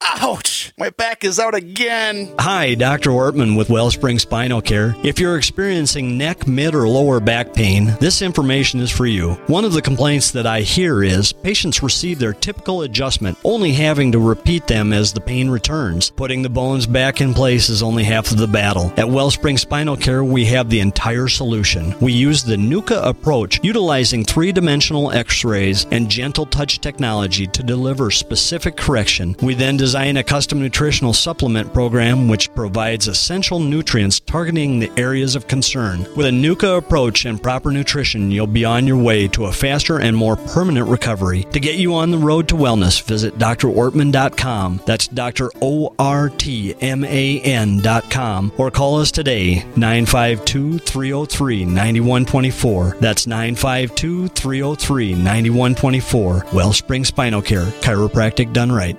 Ouch! 0.00 0.72
My 0.78 0.90
back 0.90 1.24
is 1.24 1.40
out 1.40 1.56
again. 1.56 2.32
Hi, 2.38 2.74
Dr. 2.74 3.10
Ortman 3.10 3.56
with 3.56 3.68
Wellspring 3.68 4.20
Spinal 4.20 4.62
Care. 4.62 4.94
If 5.02 5.18
you're 5.18 5.36
experiencing 5.36 6.16
neck, 6.16 6.46
mid, 6.46 6.72
or 6.72 6.88
lower 6.88 7.18
back 7.18 7.52
pain, 7.52 7.96
this 7.98 8.22
information 8.22 8.78
is 8.78 8.90
for 8.90 9.06
you. 9.06 9.32
One 9.48 9.64
of 9.64 9.72
the 9.72 9.82
complaints 9.82 10.30
that 10.30 10.46
I 10.46 10.60
hear 10.60 11.02
is 11.02 11.32
patients 11.32 11.82
receive 11.82 12.20
their 12.20 12.32
typical 12.32 12.82
adjustment, 12.82 13.38
only 13.42 13.72
having 13.72 14.12
to 14.12 14.20
repeat 14.20 14.68
them 14.68 14.92
as 14.92 15.12
the 15.12 15.20
pain 15.20 15.50
returns. 15.50 16.10
Putting 16.10 16.42
the 16.42 16.48
bones 16.48 16.86
back 16.86 17.20
in 17.20 17.34
place 17.34 17.68
is 17.68 17.82
only 17.82 18.04
half 18.04 18.30
of 18.30 18.38
the 18.38 18.46
battle. 18.46 18.92
At 18.96 19.10
Wellspring 19.10 19.58
Spinal 19.58 19.96
Care, 19.96 20.22
we 20.22 20.44
have 20.44 20.70
the 20.70 20.80
entire 20.80 21.28
solution. 21.28 21.94
We 22.00 22.12
use 22.12 22.44
the 22.44 22.56
NUCA 22.56 23.04
approach, 23.04 23.58
utilizing 23.64 24.24
three 24.24 24.52
dimensional 24.52 25.10
x 25.10 25.44
rays 25.44 25.86
and 25.90 26.08
gentle 26.08 26.46
touch 26.46 26.80
technology 26.80 27.48
to 27.48 27.62
deliver 27.64 28.12
specific 28.12 28.76
correction. 28.76 29.34
We 29.42 29.54
then 29.54 29.76
design 29.76 29.87
a 29.94 30.22
custom 30.22 30.60
nutritional 30.60 31.12
supplement 31.12 31.72
program 31.72 32.28
which 32.28 32.52
provides 32.54 33.08
essential 33.08 33.58
nutrients 33.58 34.20
targeting 34.20 34.78
the 34.78 34.90
areas 34.96 35.34
of 35.34 35.46
concern. 35.46 36.06
With 36.14 36.26
a 36.26 36.30
NUCA 36.30 36.78
approach 36.78 37.24
and 37.24 37.42
proper 37.42 37.70
nutrition, 37.70 38.30
you'll 38.30 38.46
be 38.46 38.64
on 38.64 38.86
your 38.86 38.96
way 38.96 39.28
to 39.28 39.46
a 39.46 39.52
faster 39.52 39.98
and 39.98 40.16
more 40.16 40.36
permanent 40.36 40.88
recovery. 40.88 41.44
To 41.52 41.60
get 41.60 41.76
you 41.76 41.94
on 41.94 42.10
the 42.10 42.18
road 42.18 42.48
to 42.48 42.54
wellness, 42.54 43.02
visit 43.02 43.38
drortman.com. 43.38 44.82
That's 44.84 45.08
Dr. 45.08 45.50
O 45.62 45.94
R 45.98 46.28
T 46.28 46.74
M 46.80 47.04
A 47.04 47.40
N.com 47.40 48.52
or 48.58 48.70
call 48.70 49.00
us 49.00 49.10
today 49.10 49.64
952 49.76 50.78
303 50.78 51.64
9124. 51.64 52.96
That's 53.00 53.26
952 53.26 54.28
303 54.28 55.14
9124. 55.14 56.46
Wellspring 56.52 57.04
Spinal 57.04 57.42
Care, 57.42 57.66
chiropractic 57.80 58.52
done 58.52 58.70
right. 58.70 58.98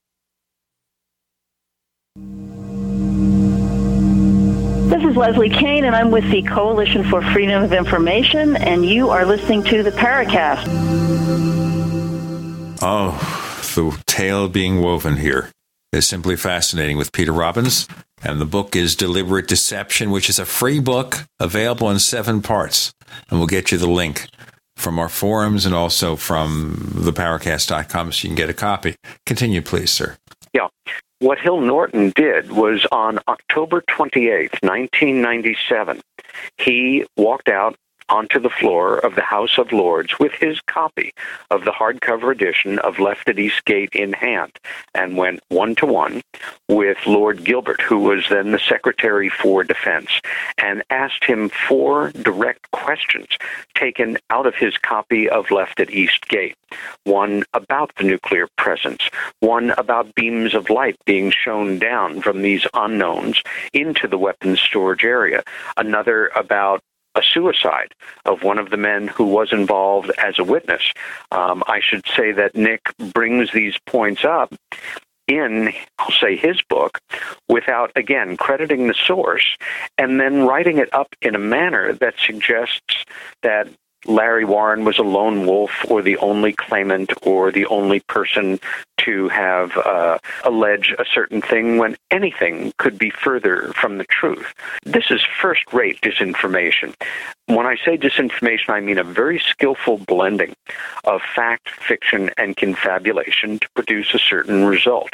This 4.91 5.05
is 5.05 5.15
Leslie 5.15 5.49
Kean, 5.49 5.85
and 5.85 5.95
I'm 5.95 6.11
with 6.11 6.29
the 6.29 6.41
Coalition 6.41 7.09
for 7.09 7.21
Freedom 7.31 7.63
of 7.63 7.71
Information, 7.71 8.57
and 8.57 8.85
you 8.85 9.09
are 9.09 9.25
listening 9.25 9.63
to 9.63 9.81
the 9.83 9.91
Paracast. 9.91 10.65
Oh, 12.81 13.11
the 13.75 14.03
tale 14.05 14.49
being 14.49 14.81
woven 14.81 15.15
here 15.15 15.51
is 15.93 16.05
simply 16.05 16.35
fascinating 16.35 16.97
with 16.97 17.13
Peter 17.13 17.31
Robbins. 17.31 17.87
And 18.21 18.41
the 18.41 18.45
book 18.45 18.75
is 18.75 18.97
Deliberate 18.97 19.47
Deception, 19.47 20.11
which 20.11 20.29
is 20.29 20.37
a 20.37 20.45
free 20.45 20.81
book 20.81 21.25
available 21.39 21.89
in 21.89 21.99
seven 21.99 22.41
parts. 22.41 22.93
And 23.29 23.39
we'll 23.39 23.47
get 23.47 23.71
you 23.71 23.77
the 23.77 23.89
link 23.89 24.27
from 24.75 24.99
our 24.99 25.09
forums 25.09 25.65
and 25.65 25.73
also 25.73 26.17
from 26.17 26.93
theparacast.com 26.95 28.11
so 28.11 28.23
you 28.23 28.29
can 28.29 28.35
get 28.35 28.49
a 28.49 28.53
copy. 28.53 28.95
Continue, 29.25 29.61
please, 29.61 29.91
sir. 29.91 30.17
What 31.21 31.37
Hill 31.37 31.61
Norton 31.61 32.09
did 32.15 32.51
was 32.51 32.87
on 32.91 33.19
October 33.27 33.81
28th, 33.81 34.63
1997, 34.63 36.01
he 36.57 37.05
walked 37.15 37.47
out 37.47 37.75
onto 38.11 38.39
the 38.39 38.49
floor 38.49 38.97
of 38.97 39.15
the 39.15 39.21
House 39.21 39.57
of 39.57 39.71
Lords 39.71 40.19
with 40.19 40.33
his 40.33 40.59
copy 40.67 41.13
of 41.49 41.63
the 41.63 41.71
hardcover 41.71 42.31
edition 42.31 42.77
of 42.79 42.99
Left 42.99 43.29
at 43.29 43.39
Eastgate 43.39 43.95
in 43.95 44.11
hand 44.11 44.51
and 44.93 45.15
went 45.15 45.39
one 45.47 45.75
to 45.75 45.85
one 45.85 46.21
with 46.67 46.97
Lord 47.07 47.45
Gilbert, 47.45 47.81
who 47.81 47.99
was 47.99 48.25
then 48.29 48.51
the 48.51 48.59
Secretary 48.59 49.29
for 49.29 49.63
Defense, 49.63 50.11
and 50.57 50.83
asked 50.89 51.23
him 51.23 51.49
four 51.67 52.11
direct 52.11 52.69
questions 52.71 53.27
taken 53.75 54.17
out 54.29 54.45
of 54.45 54.55
his 54.55 54.77
copy 54.77 55.29
of 55.29 55.49
Left 55.49 55.79
at 55.79 55.89
Eastgate. 55.89 56.55
One 57.05 57.43
about 57.53 57.95
the 57.95 58.03
nuclear 58.03 58.47
presence, 58.57 59.09
one 59.39 59.71
about 59.71 60.15
beams 60.15 60.53
of 60.53 60.69
light 60.69 60.97
being 61.05 61.31
shown 61.31 61.79
down 61.79 62.21
from 62.21 62.41
these 62.41 62.67
unknowns 62.73 63.41
into 63.73 64.07
the 64.07 64.17
weapons 64.17 64.59
storage 64.59 65.03
area, 65.03 65.43
another 65.77 66.27
about 66.35 66.81
a 67.15 67.21
suicide 67.21 67.93
of 68.25 68.43
one 68.43 68.57
of 68.57 68.69
the 68.69 68.77
men 68.77 69.07
who 69.07 69.25
was 69.25 69.51
involved 69.51 70.11
as 70.17 70.39
a 70.39 70.43
witness. 70.43 70.91
Um, 71.31 71.63
I 71.67 71.79
should 71.81 72.05
say 72.15 72.31
that 72.31 72.55
Nick 72.55 72.95
brings 73.13 73.51
these 73.51 73.77
points 73.85 74.23
up 74.23 74.53
in, 75.27 75.73
I'll 75.97 76.11
say, 76.11 76.35
his 76.35 76.61
book 76.61 76.99
without, 77.47 77.91
again, 77.95 78.37
crediting 78.37 78.87
the 78.87 78.93
source 78.93 79.57
and 79.97 80.19
then 80.19 80.45
writing 80.45 80.77
it 80.77 80.93
up 80.93 81.15
in 81.21 81.35
a 81.35 81.39
manner 81.39 81.93
that 81.93 82.15
suggests 82.19 83.05
that 83.43 83.67
Larry 84.05 84.45
Warren 84.45 84.83
was 84.83 84.97
a 84.97 85.03
lone 85.03 85.45
wolf 85.45 85.71
or 85.89 86.01
the 86.01 86.17
only 86.17 86.53
claimant 86.53 87.13
or 87.21 87.51
the 87.51 87.65
only 87.67 87.99
person 88.01 88.59
to 88.97 89.29
have 89.29 89.75
uh, 89.77 90.17
alleged 90.43 90.93
a 90.99 91.05
certain 91.05 91.41
thing 91.41 91.77
when 91.77 91.97
anything 92.11 92.73
could 92.77 92.97
be 92.97 93.09
further 93.09 93.73
from 93.73 93.97
the 93.97 94.05
truth. 94.05 94.53
This 94.83 95.05
is 95.09 95.21
first 95.41 95.73
rate 95.73 95.99
disinformation. 96.01 96.93
When 97.47 97.65
I 97.65 97.75
say 97.83 97.97
disinformation, 97.97 98.69
I 98.69 98.79
mean 98.79 98.97
a 98.97 99.03
very 99.03 99.39
skillful 99.39 99.97
blending 99.97 100.53
of 101.03 101.21
fact, 101.21 101.69
fiction, 101.69 102.29
and 102.37 102.55
confabulation 102.55 103.59
to 103.59 103.67
produce 103.75 104.13
a 104.13 104.19
certain 104.19 104.65
result. 104.65 105.13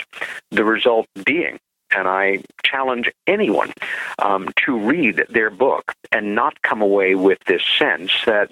The 0.51 0.65
result 0.65 1.07
being 1.25 1.59
and 1.95 2.07
I 2.07 2.39
challenge 2.63 3.11
anyone 3.25 3.73
um, 4.19 4.49
to 4.65 4.77
read 4.77 5.25
their 5.29 5.49
book 5.49 5.93
and 6.11 6.35
not 6.35 6.61
come 6.61 6.81
away 6.81 7.15
with 7.15 7.39
this 7.45 7.63
sense 7.77 8.11
that 8.25 8.51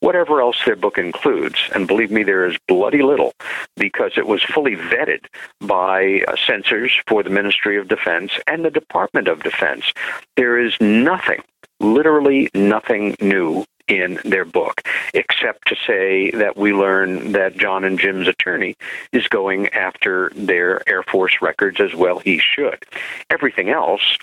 whatever 0.00 0.40
else 0.40 0.56
their 0.64 0.76
book 0.76 0.98
includes, 0.98 1.58
and 1.74 1.86
believe 1.86 2.10
me, 2.10 2.22
there 2.22 2.46
is 2.46 2.56
bloody 2.68 3.02
little 3.02 3.32
because 3.76 4.12
it 4.16 4.26
was 4.26 4.42
fully 4.42 4.76
vetted 4.76 5.26
by 5.60 6.22
uh, 6.28 6.36
censors 6.36 6.92
for 7.06 7.22
the 7.22 7.30
Ministry 7.30 7.76
of 7.78 7.88
Defense 7.88 8.32
and 8.46 8.64
the 8.64 8.70
Department 8.70 9.28
of 9.28 9.42
Defense. 9.42 9.92
There 10.36 10.58
is 10.58 10.74
nothing, 10.80 11.42
literally 11.80 12.48
nothing 12.54 13.16
new 13.20 13.64
in 13.88 14.18
their 14.24 14.44
book, 14.44 14.82
except 15.14 15.68
to 15.68 15.76
say 15.86 16.30
that 16.32 16.56
we 16.56 16.72
learn 16.72 17.32
that 17.32 17.56
John 17.56 17.84
and 17.84 17.98
Jim's 17.98 18.28
attorney 18.28 18.76
is 19.12 19.28
going 19.28 19.68
after 19.68 20.30
their 20.34 20.86
Air 20.88 21.02
Force 21.02 21.38
records 21.40 21.80
as 21.80 21.94
well 21.94 22.18
he 22.18 22.38
should. 22.38 22.84
Everything 23.30 23.70
else 23.70 24.18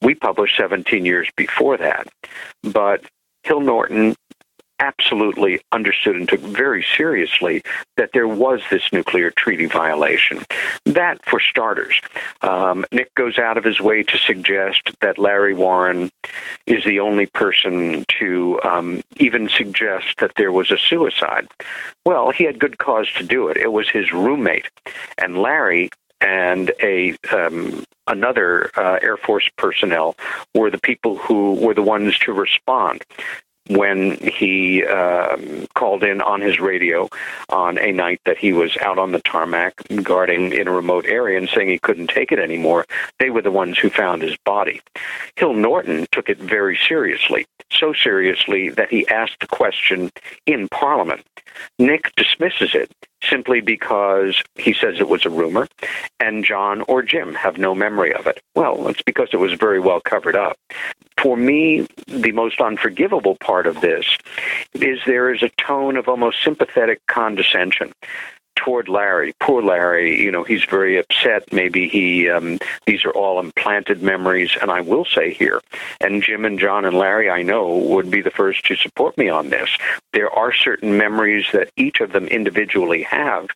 we 0.00 0.14
published 0.14 0.56
17 0.56 1.04
years 1.04 1.28
before 1.36 1.76
that. 1.76 2.06
But 2.62 3.04
Hill 3.42 3.60
Norton 3.60 4.14
absolutely 4.80 5.60
understood 5.72 6.16
and 6.16 6.28
took 6.28 6.40
very 6.40 6.84
seriously 6.96 7.62
that 7.96 8.10
there 8.12 8.28
was 8.28 8.60
this 8.70 8.92
nuclear 8.92 9.30
treaty 9.30 9.66
violation. 9.66 10.42
That, 10.84 11.24
for 11.24 11.40
starters. 11.40 12.00
Um, 12.42 12.84
Nick 12.92 13.14
goes 13.14 13.38
out 13.38 13.56
of 13.56 13.64
his 13.64 13.80
way 13.80 14.02
to 14.02 14.18
suggest 14.18 14.90
that 15.00 15.18
Larry 15.18 15.54
Warren 15.54 16.10
is 16.66 16.84
the 16.84 17.00
only 17.00 17.26
person 17.26 18.04
to 18.20 18.60
um, 18.62 19.02
even 19.16 19.48
suggest 19.48 20.18
that 20.18 20.32
there 20.36 20.52
was 20.52 20.70
a 20.70 20.78
suicide. 20.78 21.48
Well, 22.04 22.30
he 22.30 22.44
had 22.44 22.58
good 22.58 22.78
cause 22.78 23.08
to 23.16 23.24
do 23.24 23.48
it. 23.48 23.56
It 23.56 23.72
was 23.72 23.88
his 23.88 24.12
roommate. 24.12 24.68
And 25.18 25.38
Larry 25.38 25.90
and 26.20 26.72
a 26.82 27.16
um, 27.32 27.84
another 28.06 28.70
uh, 28.76 28.98
Air 29.02 29.16
Force 29.16 29.48
personnel 29.56 30.16
were 30.54 30.70
the 30.70 30.78
people 30.78 31.16
who 31.16 31.54
were 31.54 31.74
the 31.74 31.82
ones 31.82 32.18
to 32.20 32.32
respond 32.32 33.04
when 33.68 34.16
he 34.18 34.84
um, 34.84 35.66
called 35.74 36.02
in 36.02 36.20
on 36.20 36.40
his 36.40 36.58
radio 36.58 37.08
on 37.48 37.78
a 37.78 37.92
night 37.92 38.20
that 38.24 38.38
he 38.38 38.52
was 38.52 38.76
out 38.78 38.98
on 38.98 39.12
the 39.12 39.20
tarmac 39.20 39.74
guarding 40.02 40.52
in 40.52 40.68
a 40.68 40.72
remote 40.72 41.06
area 41.06 41.38
and 41.38 41.48
saying 41.48 41.68
he 41.68 41.78
couldn't 41.78 42.08
take 42.08 42.32
it 42.32 42.38
anymore. 42.38 42.86
They 43.18 43.30
were 43.30 43.42
the 43.42 43.50
ones 43.50 43.78
who 43.78 43.90
found 43.90 44.22
his 44.22 44.36
body. 44.44 44.80
Hill 45.36 45.54
Norton 45.54 46.06
took 46.12 46.28
it 46.28 46.38
very 46.38 46.78
seriously, 46.88 47.46
so 47.70 47.92
seriously 47.92 48.70
that 48.70 48.90
he 48.90 49.06
asked 49.08 49.40
the 49.40 49.46
question 49.46 50.10
in 50.46 50.68
Parliament. 50.68 51.24
Nick 51.78 52.14
dismisses 52.16 52.74
it 52.74 52.90
simply 53.22 53.60
because 53.60 54.42
he 54.56 54.72
says 54.72 55.00
it 55.00 55.08
was 55.08 55.24
a 55.26 55.30
rumor, 55.30 55.68
and 56.20 56.44
John 56.44 56.82
or 56.82 57.02
Jim 57.02 57.34
have 57.34 57.58
no 57.58 57.74
memory 57.74 58.14
of 58.14 58.26
it. 58.26 58.40
Well, 58.54 58.88
it's 58.88 59.02
because 59.02 59.28
it 59.32 59.38
was 59.38 59.52
very 59.54 59.80
well 59.80 60.00
covered 60.00 60.36
up. 60.36 60.58
For 61.20 61.36
me, 61.36 61.86
the 62.06 62.32
most 62.32 62.60
unforgivable 62.60 63.36
part 63.36 63.66
of 63.66 63.80
this 63.80 64.06
is 64.74 65.00
there 65.06 65.32
is 65.34 65.42
a 65.42 65.50
tone 65.60 65.96
of 65.96 66.08
almost 66.08 66.42
sympathetic 66.42 67.04
condescension 67.06 67.92
toward 68.58 68.88
Larry. 68.88 69.32
Poor 69.40 69.62
Larry, 69.62 70.20
you 70.20 70.30
know, 70.30 70.42
he's 70.42 70.64
very 70.64 70.98
upset. 70.98 71.52
Maybe 71.52 71.88
he, 71.88 72.28
um, 72.28 72.58
these 72.86 73.04
are 73.04 73.12
all 73.12 73.38
implanted 73.40 74.02
memories. 74.02 74.56
And 74.60 74.70
I 74.70 74.80
will 74.80 75.04
say 75.04 75.32
here, 75.32 75.60
and 76.00 76.22
Jim 76.22 76.44
and 76.44 76.58
John 76.58 76.84
and 76.84 76.96
Larry, 76.96 77.30
I 77.30 77.42
know, 77.42 77.76
would 77.76 78.10
be 78.10 78.20
the 78.20 78.30
first 78.30 78.66
to 78.66 78.76
support 78.76 79.16
me 79.16 79.28
on 79.28 79.50
this. 79.50 79.70
There 80.12 80.30
are 80.30 80.52
certain 80.52 80.96
memories 80.96 81.46
that 81.52 81.70
each 81.76 82.00
of 82.00 82.12
them 82.12 82.26
individually 82.26 83.04
have 83.04 83.48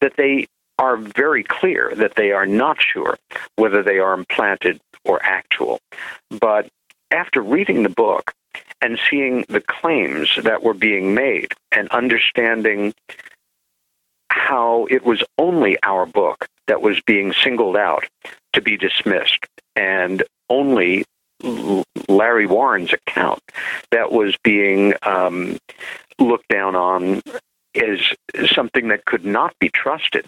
that 0.00 0.16
they 0.16 0.48
are 0.78 0.96
very 0.96 1.44
clear 1.44 1.92
that 1.96 2.16
they 2.16 2.32
are 2.32 2.46
not 2.46 2.78
sure 2.80 3.16
whether 3.56 3.82
they 3.82 3.98
are 3.98 4.14
implanted 4.14 4.80
or 5.04 5.22
actual. 5.24 5.80
But 6.30 6.68
after 7.10 7.40
reading 7.40 7.82
the 7.82 7.88
book, 7.88 8.34
and 8.80 8.98
seeing 9.10 9.44
the 9.48 9.60
claims 9.60 10.38
that 10.42 10.62
were 10.62 10.74
being 10.74 11.14
made 11.14 11.52
and 11.72 11.88
understanding 11.88 12.94
how 14.30 14.86
it 14.90 15.04
was 15.04 15.22
only 15.38 15.78
our 15.82 16.06
book 16.06 16.48
that 16.66 16.82
was 16.82 17.00
being 17.00 17.32
singled 17.32 17.76
out 17.76 18.06
to 18.52 18.60
be 18.60 18.76
dismissed, 18.76 19.46
and 19.76 20.22
only 20.48 21.04
Larry 22.08 22.46
Warren's 22.46 22.92
account 22.92 23.40
that 23.90 24.10
was 24.10 24.36
being 24.42 24.94
um, 25.02 25.58
looked 26.18 26.48
down 26.48 26.74
on 26.74 27.22
as 27.74 28.00
something 28.52 28.88
that 28.88 29.04
could 29.04 29.24
not 29.24 29.54
be 29.60 29.68
trusted. 29.68 30.26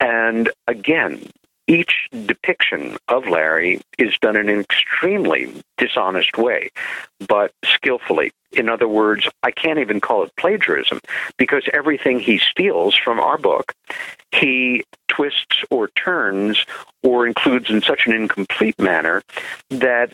And 0.00 0.50
again, 0.66 1.28
each 1.70 2.08
depiction 2.26 2.96
of 3.06 3.28
Larry 3.28 3.80
is 3.96 4.18
done 4.20 4.34
in 4.34 4.48
an 4.48 4.58
extremely 4.58 5.52
dishonest 5.78 6.36
way, 6.36 6.70
but 7.28 7.52
skillfully. 7.64 8.32
In 8.50 8.68
other 8.68 8.88
words, 8.88 9.28
I 9.44 9.52
can't 9.52 9.78
even 9.78 10.00
call 10.00 10.24
it 10.24 10.32
plagiarism 10.36 10.98
because 11.36 11.62
everything 11.72 12.18
he 12.18 12.38
steals 12.38 12.96
from 12.96 13.20
our 13.20 13.38
book, 13.38 13.72
he 14.32 14.82
twists 15.06 15.62
or 15.70 15.86
turns 15.88 16.66
or 17.04 17.24
includes 17.24 17.70
in 17.70 17.82
such 17.82 18.04
an 18.06 18.14
incomplete 18.14 18.78
manner 18.80 19.22
that 19.68 20.12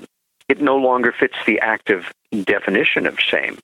it 0.51 0.61
no 0.61 0.77
longer 0.77 1.11
fits 1.11 1.37
the 1.47 1.59
active 1.61 2.13
definition 2.45 3.07
of 3.07 3.19
same. 3.31 3.59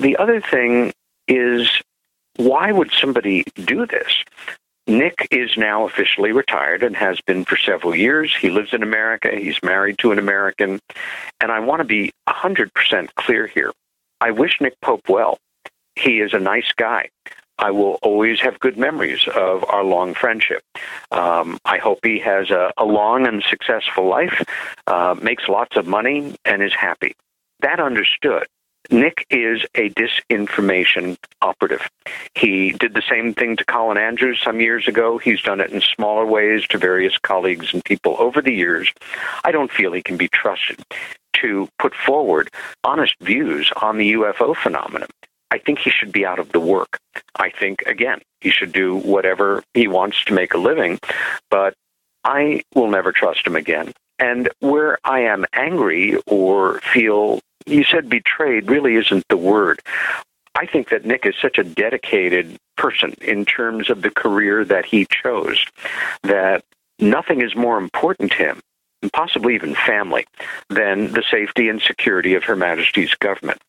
The 0.00 0.16
other 0.16 0.40
thing 0.40 0.92
is 1.28 1.70
why 2.36 2.72
would 2.72 2.90
somebody 2.92 3.44
do 3.54 3.86
this? 3.86 4.24
Nick 4.88 5.28
is 5.30 5.54
now 5.56 5.84
officially 5.86 6.32
retired 6.32 6.82
and 6.82 6.96
has 6.96 7.20
been 7.20 7.44
for 7.44 7.58
several 7.58 7.94
years. 7.94 8.34
He 8.34 8.48
lives 8.48 8.72
in 8.72 8.82
America. 8.82 9.30
He's 9.30 9.62
married 9.62 9.98
to 9.98 10.12
an 10.12 10.18
American. 10.18 10.80
And 11.40 11.52
I 11.52 11.60
want 11.60 11.80
to 11.80 11.84
be 11.84 12.10
100% 12.26 13.14
clear 13.14 13.46
here. 13.46 13.72
I 14.20 14.30
wish 14.30 14.60
Nick 14.60 14.80
Pope 14.80 15.08
well. 15.08 15.38
He 15.94 16.20
is 16.20 16.32
a 16.32 16.40
nice 16.40 16.72
guy. 16.76 17.10
I 17.58 17.70
will 17.72 17.98
always 18.02 18.40
have 18.40 18.58
good 18.60 18.78
memories 18.78 19.26
of 19.34 19.64
our 19.68 19.84
long 19.84 20.14
friendship. 20.14 20.62
Um, 21.10 21.58
I 21.64 21.78
hope 21.78 21.98
he 22.02 22.20
has 22.20 22.50
a, 22.50 22.72
a 22.78 22.84
long 22.84 23.26
and 23.26 23.42
successful 23.42 24.06
life, 24.06 24.42
uh, 24.86 25.16
makes 25.20 25.48
lots 25.48 25.76
of 25.76 25.86
money, 25.86 26.36
and 26.44 26.62
is 26.62 26.72
happy. 26.72 27.14
That 27.60 27.80
understood. 27.80 28.46
Nick 28.90 29.26
is 29.28 29.64
a 29.74 29.90
disinformation 29.90 31.18
operative. 31.42 31.88
He 32.34 32.72
did 32.72 32.94
the 32.94 33.02
same 33.08 33.34
thing 33.34 33.56
to 33.56 33.64
Colin 33.64 33.98
Andrews 33.98 34.40
some 34.42 34.60
years 34.60 34.88
ago. 34.88 35.18
He's 35.18 35.42
done 35.42 35.60
it 35.60 35.70
in 35.70 35.82
smaller 35.82 36.24
ways 36.24 36.66
to 36.68 36.78
various 36.78 37.18
colleagues 37.18 37.74
and 37.74 37.84
people 37.84 38.16
over 38.18 38.40
the 38.40 38.54
years. 38.54 38.90
I 39.44 39.52
don't 39.52 39.70
feel 39.70 39.92
he 39.92 40.02
can 40.02 40.16
be 40.16 40.28
trusted 40.28 40.82
to 41.34 41.68
put 41.78 41.94
forward 41.94 42.48
honest 42.82 43.14
views 43.20 43.70
on 43.82 43.98
the 43.98 44.12
UFO 44.14 44.56
phenomenon. 44.56 45.08
I 45.50 45.58
think 45.58 45.78
he 45.78 45.90
should 45.90 46.12
be 46.12 46.26
out 46.26 46.38
of 46.38 46.52
the 46.52 46.60
work. 46.60 46.98
I 47.36 47.50
think, 47.50 47.82
again, 47.82 48.20
he 48.40 48.50
should 48.50 48.72
do 48.72 48.96
whatever 48.96 49.62
he 49.74 49.86
wants 49.88 50.24
to 50.24 50.34
make 50.34 50.54
a 50.54 50.58
living, 50.58 50.98
but 51.50 51.74
I 52.24 52.62
will 52.74 52.90
never 52.90 53.12
trust 53.12 53.46
him 53.46 53.56
again. 53.56 53.92
And 54.18 54.50
where 54.60 54.98
I 55.04 55.20
am 55.20 55.46
angry 55.52 56.18
or 56.26 56.80
feel 56.80 57.40
you 57.68 57.84
said 57.84 58.08
betrayed 58.08 58.70
really 58.70 58.96
isn't 58.96 59.24
the 59.28 59.36
word. 59.36 59.80
I 60.54 60.66
think 60.66 60.88
that 60.90 61.04
Nick 61.04 61.24
is 61.26 61.34
such 61.40 61.58
a 61.58 61.64
dedicated 61.64 62.56
person 62.76 63.14
in 63.20 63.44
terms 63.44 63.90
of 63.90 64.02
the 64.02 64.10
career 64.10 64.64
that 64.64 64.84
he 64.84 65.06
chose 65.10 65.64
that 66.22 66.64
nothing 66.98 67.42
is 67.42 67.54
more 67.54 67.78
important 67.78 68.32
to 68.32 68.38
him, 68.38 68.60
and 69.02 69.12
possibly 69.12 69.54
even 69.54 69.74
family, 69.74 70.26
than 70.68 71.12
the 71.12 71.22
safety 71.30 71.68
and 71.68 71.80
security 71.80 72.34
of 72.34 72.42
Her 72.44 72.56
Majesty's 72.56 73.14
government. 73.14 73.60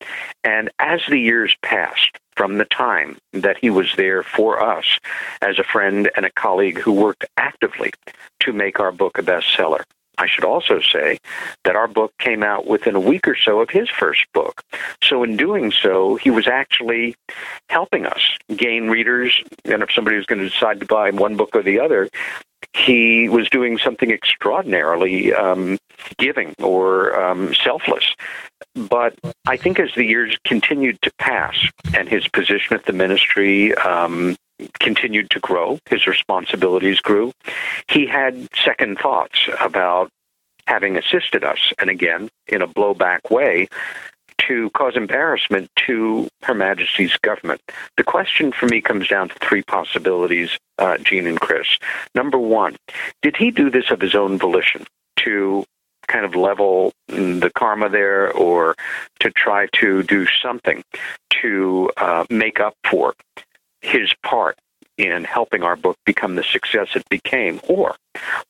And 0.43 0.71
as 0.79 1.01
the 1.07 1.19
years 1.19 1.55
passed, 1.61 2.17
from 2.39 2.57
the 2.57 2.63
time 2.63 3.17
that 3.33 3.57
he 3.59 3.69
was 3.69 3.93
there 3.97 4.23
for 4.23 4.63
us 4.63 4.97
as 5.41 5.59
a 5.59 5.63
friend 5.63 6.09
and 6.15 6.25
a 6.25 6.31
colleague 6.31 6.79
who 6.79 6.93
worked 6.93 7.25
actively 7.35 7.91
to 8.39 8.53
make 8.53 8.79
our 8.79 8.93
book 8.93 9.17
a 9.17 9.21
bestseller. 9.21 9.83
I 10.19 10.27
should 10.27 10.43
also 10.43 10.81
say 10.81 11.17
that 11.63 11.75
our 11.75 11.87
book 11.87 12.13
came 12.19 12.43
out 12.43 12.67
within 12.67 12.95
a 12.95 12.99
week 12.99 13.27
or 13.27 13.35
so 13.35 13.61
of 13.61 13.69
his 13.69 13.89
first 13.89 14.25
book. 14.33 14.61
So, 15.03 15.23
in 15.23 15.37
doing 15.37 15.71
so, 15.71 16.15
he 16.15 16.29
was 16.29 16.47
actually 16.47 17.15
helping 17.69 18.05
us 18.05 18.21
gain 18.55 18.89
readers. 18.89 19.41
And 19.65 19.81
if 19.81 19.91
somebody 19.93 20.17
was 20.17 20.25
going 20.25 20.41
to 20.41 20.49
decide 20.49 20.81
to 20.81 20.85
buy 20.85 21.11
one 21.11 21.37
book 21.37 21.55
or 21.55 21.63
the 21.63 21.79
other, 21.79 22.09
he 22.73 23.29
was 23.29 23.49
doing 23.49 23.77
something 23.77 24.11
extraordinarily 24.11 25.33
um, 25.33 25.77
giving 26.17 26.53
or 26.59 27.19
um, 27.19 27.53
selfless. 27.53 28.13
But 28.75 29.15
I 29.47 29.57
think 29.57 29.79
as 29.79 29.89
the 29.95 30.05
years 30.05 30.37
continued 30.45 31.01
to 31.01 31.11
pass 31.17 31.57
and 31.95 32.07
his 32.07 32.27
position 32.27 32.75
at 32.75 32.85
the 32.85 32.93
ministry 32.93 33.73
um, 33.75 34.35
continued 34.79 35.29
to 35.31 35.39
grow, 35.39 35.79
his 35.89 36.07
responsibilities 36.07 36.99
grew, 36.99 37.31
he 37.87 38.05
had 38.05 38.47
second 38.55 38.99
thoughts 38.99 39.49
about 39.59 40.09
having 40.67 40.97
assisted 40.97 41.43
us, 41.43 41.73
and 41.79 41.89
again, 41.89 42.29
in 42.47 42.61
a 42.61 42.67
blowback 42.67 43.31
way, 43.31 43.67
to 44.37 44.69
cause 44.71 44.95
embarrassment 44.95 45.69
to 45.75 46.27
Her 46.43 46.53
Majesty's 46.53 47.15
government. 47.17 47.61
The 47.97 48.03
question 48.03 48.51
for 48.51 48.67
me 48.67 48.81
comes 48.81 49.07
down 49.07 49.29
to 49.29 49.35
three 49.41 49.63
possibilities, 49.63 50.57
uh, 50.77 50.97
Gene 50.97 51.27
and 51.27 51.39
Chris. 51.39 51.67
Number 52.15 52.37
one, 52.37 52.75
did 53.21 53.35
he 53.35 53.51
do 53.51 53.69
this 53.69 53.91
of 53.91 53.99
his 53.99 54.15
own 54.15 54.37
volition 54.37 54.85
to 55.17 55.65
kind 56.07 56.25
of 56.25 56.35
level 56.35 56.91
the 57.07 57.51
karma 57.55 57.89
there 57.89 58.31
or 58.33 58.75
to 59.19 59.29
try 59.31 59.67
to 59.73 60.03
do 60.03 60.25
something 60.41 60.83
to 61.41 61.91
uh, 61.97 62.25
make 62.29 62.59
up 62.59 62.73
for 62.89 63.13
his 63.81 64.13
part 64.23 64.57
in 64.97 65.23
helping 65.23 65.63
our 65.63 65.75
book 65.77 65.97
become 66.05 66.35
the 66.35 66.43
success 66.43 66.89
it 66.93 67.07
became? 67.09 67.61
Or 67.67 67.95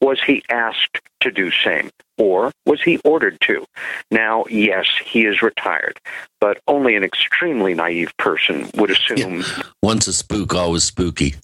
was 0.02 0.20
he 0.26 0.44
asked 0.50 1.00
to 1.22 1.32
do 1.32 1.52
same? 1.52 1.92
Or 2.18 2.52
was 2.66 2.82
he 2.82 2.98
ordered 3.06 3.38
to? 3.42 3.66
Now, 4.12 4.46
yes, 4.50 4.88
he 5.06 5.26
is 5.26 5.42
retired, 5.42 6.00
but 6.42 6.60
only 6.68 6.96
an 6.96 7.04
extremely 7.04 7.74
naive 7.76 8.12
person 8.18 8.70
would 8.76 8.90
assume. 8.90 9.42
Yeah. 9.42 9.64
Once 9.82 10.08
a 10.08 10.14
spook, 10.14 10.54
always 10.54 10.84
spooky. 10.84 11.36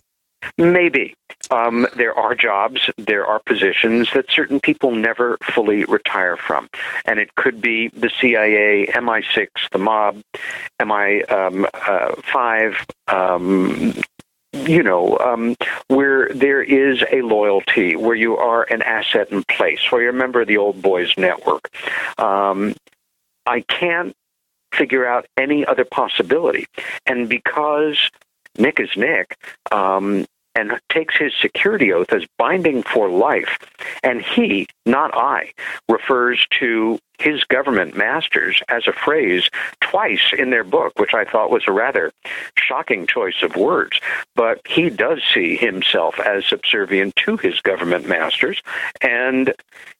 Maybe. 0.57 1.13
Um, 1.51 1.87
there 1.95 2.13
are 2.17 2.35
jobs, 2.35 2.89
there 2.97 3.25
are 3.25 3.39
positions 3.39 4.09
that 4.13 4.29
certain 4.29 4.59
people 4.59 4.91
never 4.91 5.37
fully 5.43 5.85
retire 5.85 6.37
from. 6.37 6.69
And 7.05 7.19
it 7.19 7.35
could 7.35 7.61
be 7.61 7.89
the 7.89 8.09
CIA, 8.09 8.87
MI6, 8.87 9.47
the 9.71 9.77
mob, 9.77 10.21
MI5, 10.81 12.75
um, 13.07 13.93
you 14.53 14.81
know, 14.81 15.17
um, 15.19 15.55
where 15.87 16.29
there 16.29 16.63
is 16.63 17.03
a 17.11 17.21
loyalty, 17.21 17.95
where 17.95 18.15
you 18.15 18.37
are 18.37 18.63
an 18.63 18.81
asset 18.81 19.31
in 19.31 19.43
place, 19.43 19.91
where 19.91 20.01
you're 20.01 20.11
a 20.11 20.13
member 20.13 20.41
of 20.41 20.47
the 20.47 20.57
old 20.57 20.81
boys 20.81 21.13
network. 21.17 21.69
Um, 22.17 22.75
I 23.45 23.61
can't 23.61 24.15
figure 24.73 25.05
out 25.05 25.25
any 25.37 25.65
other 25.65 25.85
possibility. 25.85 26.67
And 27.05 27.29
because 27.29 28.09
Nick 28.57 28.79
is 28.79 28.89
Nick, 28.95 29.37
um, 29.71 30.25
and 30.55 30.79
takes 30.89 31.17
his 31.17 31.33
security 31.39 31.91
oath 31.91 32.11
as 32.11 32.23
binding 32.37 32.83
for 32.83 33.09
life. 33.09 33.57
And 34.03 34.21
he, 34.21 34.67
not 34.85 35.11
I, 35.13 35.51
refers 35.89 36.45
to 36.59 36.99
his 37.19 37.43
government 37.45 37.95
masters 37.95 38.61
as 38.67 38.87
a 38.87 38.93
phrase 38.93 39.49
twice 39.81 40.33
in 40.37 40.49
their 40.49 40.63
book, 40.63 40.93
which 40.97 41.13
I 41.13 41.23
thought 41.25 41.51
was 41.51 41.63
a 41.67 41.71
rather 41.71 42.11
shocking 42.57 43.07
choice 43.07 43.41
of 43.41 43.55
words. 43.55 43.99
But 44.35 44.61
he 44.67 44.89
does 44.89 45.21
see 45.33 45.55
himself 45.55 46.19
as 46.19 46.45
subservient 46.45 47.15
to 47.17 47.37
his 47.37 47.61
government 47.61 48.07
masters. 48.07 48.61
And 49.01 49.53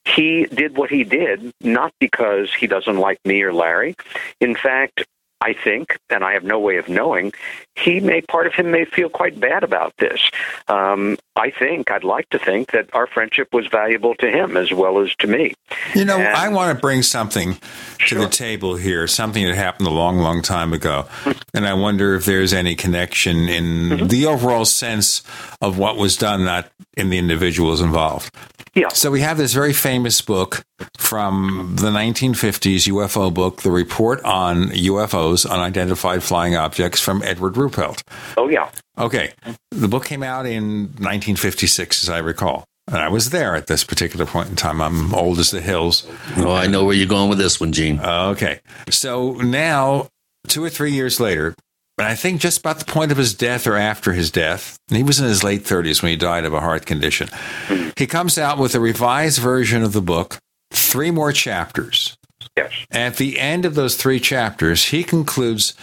he 0.03 0.45
did 0.45 0.77
what 0.77 0.89
he 0.89 1.03
did 1.03 1.51
not 1.61 1.93
because 1.99 2.53
he 2.53 2.67
doesn't 2.67 2.97
like 2.97 3.19
me 3.25 3.41
or 3.41 3.53
Larry. 3.53 3.95
In 4.41 4.55
fact, 4.55 5.05
I 5.45 5.53
think, 5.53 5.99
and 6.09 6.23
I 6.23 6.33
have 6.33 6.43
no 6.43 6.59
way 6.59 6.77
of 6.77 6.89
knowing, 6.89 7.31
he 7.75 7.99
may 7.99 8.21
part 8.21 8.47
of 8.47 8.55
him 8.55 8.71
may 8.71 8.83
feel 8.83 9.09
quite 9.09 9.39
bad 9.39 9.63
about 9.63 9.95
this. 9.97 10.31
Um, 10.67 11.19
I 11.35 11.51
think 11.51 11.91
I'd 11.91 12.03
like 12.03 12.27
to 12.29 12.39
think 12.39 12.71
that 12.71 12.89
our 12.93 13.05
friendship 13.05 13.53
was 13.53 13.67
valuable 13.67 14.15
to 14.15 14.31
him 14.31 14.57
as 14.57 14.73
well 14.73 14.99
as 14.99 15.15
to 15.17 15.27
me. 15.27 15.53
You 15.93 16.03
know, 16.03 16.17
and, 16.17 16.35
I 16.35 16.49
want 16.49 16.75
to 16.75 16.81
bring 16.81 17.03
something 17.03 17.53
to 17.53 17.59
sure. 17.99 18.21
the 18.21 18.27
table 18.27 18.75
here, 18.75 19.05
something 19.05 19.45
that 19.45 19.53
happened 19.53 19.87
a 19.87 19.91
long, 19.91 20.17
long 20.17 20.41
time 20.41 20.73
ago, 20.73 21.05
and 21.53 21.67
I 21.67 21.75
wonder 21.75 22.15
if 22.15 22.25
there's 22.25 22.51
any 22.51 22.73
connection 22.73 23.47
in 23.47 23.65
mm-hmm. 23.65 24.07
the 24.07 24.25
overall 24.25 24.65
sense 24.65 25.21
of 25.61 25.77
what 25.77 25.95
was 25.95 26.17
done, 26.17 26.43
not 26.43 26.71
in 26.97 27.11
the 27.11 27.19
individuals 27.19 27.81
involved. 27.81 28.33
Yeah. 28.73 28.87
So 28.89 29.11
we 29.11 29.21
have 29.21 29.37
this 29.37 29.53
very 29.53 29.73
famous 29.73 30.21
book 30.21 30.65
from 30.97 31.75
the 31.77 31.89
1950s 31.89 32.87
UFO 32.91 33.33
book, 33.33 33.61
The 33.61 33.71
Report 33.71 34.23
on 34.23 34.65
UFOs, 34.69 35.49
Unidentified 35.49 36.23
Flying 36.23 36.55
Objects 36.55 36.99
from 36.99 37.23
Edward 37.23 37.53
Ruppelt. 37.53 38.01
Oh, 38.37 38.49
yeah. 38.49 38.69
Okay. 38.97 39.33
The 39.71 39.87
book 39.87 40.05
came 40.05 40.23
out 40.23 40.45
in 40.45 40.83
1956, 40.97 42.03
as 42.03 42.09
I 42.09 42.19
recall. 42.19 42.65
And 42.87 42.97
I 42.97 43.09
was 43.09 43.31
there 43.31 43.55
at 43.55 43.67
this 43.67 43.83
particular 43.83 44.25
point 44.25 44.49
in 44.49 44.55
time. 44.55 44.81
I'm 44.81 45.13
old 45.13 45.39
as 45.39 45.51
the 45.51 45.61
hills. 45.61 46.07
Oh, 46.37 46.51
I 46.51 46.67
know 46.67 46.83
where 46.85 46.95
you're 46.95 47.07
going 47.07 47.29
with 47.29 47.39
this 47.39 47.59
one, 47.59 47.71
Gene. 47.71 47.99
Okay. 47.99 48.59
So 48.89 49.33
now, 49.33 50.07
two 50.47 50.63
or 50.63 50.69
three 50.69 50.91
years 50.91 51.19
later, 51.19 51.55
and 51.97 52.07
I 52.07 52.15
think 52.15 52.41
just 52.41 52.59
about 52.59 52.79
the 52.79 52.85
point 52.85 53.11
of 53.11 53.17
his 53.17 53.33
death 53.33 53.65
or 53.65 53.75
after 53.75 54.13
his 54.13 54.29
death, 54.29 54.77
he 54.89 55.01
was 55.01 55.19
in 55.19 55.25
his 55.25 55.43
late 55.43 55.63
30s 55.63 56.03
when 56.03 56.11
he 56.11 56.17
died 56.17 56.45
of 56.45 56.53
a 56.53 56.59
heart 56.59 56.85
condition. 56.85 57.29
Hmm. 57.67 57.89
He 57.97 58.05
comes 58.05 58.37
out 58.37 58.57
with 58.59 58.75
a 58.75 58.79
revised 58.79 59.39
version 59.39 59.81
of 59.81 59.93
the 59.93 60.01
book, 60.01 60.37
three 60.75 61.11
more 61.11 61.31
chapters. 61.31 62.17
Yes. 62.57 62.71
At 62.91 63.17
the 63.17 63.39
end 63.39 63.65
of 63.65 63.75
those 63.75 63.95
three 63.95 64.19
chapters, 64.19 64.85
he 64.85 65.03
concludes 65.03 65.73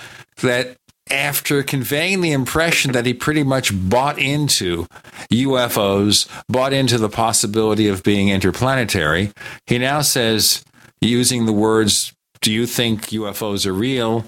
that 0.41 0.77
after 1.11 1.63
conveying 1.63 2.21
the 2.21 2.33
impression 2.33 2.93
that 2.93 3.05
he 3.05 3.13
pretty 3.13 3.43
much 3.43 3.73
bought 3.89 4.19
into 4.19 4.87
UFOs, 5.31 6.29
bought 6.49 6.73
into 6.73 6.97
the 6.97 7.09
possibility 7.09 7.89
of 7.89 8.03
being 8.03 8.29
interplanetary, 8.29 9.33
he 9.67 9.79
now 9.79 10.01
says, 10.01 10.65
using 11.01 11.47
the 11.47 11.53
words, 11.53 12.15
Do 12.41 12.53
you 12.53 12.67
think 12.67 13.09
UFOs 13.09 13.67
are 13.67 13.75
real? 13.75 14.25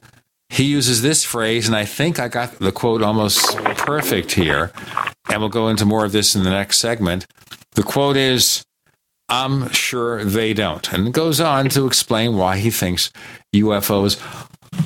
He 0.51 0.65
uses 0.65 1.03
this 1.03 1.25
phrase, 1.25 1.67
and 1.67 1.75
I 1.77 1.85
think 1.85 2.21
I 2.21 2.29
got 2.29 2.59
the 2.59 2.71
quote 2.71 3.03
almost 3.03 3.57
perfect 3.57 4.33
here, 4.33 4.73
and 5.31 5.41
we'll 5.41 5.49
go 5.49 5.69
into 5.69 5.87
more 5.87 6.05
of 6.05 6.13
this 6.13 6.35
in 6.35 6.45
the 6.45 6.51
next 6.51 6.79
segment. 6.79 7.27
The 7.73 7.83
quote 7.83 8.17
is, 8.17 8.65
I'm 9.29 9.71
sure 9.71 10.25
they 10.25 10.53
don't. 10.53 10.93
And 10.93 11.13
goes 11.13 11.41
on 11.41 11.69
to 11.71 11.87
explain 11.87 12.37
why 12.37 12.59
he 12.59 12.71
thinks 12.71 13.11
UFOs 13.55 14.21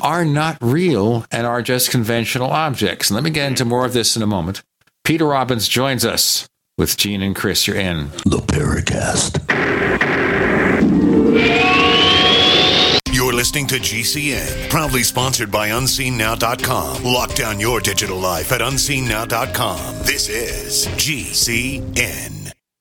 are 0.03 0.25
not 0.25 0.59
real 0.61 1.25
and 1.31 1.47
are 1.47 1.63
just 1.63 1.91
conventional 1.91 2.51
objects. 2.51 3.11
And 3.11 3.15
let 3.17 3.25
me 3.25 3.31
get 3.31 3.49
into 3.49 3.65
more 3.65 3.85
of 3.85 3.93
this 3.93 4.17
in 4.17 4.23
a 4.23 4.27
moment. 4.27 4.63
Peter 5.05 5.27
Robbins 5.27 5.69
joins 5.69 6.05
us 6.05 6.49
with 6.77 6.97
Gene 6.97 7.23
and 7.23 7.35
Chris. 7.35 7.67
You're 7.67 7.77
in 7.77 8.11
the 8.25 8.39
Paracast. 8.39 9.45
You're 13.13 13.33
listening 13.33 13.67
to 13.69 13.77
GCN, 13.77 14.71
proudly 14.71 15.03
sponsored 15.03 15.51
by 15.51 15.71
UnseenNow.com. 15.71 17.03
Lock 17.03 17.35
down 17.35 17.59
your 17.59 17.81
digital 17.81 18.19
life 18.19 18.53
at 18.53 18.61
UnseenNow.com. 18.61 20.05
This 20.05 20.29
is 20.29 20.87
GCN. 20.95 22.53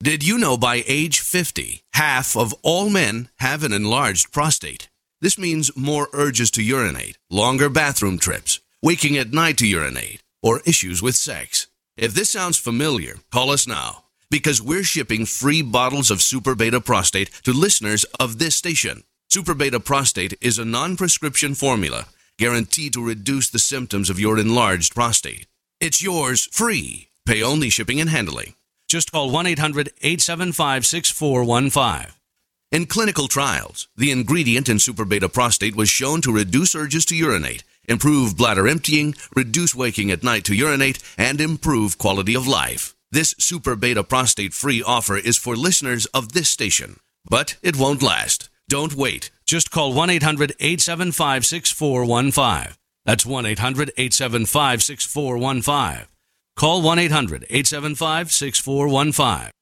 Did 0.00 0.24
you 0.24 0.38
know 0.38 0.56
by 0.56 0.84
age 0.86 1.18
50, 1.20 1.82
half 1.94 2.36
of 2.36 2.54
all 2.62 2.88
men 2.88 3.30
have 3.40 3.64
an 3.64 3.72
enlarged 3.72 4.30
prostate? 4.32 4.88
This 5.20 5.36
means 5.36 5.76
more 5.76 6.08
urges 6.12 6.52
to 6.52 6.62
urinate, 6.62 7.18
longer 7.30 7.68
bathroom 7.68 8.18
trips, 8.18 8.60
waking 8.80 9.16
at 9.16 9.32
night 9.32 9.58
to 9.58 9.66
urinate, 9.66 10.22
or 10.40 10.60
issues 10.64 11.02
with 11.02 11.16
sex. 11.16 11.66
If 11.96 12.14
this 12.14 12.30
sounds 12.30 12.56
familiar, 12.58 13.16
call 13.32 13.50
us 13.50 13.66
now. 13.66 14.04
because 14.30 14.60
we're 14.60 14.84
shipping 14.84 15.24
free 15.24 15.62
bottles 15.62 16.10
of 16.10 16.20
Super 16.20 16.54
Beta 16.54 16.80
Prostate 16.82 17.30
to 17.44 17.52
listeners 17.52 18.04
of 18.20 18.38
this 18.38 18.54
station. 18.54 19.02
Super 19.30 19.54
Beta 19.54 19.80
Prostate 19.80 20.34
is 20.42 20.58
a 20.58 20.64
non 20.66 20.96
prescription 20.98 21.54
formula 21.54 22.06
guaranteed 22.38 22.92
to 22.92 23.04
reduce 23.04 23.48
the 23.48 23.58
symptoms 23.58 24.10
of 24.10 24.20
your 24.20 24.38
enlarged 24.38 24.94
prostate. 24.94 25.46
It's 25.80 26.02
yours 26.02 26.46
free. 26.52 27.08
Pay 27.26 27.42
only 27.42 27.70
shipping 27.70 28.00
and 28.00 28.10
handling. 28.10 28.54
Just 28.88 29.12
call 29.12 29.30
1 29.30 29.46
800 29.46 29.90
875 30.00 30.86
6415. 30.86 32.14
In 32.72 32.86
clinical 32.86 33.28
trials, 33.28 33.86
the 33.96 34.10
ingredient 34.10 34.68
in 34.68 34.78
Super 34.78 35.04
Beta 35.04 35.28
Prostate 35.28 35.76
was 35.76 35.90
shown 35.90 36.22
to 36.22 36.32
reduce 36.32 36.74
urges 36.74 37.04
to 37.06 37.14
urinate, 37.14 37.64
improve 37.86 38.36
bladder 38.36 38.66
emptying, 38.66 39.14
reduce 39.36 39.74
waking 39.74 40.10
at 40.10 40.22
night 40.22 40.44
to 40.44 40.54
urinate, 40.54 40.98
and 41.18 41.38
improve 41.38 41.98
quality 41.98 42.34
of 42.34 42.48
life. 42.48 42.94
This 43.10 43.34
Super 43.38 43.76
Beta 43.76 44.02
Prostate 44.02 44.54
free 44.54 44.82
offer 44.82 45.18
is 45.18 45.36
for 45.36 45.54
listeners 45.54 46.06
of 46.06 46.32
this 46.32 46.48
station, 46.48 46.98
but 47.28 47.56
it 47.62 47.76
won't 47.76 48.02
last. 48.02 48.48
Don't 48.70 48.94
wait. 48.94 49.30
Just 49.44 49.70
call 49.70 49.92
1 49.92 50.08
800 50.08 50.52
875 50.60 51.44
6415. 51.44 52.74
That's 53.04 53.26
1 53.26 53.46
800 53.46 53.92
875 53.98 54.82
6415. 54.82 56.06
Call 56.58 56.82
1 56.82 56.98
800 56.98 57.46
875 57.50 58.32
6415. 58.32 59.57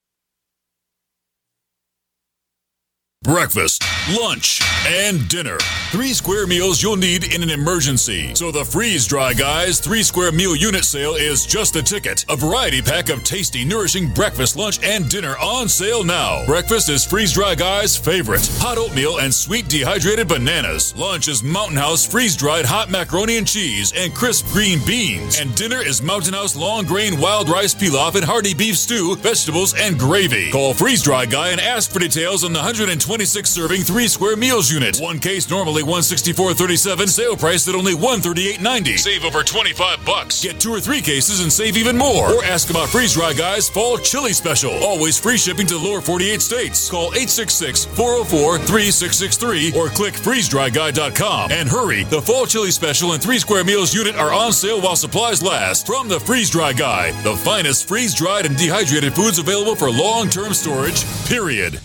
Breakfast, 3.27 3.83
lunch, 4.21 4.63
and 4.87 5.29
dinner. 5.29 5.59
Three 5.91 6.13
square 6.13 6.47
meals 6.47 6.81
you'll 6.81 6.97
need 6.97 7.35
in 7.35 7.43
an 7.43 7.51
emergency. 7.51 8.33
So 8.37 8.53
the 8.53 8.65
Freeze 8.65 9.05
Dry 9.05 9.33
Guys 9.33 9.81
three 9.81 10.05
square 10.05 10.31
meal 10.31 10.55
unit 10.55 10.85
sale 10.85 11.17
is 11.17 11.45
just 11.45 11.75
a 11.75 11.83
ticket. 11.83 12.25
A 12.29 12.37
variety 12.37 12.81
pack 12.81 13.09
of 13.09 13.25
tasty, 13.25 13.65
nourishing 13.65 14.13
breakfast, 14.15 14.57
lunch, 14.57 14.81
and 14.85 15.09
dinner 15.09 15.37
on 15.39 15.69
sale 15.69 16.05
now. 16.05 16.47
Breakfast 16.47 16.89
is 16.89 17.05
Freeze 17.05 17.33
Dry 17.33 17.57
Guys' 17.57 17.97
favorite 17.97 18.49
hot 18.61 18.79
oatmeal 18.79 19.19
and 19.19 19.35
sweet 19.35 19.69
dehydrated 19.69 20.29
bananas. 20.29 20.95
Lunch 20.97 21.27
is 21.27 21.43
Mountain 21.43 21.79
House 21.79 22.07
freeze 22.07 22.37
dried 22.37 22.65
hot 22.65 22.91
macaroni 22.91 23.39
and 23.39 23.47
cheese 23.47 23.93
and 23.97 24.15
crisp 24.15 24.47
green 24.53 24.79
beans. 24.87 25.41
And 25.41 25.53
dinner 25.57 25.81
is 25.81 26.01
Mountain 26.01 26.35
House 26.35 26.55
long 26.55 26.85
grain 26.85 27.19
wild 27.19 27.49
rice 27.49 27.75
pilaf 27.75 28.15
and 28.15 28.25
hearty 28.25 28.55
beef 28.55 28.77
stew, 28.77 29.17
vegetables, 29.17 29.75
and 29.75 29.99
gravy. 29.99 30.53
Call 30.53 30.75
Freeze 30.75 31.03
Dry 31.03 31.27
Guy 31.27 31.49
and 31.49 31.61
ask 31.61 31.91
for 31.91 31.99
details 31.99 32.45
on 32.45 32.53
the 32.53 32.61
120 32.61 33.16
26 33.17 33.49
serving 33.49 33.81
3 33.81 34.09
square 34.09 34.37
meals 34.37 34.71
unit. 34.71 34.99
One 35.01 35.19
case 35.19 35.49
normally 35.49 35.83
164.37, 35.83 37.09
sale 37.09 37.35
price 37.35 37.67
at 37.67 37.75
only 37.75 37.95
138.90. 37.95 38.99
Save 38.99 39.25
over 39.25 39.43
25 39.43 40.05
bucks. 40.05 40.45
Get 40.45 40.61
2 40.61 40.75
or 40.75 40.81
3 40.81 41.01
cases 41.01 41.41
and 41.41 41.51
save 41.51 41.79
even 41.79 41.97
more. 41.97 42.31
Or 42.31 42.45
ask 42.45 42.69
about 42.69 42.91
Freeze 42.91 43.15
Dry 43.15 43.33
Guys 43.33 43.71
Fall 43.71 43.97
Chili 43.97 44.35
Special. 44.35 44.73
Always 44.85 45.19
free 45.19 45.39
shipping 45.39 45.67
to 45.69 45.79
lower 45.79 46.03
48 46.03 46.43
states. 46.43 46.91
Call 46.91 47.11
866-404-3663 47.13 49.75
or 49.75 49.89
click 49.89 50.13
freezedryguy.com. 50.13 51.53
And 51.53 51.71
hurry, 51.71 52.05
the 52.05 52.21
Fall 52.21 52.45
Chili 52.45 52.71
Special 52.71 53.13
and 53.13 53.23
3 53.23 53.39
square 53.39 53.65
meals 53.65 53.95
unit 53.95 54.17
are 54.17 54.35
on 54.35 54.53
sale 54.53 54.83
while 54.83 54.95
supplies 54.95 55.43
last. 55.43 55.87
From 55.87 56.09
the 56.09 56.21
Freeze 56.21 56.51
Dry 56.51 56.75
Guy, 56.75 57.13
the 57.23 57.35
finest 57.35 57.89
freeze-dried 57.89 58.45
and 58.45 58.59
dehydrated 58.59 59.15
foods 59.15 59.39
available 59.39 59.75
for 59.75 59.91
long-term 59.91 60.53
storage, 60.53 61.03
period. 61.27 61.81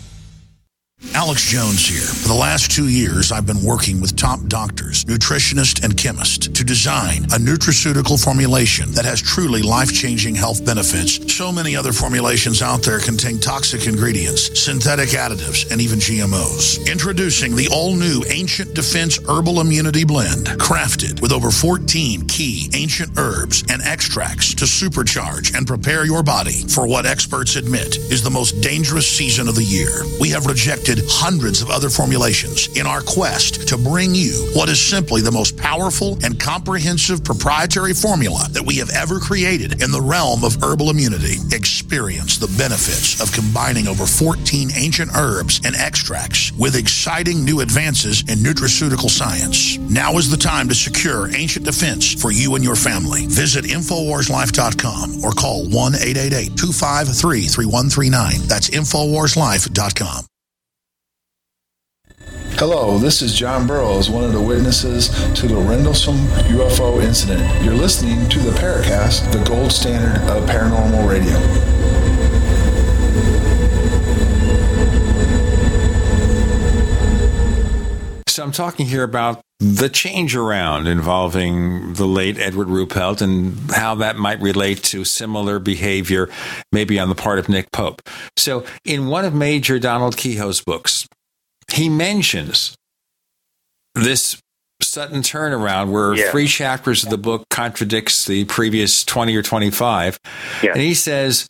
Alex 1.16 1.50
Jones 1.50 1.88
here. 1.88 2.06
For 2.06 2.28
the 2.28 2.36
last 2.36 2.70
two 2.70 2.88
years, 2.88 3.32
I've 3.32 3.48
been 3.48 3.64
working 3.64 4.00
with 4.02 4.16
top 4.16 4.40
doctors, 4.46 5.04
nutritionists, 5.06 5.84
and 5.84 5.98
chemists 5.98 6.48
to 6.48 6.64
design 6.64 7.24
a 7.26 7.40
nutraceutical 7.42 8.24
formulation 8.24 8.92
that 8.92 9.04
has 9.04 9.20
truly 9.20 9.64
life 9.64 9.92
changing 9.92 10.36
health 10.36 10.64
benefits. 10.64 11.34
So 11.34 11.52
many 11.52 11.76
other 11.76 11.92
formulations 11.92 12.62
out 12.62 12.84
there 12.84 13.00
contain 13.00 13.40
toxic 13.40 13.88
ingredients, 13.88 14.62
synthetic 14.62 15.10
additives, 15.10 15.70
and 15.72 15.82
even 15.82 15.98
GMOs. 15.98 16.90
Introducing 16.90 17.56
the 17.56 17.68
all 17.74 17.96
new 17.96 18.24
Ancient 18.30 18.76
Defense 18.76 19.18
Herbal 19.28 19.60
Immunity 19.60 20.06
Blend, 20.06 20.46
crafted 20.62 21.20
with 21.20 21.32
over 21.32 21.50
14 21.50 22.28
key 22.28 22.70
ancient 22.76 23.18
herbs 23.18 23.64
and 23.70 23.82
extracts 23.82 24.54
to 24.54 24.66
supercharge 24.66 25.58
and 25.58 25.66
prepare 25.66 26.06
your 26.06 26.22
body 26.22 26.64
for 26.68 26.86
what 26.86 27.08
experts 27.08 27.56
admit 27.56 27.98
is 28.12 28.22
the 28.22 28.30
most 28.30 28.62
dangerous 28.62 29.08
season 29.08 29.48
of 29.48 29.56
the 29.56 29.64
year. 29.64 30.04
We 30.20 30.30
have 30.30 30.46
rejected 30.46 30.91
hundreds 31.08 31.62
of 31.62 31.70
other 31.70 31.90
formulations 31.90 32.68
in 32.78 32.88
our 32.88 33.02
quest 33.02 33.68
to 33.68 33.78
bring 33.78 34.16
you 34.16 34.50
what 34.54 34.70
is 34.70 34.80
simply 34.80 35.22
the 35.22 35.32
most 35.32 35.56
powerful 35.58 36.18
and 36.24 36.40
comprehensive 36.40 37.24
proprietary 37.24 37.94
formula 37.94 38.48
that 38.52 38.66
we 38.66 38.76
have 38.76 38.90
ever 38.92 39.20
created 39.20 39.82
in 39.84 39.92
the 39.92 40.02
realm 40.02 40.44
of 40.44 40.62
herbal 40.64 40.90
immunity. 40.90 41.36
Experience 41.52 42.38
the 42.38 42.54
benefits 42.58 43.22
of 43.22 43.32
combining 43.32 43.88
over 43.88 44.06
14 44.06 44.70
ancient 44.76 45.12
herbs 45.16 45.62
and 45.64 45.76
extracts 45.76 46.52
with 46.54 46.76
exciting 46.76 47.46
new 47.46 47.62
advances 47.62 48.22
in 48.22 48.40
nutraceutical 48.40 49.10
science. 49.10 49.78
Now 49.78 50.18
is 50.18 50.32
the 50.32 50.38
time 50.38 50.68
to 50.70 50.76
secure 50.76 51.30
ancient 51.36 51.66
defense 51.66 52.14
for 52.14 52.32
you 52.32 52.56
and 52.56 52.64
your 52.64 52.76
family. 52.76 53.28
Visit 53.28 53.66
InfoWarsLife.com 53.66 55.24
or 55.24 55.32
call 55.32 55.70
1 55.70 55.96
888 55.96 56.58
253 56.58 57.44
3139. 57.44 58.48
That's 58.48 58.70
InfoWarsLife.com. 58.70 60.31
Hello, 62.58 63.00
this 63.00 63.22
is 63.22 63.34
John 63.34 63.66
Burroughs, 63.66 64.10
one 64.10 64.24
of 64.24 64.34
the 64.34 64.42
witnesses 64.42 65.10
to 65.34 65.48
the 65.48 65.56
Rendlesham 65.56 66.18
UFO 66.50 67.04
incident. 67.04 67.64
You're 67.64 67.74
listening 67.74 68.30
to 68.30 68.40
the 68.40 68.52
Paracast, 68.52 69.32
the 69.32 69.44
gold 69.44 69.72
standard 69.72 70.22
of 70.30 70.48
paranormal 70.48 71.10
radio. 71.10 71.38
So 78.28 78.44
I'm 78.44 78.52
talking 78.52 78.86
here 78.86 79.04
about 79.04 79.42
the 79.60 79.90
change 79.90 80.36
around 80.36 80.88
involving 80.88 81.94
the 81.94 82.08
late 82.08 82.40
Edward 82.40 82.68
Ruppelt 82.68 83.22
and 83.22 83.70
how 83.72 83.96
that 83.96 84.18
might 84.18 84.42
relate 84.42 84.82
to 84.84 85.04
similar 85.04 85.60
behavior, 85.60 86.30
maybe 86.72 87.00
on 87.00 87.10
the 87.10 87.16
part 87.16 87.40
of 87.40 87.50
Nick 87.50 87.72
Pope. 87.72 88.02
So, 88.38 88.66
in 88.84 89.08
one 89.08 89.26
of 89.26 89.34
Major 89.36 89.78
Donald 89.78 90.18
Keyhoe's 90.18 90.62
books, 90.62 91.08
he 91.74 91.90
mentions 91.90 92.76
this 93.96 94.38
sudden 94.82 95.22
turnaround 95.22 95.92
where 95.92 96.14
Yeah. 96.16 96.32
three 96.32 96.48
chapters 96.48 97.04
of 97.04 97.10
the 97.10 97.18
book 97.18 97.44
contradicts 97.50 98.26
the 98.26 98.46
previous 98.46 99.04
20 99.04 99.36
or 99.36 99.42
25 99.44 100.20
Yeah. 100.64 100.72
and 100.72 100.82
he 100.82 100.94
says 100.94 101.50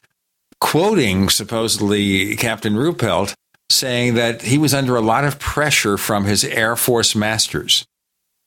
quoting 0.59 1.29
supposedly 1.29 2.35
captain 2.35 2.75
ruppelt 2.75 3.33
saying 3.69 4.15
that 4.15 4.41
he 4.41 4.57
was 4.57 4.73
under 4.73 4.95
a 4.97 5.01
lot 5.01 5.23
of 5.23 5.39
pressure 5.39 5.97
from 5.97 6.25
his 6.25 6.43
air 6.43 6.75
force 6.75 7.15
masters 7.15 7.85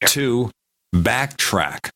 to 0.06 0.50
backtrack 0.94 1.88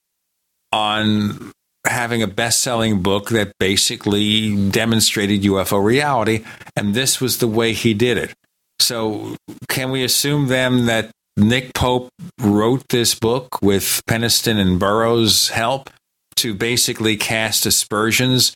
on 0.73 1.53
having 1.87 2.23
a 2.23 2.27
best-selling 2.27 3.03
book 3.03 3.29
that 3.31 3.53
basically 3.61 4.71
demonstrated 4.71 5.43
UFO 5.43 5.83
reality 5.83 6.45
and 6.75 6.95
this 6.95 7.21
was 7.21 7.39
the 7.39 7.47
way 7.49 7.73
he 7.75 7.93
did 7.95 8.17
it 8.19 8.33
so, 8.81 9.37
can 9.69 9.91
we 9.91 10.05
assume 10.05 10.49
then 10.49 10.87
that 10.87 11.11
Nick 11.37 11.75
Pope 11.75 12.11
wrote 12.41 12.85
this 12.89 13.15
book 13.15 13.61
with 13.63 14.03
Penniston 14.09 14.59
and 14.59 14.79
Burroughs' 14.79 15.51
help 15.51 15.91
to 16.37 16.55
basically 16.55 17.17
cast 17.17 17.67
aspersions 17.67 18.55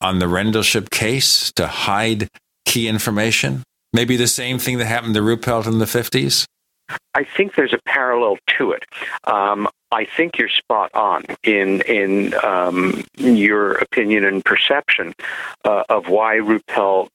on 0.00 0.18
the 0.18 0.28
Rendlesham 0.28 0.86
case 0.90 1.52
to 1.52 1.66
hide 1.66 2.28
key 2.64 2.88
information? 2.88 3.62
Maybe 3.92 4.16
the 4.16 4.26
same 4.26 4.58
thing 4.58 4.78
that 4.78 4.86
happened 4.86 5.14
to 5.14 5.20
Ruppelt 5.20 5.66
in 5.66 5.78
the 5.78 5.84
50s? 5.84 6.46
I 7.14 7.24
think 7.24 7.54
there's 7.54 7.72
a 7.72 7.80
parallel 7.86 8.38
to 8.58 8.72
it. 8.72 8.84
Um, 9.24 9.68
I 9.90 10.04
think 10.04 10.36
you're 10.36 10.48
spot 10.48 10.90
on 10.94 11.24
in 11.44 11.80
in 11.82 12.34
um, 12.44 13.04
your 13.16 13.72
opinion 13.74 14.24
and 14.24 14.44
perception 14.44 15.14
uh, 15.64 15.84
of 15.88 16.08
why 16.08 16.36
Ruppelt 16.36 17.08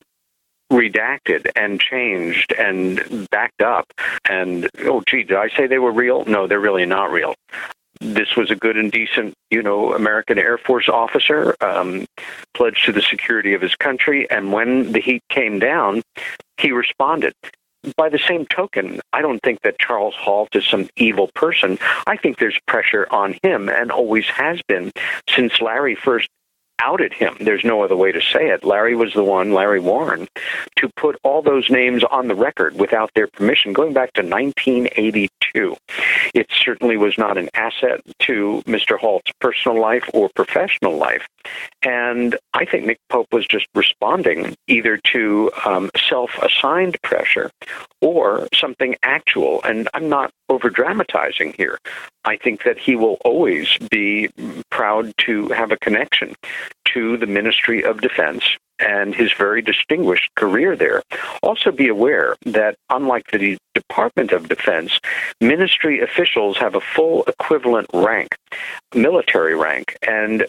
redacted 0.72 1.50
and 1.56 1.80
changed 1.80 2.54
and 2.54 3.28
backed 3.30 3.62
up. 3.62 3.92
And 4.30 4.70
oh, 4.86 5.04
gee, 5.08 5.24
did 5.24 5.38
I 5.38 5.50
say 5.50 5.68
they 5.68 5.80
were 5.80 5.92
real? 5.92 6.26
No, 6.26 6.48
they're 6.48 6.60
really 6.60 6.86
not 6.86 7.12
real. 7.12 7.36
This 8.02 8.36
was 8.38 8.50
a 8.50 8.56
good 8.56 8.78
and 8.78 8.92
decent, 8.92 9.34
you 9.50 9.62
know, 9.62 9.94
American 9.94 10.38
Air 10.38 10.58
Force 10.58 10.88
officer, 10.88 11.56
um, 11.60 12.06
pledged 12.54 12.86
to 12.86 12.94
the 12.94 13.02
security 13.02 13.54
of 13.54 13.62
his 13.62 13.76
country. 13.76 14.30
And 14.30 14.54
when 14.54 14.94
the 14.94 15.02
heat 15.02 15.22
came 15.30 15.60
down, 15.60 16.02
he 16.58 16.72
responded 16.72 17.34
by 17.96 18.10
the 18.10 18.20
same 18.20 18.46
token, 18.46 19.00
I 19.14 19.22
don't 19.22 19.42
think 19.42 19.62
that 19.62 19.80
Charles 19.80 20.16
Halt 20.16 20.56
is 20.56 20.66
some 20.66 20.90
evil 20.98 21.30
person. 21.34 21.78
I 22.08 22.18
think 22.18 22.38
there's 22.38 22.60
pressure 22.68 23.08
on 23.10 23.38
him 23.42 23.70
and 23.70 23.92
always 23.92 24.26
has 24.28 24.62
been 24.68 24.92
since 25.30 25.62
Larry 25.62 25.96
first 25.96 26.28
outed 26.80 27.14
him. 27.14 27.36
There's 27.40 27.64
no 27.64 27.84
other 27.84 27.96
way 27.96 28.12
to 28.12 28.22
say 28.22 28.50
it. 28.50 28.64
Larry 28.64 28.96
was 28.96 29.14
the 29.14 29.24
one, 29.24 29.54
Larry 29.54 29.80
Warren, 29.80 30.28
to 30.78 30.90
put 30.96 31.18
all 31.24 31.42
those 31.42 31.70
names 31.70 32.04
on 32.04 32.28
the 32.28 32.36
record 32.36 32.80
without 32.80 33.12
their 33.16 33.28
permission, 33.28 33.74
going 33.74 33.94
back 33.94 34.14
to 34.14 34.22
1982. 34.22 35.76
It 36.34 36.48
certainly 36.52 36.98
was 36.98 37.18
not 37.18 37.38
an 37.38 37.50
asset 37.54 38.02
to 38.20 38.64
Mr. 38.66 38.98
Halt's 38.98 39.32
personal 39.40 39.80
life 39.80 40.10
or 40.14 40.30
professional 40.36 40.98
life. 40.98 41.28
And 41.84 42.38
I 42.54 42.66
think 42.66 42.86
Nick 42.86 43.00
Pope 43.10 43.28
was 43.32 43.48
just 43.48 43.68
responding 43.74 44.56
either 44.68 44.98
to 45.12 45.52
um, 45.66 45.90
self 46.10 46.32
assigned 46.42 47.02
pressure 47.02 47.52
or 48.02 48.48
something 48.54 48.96
actual. 49.04 49.62
And 49.64 49.90
I'm 49.94 50.10
not 50.10 50.32
over 50.50 50.70
dramatizing 50.70 51.54
here. 51.58 51.78
I 52.26 52.38
think 52.38 52.64
that 52.64 52.78
he 52.78 52.96
will 52.96 53.18
always 53.26 53.78
be 53.90 54.30
proud 54.70 55.14
to 55.20 55.48
have 55.50 55.72
a 55.72 55.78
connection 55.78 56.36
to 56.94 57.18
the 57.18 57.28
Ministry 57.28 57.84
of 57.84 58.02
Defense 58.02 58.44
and 58.80 59.14
his 59.14 59.34
very 59.34 59.62
distinguished 59.62 60.30
career 60.36 60.76
there. 60.76 61.02
Also, 61.44 61.72
be 61.72 61.88
aware 61.88 62.36
that 62.46 62.76
unlike 62.90 63.30
the 63.32 63.58
Department 63.74 64.32
of 64.32 64.48
Defense, 64.48 65.00
ministry 65.42 66.02
officials 66.02 66.58
have 66.58 66.76
a 66.76 66.82
full 66.82 67.24
equivalent 67.24 67.88
rank, 67.94 68.36
military 68.96 69.56
rank, 69.56 69.98
and 70.08 70.46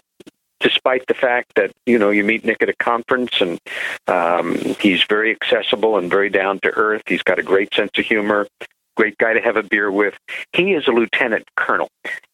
despite 0.61 1.05
the 1.07 1.13
fact 1.13 1.51
that 1.55 1.71
you 1.85 1.97
know 1.97 2.09
you 2.09 2.23
meet 2.23 2.45
Nick 2.45 2.61
at 2.61 2.69
a 2.69 2.75
conference 2.75 3.41
and 3.41 3.59
um, 4.07 4.55
he's 4.79 5.03
very 5.03 5.31
accessible 5.31 5.97
and 5.97 6.09
very 6.09 6.29
down 6.29 6.59
to 6.59 6.69
earth. 6.69 7.01
He's 7.05 7.23
got 7.23 7.39
a 7.39 7.43
great 7.43 7.73
sense 7.73 7.91
of 7.97 8.05
humor. 8.05 8.47
Great 8.97 9.17
guy 9.17 9.33
to 9.33 9.41
have 9.41 9.57
a 9.57 9.63
beer 9.63 9.91
with. 9.91 10.15
He 10.53 10.73
is 10.73 10.87
a 10.87 10.91
lieutenant 10.91 11.45
colonel 11.55 11.89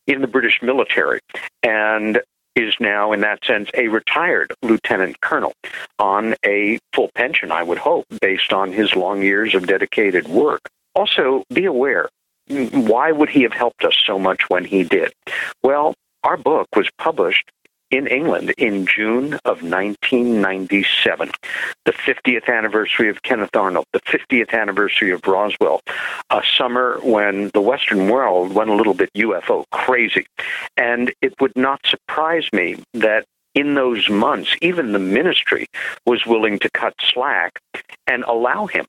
in 0.07 0.21
the 0.21 0.27
British 0.27 0.59
military, 0.61 1.19
and 1.63 2.21
is 2.55 2.73
now, 2.79 3.11
in 3.11 3.21
that 3.21 3.43
sense, 3.45 3.69
a 3.75 3.87
retired 3.87 4.51
lieutenant 4.63 5.21
colonel 5.21 5.53
on 5.99 6.35
a 6.43 6.79
full 6.93 7.09
pension, 7.13 7.51
I 7.51 7.61
would 7.61 7.77
hope, 7.77 8.05
based 8.19 8.51
on 8.51 8.73
his 8.73 8.95
long 8.95 9.21
years 9.21 9.53
of 9.53 9.67
dedicated 9.67 10.27
work. 10.27 10.61
Also, 10.95 11.43
be 11.53 11.65
aware 11.65 12.09
why 12.49 13.11
would 13.11 13.29
he 13.29 13.43
have 13.43 13.53
helped 13.53 13.83
us 13.83 13.97
so 14.05 14.17
much 14.17 14.49
when 14.49 14.65
he 14.65 14.83
did? 14.83 15.13
Well, 15.63 15.93
our 16.23 16.37
book 16.37 16.67
was 16.75 16.89
published 16.97 17.51
in 17.91 18.07
England 18.07 18.53
in 18.57 18.85
June 18.85 19.33
of 19.45 19.63
1997, 19.63 21.31
the 21.85 21.91
50th 21.91 22.47
anniversary 22.47 23.09
of 23.09 23.21
Kenneth 23.23 23.55
Arnold, 23.55 23.85
the 23.93 24.01
50th 24.01 24.53
anniversary 24.53 25.11
of 25.11 25.25
Roswell, 25.25 25.81
a 26.29 26.41
summer 26.57 26.99
when 27.01 27.49
the 27.53 27.61
Western 27.61 28.09
world 28.09 28.53
went 28.53 28.69
a 28.69 28.75
little 28.75 28.93
bit 28.93 29.09
UFO 29.15 29.65
crazy. 29.71 30.27
And 30.75 31.13
it 31.21 31.33
would 31.39 31.55
not 31.55 31.79
surprise 31.85 32.47
me 32.51 32.77
that 32.93 33.25
in 33.55 33.73
those 33.73 34.09
months, 34.09 34.55
even 34.61 34.91
the 34.91 34.99
ministry 34.99 35.67
was 36.05 36.25
willing 36.25 36.59
to 36.59 36.69
cut 36.69 36.93
slack 37.01 37.59
and 38.05 38.23
allow 38.25 38.67
him 38.67 38.85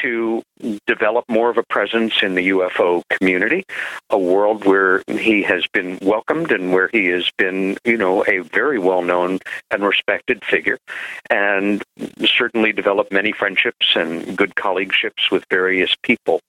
to 0.00 0.42
develop 0.86 1.24
more 1.28 1.50
of 1.50 1.58
a 1.58 1.62
presence 1.62 2.22
in 2.22 2.34
the 2.34 2.48
UFO 2.48 3.02
community, 3.10 3.64
a 4.10 4.18
world 4.18 4.64
where 4.64 5.02
he 5.08 5.42
has 5.42 5.66
been 5.72 5.98
welcomed 6.02 6.50
and 6.50 6.72
where 6.72 6.88
he 6.88 7.06
has 7.06 7.30
been, 7.38 7.76
you 7.84 7.96
know, 7.96 8.24
a 8.26 8.38
very 8.40 8.78
well 8.78 9.02
known 9.02 9.38
and 9.70 9.84
respected 9.84 10.44
figure, 10.44 10.78
and 11.30 11.82
certainly 12.24 12.72
developed 12.72 13.12
many 13.12 13.32
friendships 13.32 13.94
and 13.94 14.36
good 14.36 14.54
colleagueships 14.54 15.30
with 15.30 15.44
various 15.50 15.94
people. 16.02 16.40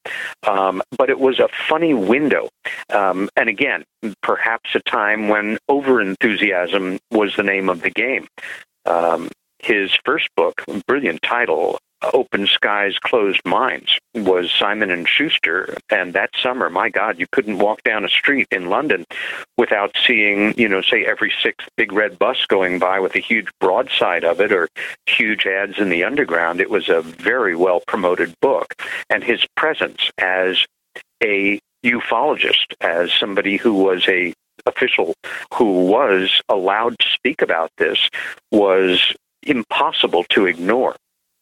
Um, 0.47 0.81
but 0.97 1.09
it 1.09 1.19
was 1.19 1.39
a 1.39 1.49
funny 1.67 1.93
window. 1.93 2.49
Um, 2.89 3.29
and 3.35 3.49
again, 3.49 3.83
perhaps 4.21 4.75
a 4.75 4.79
time 4.81 5.29
when 5.29 5.57
over 5.69 6.01
enthusiasm 6.01 6.99
was 7.11 7.35
the 7.35 7.43
name 7.43 7.69
of 7.69 7.81
the 7.81 7.89
game. 7.89 8.27
Um, 8.85 9.29
his 9.59 9.97
first 10.03 10.27
book, 10.35 10.61
brilliant 10.87 11.21
title, 11.21 11.79
Open 12.13 12.47
Skies, 12.47 12.97
Closed 12.99 13.41
Minds 13.45 13.97
was 14.13 14.51
Simon 14.51 14.91
and 14.91 15.07
Schuster, 15.07 15.75
and 15.89 16.13
that 16.13 16.31
summer, 16.41 16.69
my 16.69 16.89
God, 16.89 17.19
you 17.19 17.27
couldn't 17.31 17.59
walk 17.59 17.83
down 17.83 18.05
a 18.05 18.09
street 18.09 18.47
in 18.51 18.69
London 18.69 19.05
without 19.57 19.95
seeing, 20.05 20.57
you 20.57 20.67
know, 20.67 20.81
say 20.81 21.05
every 21.05 21.31
sixth 21.41 21.67
big 21.77 21.91
red 21.91 22.19
bus 22.19 22.45
going 22.47 22.79
by 22.79 22.99
with 22.99 23.15
a 23.15 23.19
huge 23.19 23.47
broadside 23.59 24.23
of 24.23 24.41
it 24.41 24.51
or 24.51 24.67
huge 25.05 25.45
ads 25.45 25.79
in 25.79 25.89
the 25.89 26.03
underground. 26.03 26.59
It 26.59 26.69
was 26.69 26.89
a 26.89 27.01
very 27.01 27.55
well 27.55 27.81
promoted 27.87 28.33
book, 28.41 28.75
and 29.09 29.23
his 29.23 29.45
presence 29.55 30.11
as 30.17 30.65
a 31.23 31.59
ufologist, 31.85 32.73
as 32.81 33.11
somebody 33.11 33.57
who 33.57 33.73
was 33.73 34.07
a 34.07 34.33
official 34.65 35.13
who 35.53 35.85
was 35.85 36.41
allowed 36.49 36.97
to 36.99 37.09
speak 37.09 37.41
about 37.41 37.69
this 37.77 38.09
was 38.51 39.13
impossible 39.43 40.23
to 40.29 40.45
ignore. 40.45 40.95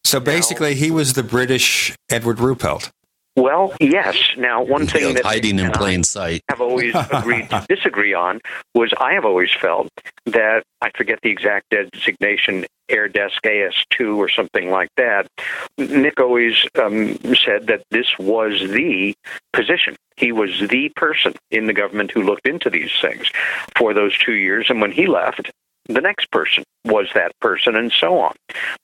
So 0.04 0.20
basically, 0.20 0.76
he 0.76 0.92
was 0.92 1.14
the 1.14 1.24
British 1.24 1.96
Edward 2.10 2.38
Ruppelt. 2.38 2.92
Well, 3.38 3.74
yes. 3.80 4.18
Now, 4.38 4.62
one 4.62 4.88
thing 4.88 5.14
that 5.14 5.24
hiding 5.24 5.58
in 5.58 5.68
I 5.68 5.72
plain 5.72 6.04
sight. 6.04 6.42
have 6.50 6.60
always 6.60 6.94
agreed 7.14 7.50
to 7.50 7.66
disagree 7.70 8.14
on 8.14 8.42
was 8.76 8.94
I 9.00 9.14
have 9.14 9.24
always 9.24 9.52
felt 9.54 9.90
that 10.26 10.64
I 10.82 10.92
forget 10.98 11.20
the 11.24 11.30
exact 11.30 11.70
designation, 11.70 12.66
Air 12.90 13.08
Desk 13.08 13.42
AS2 13.44 14.18
or 14.18 14.28
something 14.28 14.70
like 14.70 14.90
that. 14.98 15.28
Nick 15.78 16.20
always 16.20 16.66
um, 16.78 17.18
said 17.34 17.68
that 17.68 17.84
this 17.90 18.08
was 18.20 18.60
the 18.60 19.16
position. 19.54 19.96
He 20.18 20.34
was 20.34 20.68
the 20.70 20.90
person 20.90 21.34
in 21.52 21.68
the 21.68 21.74
government 21.74 22.12
who 22.12 22.24
looked 22.24 22.48
into 22.48 22.70
these 22.70 22.92
things 23.02 23.32
for 23.78 23.94
those 23.94 24.18
two 24.18 24.34
years. 24.34 24.70
And 24.70 24.82
when 24.82 24.92
he 24.92 25.08
left, 25.08 25.50
the 25.86 26.02
next 26.02 26.30
person 26.32 26.64
was 26.86 27.08
that 27.14 27.38
person, 27.40 27.76
and 27.76 27.92
so 27.92 28.20
on. 28.20 28.34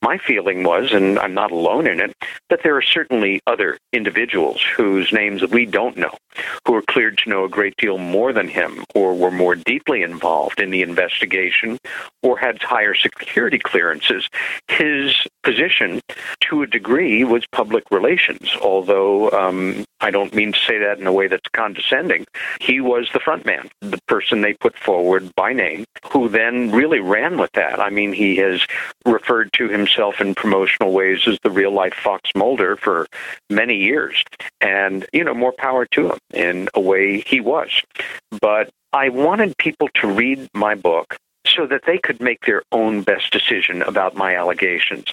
My 0.02 0.18
feeling 0.18 0.62
was, 0.62 0.92
and 0.92 1.18
I'm 1.18 1.34
not 1.34 1.50
alone 1.50 1.86
in 1.86 2.00
it, 2.00 2.14
that 2.50 2.60
there 2.62 2.76
are 2.76 2.82
certainly 2.82 3.40
other 3.46 3.78
individuals 3.92 4.62
whose 4.76 5.12
names 5.12 5.42
we 5.50 5.66
don't 5.66 5.96
know, 5.96 6.14
who 6.66 6.74
are 6.74 6.82
cleared 6.82 7.18
to 7.18 7.30
know 7.30 7.44
a 7.44 7.48
great 7.48 7.76
deal 7.76 7.98
more 7.98 8.32
than 8.32 8.48
him, 8.48 8.84
or 8.94 9.14
were 9.14 9.30
more 9.30 9.54
deeply 9.54 10.02
involved 10.02 10.60
in 10.60 10.70
the 10.70 10.82
investigation, 10.82 11.78
or 12.22 12.38
had 12.38 12.62
higher 12.62 12.94
security 12.94 13.58
clearances. 13.58 14.28
His 14.68 15.14
position, 15.42 16.00
to 16.42 16.62
a 16.62 16.66
degree, 16.66 17.24
was 17.24 17.44
public 17.52 17.84
relations, 17.90 18.50
although 18.62 19.30
um, 19.30 19.84
I 20.00 20.10
don't 20.10 20.34
mean 20.34 20.52
to 20.52 20.58
say 20.58 20.78
that 20.78 20.98
in 20.98 21.06
a 21.06 21.12
way 21.12 21.26
that's 21.26 21.48
condescending. 21.52 22.24
He 22.60 22.80
was 22.80 23.08
the 23.12 23.20
front 23.20 23.44
man, 23.44 23.68
the 23.80 23.98
person 24.06 24.40
they 24.40 24.54
put 24.54 24.76
forward 24.78 25.34
by 25.34 25.52
name, 25.52 25.84
who 26.12 26.28
then 26.28 26.70
really 26.70 27.00
ran 27.00 27.38
with 27.38 27.52
that. 27.52 27.80
I 27.88 27.90
mean, 27.90 28.12
he 28.12 28.36
has 28.36 28.66
referred 29.06 29.50
to 29.54 29.66
himself 29.66 30.20
in 30.20 30.34
promotional 30.34 30.92
ways 30.92 31.26
as 31.26 31.38
the 31.42 31.48
real 31.50 31.72
life 31.72 31.94
Fox 31.94 32.30
Mulder 32.36 32.76
for 32.76 33.06
many 33.48 33.76
years. 33.76 34.22
And, 34.60 35.06
you 35.14 35.24
know, 35.24 35.32
more 35.32 35.54
power 35.56 35.86
to 35.92 36.10
him 36.10 36.18
in 36.34 36.68
a 36.74 36.80
way 36.80 37.20
he 37.22 37.40
was. 37.40 37.70
But 38.42 38.68
I 38.92 39.08
wanted 39.08 39.56
people 39.56 39.88
to 39.94 40.06
read 40.06 40.50
my 40.52 40.74
book 40.74 41.16
so 41.46 41.66
that 41.66 41.84
they 41.86 41.96
could 41.96 42.20
make 42.20 42.44
their 42.44 42.62
own 42.72 43.00
best 43.00 43.32
decision 43.32 43.80
about 43.80 44.14
my 44.14 44.36
allegations. 44.36 45.06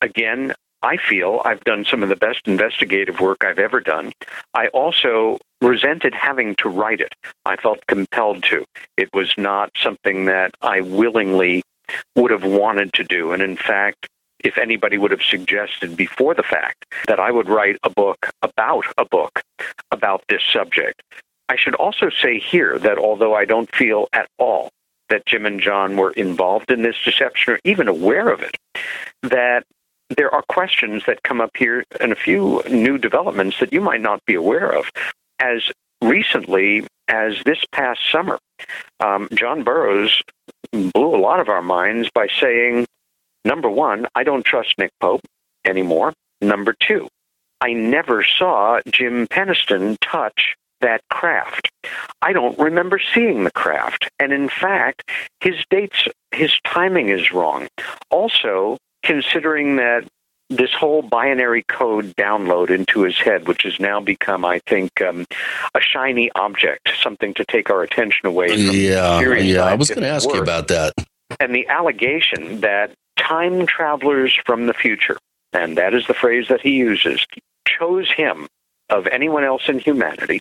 Again, 0.00 0.54
I 0.82 0.96
feel 0.96 1.42
I've 1.44 1.62
done 1.64 1.84
some 1.84 2.02
of 2.02 2.08
the 2.08 2.16
best 2.16 2.40
investigative 2.46 3.20
work 3.20 3.44
I've 3.44 3.58
ever 3.58 3.80
done. 3.80 4.12
I 4.54 4.68
also 4.68 5.38
resented 5.60 6.14
having 6.14 6.54
to 6.56 6.70
write 6.70 7.02
it. 7.02 7.14
I 7.44 7.56
felt 7.56 7.86
compelled 7.86 8.42
to. 8.44 8.64
It 8.96 9.10
was 9.12 9.34
not 9.36 9.70
something 9.76 10.24
that 10.24 10.54
I 10.62 10.80
willingly 10.80 11.62
would 12.16 12.30
have 12.30 12.44
wanted 12.44 12.92
to 12.94 13.04
do. 13.04 13.32
And 13.32 13.42
in 13.42 13.56
fact, 13.56 14.08
if 14.40 14.58
anybody 14.58 14.98
would 14.98 15.10
have 15.10 15.22
suggested 15.22 15.96
before 15.96 16.34
the 16.34 16.42
fact 16.42 16.84
that 17.06 17.20
I 17.20 17.30
would 17.30 17.48
write 17.48 17.76
a 17.82 17.90
book 17.90 18.30
about 18.42 18.84
a 18.98 19.04
book 19.04 19.42
about 19.90 20.24
this 20.28 20.42
subject, 20.52 21.02
I 21.48 21.56
should 21.56 21.74
also 21.74 22.10
say 22.10 22.38
here 22.38 22.78
that 22.78 22.98
although 22.98 23.34
I 23.34 23.44
don't 23.44 23.72
feel 23.74 24.08
at 24.12 24.28
all 24.38 24.70
that 25.08 25.26
Jim 25.26 25.44
and 25.46 25.60
John 25.60 25.96
were 25.96 26.12
involved 26.12 26.70
in 26.70 26.82
this 26.82 26.96
deception 27.04 27.54
or 27.54 27.60
even 27.64 27.88
aware 27.88 28.30
of 28.30 28.42
it, 28.42 28.56
that 29.22 29.64
there 30.16 30.34
are 30.34 30.42
questions 30.48 31.02
that 31.06 31.22
come 31.22 31.40
up 31.40 31.50
here 31.56 31.84
and 32.00 32.12
a 32.12 32.16
few 32.16 32.62
new 32.70 32.98
developments 32.98 33.58
that 33.60 33.72
you 33.72 33.80
might 33.80 34.00
not 34.00 34.24
be 34.26 34.34
aware 34.34 34.70
of. 34.70 34.90
As 35.38 35.62
recently 36.02 36.86
as 37.08 37.34
this 37.44 37.58
past 37.72 38.00
summer, 38.10 38.38
um, 39.00 39.28
John 39.34 39.62
Burroughs 39.62 40.22
blew 40.72 41.14
a 41.14 41.20
lot 41.20 41.40
of 41.40 41.48
our 41.48 41.62
minds 41.62 42.10
by 42.14 42.28
saying, 42.40 42.86
number 43.44 43.68
one, 43.68 44.06
I 44.14 44.24
don't 44.24 44.44
trust 44.44 44.74
Nick 44.78 44.90
Pope 45.00 45.22
anymore. 45.64 46.12
Number 46.40 46.74
two, 46.78 47.08
I 47.60 47.72
never 47.72 48.24
saw 48.24 48.80
Jim 48.88 49.28
Penniston 49.28 49.96
touch 50.00 50.56
that 50.80 51.02
craft. 51.10 51.70
I 52.20 52.32
don't 52.32 52.58
remember 52.58 53.00
seeing 53.14 53.44
the 53.44 53.52
craft. 53.52 54.10
And 54.18 54.32
in 54.32 54.48
fact, 54.48 55.08
his 55.40 55.54
dates, 55.70 56.08
his 56.32 56.52
timing 56.66 57.08
is 57.08 57.32
wrong. 57.32 57.68
Also, 58.10 58.78
considering 59.02 59.76
that 59.76 60.04
this 60.56 60.72
whole 60.72 61.02
binary 61.02 61.62
code 61.64 62.14
download 62.16 62.70
into 62.70 63.02
his 63.02 63.18
head, 63.18 63.48
which 63.48 63.62
has 63.62 63.78
now 63.80 64.00
become, 64.00 64.44
I 64.44 64.60
think, 64.66 65.00
um, 65.00 65.26
a 65.74 65.80
shiny 65.80 66.30
object, 66.34 66.90
something 67.02 67.34
to 67.34 67.44
take 67.44 67.70
our 67.70 67.82
attention 67.82 68.26
away 68.26 68.48
from 68.48 68.74
Yeah, 68.74 69.20
yeah. 69.38 69.64
I 69.64 69.74
was 69.74 69.88
going 69.88 70.02
to 70.02 70.08
ask 70.08 70.28
you 70.28 70.40
about 70.40 70.68
that. 70.68 70.92
and 71.40 71.54
the 71.54 71.66
allegation 71.68 72.60
that 72.60 72.92
time 73.16 73.66
travelers 73.66 74.38
from 74.44 74.66
the 74.66 74.74
future, 74.74 75.18
and 75.52 75.76
that 75.78 75.94
is 75.94 76.06
the 76.06 76.14
phrase 76.14 76.48
that 76.48 76.60
he 76.60 76.72
uses, 76.72 77.26
chose 77.66 78.10
him 78.10 78.46
of 78.90 79.06
anyone 79.06 79.44
else 79.44 79.62
in 79.68 79.78
humanity 79.78 80.40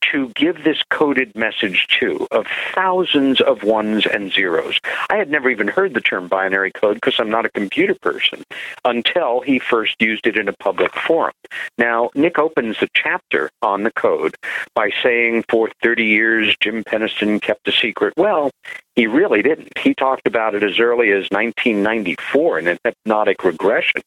to 0.00 0.28
give 0.30 0.64
this 0.64 0.82
coded 0.90 1.34
message 1.34 1.86
to 2.00 2.26
of 2.30 2.46
thousands 2.74 3.40
of 3.40 3.62
ones 3.62 4.06
and 4.06 4.32
zeros. 4.32 4.78
I 5.10 5.16
had 5.16 5.30
never 5.30 5.50
even 5.50 5.68
heard 5.68 5.94
the 5.94 6.00
term 6.00 6.28
binary 6.28 6.72
code 6.72 6.94
because 6.94 7.18
I'm 7.18 7.30
not 7.30 7.44
a 7.44 7.50
computer 7.50 7.94
person 7.94 8.42
until 8.84 9.40
he 9.40 9.58
first 9.58 10.00
used 10.00 10.26
it 10.26 10.36
in 10.36 10.48
a 10.48 10.52
public 10.52 10.94
forum. 10.94 11.34
Now, 11.76 12.10
Nick 12.14 12.38
opens 12.38 12.80
the 12.80 12.88
chapter 12.94 13.50
on 13.62 13.82
the 13.82 13.92
code 13.92 14.36
by 14.74 14.90
saying 15.02 15.44
for 15.48 15.70
30 15.82 16.04
years 16.04 16.56
Jim 16.60 16.84
Penniston 16.84 17.40
kept 17.40 17.68
a 17.68 17.72
secret. 17.72 18.14
Well, 18.16 18.50
he 18.98 19.06
really 19.06 19.42
didn't. 19.42 19.78
He 19.78 19.94
talked 19.94 20.26
about 20.26 20.56
it 20.56 20.64
as 20.64 20.80
early 20.80 21.12
as 21.12 21.30
1994 21.30 22.58
in 22.58 22.66
an 22.66 22.78
hypnotic 22.82 23.44
regression. 23.44 24.02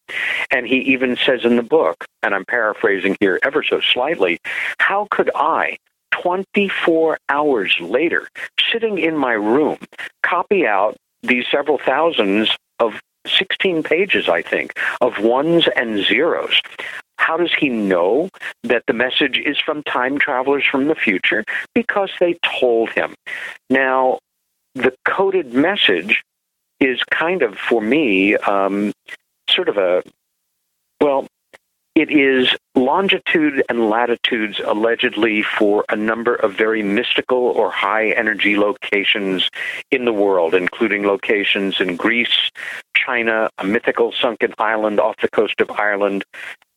And 0.51 0.67
he 0.67 0.79
even 0.79 1.15
says 1.15 1.45
in 1.45 1.55
the 1.55 1.63
book, 1.63 2.03
and 2.21 2.35
I'm 2.35 2.43
paraphrasing 2.43 3.15
here 3.21 3.39
ever 3.41 3.63
so 3.63 3.79
slightly, 3.79 4.37
how 4.79 5.07
could 5.09 5.31
I, 5.33 5.77
24 6.11 7.17
hours 7.29 7.73
later, 7.79 8.27
sitting 8.69 8.97
in 8.97 9.15
my 9.15 9.31
room, 9.31 9.77
copy 10.23 10.67
out 10.67 10.97
these 11.23 11.45
several 11.49 11.77
thousands 11.77 12.49
of 12.79 12.99
16 13.25 13.83
pages, 13.83 14.27
I 14.27 14.41
think, 14.41 14.77
of 14.99 15.19
ones 15.19 15.69
and 15.73 16.03
zeros. 16.03 16.59
How 17.17 17.37
does 17.37 17.53
he 17.57 17.69
know 17.69 18.29
that 18.63 18.83
the 18.87 18.93
message 18.93 19.37
is 19.37 19.57
from 19.57 19.83
time 19.83 20.19
travelers 20.19 20.65
from 20.69 20.89
the 20.89 20.95
future? 20.95 21.45
Because 21.73 22.09
they 22.19 22.37
told 22.59 22.89
him. 22.89 23.15
Now, 23.69 24.19
the 24.75 24.93
coded 25.05 25.53
message 25.53 26.23
is 26.79 27.01
kind 27.11 27.43
of, 27.43 27.57
for 27.57 27.81
me, 27.81 28.35
um, 28.37 28.91
sort 29.49 29.69
of 29.69 29.77
a, 29.77 30.03
well, 30.99 31.27
it 31.93 32.09
is 32.09 32.55
longitude 32.73 33.63
and 33.67 33.89
latitudes 33.89 34.61
allegedly 34.65 35.43
for 35.43 35.83
a 35.89 35.95
number 35.95 36.35
of 36.35 36.53
very 36.53 36.81
mystical 36.81 37.37
or 37.37 37.69
high 37.69 38.11
energy 38.11 38.55
locations 38.57 39.49
in 39.91 40.05
the 40.05 40.13
world, 40.13 40.55
including 40.55 41.05
locations 41.05 41.81
in 41.81 41.97
Greece, 41.97 42.49
China, 42.95 43.49
a 43.57 43.65
mythical 43.65 44.13
sunken 44.13 44.53
island 44.57 45.01
off 45.01 45.17
the 45.21 45.29
coast 45.29 45.59
of 45.59 45.69
Ireland, 45.71 46.23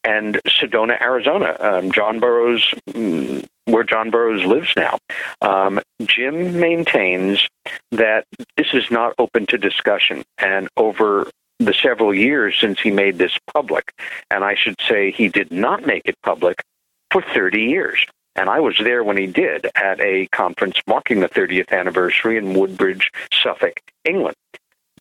and 0.03 0.41
Sedona, 0.47 1.01
Arizona. 1.01 1.57
Um, 1.61 1.93
John 1.93 2.19
Burroughs, 2.19 2.75
mm, 2.91 3.47
where 3.67 3.85
John 3.85 4.11
Burroughs 4.11 4.45
lives 4.45 4.73
now. 4.77 4.99
Um, 5.41 5.81
Jim 6.03 6.59
maintains 6.59 7.49
that 7.93 8.25
this 8.57 8.69
is 8.73 8.91
not 8.91 9.15
open 9.19 9.47
to 9.47 9.59
discussion, 9.59 10.25
and 10.39 10.69
over 10.77 11.31
the 11.59 11.75
several 11.75 12.15
years 12.15 12.57
since 12.61 12.81
he 12.81 12.91
made 12.91 13.19
this 13.19 13.37
public. 13.53 13.93
And 14.31 14.45
I 14.45 14.55
should 14.55 14.77
say 14.87 15.11
he 15.11 15.29
did 15.29 15.53
not 15.53 15.87
make 15.87 16.03
it 16.05 16.17
public 16.23 16.63
for 17.11 17.23
30 17.23 17.63
years. 17.63 18.05
And 18.37 18.51
I 18.51 18.61
was 18.61 18.77
there 18.83 19.05
when 19.05 19.17
he 19.17 19.27
did 19.27 19.71
at 19.77 20.01
a 20.01 20.27
conference 20.33 20.81
marking 20.87 21.21
the 21.21 21.29
30th 21.29 21.71
anniversary 21.71 22.37
in 22.37 22.55
Woodbridge, 22.55 23.11
Suffolk, 23.33 23.81
England. 24.05 24.37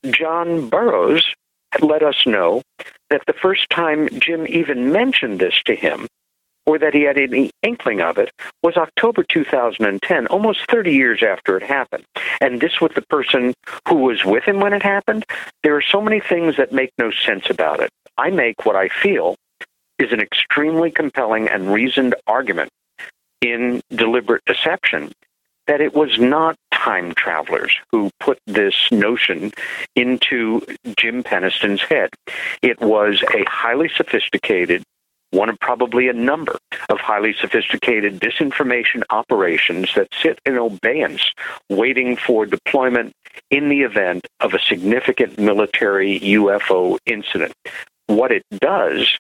John 0.06 0.70
Burroughs 0.70 1.26
let 1.82 2.04
us 2.04 2.28
know 2.28 2.62
that 3.10 3.24
the 3.26 3.34
first 3.34 3.70
time 3.72 4.08
Jim 4.20 4.46
even 4.48 4.92
mentioned 4.92 5.40
this 5.40 5.60
to 5.66 5.76
him 5.76 6.08
or 6.66 6.80
that 6.80 6.94
he 6.94 7.02
had 7.02 7.18
any 7.18 7.52
inkling 7.62 8.02
of 8.02 8.18
it 8.18 8.32
was 8.62 8.78
October 8.78 9.24
2010, 9.24 10.28
almost 10.28 10.70
30 10.70 10.92
years 10.92 11.24
after 11.24 11.58
it 11.58 11.64
happened. 11.64 12.06
And 12.40 12.62
this 12.62 12.80
with 12.80 12.94
the 12.96 13.02
person 13.02 13.54
who 13.88 13.96
was 13.96 14.24
with 14.24 14.44
him 14.44 14.60
when 14.60 14.74
it 14.74 14.84
happened. 14.84 15.26
There 15.64 15.76
are 15.76 15.82
so 15.82 16.02
many 16.02 16.20
things 16.20 16.58
that 16.58 16.72
make 16.72 16.92
no 16.98 17.12
sense 17.12 17.50
about 17.50 17.80
it. 17.80 17.90
I 18.18 18.30
make 18.30 18.66
what 18.66 18.76
I 18.76 18.90
feel 18.90 19.36
is 20.00 20.12
an 20.12 20.20
extremely 20.20 20.92
compelling 20.92 21.48
and 21.48 21.74
reasoned 21.74 22.16
argument 22.28 22.70
in 23.42 23.82
deliberate 23.90 24.44
deception 24.46 25.12
that 25.68 25.82
it 25.82 25.94
was 25.94 26.20
not 26.20 26.56
time 26.74 27.14
travelers 27.14 27.76
who 27.92 28.10
put 28.20 28.38
this 28.46 28.76
notion 28.92 29.52
into 29.96 30.62
Jim 30.98 31.24
Penniston's 31.24 31.82
head. 31.82 32.10
It 32.62 32.82
was 32.82 33.24
a 33.34 33.44
highly 33.50 33.90
sophisticated 33.96 34.84
one 35.34 35.50
of 35.50 35.60
probably 35.60 36.08
a 36.08 36.14
number 36.14 36.58
of 36.90 37.00
highly 37.00 37.34
sophisticated 37.34 38.20
disinformation 38.20 39.04
operations 39.10 39.94
that 39.96 40.08
sit 40.22 40.40
in 40.46 40.58
abeyance, 40.58 41.32
waiting 41.70 42.16
for 42.16 42.46
deployment 42.46 43.14
in 43.50 43.70
the 43.70 43.82
event 43.82 44.28
of 44.40 44.54
a 44.54 44.60
significant 44.60 45.40
military 45.40 46.20
UFO 46.20 46.98
incident. 47.06 47.54
What 48.08 48.32
it 48.32 48.44
does 48.52 49.18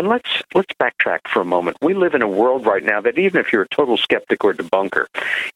and 0.00 0.08
let's 0.08 0.30
let's 0.54 0.72
backtrack 0.80 1.20
for 1.28 1.42
a 1.42 1.44
moment. 1.44 1.76
We 1.82 1.92
live 1.92 2.14
in 2.14 2.22
a 2.22 2.28
world 2.28 2.64
right 2.64 2.82
now 2.82 3.02
that 3.02 3.18
even 3.18 3.38
if 3.38 3.52
you're 3.52 3.64
a 3.64 3.68
total 3.68 3.98
skeptic 3.98 4.42
or 4.42 4.54
debunker, 4.54 5.04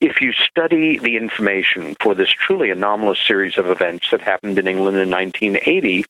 if 0.02 0.20
you 0.20 0.32
study 0.32 0.98
the 0.98 1.16
information 1.16 1.96
for 1.98 2.14
this 2.14 2.28
truly 2.28 2.68
anomalous 2.68 3.18
series 3.26 3.56
of 3.56 3.68
events 3.68 4.10
that 4.10 4.20
happened 4.20 4.58
in 4.58 4.68
England 4.68 4.98
in 4.98 5.08
1980, 5.08 6.04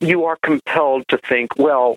you 0.00 0.24
are 0.24 0.36
compelled 0.42 1.04
to 1.08 1.18
think, 1.18 1.56
well, 1.58 1.96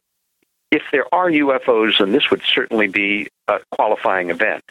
if 0.73 0.81
there 0.91 1.05
are 1.13 1.29
UFOs, 1.29 1.99
then 1.99 2.11
this 2.11 2.31
would 2.31 2.41
certainly 2.41 2.87
be 2.87 3.27
a 3.47 3.59
qualifying 3.71 4.31
event. 4.31 4.63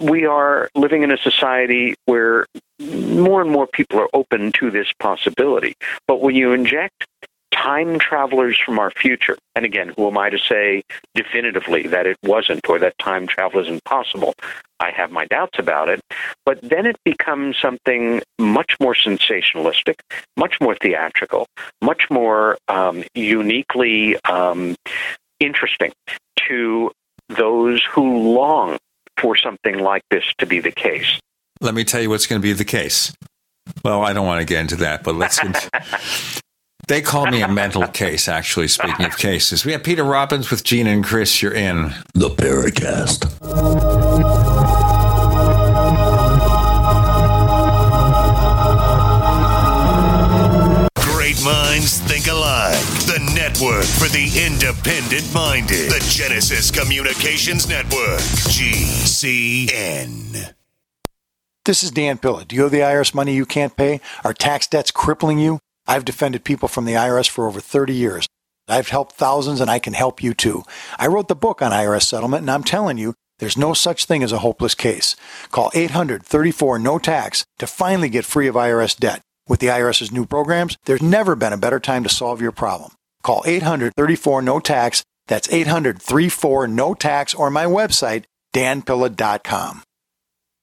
We 0.00 0.24
are 0.24 0.70
living 0.74 1.02
in 1.02 1.12
a 1.12 1.18
society 1.18 1.94
where 2.06 2.46
more 2.80 3.42
and 3.42 3.50
more 3.50 3.66
people 3.66 4.00
are 4.00 4.08
open 4.14 4.52
to 4.52 4.70
this 4.70 4.88
possibility. 4.98 5.74
But 6.08 6.22
when 6.22 6.34
you 6.34 6.52
inject 6.52 7.04
time 7.52 7.98
travelers 7.98 8.58
from 8.58 8.78
our 8.78 8.90
future, 8.90 9.36
and 9.54 9.64
again, 9.64 9.92
who 9.96 10.08
am 10.08 10.16
I 10.16 10.30
to 10.30 10.38
say 10.38 10.82
definitively 11.14 11.86
that 11.88 12.06
it 12.06 12.16
wasn't 12.22 12.68
or 12.68 12.78
that 12.78 12.96
time 12.98 13.26
travel 13.26 13.60
isn't 13.60 13.84
possible? 13.84 14.34
I 14.78 14.90
have 14.90 15.10
my 15.10 15.24
doubts 15.26 15.58
about 15.58 15.88
it. 15.88 16.00
But 16.44 16.60
then 16.62 16.86
it 16.86 16.96
becomes 17.04 17.56
something 17.58 18.22
much 18.38 18.76
more 18.80 18.94
sensationalistic, 18.94 19.96
much 20.36 20.60
more 20.60 20.74
theatrical, 20.74 21.46
much 21.80 22.10
more 22.10 22.58
um, 22.68 23.04
uniquely 23.14 24.16
um, 24.24 24.76
interesting 25.40 25.92
to 26.48 26.90
those 27.28 27.82
who 27.84 28.34
long 28.34 28.78
for 29.18 29.36
something 29.36 29.78
like 29.78 30.02
this 30.10 30.24
to 30.38 30.46
be 30.46 30.60
the 30.60 30.70
case. 30.70 31.18
Let 31.60 31.74
me 31.74 31.84
tell 31.84 32.00
you 32.00 32.10
what's 32.10 32.26
going 32.26 32.40
to 32.40 32.46
be 32.46 32.52
the 32.52 32.64
case. 32.64 33.12
Well, 33.84 34.02
I 34.02 34.12
don't 34.12 34.26
want 34.26 34.40
to 34.40 34.46
get 34.46 34.60
into 34.60 34.76
that, 34.76 35.02
but 35.02 35.14
let's. 35.14 35.40
they 36.88 37.00
call 37.00 37.26
me 37.26 37.42
a 37.42 37.48
mental 37.48 37.86
case, 37.88 38.28
actually, 38.28 38.68
speaking 38.68 39.06
of 39.06 39.16
cases. 39.16 39.64
We 39.64 39.72
have 39.72 39.82
Peter 39.82 40.04
Robbins 40.04 40.50
with 40.50 40.62
Gene 40.64 40.86
and 40.86 41.04
Chris. 41.04 41.42
You're 41.42 41.54
in 41.54 41.94
the 42.14 42.30
Paracast. 42.30 43.26
Great 50.94 51.42
minds 51.42 51.98
think 52.00 52.28
alike. 52.28 52.95
Network 53.56 53.84
for 53.84 54.08
the 54.08 54.44
independent 54.44 55.32
minded. 55.32 55.90
The 55.90 56.04
Genesis 56.10 56.70
Communications 56.70 57.66
Network. 57.66 58.20
GCN. 58.52 60.52
This 61.64 61.82
is 61.82 61.90
Dan 61.90 62.18
Pilla. 62.18 62.44
Do 62.44 62.54
you 62.54 62.66
owe 62.66 62.68
the 62.68 62.80
IRS 62.80 63.14
money 63.14 63.34
you 63.34 63.46
can't 63.46 63.74
pay? 63.74 64.02
Are 64.24 64.34
tax 64.34 64.66
debts 64.66 64.90
crippling 64.90 65.38
you? 65.38 65.58
I've 65.86 66.04
defended 66.04 66.44
people 66.44 66.68
from 66.68 66.84
the 66.84 66.92
IRS 66.92 67.30
for 67.30 67.46
over 67.46 67.60
30 67.60 67.94
years. 67.94 68.26
I've 68.68 68.90
helped 68.90 69.14
thousands 69.14 69.62
and 69.62 69.70
I 69.70 69.78
can 69.78 69.94
help 69.94 70.22
you 70.22 70.34
too. 70.34 70.64
I 70.98 71.06
wrote 71.06 71.28
the 71.28 71.34
book 71.34 71.62
on 71.62 71.72
IRS 71.72 72.02
settlement 72.02 72.42
and 72.42 72.50
I'm 72.50 72.62
telling 72.62 72.98
you, 72.98 73.14
there's 73.38 73.56
no 73.56 73.72
such 73.72 74.04
thing 74.04 74.22
as 74.22 74.32
a 74.32 74.40
hopeless 74.40 74.74
case. 74.74 75.16
Call 75.50 75.70
834 75.72 76.78
no 76.78 76.98
tax 76.98 77.46
to 77.58 77.66
finally 77.66 78.10
get 78.10 78.26
free 78.26 78.48
of 78.48 78.54
IRS 78.54 78.98
debt. 78.98 79.22
With 79.48 79.60
the 79.60 79.68
IRS's 79.68 80.12
new 80.12 80.26
programs, 80.26 80.76
there's 80.84 81.00
never 81.00 81.34
been 81.34 81.54
a 81.54 81.56
better 81.56 81.80
time 81.80 82.02
to 82.02 82.10
solve 82.10 82.42
your 82.42 82.52
problem. 82.52 82.92
Call 83.26 83.42
834 83.44 84.40
no 84.42 84.60
tax. 84.60 85.02
That's 85.26 85.52
800 85.52 86.00
34 86.00 86.68
no 86.68 86.94
tax 86.94 87.34
or 87.34 87.50
my 87.50 87.64
website, 87.64 88.22
danpilla.com. 88.54 89.82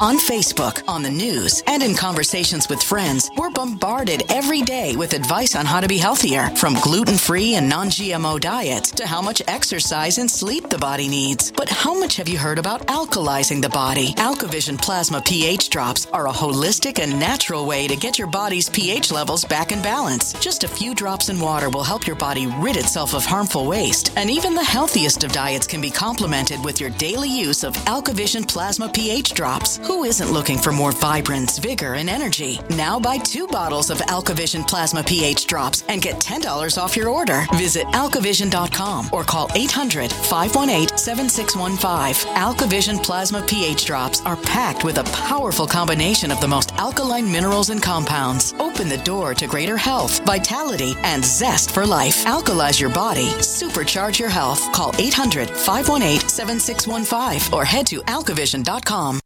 On 0.00 0.16
Facebook, 0.16 0.82
on 0.88 1.02
the 1.02 1.10
news, 1.10 1.62
and 1.66 1.82
in 1.82 1.94
conversations 1.94 2.70
with 2.70 2.82
friends, 2.82 3.30
we're 3.36 3.50
bombarded 3.50 4.22
every 4.30 4.62
day 4.62 4.96
with 4.96 5.12
advice 5.12 5.54
on 5.54 5.66
how 5.66 5.78
to 5.78 5.88
be 5.88 5.98
healthier, 5.98 6.48
from 6.56 6.72
gluten 6.80 7.18
free 7.18 7.56
and 7.56 7.68
non 7.68 7.90
GMO 7.90 8.40
diets 8.40 8.92
to 8.92 9.06
how 9.06 9.20
much 9.20 9.42
exercise 9.46 10.16
and 10.16 10.30
sleep 10.30 10.70
the 10.70 10.78
body 10.78 11.06
needs. 11.06 11.52
But 11.52 11.68
how 11.68 11.92
much 11.92 12.16
have 12.16 12.30
you 12.30 12.38
heard 12.38 12.58
about 12.58 12.86
alkalizing 12.86 13.60
the 13.60 13.68
body? 13.68 14.14
AlkaVision 14.14 14.80
Plasma 14.80 15.20
pH 15.20 15.68
drops 15.68 16.06
are 16.14 16.28
a 16.28 16.32
holistic 16.32 16.98
and 16.98 17.20
natural 17.20 17.66
way 17.66 17.86
to 17.86 17.94
get 17.94 18.18
your 18.18 18.28
body's 18.28 18.70
pH 18.70 19.12
levels 19.12 19.44
back 19.44 19.70
in 19.70 19.82
balance. 19.82 20.32
Just 20.40 20.64
a 20.64 20.68
few 20.68 20.94
drops 20.94 21.28
in 21.28 21.38
water 21.38 21.68
will 21.68 21.84
help 21.84 22.06
your 22.06 22.16
body 22.16 22.46
rid 22.46 22.78
itself 22.78 23.12
of 23.12 23.26
harmful 23.26 23.66
waste. 23.66 24.16
And 24.16 24.30
even 24.30 24.54
the 24.54 24.64
healthiest 24.64 25.24
of 25.24 25.32
diets 25.32 25.66
can 25.66 25.82
be 25.82 25.90
complemented 25.90 26.64
with 26.64 26.80
your 26.80 26.88
daily 26.88 27.28
use 27.28 27.64
of 27.64 27.74
AlkaVision 27.84 28.48
Plasma 28.48 28.88
pH 28.88 29.34
drops. 29.34 29.78
Who 29.90 30.04
isn't 30.04 30.30
looking 30.30 30.56
for 30.56 30.70
more 30.70 30.92
vibrance, 30.92 31.58
vigor, 31.58 31.94
and 31.94 32.08
energy? 32.08 32.60
Now 32.70 33.00
buy 33.00 33.18
two 33.18 33.48
bottles 33.48 33.90
of 33.90 33.98
AlkaVision 33.98 34.68
Plasma 34.68 35.02
pH 35.02 35.48
drops 35.48 35.82
and 35.88 36.00
get 36.00 36.20
$10 36.20 36.78
off 36.80 36.96
your 36.96 37.08
order. 37.08 37.44
Visit 37.54 37.88
alkavision.com 37.88 39.08
or 39.12 39.24
call 39.24 39.50
800 39.56 40.12
518 40.12 40.96
7615. 40.96 42.32
AlkaVision 42.36 43.02
Plasma 43.02 43.42
pH 43.42 43.84
drops 43.84 44.20
are 44.20 44.36
packed 44.36 44.84
with 44.84 44.98
a 44.98 45.10
powerful 45.26 45.66
combination 45.66 46.30
of 46.30 46.40
the 46.40 46.46
most 46.46 46.72
alkaline 46.76 47.30
minerals 47.30 47.70
and 47.70 47.82
compounds. 47.82 48.54
Open 48.60 48.88
the 48.88 48.98
door 48.98 49.34
to 49.34 49.48
greater 49.48 49.76
health, 49.76 50.24
vitality, 50.24 50.94
and 51.02 51.24
zest 51.24 51.72
for 51.72 51.84
life. 51.84 52.24
Alkalize 52.26 52.80
your 52.80 52.90
body, 52.90 53.30
supercharge 53.40 54.20
your 54.20 54.30
health. 54.30 54.70
Call 54.72 54.94
800 55.00 55.50
518 55.50 56.28
7615 56.28 57.52
or 57.52 57.64
head 57.64 57.88
to 57.88 58.00
alkavision.com. 58.02 59.20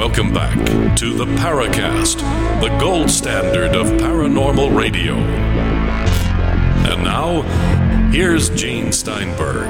Welcome 0.00 0.32
back 0.32 0.56
to 0.96 1.12
the 1.14 1.24
Paracast, 1.24 2.20
the 2.60 2.68
gold 2.78 3.10
standard 3.10 3.76
of 3.76 3.86
paranormal 4.00 4.76
radio. 4.76 5.14
And 5.14 7.04
now, 7.04 7.42
here's 8.10 8.50
Gene 8.50 8.92
Steinberg. 8.92 9.68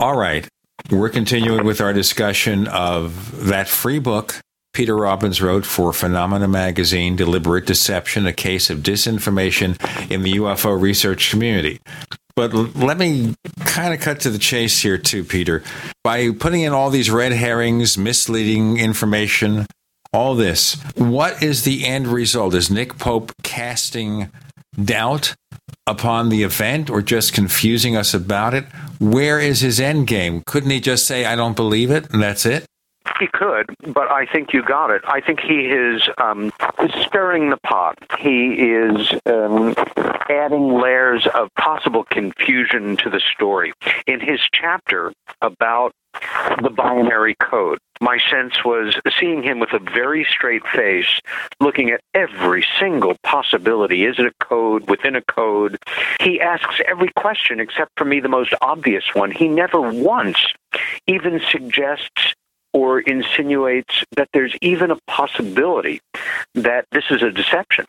All 0.00 0.16
right. 0.16 0.48
We're 0.90 1.08
continuing 1.08 1.64
with 1.64 1.80
our 1.80 1.92
discussion 1.92 2.68
of 2.68 3.46
that 3.46 3.68
free 3.68 3.98
book 3.98 4.40
Peter 4.76 4.94
Robbins 4.94 5.40
wrote 5.40 5.64
for 5.64 5.90
Phenomena 5.90 6.46
Magazine 6.46 7.16
Deliberate 7.16 7.64
Deception, 7.64 8.26
a 8.26 8.32
case 8.34 8.68
of 8.68 8.80
disinformation 8.80 9.70
in 10.10 10.20
the 10.20 10.34
UFO 10.34 10.78
research 10.78 11.30
community. 11.30 11.80
But 12.34 12.52
let 12.52 12.98
me 12.98 13.34
kind 13.60 13.94
of 13.94 14.00
cut 14.00 14.20
to 14.20 14.30
the 14.30 14.36
chase 14.36 14.78
here, 14.80 14.98
too, 14.98 15.24
Peter. 15.24 15.62
By 16.04 16.30
putting 16.30 16.60
in 16.60 16.74
all 16.74 16.90
these 16.90 17.10
red 17.10 17.32
herrings, 17.32 17.96
misleading 17.96 18.76
information, 18.76 19.64
all 20.12 20.34
this, 20.34 20.74
what 20.94 21.42
is 21.42 21.64
the 21.64 21.86
end 21.86 22.08
result? 22.08 22.54
Is 22.54 22.70
Nick 22.70 22.98
Pope 22.98 23.32
casting 23.42 24.30
doubt 24.78 25.34
upon 25.86 26.28
the 26.28 26.42
event 26.42 26.90
or 26.90 27.00
just 27.00 27.32
confusing 27.32 27.96
us 27.96 28.12
about 28.12 28.52
it? 28.52 28.66
Where 28.98 29.40
is 29.40 29.60
his 29.60 29.80
end 29.80 30.06
game? 30.06 30.42
Couldn't 30.44 30.68
he 30.68 30.80
just 30.80 31.06
say, 31.06 31.24
I 31.24 31.34
don't 31.34 31.56
believe 31.56 31.90
it, 31.90 32.12
and 32.12 32.22
that's 32.22 32.44
it? 32.44 32.66
He 33.18 33.26
could, 33.26 33.74
but 33.94 34.10
I 34.10 34.26
think 34.26 34.52
you 34.52 34.62
got 34.62 34.90
it. 34.90 35.02
I 35.06 35.20
think 35.20 35.40
he 35.40 35.66
is 35.66 36.02
um, 36.18 36.52
stirring 37.00 37.50
the 37.50 37.56
pot. 37.56 37.98
He 38.18 38.52
is 38.54 39.12
um, 39.24 39.74
adding 40.28 40.74
layers 40.74 41.26
of 41.34 41.48
possible 41.54 42.04
confusion 42.04 42.96
to 42.98 43.10
the 43.10 43.20
story. 43.20 43.72
In 44.06 44.20
his 44.20 44.40
chapter 44.52 45.12
about 45.40 45.92
the 46.62 46.70
binary 46.70 47.34
code, 47.36 47.78
my 48.00 48.18
sense 48.30 48.64
was 48.64 48.98
seeing 49.18 49.42
him 49.42 49.58
with 49.58 49.72
a 49.72 49.78
very 49.78 50.26
straight 50.28 50.66
face, 50.66 51.20
looking 51.60 51.90
at 51.90 52.00
every 52.14 52.66
single 52.78 53.16
possibility. 53.22 54.04
Is 54.04 54.18
it 54.18 54.26
a 54.26 54.44
code 54.44 54.88
within 54.90 55.16
a 55.16 55.22
code? 55.22 55.78
He 56.20 56.40
asks 56.40 56.80
every 56.86 57.10
question 57.16 57.60
except 57.60 57.92
for 57.96 58.04
me, 58.04 58.20
the 58.20 58.28
most 58.28 58.54
obvious 58.60 59.04
one. 59.14 59.30
He 59.30 59.48
never 59.48 59.80
once 59.80 60.38
even 61.06 61.40
suggests 61.50 62.34
or 62.76 63.00
insinuates 63.00 64.04
that 64.16 64.28
there's 64.34 64.54
even 64.60 64.90
a 64.90 64.98
possibility 65.06 66.02
that 66.54 66.84
this 66.92 67.04
is 67.08 67.22
a 67.22 67.30
deception. 67.30 67.86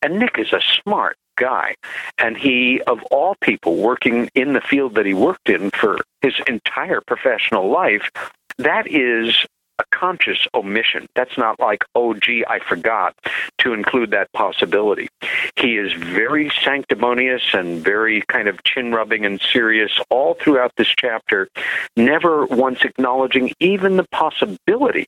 And 0.00 0.18
Nick 0.18 0.38
is 0.38 0.54
a 0.54 0.62
smart 0.82 1.18
guy. 1.36 1.74
And 2.16 2.38
he, 2.38 2.80
of 2.86 3.02
all 3.10 3.36
people 3.42 3.76
working 3.76 4.30
in 4.34 4.54
the 4.54 4.62
field 4.62 4.94
that 4.94 5.04
he 5.04 5.12
worked 5.12 5.50
in 5.50 5.68
for 5.72 5.98
his 6.22 6.32
entire 6.46 7.02
professional 7.06 7.70
life, 7.70 8.10
that 8.56 8.90
is 8.90 9.36
a 9.80 9.96
conscious 9.96 10.46
omission. 10.54 11.08
That's 11.14 11.36
not 11.38 11.58
like, 11.58 11.84
oh, 11.94 12.14
gee, 12.14 12.44
I 12.46 12.60
forgot 12.60 13.16
to 13.58 13.72
include 13.72 14.10
that 14.10 14.32
possibility. 14.32 15.08
He 15.56 15.76
is 15.76 15.92
very 15.92 16.50
sanctimonious 16.62 17.42
and 17.54 17.82
very 17.82 18.22
kind 18.28 18.46
of 18.46 18.62
chin 18.62 18.92
rubbing 18.92 19.24
and 19.24 19.40
serious 19.40 19.92
all 20.10 20.34
throughout 20.34 20.72
this 20.76 20.88
chapter, 20.88 21.48
never 21.96 22.44
once 22.46 22.84
acknowledging 22.84 23.52
even 23.58 23.96
the 23.96 24.06
possibility 24.12 25.06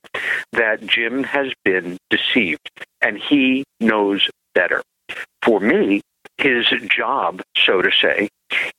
that 0.51 0.85
Jim 0.85 1.23
has 1.23 1.53
been 1.63 1.97
deceived. 2.09 2.69
And 3.01 3.17
he 3.17 3.63
knows 3.79 4.29
better. 4.55 4.81
For 5.43 5.59
me, 5.59 6.01
his 6.37 6.65
job, 6.89 7.41
so 7.55 7.81
to 7.81 7.91
say, 7.91 8.29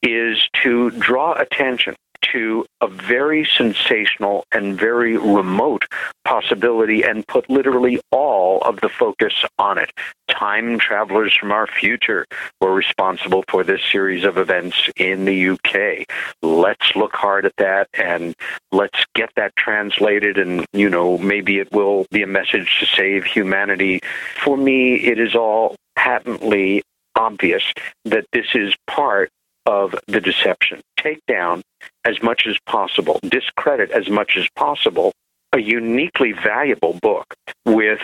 is 0.02 0.38
to 0.62 0.90
draw 0.90 1.34
attention 1.34 1.94
to 2.32 2.64
a 2.80 2.88
very 2.88 3.44
sensational 3.44 4.44
and 4.52 4.78
very 4.78 5.16
remote 5.16 5.84
possibility 6.24 7.02
and 7.02 7.26
put 7.26 7.48
literally 7.50 8.00
all 8.10 8.60
of 8.62 8.80
the 8.80 8.88
focus 8.88 9.32
on 9.58 9.78
it. 9.78 9.90
Time 10.28 10.78
travelers 10.78 11.36
from 11.38 11.52
our 11.52 11.66
future 11.66 12.26
were 12.60 12.74
responsible 12.74 13.44
for 13.48 13.62
this 13.62 13.80
series 13.90 14.24
of 14.24 14.38
events 14.38 14.88
in 14.96 15.24
the 15.24 15.50
UK. 15.50 16.06
Let's 16.42 16.94
look 16.96 17.14
hard 17.14 17.44
at 17.44 17.56
that 17.58 17.88
and 17.94 18.34
let's 18.72 19.04
get 19.14 19.30
that 19.36 19.54
translated 19.56 20.38
and, 20.38 20.66
you 20.72 20.88
know, 20.88 21.18
maybe 21.18 21.58
it 21.58 21.72
will 21.72 22.06
be 22.10 22.22
a 22.22 22.26
message 22.26 22.78
to 22.80 22.86
save 22.86 23.24
humanity. 23.24 24.00
For 24.42 24.56
me, 24.56 24.96
it 24.96 25.18
is 25.18 25.34
all 25.34 25.76
patently 25.96 26.82
obvious 27.16 27.62
that 28.04 28.26
this 28.32 28.46
is 28.54 28.74
part 28.86 29.30
of 29.66 29.94
the 30.06 30.20
deception. 30.20 30.80
Take 31.04 31.20
down 31.26 31.62
as 32.06 32.22
much 32.22 32.46
as 32.46 32.56
possible, 32.66 33.20
discredit 33.22 33.90
as 33.90 34.08
much 34.08 34.36
as 34.36 34.48
possible 34.56 35.12
a 35.52 35.60
uniquely 35.60 36.32
valuable 36.32 36.94
book 36.94 37.34
with 37.64 38.00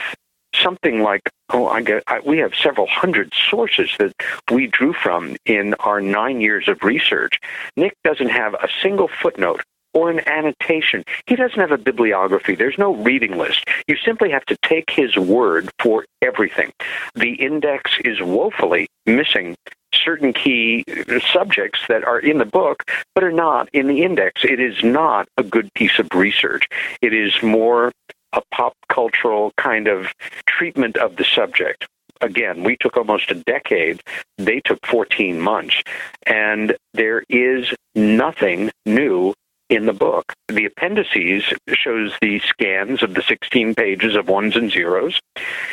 something 0.54 1.02
like 1.02 1.22
oh 1.52 1.66
I 1.66 1.82
get 1.82 2.02
I, 2.06 2.20
we 2.20 2.38
have 2.38 2.54
several 2.54 2.86
hundred 2.86 3.32
sources 3.50 3.90
that 3.98 4.12
we 4.52 4.66
drew 4.66 4.92
from 4.92 5.36
in 5.46 5.74
our 5.74 6.00
9 6.00 6.40
years 6.40 6.68
of 6.68 6.82
research 6.82 7.40
Nick 7.76 7.94
doesn't 8.04 8.30
have 8.30 8.54
a 8.54 8.68
single 8.82 9.08
footnote 9.08 9.62
or 9.92 10.10
an 10.10 10.20
annotation. 10.28 11.02
He 11.26 11.36
doesn't 11.36 11.58
have 11.58 11.72
a 11.72 11.78
bibliography. 11.78 12.54
There's 12.54 12.78
no 12.78 12.94
reading 12.94 13.36
list. 13.36 13.64
You 13.88 13.96
simply 13.96 14.30
have 14.30 14.44
to 14.46 14.56
take 14.62 14.90
his 14.90 15.16
word 15.16 15.68
for 15.80 16.04
everything. 16.22 16.72
The 17.14 17.32
index 17.32 17.92
is 18.04 18.20
woefully 18.20 18.86
missing 19.06 19.56
certain 20.04 20.32
key 20.32 20.84
subjects 21.32 21.80
that 21.88 22.04
are 22.04 22.18
in 22.18 22.38
the 22.38 22.44
book 22.44 22.84
but 23.14 23.24
are 23.24 23.32
not 23.32 23.68
in 23.72 23.86
the 23.86 24.02
index. 24.02 24.44
It 24.44 24.60
is 24.60 24.82
not 24.82 25.28
a 25.36 25.42
good 25.42 25.72
piece 25.74 25.98
of 25.98 26.08
research. 26.14 26.66
It 27.02 27.12
is 27.12 27.42
more 27.42 27.92
a 28.32 28.42
pop 28.52 28.74
cultural 28.88 29.52
kind 29.56 29.88
of 29.88 30.06
treatment 30.46 30.96
of 30.96 31.16
the 31.16 31.24
subject. 31.24 31.86
Again, 32.20 32.62
we 32.64 32.76
took 32.76 32.96
almost 32.96 33.30
a 33.30 33.34
decade. 33.34 34.02
They 34.36 34.60
took 34.60 34.84
14 34.86 35.40
months. 35.40 35.82
And 36.26 36.76
there 36.92 37.24
is 37.28 37.72
nothing 37.94 38.70
new 38.84 39.34
in 39.70 39.86
the 39.86 39.92
book. 39.92 40.34
The 40.48 40.66
appendices 40.66 41.44
shows 41.68 42.12
the 42.20 42.40
scans 42.40 43.02
of 43.02 43.14
the 43.14 43.22
16 43.22 43.74
pages 43.74 44.16
of 44.16 44.28
ones 44.28 44.56
and 44.56 44.70
zeros. 44.70 45.18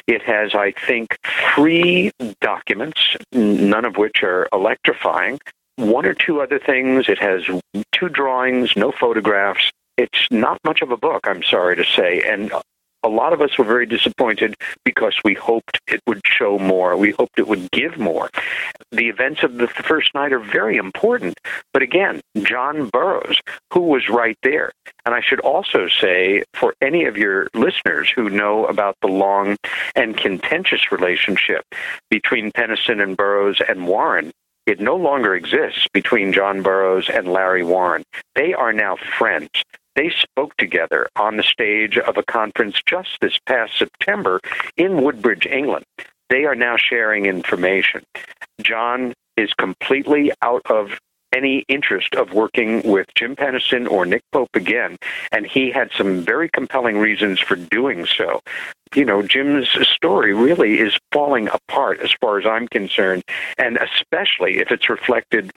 It 0.08 0.22
has, 0.22 0.54
I 0.54 0.72
think, 0.72 1.18
three 1.54 2.12
documents, 2.40 3.02
none 3.34 3.84
of 3.84 3.98
which 3.98 4.24
are 4.24 4.48
electrifying. 4.54 5.40
One 5.76 6.06
or 6.06 6.14
two 6.14 6.42
other 6.42 6.60
things. 6.60 7.10
It 7.10 7.20
has 7.20 7.44
two 7.92 8.10
drawings, 8.10 8.76
no 8.78 8.92
photographs. 8.92 9.72
It's 9.98 10.28
not 10.30 10.60
much 10.64 10.82
of 10.82 10.92
a 10.92 10.98
book, 10.98 11.22
I'm 11.26 11.44
sorry 11.44 11.76
to 11.76 11.84
say. 11.84 12.22
And 12.22 12.52
a 13.08 13.10
lot 13.10 13.32
of 13.32 13.42
us 13.42 13.58
were 13.58 13.64
very 13.64 13.86
disappointed 13.86 14.56
because 14.84 15.16
we 15.24 15.34
hoped 15.34 15.80
it 15.88 16.02
would 16.06 16.22
show 16.26 16.60
more. 16.60 16.98
We 16.98 17.12
hoped 17.12 17.40
it 17.40 17.48
would 17.48 17.72
give 17.72 17.98
more. 17.98 18.30
The 18.92 19.08
events 19.08 19.44
of 19.44 19.56
the 19.56 19.68
first 19.68 20.14
night 20.14 20.34
are 20.34 20.40
very 20.40 20.76
important. 20.76 21.40
But 21.72 21.84
again, 21.84 22.20
John 22.44 22.90
Burroughs, 22.90 23.40
who 23.74 23.82
was 23.82 24.10
right 24.10 24.38
there. 24.44 24.72
And 25.06 25.16
I 25.16 25.22
should 25.22 25.40
also 25.40 25.88
say, 25.88 26.44
for 26.54 26.76
any 26.82 27.06
of 27.06 27.16
your 27.16 27.48
listeners 27.54 28.12
who 28.14 28.30
know 28.30 28.66
about 28.66 28.98
the 29.02 29.08
long 29.08 29.56
and 29.96 30.18
contentious 30.18 30.92
relationship 30.92 31.64
between 32.10 32.52
Penniston 32.52 33.02
and 33.02 33.16
Burroughs 33.16 33.62
and 33.68 33.88
Warren, 33.88 34.32
it 34.66 34.82
no 34.82 34.98
longer 34.98 35.34
exists 35.34 35.88
between 35.94 36.34
John 36.34 36.62
Burroughs 36.62 37.10
and 37.10 37.32
Larry 37.32 37.64
Warren. 37.64 38.04
They 38.36 38.54
are 38.54 38.74
now 38.74 38.98
friends. 39.18 39.50
They 39.98 40.12
spoke 40.12 40.56
together 40.58 41.10
on 41.16 41.38
the 41.38 41.44
stage 41.44 41.98
of 41.98 42.18
a 42.18 42.24
conference 42.24 42.80
just 42.86 43.18
this 43.20 43.40
past 43.48 43.80
September 43.80 44.40
in 44.78 45.02
Woodbridge, 45.02 45.48
England. 45.48 45.86
They 46.30 46.46
are 46.46 46.54
now 46.54 46.78
sharing 46.78 47.26
information. 47.26 48.04
John 48.62 49.16
is 49.38 49.56
completely 49.56 50.32
out 50.44 50.62
of 50.70 51.00
any 51.36 51.66
interest 51.68 52.14
of 52.14 52.32
working 52.32 52.84
with 52.84 53.08
Jim 53.16 53.36
Penniston 53.36 53.90
or 53.90 54.06
Nick 54.06 54.22
Pope 54.32 54.52
again, 54.54 54.98
and 55.32 55.48
he 55.48 55.72
had 55.72 55.90
some 55.98 56.22
very 56.22 56.48
compelling 56.48 57.00
reasons 57.00 57.40
for 57.40 57.56
doing 57.56 58.06
so. 58.06 58.42
You 58.94 59.04
know, 59.04 59.24
Jim's 59.24 59.70
story 59.88 60.34
really 60.34 60.80
is 60.80 60.96
falling 61.12 61.48
apart 61.48 62.02
as 62.02 62.14
far 62.22 62.40
as 62.40 62.46
I'm 62.46 62.68
concerned, 62.68 63.24
and 63.58 63.78
especially 63.78 64.60
if 64.60 64.72
it's 64.72 64.90
reflected 64.90 65.52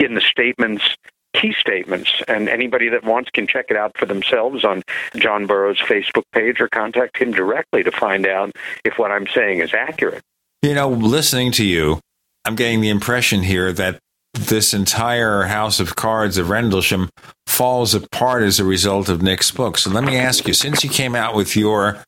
in 0.00 0.14
the 0.14 0.20
statements 0.20 0.96
key 1.34 1.52
statements, 1.58 2.10
and 2.28 2.48
anybody 2.48 2.88
that 2.88 3.04
wants 3.04 3.30
can 3.30 3.46
check 3.46 3.66
it 3.68 3.76
out 3.76 3.96
for 3.98 4.06
themselves 4.06 4.64
on 4.64 4.82
John 5.16 5.46
Burroughs' 5.46 5.78
Facebook 5.78 6.24
page 6.32 6.60
or 6.60 6.68
contact 6.68 7.18
him 7.18 7.32
directly 7.32 7.82
to 7.82 7.90
find 7.90 8.26
out 8.26 8.52
if 8.84 8.98
what 8.98 9.10
I'm 9.10 9.26
saying 9.26 9.60
is 9.60 9.74
accurate. 9.74 10.22
You 10.62 10.74
know, 10.74 10.88
listening 10.88 11.52
to 11.52 11.64
you, 11.64 12.00
I'm 12.44 12.56
getting 12.56 12.80
the 12.80 12.88
impression 12.88 13.42
here 13.42 13.72
that 13.72 13.98
this 14.32 14.74
entire 14.74 15.42
house 15.44 15.78
of 15.80 15.96
cards 15.96 16.38
of 16.38 16.48
Rendlesham 16.48 17.10
falls 17.46 17.94
apart 17.94 18.42
as 18.42 18.58
a 18.58 18.64
result 18.64 19.08
of 19.08 19.22
Nick's 19.22 19.50
book. 19.50 19.78
So 19.78 19.90
let 19.90 20.04
me 20.04 20.16
ask 20.16 20.48
you, 20.48 20.54
since 20.54 20.82
you 20.82 20.90
came 20.90 21.14
out 21.14 21.34
with 21.34 21.54
your, 21.54 22.02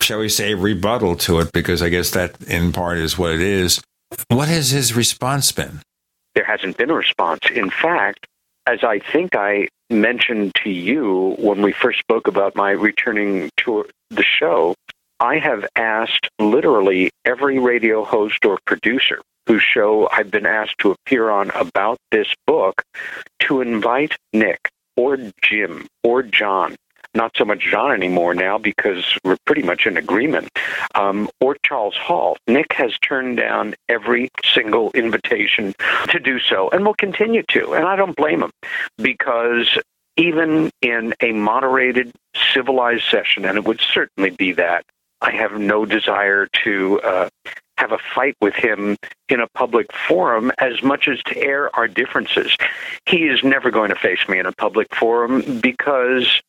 shall 0.00 0.20
we 0.20 0.28
say, 0.28 0.54
rebuttal 0.54 1.16
to 1.16 1.40
it, 1.40 1.52
because 1.52 1.82
I 1.82 1.88
guess 1.88 2.10
that 2.10 2.40
in 2.44 2.72
part 2.72 2.98
is 2.98 3.18
what 3.18 3.32
it 3.32 3.40
is, 3.40 3.80
what 4.28 4.48
has 4.48 4.70
his 4.70 4.94
response 4.94 5.50
been? 5.52 5.80
There 6.34 6.44
hasn't 6.44 6.76
been 6.76 6.90
a 6.90 6.94
response. 6.94 7.40
In 7.52 7.70
fact, 7.70 8.26
as 8.66 8.82
I 8.82 8.98
think 8.98 9.36
I 9.36 9.68
mentioned 9.90 10.54
to 10.64 10.70
you 10.70 11.36
when 11.38 11.62
we 11.62 11.72
first 11.72 12.00
spoke 12.00 12.26
about 12.26 12.56
my 12.56 12.72
returning 12.72 13.50
to 13.58 13.86
the 14.10 14.24
show, 14.24 14.74
I 15.20 15.38
have 15.38 15.66
asked 15.76 16.28
literally 16.38 17.10
every 17.24 17.58
radio 17.58 18.04
host 18.04 18.44
or 18.44 18.58
producer 18.66 19.20
whose 19.46 19.62
show 19.62 20.08
I've 20.12 20.30
been 20.30 20.46
asked 20.46 20.78
to 20.78 20.90
appear 20.90 21.30
on 21.30 21.50
about 21.50 21.98
this 22.10 22.26
book 22.46 22.82
to 23.40 23.60
invite 23.60 24.16
Nick 24.32 24.68
or 24.96 25.18
Jim 25.42 25.86
or 26.02 26.22
John. 26.22 26.74
Not 27.16 27.32
so 27.34 27.46
much 27.46 27.60
John 27.60 27.92
anymore 27.92 28.34
now 28.34 28.58
because 28.58 29.04
we're 29.24 29.38
pretty 29.46 29.62
much 29.62 29.86
in 29.86 29.96
agreement. 29.96 30.50
Um, 30.94 31.30
or 31.40 31.56
Charles 31.64 31.96
Halt. 31.96 32.38
Nick 32.46 32.74
has 32.74 32.92
turned 32.98 33.38
down 33.38 33.74
every 33.88 34.28
single 34.44 34.90
invitation 34.92 35.74
to 36.10 36.20
do 36.20 36.38
so 36.38 36.68
and 36.68 36.84
will 36.84 36.94
continue 36.94 37.42
to. 37.48 37.72
And 37.72 37.86
I 37.86 37.96
don't 37.96 38.14
blame 38.14 38.42
him 38.42 38.50
because 38.98 39.78
even 40.18 40.70
in 40.82 41.14
a 41.20 41.32
moderated, 41.32 42.12
civilized 42.52 43.04
session, 43.10 43.46
and 43.46 43.56
it 43.56 43.64
would 43.64 43.80
certainly 43.80 44.30
be 44.30 44.52
that, 44.52 44.84
I 45.22 45.32
have 45.32 45.52
no 45.52 45.86
desire 45.86 46.48
to 46.64 47.00
uh, 47.00 47.28
have 47.78 47.92
a 47.92 47.98
fight 48.14 48.34
with 48.40 48.54
him 48.54 48.96
in 49.28 49.40
a 49.40 49.46
public 49.54 49.90
forum 49.92 50.52
as 50.58 50.82
much 50.82 51.08
as 51.08 51.22
to 51.24 51.36
air 51.36 51.74
our 51.74 51.88
differences. 51.88 52.54
He 53.06 53.24
is 53.24 53.42
never 53.42 53.70
going 53.70 53.90
to 53.90 53.96
face 53.96 54.28
me 54.28 54.38
in 54.38 54.46
a 54.46 54.52
public 54.52 54.94
forum 54.94 55.60
because 55.60 56.42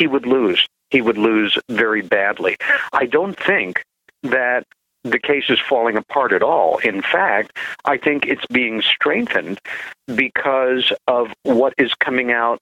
he 0.00 0.06
would 0.06 0.26
lose. 0.26 0.66
He 0.88 1.02
would 1.02 1.18
lose 1.18 1.58
very 1.68 2.00
badly. 2.00 2.56
I 2.90 3.04
don't 3.04 3.38
think 3.38 3.84
that 4.22 4.64
the 5.04 5.18
case 5.18 5.44
is 5.50 5.58
falling 5.60 5.96
apart 5.98 6.32
at 6.32 6.42
all. 6.42 6.78
In 6.78 7.02
fact, 7.02 7.56
I 7.84 7.98
think 7.98 8.24
it's 8.24 8.46
being 8.46 8.80
strengthened 8.80 9.58
because 10.06 10.90
of 11.06 11.32
what 11.42 11.74
is 11.76 11.92
coming 11.94 12.32
out 12.32 12.58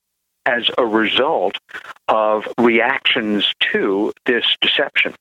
as 0.46 0.68
a 0.78 0.84
result 0.84 1.58
of 2.08 2.48
reactions 2.58 3.52
to 3.72 4.12
this 4.26 4.56
deception. 4.60 5.14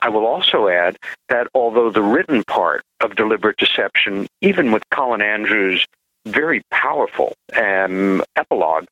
I 0.00 0.10
will 0.10 0.26
also 0.26 0.68
add 0.68 0.96
that 1.28 1.48
although 1.54 1.90
the 1.90 2.02
written 2.02 2.44
part 2.44 2.82
of 3.00 3.16
deliberate 3.16 3.56
deception, 3.56 4.28
even 4.42 4.70
with 4.70 4.82
Colin 4.90 5.22
Andrews' 5.22 5.84
very 6.24 6.62
powerful 6.70 7.32
um, 7.56 8.22
epilogue, 8.36 8.86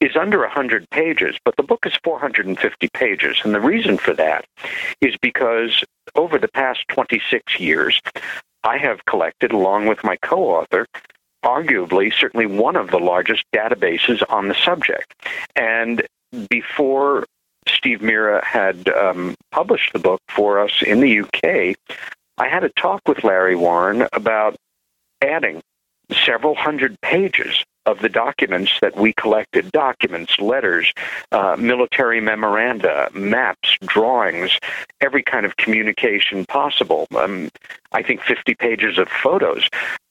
is 0.00 0.16
under 0.16 0.40
100 0.40 0.88
pages, 0.90 1.36
but 1.44 1.56
the 1.56 1.62
book 1.62 1.86
is 1.86 1.94
450 2.04 2.88
pages. 2.88 3.38
And 3.44 3.54
the 3.54 3.60
reason 3.60 3.96
for 3.96 4.14
that 4.14 4.44
is 5.00 5.16
because 5.20 5.82
over 6.14 6.38
the 6.38 6.48
past 6.48 6.84
26 6.88 7.58
years, 7.58 8.00
I 8.62 8.78
have 8.78 9.04
collected, 9.06 9.52
along 9.52 9.86
with 9.86 10.04
my 10.04 10.16
co 10.16 10.44
author, 10.44 10.86
arguably 11.44 12.12
certainly 12.12 12.46
one 12.46 12.76
of 12.76 12.90
the 12.90 12.98
largest 12.98 13.44
databases 13.54 14.22
on 14.28 14.48
the 14.48 14.54
subject. 14.54 15.14
And 15.54 16.06
before 16.50 17.24
Steve 17.68 18.02
Mera 18.02 18.44
had 18.44 18.88
um, 18.88 19.34
published 19.52 19.92
the 19.92 19.98
book 19.98 20.20
for 20.28 20.58
us 20.58 20.82
in 20.82 21.00
the 21.00 21.20
UK, 21.20 21.76
I 22.38 22.48
had 22.48 22.64
a 22.64 22.68
talk 22.70 23.00
with 23.06 23.24
Larry 23.24 23.56
Warren 23.56 24.06
about 24.12 24.56
adding 25.22 25.62
several 26.10 26.54
hundred 26.54 27.00
pages 27.00 27.64
of 27.86 28.00
the 28.00 28.08
documents 28.08 28.72
that 28.80 28.96
we 28.96 29.12
collected 29.12 29.70
documents, 29.70 30.38
letters, 30.38 30.92
uh, 31.32 31.56
military 31.58 32.20
memoranda, 32.20 33.08
maps, 33.14 33.78
drawings, 33.82 34.58
every 35.00 35.22
kind 35.22 35.46
of 35.46 35.56
communication 35.56 36.44
possible. 36.44 37.06
Um, 37.16 37.48
I 37.92 38.02
think 38.02 38.22
50 38.22 38.54
pages 38.56 38.98
of 38.98 39.08
photos. 39.08 39.68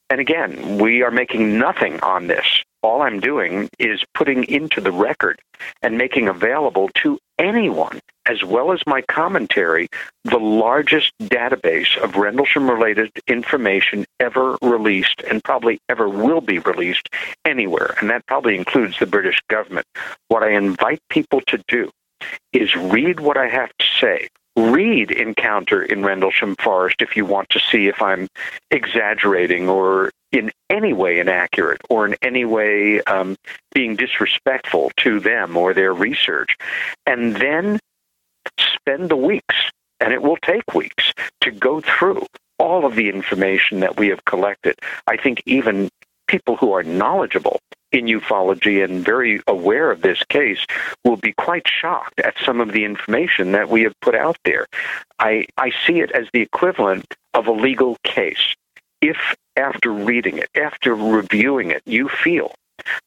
And 0.10 0.22
again, 0.22 0.78
we 0.78 1.02
are 1.02 1.12
making 1.12 1.58
nothing 1.58 2.00
on 2.02 2.28
this. 2.28 2.64
All 2.82 3.02
I'm 3.02 3.20
doing 3.20 3.70
is 3.80 4.04
putting 4.14 4.44
into 4.46 4.80
the 4.80 4.92
record 4.92 5.40
and 5.82 5.98
making 5.98 6.28
available 6.28 6.90
to 7.02 7.18
anyone, 7.40 8.00
as 8.26 8.44
well 8.44 8.72
as 8.72 8.82
my 8.86 9.02
commentary, 9.04 9.88
the 10.24 10.38
largest 10.38 11.12
database 11.22 11.98
of 11.98 12.16
Rendlesham 12.16 12.70
related 12.70 13.12
information 13.28 14.06
ever 14.20 14.58
released 14.62 15.22
and 15.30 15.44
probably 15.44 15.80
ever 15.90 16.10
will 16.10 16.42
be 16.42 16.60
released 16.60 17.10
anywhere. 17.46 17.96
And 18.00 18.10
that 18.10 18.26
probably 18.26 18.56
includes 18.56 18.98
the 19.00 19.06
British 19.06 19.40
government. 19.50 19.86
What 20.28 20.44
I 20.44 20.52
invite 20.52 21.02
people 21.10 21.42
to 21.48 21.62
do 21.68 21.92
is 22.54 22.76
read 22.76 23.20
what 23.20 23.38
I 23.38 23.48
have 23.48 23.70
to 23.78 23.86
say, 24.00 24.30
read 24.56 25.12
Encounter 25.12 25.84
in 25.84 26.04
Rendlesham 26.04 26.56
Forest 26.56 27.02
if 27.02 27.16
you 27.16 27.26
want 27.26 27.50
to 27.50 27.60
see 27.60 27.88
if 27.88 28.02
I'm 28.02 28.28
exaggerating 28.72 29.70
or 29.70 30.12
in 30.32 30.52
any 30.70 30.94
way 30.94 31.20
inaccurate 31.20 31.82
or 31.90 32.06
in 32.06 32.16
any 32.22 32.46
way 32.46 33.02
um, 33.02 33.36
being 33.74 33.96
disrespectful 33.96 34.92
to 34.98 35.20
them 35.20 35.56
or 35.56 35.74
their 35.74 35.94
research. 35.94 36.58
And 37.06 37.36
then 37.36 37.80
spend 38.60 39.10
the 39.10 39.16
weeks, 39.16 39.56
and 40.00 40.14
it 40.14 40.22
will 40.22 40.38
take 40.38 40.74
weeks, 40.74 41.14
to 41.42 41.52
go 41.52 41.82
through 41.82 42.26
all 42.58 42.86
of 42.86 42.96
the 42.96 43.10
information 43.10 43.82
that 43.82 43.98
we 43.98 44.08
have 44.10 44.24
collected. 44.26 44.76
I 45.08 45.18
think 45.18 45.44
even 45.46 45.90
people 46.28 46.56
who 46.56 46.74
are 46.74 46.84
knowledgeable 46.84 47.60
in 47.92 48.06
ufology 48.06 48.84
and 48.84 49.06
very 49.06 49.42
aware 49.48 49.92
of 49.92 50.02
this 50.02 50.22
case 50.30 50.66
will 51.04 51.16
be 51.18 51.34
quite 51.34 51.68
shocked 51.68 52.20
at 52.20 52.36
some 52.44 52.60
of 52.60 52.72
the 52.72 52.84
information 52.84 53.54
that 53.54 53.70
we 53.70 53.84
have 53.84 54.00
put 54.02 54.16
out 54.16 54.38
there. 54.44 54.66
I, 55.20 55.46
I 55.58 55.72
see 55.86 56.02
it 56.02 56.12
as 56.12 56.28
the 56.34 56.42
equivalent 56.42 57.16
of 57.34 57.48
a 57.48 57.52
legal 57.52 57.98
case. 58.04 58.56
If 59.02 59.36
after 59.56 59.92
reading 59.92 60.38
it, 60.38 60.50
after 60.56 60.94
reviewing 60.94 61.72
it, 61.72 61.84
you 61.86 62.10
feel 62.10 62.54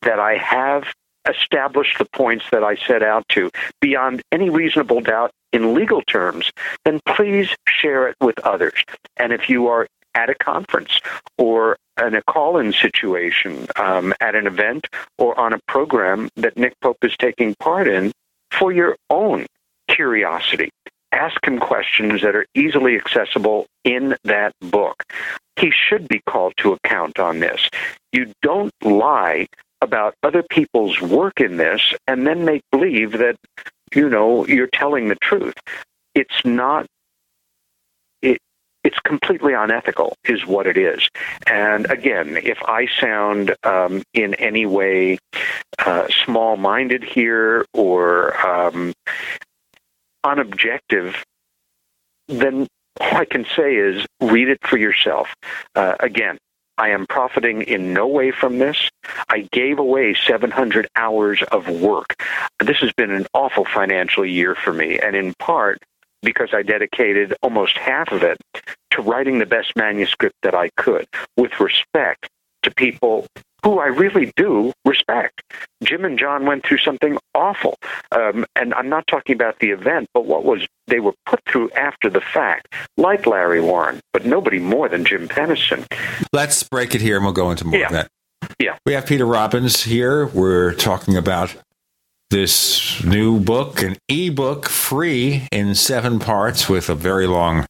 that 0.03 0.19
I 0.19 0.37
have 0.37 0.85
established 1.29 1.99
the 1.99 2.07
points 2.07 2.45
that 2.51 2.65
I 2.65 2.77
set 2.77 3.03
out 3.03 3.27
to 3.31 3.51
beyond 3.81 4.23
any 4.33 4.51
reasonable 4.51 5.01
doubt 5.01 5.31
in 5.53 5.75
legal 5.75 6.03
terms, 6.03 6.51
then 6.85 7.01
please 7.07 7.49
share 7.67 8.09
it 8.09 8.17
with 8.21 8.39
others. 8.41 8.85
And 9.17 9.33
if 9.33 9.49
you 9.49 9.69
are 9.69 9.87
at 10.15 10.31
a 10.31 10.35
conference 10.35 11.01
or 11.37 11.77
in 12.05 12.15
a 12.15 12.23
call-in 12.23 12.73
situation 12.73 13.67
um, 13.77 14.13
at 14.21 14.35
an 14.35 14.47
event 14.47 14.87
or 15.19 15.39
on 15.39 15.53
a 15.53 15.59
program 15.67 16.29
that 16.37 16.57
Nick 16.57 16.75
Pope 16.81 16.99
is 17.03 17.17
taking 17.19 17.55
part 17.57 17.89
in 17.89 18.13
for 18.51 18.73
your 18.73 18.97
own 19.11 19.47
curiosity. 19.89 20.71
Ask 21.13 21.47
him 21.47 21.59
questions 21.59 22.21
that 22.23 22.37
are 22.37 22.47
easily 22.55 22.97
accessible 22.97 23.67
in 23.85 24.17
that 24.25 24.53
book. 24.61 25.05
He 25.57 25.73
should 25.73 26.07
be 26.07 26.21
called 26.27 26.55
to 26.59 26.73
account 26.73 27.19
on 27.19 27.41
this. 27.41 27.69
You 28.13 28.33
don't 28.43 28.73
lie 28.83 29.47
about 29.81 30.15
other 30.23 30.43
people's 30.43 31.01
work 31.01 31.41
in 31.41 31.57
this 31.57 31.81
and 32.07 32.27
then 32.27 32.45
make 32.45 32.63
believe 32.73 33.13
that, 33.13 33.37
you 33.95 34.09
know, 34.09 34.47
you're 34.47 34.69
telling 34.73 35.09
the 35.09 35.17
truth. 35.17 35.55
It's 36.15 36.45
not 36.45 36.87
it 38.23 38.39
it's 38.85 38.99
completely 39.01 39.53
unethical 39.55 40.15
is 40.25 40.47
what 40.47 40.67
it 40.67 40.77
is. 40.77 41.09
And 41.47 41.91
again 41.91 42.37
if 42.37 42.59
i 42.65 42.87
sound 43.01 43.55
um, 43.63 44.03
in 44.15 44.35
any 44.35 44.67
way 44.67 45.19
uh, 45.79 46.09
small-minded 46.25 47.05
here 47.05 47.65
or 47.73 48.37
um, 48.47 48.93
unobjective 50.25 51.15
then 52.27 52.67
all 53.01 53.17
i 53.17 53.25
can 53.25 53.47
say 53.57 53.77
is 53.77 54.05
read 54.21 54.49
it 54.49 54.59
for 54.63 54.77
yourself. 54.77 55.29
Uh, 55.77 55.95
again 56.01 56.39
I 56.79 56.91
am 56.91 57.07
profiting 57.07 57.63
in 57.63 57.93
no 57.93 58.07
way 58.07 58.31
from 58.31 58.59
this. 58.59 58.89
I 59.29 59.49
gave 59.53 59.79
away 59.79 60.15
700 60.15 60.89
hours 60.95 61.43
of 61.51 61.69
work. 61.69 62.23
This 62.61 62.79
has 62.79 62.93
been 62.93 63.11
an 63.11 63.27
awful 63.35 63.65
financial 63.65 64.25
year 64.25 64.55
for 64.55 64.73
me, 64.73 64.99
and 64.99 65.17
in 65.17 65.35
part 65.35 65.83
because 66.23 66.51
I 66.53 66.63
dedicated 66.63 67.35
almost 67.43 67.77
half 67.77 68.13
of 68.13 68.23
it 68.23 68.39
to 68.93 69.03
writing 69.03 69.39
the 69.39 69.47
best 69.47 69.77
manuscript 69.77 70.37
that 70.43 70.55
I 70.55 70.71
could 70.77 71.07
with 71.37 71.61
respect 71.61 72.29
to 72.63 72.71
people 72.71 73.27
who 73.65 73.79
I 73.79 73.87
really 73.87 74.33
do 74.37 74.73
respect. 74.85 75.43
Jim 75.83 76.05
and 76.05 76.19
John 76.19 76.47
went 76.47 76.65
through 76.65 76.79
something 76.79 77.19
awful. 77.35 77.77
Um, 78.13 78.47
and 78.57 78.75
I'm 78.75 78.89
not 78.89 79.07
talking 79.07 79.35
about 79.35 79.59
the 79.61 79.71
event, 79.71 80.09
but 80.15 80.27
what 80.27 80.45
was 80.45 80.67
they 80.87 81.01
were 81.01 81.15
put 81.27 81.41
through 81.45 81.71
after 81.71 82.09
the 82.09 82.21
fact, 82.21 82.73
like 82.97 83.27
Larry 83.27 83.61
Warren, 83.61 84.01
but 84.13 84.25
nobody 84.25 84.59
more 84.59 84.89
than 84.89 85.05
Jim 85.05 85.29
Penniston. 85.29 85.87
Let's 86.33 86.63
break 86.63 86.95
it 86.95 87.01
here 87.01 87.17
and 87.17 87.25
we'll 87.25 87.35
go 87.35 87.51
into 87.51 87.67
more 87.67 87.79
yeah. 87.79 87.87
of 87.87 87.93
that. 87.93 88.09
Yeah. 88.59 88.77
We 88.87 88.93
have 88.95 89.07
Peter 89.07 89.27
Robbins 89.27 89.83
here. 89.83 90.27
We're 90.27 90.75
talking 90.75 91.17
about 91.17 91.55
this 92.31 93.03
new 93.03 93.41
book, 93.41 93.83
an 93.83 93.97
ebook 94.09 94.69
free 94.69 95.49
in 95.51 95.75
seven 95.75 96.19
parts 96.19 96.69
with 96.69 96.91
a 96.91 96.95
very 96.95 97.27
long 97.27 97.67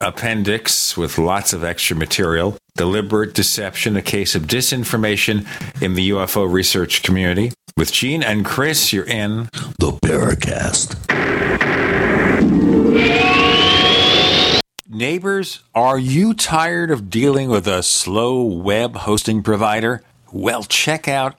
appendix 0.00 0.96
with 0.96 1.18
lots 1.18 1.52
of 1.52 1.62
extra 1.62 1.94
material. 1.94 2.56
Deliberate 2.76 3.34
Deception, 3.34 3.96
a 3.96 4.02
case 4.02 4.34
of 4.34 4.44
disinformation 4.44 5.46
in 5.82 5.94
the 5.94 6.10
UFO 6.10 6.50
research 6.50 7.02
community. 7.02 7.52
With 7.76 7.92
Gene 7.92 8.22
and 8.22 8.44
Chris, 8.44 8.92
you're 8.92 9.04
in 9.04 9.50
the 9.78 9.92
Paracast. 10.02 10.96
Neighbors, 14.88 15.62
are 15.74 15.98
you 15.98 16.32
tired 16.32 16.90
of 16.90 17.10
dealing 17.10 17.50
with 17.50 17.66
a 17.66 17.82
slow 17.82 18.42
web 18.42 18.96
hosting 18.96 19.42
provider? 19.42 20.02
Well, 20.32 20.64
check 20.64 21.06
out 21.06 21.38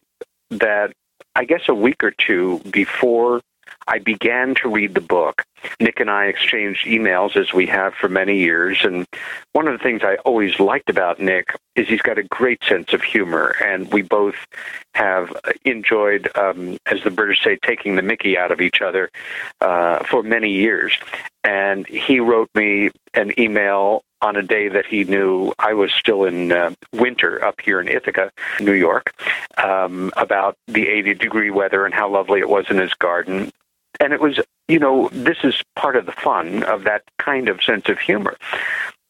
that 0.50 0.92
I 1.34 1.44
guess 1.44 1.62
a 1.68 1.74
week 1.74 2.02
or 2.02 2.10
two 2.10 2.60
before 2.70 3.40
I 3.86 3.98
began 3.98 4.54
to 4.56 4.68
read 4.68 4.94
the 4.94 5.00
book, 5.00 5.44
Nick 5.80 6.00
and 6.00 6.10
I 6.10 6.26
exchanged 6.26 6.86
emails 6.86 7.36
as 7.36 7.52
we 7.52 7.66
have 7.66 7.94
for 7.94 8.08
many 8.08 8.38
years. 8.38 8.84
And 8.84 9.06
one 9.52 9.68
of 9.68 9.78
the 9.78 9.82
things 9.82 10.02
I 10.02 10.16
always 10.24 10.58
liked 10.58 10.90
about 10.90 11.20
Nick 11.20 11.54
is 11.76 11.88
he's 11.88 12.02
got 12.02 12.18
a 12.18 12.24
great 12.24 12.62
sense 12.64 12.92
of 12.92 13.02
humor. 13.02 13.54
And 13.64 13.92
we 13.92 14.02
both 14.02 14.34
have 14.94 15.34
enjoyed, 15.64 16.30
um, 16.36 16.78
as 16.86 17.02
the 17.04 17.10
British 17.10 17.44
say, 17.44 17.58
taking 17.64 17.96
the 17.96 18.02
mickey 18.02 18.36
out 18.36 18.50
of 18.50 18.60
each 18.60 18.82
other 18.82 19.10
uh, 19.60 20.02
for 20.04 20.22
many 20.22 20.50
years. 20.50 20.96
And 21.44 21.86
he 21.86 22.18
wrote 22.18 22.50
me 22.54 22.90
an 23.14 23.38
email 23.38 24.02
on 24.22 24.36
a 24.36 24.42
day 24.42 24.68
that 24.68 24.86
he 24.86 25.04
knew 25.04 25.52
I 25.58 25.74
was 25.74 25.92
still 25.92 26.24
in 26.24 26.50
uh, 26.50 26.72
winter 26.92 27.44
up 27.44 27.60
here 27.60 27.80
in 27.80 27.88
Ithaca, 27.88 28.32
New 28.60 28.72
York, 28.72 29.12
um, 29.58 30.10
about 30.16 30.56
the 30.66 30.88
80 30.88 31.14
degree 31.14 31.50
weather 31.50 31.84
and 31.84 31.94
how 31.94 32.10
lovely 32.10 32.40
it 32.40 32.48
was 32.48 32.66
in 32.70 32.78
his 32.78 32.94
garden. 32.94 33.52
And 34.01 34.12
it 34.12 34.20
was, 34.20 34.39
you 34.68 34.78
know, 34.78 35.09
this 35.12 35.39
is 35.44 35.62
part 35.74 35.97
of 35.97 36.06
the 36.06 36.12
fun 36.12 36.62
of 36.64 36.85
that 36.85 37.02
kind 37.18 37.48
of 37.48 37.62
sense 37.62 37.89
of 37.89 37.98
humor. 37.98 38.36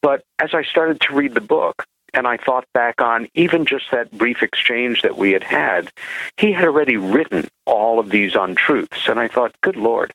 But 0.02 0.22
as 0.38 0.54
I 0.54 0.62
started 0.62 1.00
to 1.02 1.14
read 1.14 1.34
the 1.34 1.40
book, 1.40 1.84
and 2.14 2.26
I 2.26 2.38
thought 2.38 2.64
back 2.72 3.00
on 3.00 3.28
even 3.34 3.66
just 3.66 3.90
that 3.90 4.10
brief 4.10 4.42
exchange 4.42 5.02
that 5.02 5.18
we 5.18 5.32
had 5.32 5.44
had, 5.44 5.92
he 6.38 6.52
had 6.52 6.64
already 6.64 6.96
written 6.96 7.48
all 7.66 7.98
of 7.98 8.08
these 8.08 8.34
untruths. 8.34 9.06
And 9.06 9.20
I 9.20 9.28
thought, 9.28 9.54
good 9.60 9.76
Lord, 9.76 10.12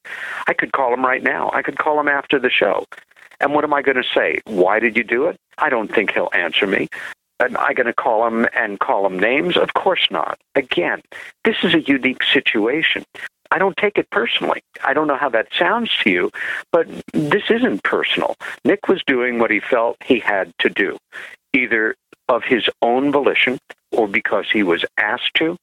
I 0.48 0.54
could 0.54 0.72
call 0.72 0.94
him 0.94 1.06
right 1.06 1.22
now. 1.22 1.52
I 1.54 1.62
could 1.62 1.78
call 1.78 2.00
him 2.00 2.08
after 2.08 2.40
the 2.40 2.50
show. 2.50 2.86
And 3.40 3.54
what 3.54 3.64
am 3.64 3.74
I 3.74 3.82
going 3.82 4.02
to 4.02 4.10
say? 4.16 4.40
Why 4.46 4.80
did 4.80 4.98
you 4.98 5.04
do 5.04 5.28
it? 5.28 5.38
I 5.58 5.70
don't 5.70 5.94
think 5.94 6.12
he'll 6.12 6.30
answer 6.34 6.66
me. 6.66 6.90
Am 7.40 7.58
I 7.58 7.74
going 7.74 7.88
to 7.88 7.94
call 7.94 8.28
him 8.28 8.48
and 8.56 8.80
call 8.80 9.06
him 9.06 9.20
names? 9.20 9.58
Of 9.58 9.74
course 9.74 10.08
not. 10.12 10.40
Again, 10.56 11.02
this 11.44 11.58
is 11.64 11.74
a 11.74 11.82
unique 11.82 12.24
situation. 12.24 13.04
I 13.52 13.58
don't 13.58 13.76
take 13.76 13.98
it 13.98 14.10
personally. 14.10 14.64
I 14.84 14.94
don't 14.94 15.08
know 15.08 15.18
how 15.18 15.30
that 15.30 15.48
sounds 15.58 15.92
to 16.04 16.10
you, 16.10 16.32
but 16.72 16.88
this 17.14 17.44
isn't 17.50 17.84
personal. 17.84 18.36
Nick 18.64 18.88
was 18.88 19.04
doing 19.06 19.40
what 19.40 19.52
he 19.52 19.60
felt 19.60 19.98
he 20.04 20.20
had 20.20 20.54
to 20.60 20.70
do, 20.70 20.98
either 21.54 21.96
of 22.30 22.44
his 22.44 22.68
own 22.82 23.12
volition 23.12 23.60
or 23.92 24.08
because 24.08 24.46
he 24.52 24.64
was 24.64 24.86
asked 24.98 25.34
to 25.36 25.58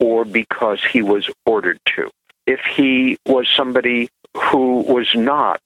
or 0.00 0.24
because 0.24 0.82
he 0.82 1.02
was 1.02 1.28
ordered 1.44 1.78
to. 1.84 2.10
If 2.46 2.60
he 2.60 3.18
was 3.26 3.46
somebody 3.54 4.08
who 4.34 4.80
was 4.80 5.14
not 5.14 5.60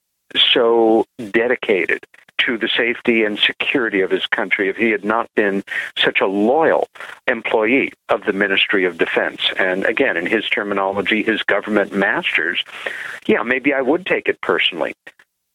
so 0.53 1.05
dedicated 1.31 2.05
to 2.39 2.57
the 2.57 2.67
safety 2.67 3.23
and 3.23 3.39
security 3.39 4.01
of 4.01 4.11
his 4.11 4.25
country 4.27 4.69
if 4.69 4.75
he 4.75 4.89
had 4.89 5.05
not 5.05 5.29
been 5.35 5.63
such 5.97 6.19
a 6.19 6.27
loyal 6.27 6.87
employee 7.27 7.93
of 8.09 8.23
the 8.25 8.33
Ministry 8.33 8.85
of 8.85 8.97
Defense. 8.97 9.41
And 9.57 9.85
again, 9.85 10.17
in 10.17 10.25
his 10.25 10.49
terminology, 10.49 11.23
his 11.23 11.43
government 11.43 11.93
masters, 11.93 12.63
yeah, 13.25 13.43
maybe 13.43 13.73
I 13.73 13.81
would 13.81 14.05
take 14.05 14.27
it 14.27 14.41
personally. 14.41 14.93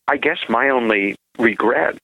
I 0.07 0.17
guess 0.17 0.39
my 0.49 0.71
only 0.71 1.17
regret 1.39 1.99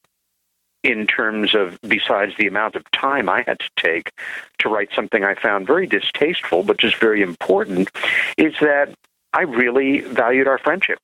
in 0.83 1.07
terms 1.07 1.55
of 1.55 1.79
besides 1.81 2.35
the 2.39 2.47
amount 2.47 2.77
of 2.77 2.89
time 2.91 3.29
I 3.29 3.43
had 3.47 3.59
to 3.59 3.71
take 3.77 4.13
to 4.59 4.69
write 4.69 4.91
something 4.95 5.25
I 5.25 5.35
found 5.35 5.67
very 5.67 5.87
distasteful 5.87 6.63
but 6.63 6.77
just 6.77 6.97
very 6.97 7.23
important 7.23 7.91
is 8.37 8.53
that 8.61 8.95
I 9.33 9.43
really 9.43 10.01
valued 10.01 10.47
our 10.47 10.59
friendship. 10.59 10.99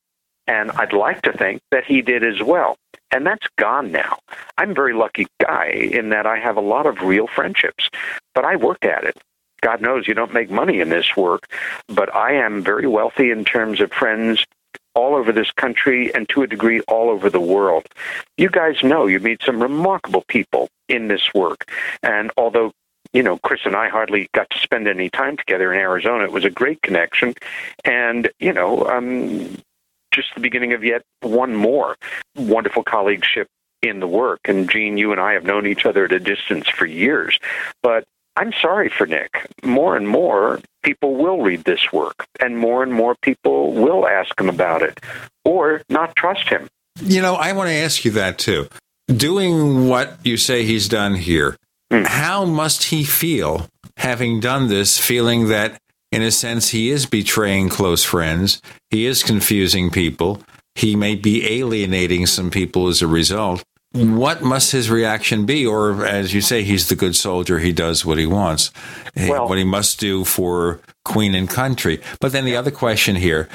And 0.47 0.71
I'd 0.71 0.93
like 0.93 1.21
to 1.23 1.33
think 1.33 1.61
that 1.71 1.85
he 1.85 2.01
did 2.01 2.23
as 2.23 2.41
well. 2.41 2.77
And 3.11 3.25
that's 3.25 3.47
gone 3.57 3.91
now. 3.91 4.19
I'm 4.57 4.71
a 4.71 4.73
very 4.73 4.93
lucky 4.93 5.27
guy 5.39 5.67
in 5.67 6.09
that 6.09 6.25
I 6.25 6.39
have 6.39 6.57
a 6.57 6.61
lot 6.61 6.85
of 6.85 7.01
real 7.01 7.27
friendships, 7.27 7.89
but 8.33 8.45
I 8.45 8.55
worked 8.55 8.85
at 8.85 9.03
it. 9.03 9.17
God 9.61 9.81
knows 9.81 10.07
you 10.07 10.13
don't 10.13 10.33
make 10.33 10.49
money 10.49 10.79
in 10.79 10.89
this 10.89 11.15
work, 11.15 11.47
but 11.87 12.13
I 12.15 12.33
am 12.33 12.63
very 12.63 12.87
wealthy 12.87 13.29
in 13.29 13.45
terms 13.45 13.79
of 13.79 13.91
friends 13.91 14.45
all 14.95 15.15
over 15.15 15.31
this 15.31 15.51
country 15.51 16.13
and 16.13 16.27
to 16.29 16.41
a 16.41 16.47
degree 16.47 16.81
all 16.81 17.09
over 17.09 17.29
the 17.29 17.39
world. 17.39 17.85
You 18.37 18.49
guys 18.49 18.83
know 18.83 19.07
you 19.07 19.19
meet 19.19 19.41
some 19.45 19.61
remarkable 19.61 20.23
people 20.27 20.69
in 20.89 21.07
this 21.07 21.33
work. 21.33 21.69
And 22.03 22.31
although 22.37 22.73
you 23.13 23.23
know, 23.23 23.37
Chris 23.39 23.61
and 23.65 23.75
I 23.75 23.89
hardly 23.89 24.29
got 24.33 24.49
to 24.51 24.59
spend 24.59 24.87
any 24.87 25.09
time 25.09 25.35
together 25.35 25.73
in 25.73 25.79
Arizona. 25.79 26.23
It 26.23 26.31
was 26.31 26.45
a 26.45 26.49
great 26.49 26.81
connection. 26.81 27.33
And, 27.83 28.29
you 28.39 28.53
know, 28.53 28.85
um, 28.85 29.57
just 30.11 30.33
the 30.35 30.41
beginning 30.41 30.73
of 30.73 30.83
yet 30.83 31.03
one 31.21 31.55
more 31.55 31.95
wonderful 32.35 32.83
colleagueship 32.83 33.47
in 33.81 33.99
the 33.99 34.07
work. 34.07 34.39
And 34.45 34.69
Gene, 34.69 34.97
you 34.97 35.11
and 35.11 35.19
I 35.19 35.33
have 35.33 35.43
known 35.43 35.65
each 35.65 35.85
other 35.85 36.05
at 36.05 36.11
a 36.11 36.19
distance 36.19 36.69
for 36.69 36.85
years. 36.85 37.39
But 37.81 38.05
I'm 38.35 38.53
sorry 38.53 38.89
for 38.89 39.05
Nick. 39.05 39.47
More 39.63 39.95
and 39.95 40.07
more 40.07 40.59
people 40.83 41.15
will 41.15 41.41
read 41.41 41.63
this 41.63 41.91
work, 41.91 42.25
and 42.39 42.57
more 42.57 42.83
and 42.83 42.93
more 42.93 43.15
people 43.21 43.73
will 43.73 44.07
ask 44.07 44.39
him 44.39 44.49
about 44.49 44.81
it 44.81 44.99
or 45.43 45.81
not 45.89 46.15
trust 46.15 46.47
him. 46.47 46.67
You 47.01 47.21
know, 47.21 47.35
I 47.35 47.53
want 47.53 47.69
to 47.69 47.75
ask 47.75 48.05
you 48.05 48.11
that 48.11 48.37
too. 48.37 48.67
Doing 49.07 49.87
what 49.87 50.17
you 50.23 50.37
say 50.37 50.63
he's 50.63 50.87
done 50.87 51.15
here, 51.15 51.57
mm. 51.91 52.05
how 52.05 52.45
must 52.45 52.83
he 52.85 53.03
feel 53.03 53.67
having 53.97 54.39
done 54.39 54.67
this, 54.67 54.97
feeling 54.97 55.49
that 55.49 55.77
in 56.11 56.21
a 56.21 56.31
sense, 56.31 56.69
he 56.69 56.89
is 56.89 57.05
betraying 57.05 57.69
close 57.69 58.03
friends. 58.03 58.61
He 58.89 59.05
is 59.05 59.23
confusing 59.23 59.89
people. 59.89 60.41
He 60.75 60.95
may 60.95 61.15
be 61.15 61.59
alienating 61.59 62.25
some 62.25 62.49
people 62.49 62.87
as 62.87 63.01
a 63.01 63.07
result. 63.07 63.63
What 63.93 64.41
must 64.41 64.71
his 64.71 64.89
reaction 64.89 65.45
be? 65.45 65.65
Or, 65.65 66.05
as 66.05 66.33
you 66.33 66.41
say, 66.41 66.63
he's 66.63 66.87
the 66.87 66.95
good 66.95 67.15
soldier. 67.15 67.59
He 67.59 67.73
does 67.73 68.05
what 68.05 68.17
he 68.17 68.25
wants, 68.25 68.71
well, 69.17 69.49
what 69.49 69.57
he 69.57 69.65
must 69.65 69.99
do 69.99 70.23
for 70.23 70.79
Queen 71.03 71.35
and 71.35 71.49
country. 71.49 72.01
But 72.21 72.31
then 72.31 72.45
the 72.45 72.55
other 72.55 72.71
question 72.71 73.17
here 73.17 73.49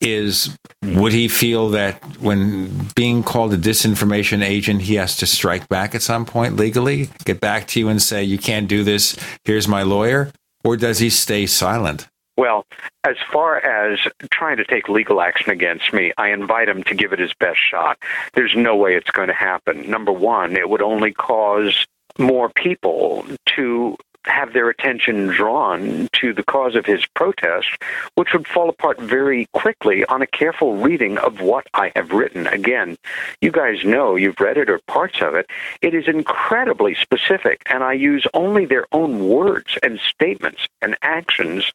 is 0.00 0.56
would 0.82 1.12
he 1.12 1.28
feel 1.28 1.70
that 1.70 2.02
when 2.18 2.88
being 2.94 3.22
called 3.22 3.52
a 3.54 3.58
disinformation 3.58 4.42
agent, 4.42 4.82
he 4.82 4.96
has 4.96 5.16
to 5.18 5.26
strike 5.26 5.68
back 5.68 5.94
at 5.94 6.02
some 6.02 6.24
point 6.24 6.56
legally, 6.56 7.08
get 7.24 7.40
back 7.40 7.66
to 7.68 7.80
you 7.80 7.88
and 7.88 8.02
say, 8.02 8.22
you 8.24 8.38
can't 8.38 8.68
do 8.68 8.82
this, 8.82 9.16
here's 9.44 9.68
my 9.68 9.82
lawyer? 9.82 10.32
Or 10.66 10.76
does 10.76 10.98
he 10.98 11.10
stay 11.10 11.46
silent? 11.46 12.08
Well, 12.36 12.66
as 13.04 13.16
far 13.32 13.58
as 13.58 13.98
trying 14.30 14.58
to 14.58 14.64
take 14.64 14.88
legal 14.88 15.22
action 15.22 15.50
against 15.50 15.92
me, 15.94 16.12
I 16.18 16.30
invite 16.30 16.68
him 16.68 16.82
to 16.84 16.94
give 16.94 17.12
it 17.12 17.18
his 17.18 17.32
best 17.32 17.58
shot. 17.58 17.98
There's 18.34 18.54
no 18.54 18.76
way 18.76 18.94
it's 18.94 19.10
going 19.10 19.28
to 19.28 19.34
happen. 19.34 19.88
Number 19.90 20.12
one, 20.12 20.54
it 20.56 20.68
would 20.68 20.82
only 20.82 21.12
cause 21.12 21.86
more 22.18 22.50
people 22.50 23.24
to 23.54 23.96
have 24.26 24.52
their 24.52 24.68
attention 24.68 25.28
drawn 25.28 26.08
to 26.12 26.32
the 26.32 26.42
cause 26.42 26.74
of 26.74 26.86
his 26.86 27.04
protest, 27.14 27.68
which 28.14 28.32
would 28.32 28.46
fall 28.46 28.68
apart 28.68 29.00
very 29.00 29.46
quickly 29.52 30.04
on 30.06 30.22
a 30.22 30.26
careful 30.26 30.76
reading 30.76 31.18
of 31.18 31.40
what 31.40 31.66
I 31.74 31.92
have 31.96 32.12
written. 32.12 32.46
Again, 32.46 32.96
you 33.40 33.50
guys 33.50 33.84
know, 33.84 34.16
you've 34.16 34.40
read 34.40 34.56
it 34.56 34.70
or 34.70 34.80
parts 34.86 35.20
of 35.22 35.34
it. 35.34 35.46
It 35.82 35.94
is 35.94 36.08
incredibly 36.08 36.94
specific, 36.94 37.62
and 37.66 37.82
I 37.82 37.92
use 37.92 38.26
only 38.34 38.66
their 38.66 38.86
own 38.92 39.28
words 39.28 39.78
and 39.82 39.98
statements 40.00 40.66
and 40.82 40.96
actions 41.02 41.72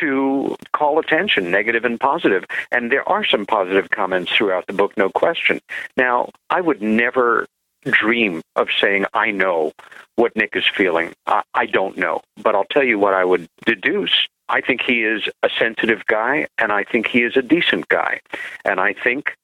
to 0.00 0.56
call 0.72 0.98
attention, 0.98 1.50
negative 1.50 1.84
and 1.84 1.98
positive. 1.98 2.44
And 2.70 2.90
there 2.90 3.08
are 3.08 3.24
some 3.24 3.46
positive 3.46 3.90
comments 3.90 4.32
throughout 4.32 4.66
the 4.66 4.72
book, 4.72 4.96
no 4.96 5.08
question. 5.10 5.60
Now, 5.96 6.30
I 6.50 6.60
would 6.60 6.82
never 6.82 7.46
dream 7.84 8.42
of 8.56 8.68
saying, 8.80 9.06
I 9.12 9.30
know 9.30 9.72
what 10.16 10.36
Nick 10.36 10.56
is 10.56 10.64
feeling. 10.66 11.12
I, 11.26 11.42
I 11.54 11.66
don't 11.66 11.96
know. 11.96 12.22
But 12.42 12.54
I'll 12.54 12.66
tell 12.70 12.84
you 12.84 12.98
what 12.98 13.14
I 13.14 13.24
would 13.24 13.48
deduce. 13.66 14.28
I 14.48 14.60
think 14.60 14.82
he 14.82 15.02
is 15.02 15.22
a 15.42 15.48
sensitive 15.58 16.04
guy, 16.06 16.46
and 16.58 16.72
I 16.72 16.84
think 16.84 17.06
he 17.06 17.22
is 17.22 17.36
a 17.36 17.42
decent 17.42 17.88
guy. 17.88 18.20
And 18.64 18.80
I 18.80 18.92
think 18.92 19.34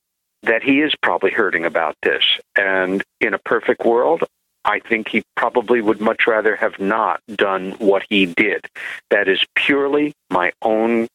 that 0.43 0.62
he 0.62 0.81
is 0.81 0.94
probably 1.02 1.31
hurting 1.31 1.65
about 1.65 1.97
this. 2.02 2.24
And 2.56 3.02
in 3.20 3.35
a 3.35 3.39
perfect 3.39 3.85
world, 3.85 4.24
I 4.65 4.81
think 4.81 5.09
he 5.09 5.23
probably 5.36 5.81
would 5.81 6.01
much 6.01 6.27
rather 6.27 6.55
have 6.56 6.78
not 6.78 7.20
done 7.35 7.73
what 7.78 8.05
he 8.10 8.27
did. 8.27 8.66
That 9.10 9.28
is 9.28 9.43
purely 9.55 10.12
my 10.31 10.52
own 10.62 11.09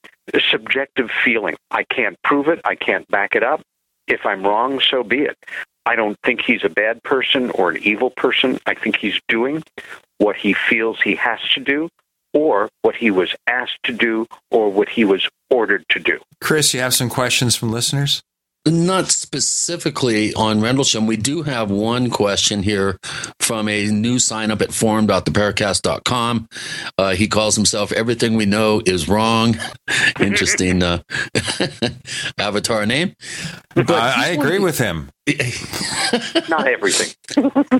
subjective 0.50 1.12
feeling. 1.24 1.56
I 1.70 1.84
can't 1.84 2.18
prove 2.24 2.48
it, 2.48 2.62
I 2.66 2.76
can't 2.76 3.08
back 3.10 3.36
it 3.36 3.44
up. 3.44 3.62
If 4.08 4.26
I'm 4.26 4.44
wrong, 4.44 4.82
so 4.82 5.04
be 5.04 5.22
it. 5.22 5.38
I 5.86 5.96
don't 5.96 6.18
think 6.24 6.42
he's 6.42 6.64
a 6.64 6.70
bad 6.70 7.04
person 7.04 7.52
or 7.52 7.72
an 7.72 7.78
evil 7.84 8.10
person. 8.10 8.60
I 8.66 8.74
think 8.74 8.98
he's 8.98 9.20
doing 9.28 9.64
what 10.18 10.36
he 10.36 10.54
feels 10.54 11.02
he 11.02 11.16
has 11.16 11.40
to 11.54 11.60
do, 11.60 11.90
or 12.34 12.70
what 12.82 12.96
he 12.96 13.12
was 13.12 13.36
asked 13.48 13.80
to 13.84 13.94
do, 13.94 14.26
or 14.50 14.70
what 14.72 14.90
he 14.90 15.04
was 15.04 15.28
ordered 15.50 15.84
to 15.90 16.00
do. 16.00 16.20
Chris, 16.42 16.74
you 16.74 16.80
have 16.80 16.94
some 16.94 17.10
questions 17.10 17.56
from 17.56 17.72
listeners? 17.72 18.22
Not 18.66 19.12
specifically 19.12 20.34
on 20.36 20.62
Rendlesham. 20.62 21.06
We 21.06 21.18
do 21.18 21.44
have 21.44 21.70
one 21.70 22.10
question 22.10 22.64
here 22.64 22.98
from 23.42 23.68
a 23.68 23.88
new 23.88 24.20
sign 24.20 24.52
up 24.52 24.62
at 24.62 24.72
forum.theparacast.com. 24.72 26.48
Uh, 26.98 27.14
he 27.14 27.28
calls 27.28 27.58
himself 27.58 27.92
Everything 27.92 28.36
We 28.36 28.46
Know 28.46 28.82
Is 28.86 29.10
Wrong. 29.10 29.58
Interesting 30.20 30.82
uh, 30.82 31.02
avatar 32.38 32.86
name. 32.86 33.16
But 33.76 33.92
I, 33.92 34.28
I 34.28 34.28
agree 34.30 34.60
with 34.60 34.78
him. 34.78 35.10
Not 36.50 36.68
everything. 36.68 37.16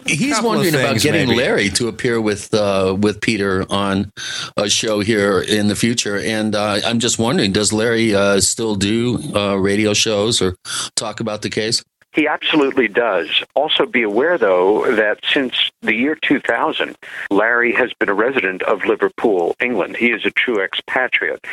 He's 0.06 0.34
Couple 0.36 0.52
of 0.52 0.58
wondering 0.58 0.76
about 0.76 1.02
getting 1.02 1.28
maybe. 1.28 1.38
Larry 1.38 1.70
to 1.72 1.90
appear 1.90 2.22
with 2.22 2.54
uh, 2.54 2.96
with 2.98 3.20
Peter 3.20 3.66
on 3.70 4.14
a 4.56 4.70
show 4.70 5.02
here 5.02 5.42
in 5.42 5.68
the 5.68 5.76
future, 5.76 6.18
and 6.18 6.56
uh, 6.56 6.80
I'm 6.86 7.00
just 7.00 7.20
wondering, 7.20 7.52
does 7.52 7.74
Larry 7.74 8.16
uh, 8.16 8.40
still 8.40 8.76
do 8.76 9.20
uh, 9.36 9.56
radio 9.56 9.94
shows 9.94 10.42
or 10.42 10.56
talk 10.96 11.20
about 11.20 11.42
the 11.42 11.50
case? 11.50 11.84
He 12.14 12.28
absolutely 12.28 12.88
does. 12.88 13.44
Also, 13.56 13.86
be 13.86 14.04
aware, 14.04 14.38
though, 14.38 14.96
that 14.96 15.20
since 15.32 15.72
the 15.82 15.96
year 15.96 16.16
2000, 16.22 16.96
Larry 17.32 17.74
has 17.74 17.92
been 17.94 18.10
a 18.10 18.14
resident 18.14 18.62
of 18.64 18.86
Liverpool, 18.86 19.56
England. 19.60 19.98
He 19.98 20.12
is 20.12 20.26
a 20.26 20.32
true 20.32 20.62
expatriate. 20.62 21.46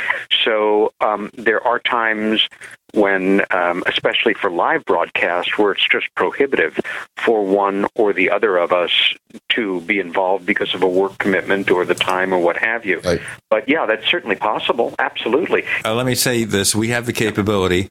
So 0.44 0.92
um, 1.00 1.30
there 1.34 1.66
are 1.66 1.78
times 1.78 2.46
when, 2.92 3.42
um, 3.50 3.82
especially 3.86 4.34
for 4.34 4.50
live 4.50 4.84
broadcast, 4.84 5.58
where 5.58 5.72
it's 5.72 5.86
just 5.88 6.06
prohibitive 6.14 6.78
for 7.16 7.44
one 7.44 7.86
or 7.94 8.12
the 8.12 8.30
other 8.30 8.56
of 8.56 8.72
us 8.72 9.14
to 9.50 9.80
be 9.82 9.98
involved 9.98 10.44
because 10.44 10.74
of 10.74 10.82
a 10.82 10.88
work 10.88 11.16
commitment 11.18 11.70
or 11.70 11.84
the 11.84 11.94
time 11.94 12.34
or 12.34 12.38
what 12.38 12.56
have 12.56 12.84
you. 12.84 13.00
But 13.48 13.68
yeah, 13.68 13.86
that's 13.86 14.06
certainly 14.06 14.36
possible. 14.36 14.94
Absolutely. 14.98 15.64
Uh, 15.84 15.94
let 15.94 16.06
me 16.06 16.14
say 16.14 16.44
this: 16.44 16.74
we 16.74 16.88
have 16.88 17.06
the 17.06 17.12
capability 17.12 17.88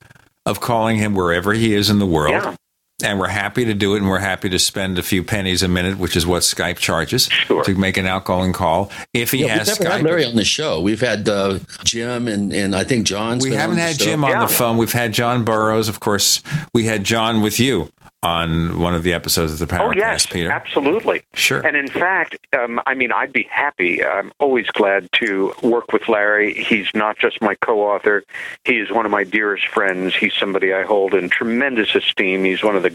of 0.49 0.59
calling 0.59 0.97
him 0.97 1.13
wherever 1.13 1.53
he 1.53 1.73
is 1.73 1.89
in 1.89 1.99
the 1.99 2.05
world. 2.05 2.31
Yeah. 2.31 2.55
And 3.03 3.17
we're 3.19 3.27
happy 3.27 3.65
to 3.65 3.73
do 3.73 3.95
it, 3.95 3.99
and 3.99 4.09
we're 4.09 4.19
happy 4.19 4.49
to 4.49 4.59
spend 4.59 4.99
a 4.99 5.03
few 5.03 5.23
pennies 5.23 5.63
a 5.63 5.67
minute, 5.67 5.97
which 5.97 6.15
is 6.17 6.25
what 6.27 6.41
Skype 6.41 6.77
charges 6.77 7.29
to 7.47 7.75
make 7.75 7.95
an 7.97 8.05
outgoing 8.05 8.51
call. 8.53 8.91
If 9.13 9.31
he 9.31 9.45
Yeah, 9.45 9.57
has 9.59 9.67
we've 9.69 9.79
never 9.81 9.95
had 9.95 10.03
Larry 10.03 10.25
on 10.25 10.35
the 10.35 10.43
show. 10.43 10.81
We've 10.81 10.99
had 11.01 11.27
uh, 11.29 11.59
Jim 11.83 12.27
and, 12.27 12.51
and 12.51 12.75
I 12.75 12.83
think 12.83 13.05
John. 13.07 13.39
we 13.39 13.51
been 13.51 13.59
haven't 13.59 13.71
on 13.71 13.75
the 13.77 13.81
had 13.83 13.99
show. 13.99 14.05
Jim 14.05 14.23
on 14.25 14.39
the 14.39 14.47
phone. 14.47 14.77
We've 14.77 14.91
had 14.91 15.13
John 15.13 15.45
Burroughs, 15.45 15.87
of 15.87 15.99
course. 16.01 16.41
We 16.73 16.85
had 16.85 17.03
John 17.05 17.41
with 17.41 17.59
you 17.59 17.89
on 18.21 18.77
one 18.81 18.93
of 18.93 19.03
the 19.03 19.13
episodes 19.13 19.53
of 19.53 19.59
the 19.59 19.65
Paracast, 19.65 19.79
Oh, 19.81 19.93
yes, 19.95 20.25
Peter. 20.25 20.51
absolutely. 20.51 21.21
Sure. 21.35 21.65
And 21.65 21.77
in 21.77 21.87
fact, 21.87 22.35
um, 22.51 22.81
I 22.85 22.93
mean, 22.93 23.13
I'd 23.13 23.31
be 23.31 23.47
happy. 23.49 24.03
I'm 24.03 24.33
always 24.41 24.67
glad 24.71 25.09
to 25.13 25.53
work 25.63 25.93
with 25.93 26.09
Larry. 26.09 26.53
He's 26.53 26.89
not 26.93 27.17
just 27.17 27.41
my 27.41 27.55
co-author; 27.55 28.25
he 28.65 28.73
is 28.73 28.91
one 28.91 29.05
of 29.05 29.11
my 29.11 29.23
dearest 29.23 29.67
friends. 29.67 30.13
He's 30.17 30.33
somebody 30.33 30.73
I 30.73 30.83
hold 30.83 31.13
in 31.13 31.29
tremendous 31.29 31.95
esteem. 31.95 32.43
He's 32.43 32.61
one 32.61 32.75
of 32.75 32.83
the 32.83 32.88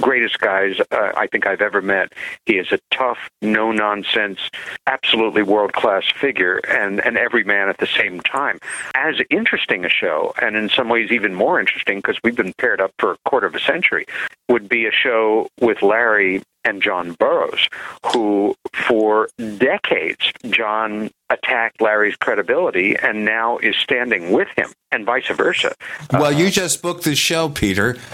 greatest 0.00 0.38
guys 0.38 0.80
uh, 0.90 1.12
I 1.16 1.26
think 1.26 1.46
I've 1.46 1.60
ever 1.60 1.82
met. 1.82 2.12
He 2.46 2.54
is 2.54 2.72
a 2.72 2.78
tough, 2.90 3.18
no 3.40 3.72
nonsense, 3.72 4.40
absolutely 4.86 5.42
world 5.42 5.72
class 5.72 6.04
figure, 6.14 6.60
and 6.68 7.04
and 7.04 7.16
every 7.16 7.44
man 7.44 7.68
at 7.68 7.78
the 7.78 7.86
same 7.86 8.20
time. 8.20 8.58
As 8.94 9.16
interesting 9.30 9.84
a 9.84 9.88
show, 9.88 10.34
and 10.40 10.56
in 10.56 10.68
some 10.68 10.88
ways 10.88 11.10
even 11.10 11.34
more 11.34 11.60
interesting 11.60 11.98
because 11.98 12.18
we've 12.24 12.36
been 12.36 12.54
paired 12.58 12.80
up 12.80 12.92
for 12.98 13.12
a 13.12 13.16
quarter 13.26 13.46
of 13.46 13.54
a 13.54 13.60
century, 13.60 14.06
would 14.48 14.68
be 14.68 14.86
a 14.86 14.92
show 14.92 15.48
with 15.60 15.82
Larry 15.82 16.42
and 16.64 16.80
John 16.80 17.12
Burroughs, 17.12 17.68
who 18.12 18.54
for 18.72 19.28
decades 19.58 20.32
John 20.50 21.10
attacked 21.32 21.80
Larry's 21.80 22.16
credibility 22.16 22.96
and 22.96 23.24
now 23.24 23.58
is 23.58 23.76
standing 23.76 24.32
with 24.32 24.48
him, 24.56 24.68
and 24.90 25.04
vice 25.06 25.28
versa. 25.28 25.74
well, 26.12 26.32
you 26.32 26.50
just 26.50 26.82
booked 26.82 27.04
the 27.04 27.14
show, 27.14 27.48
Peter. 27.48 27.96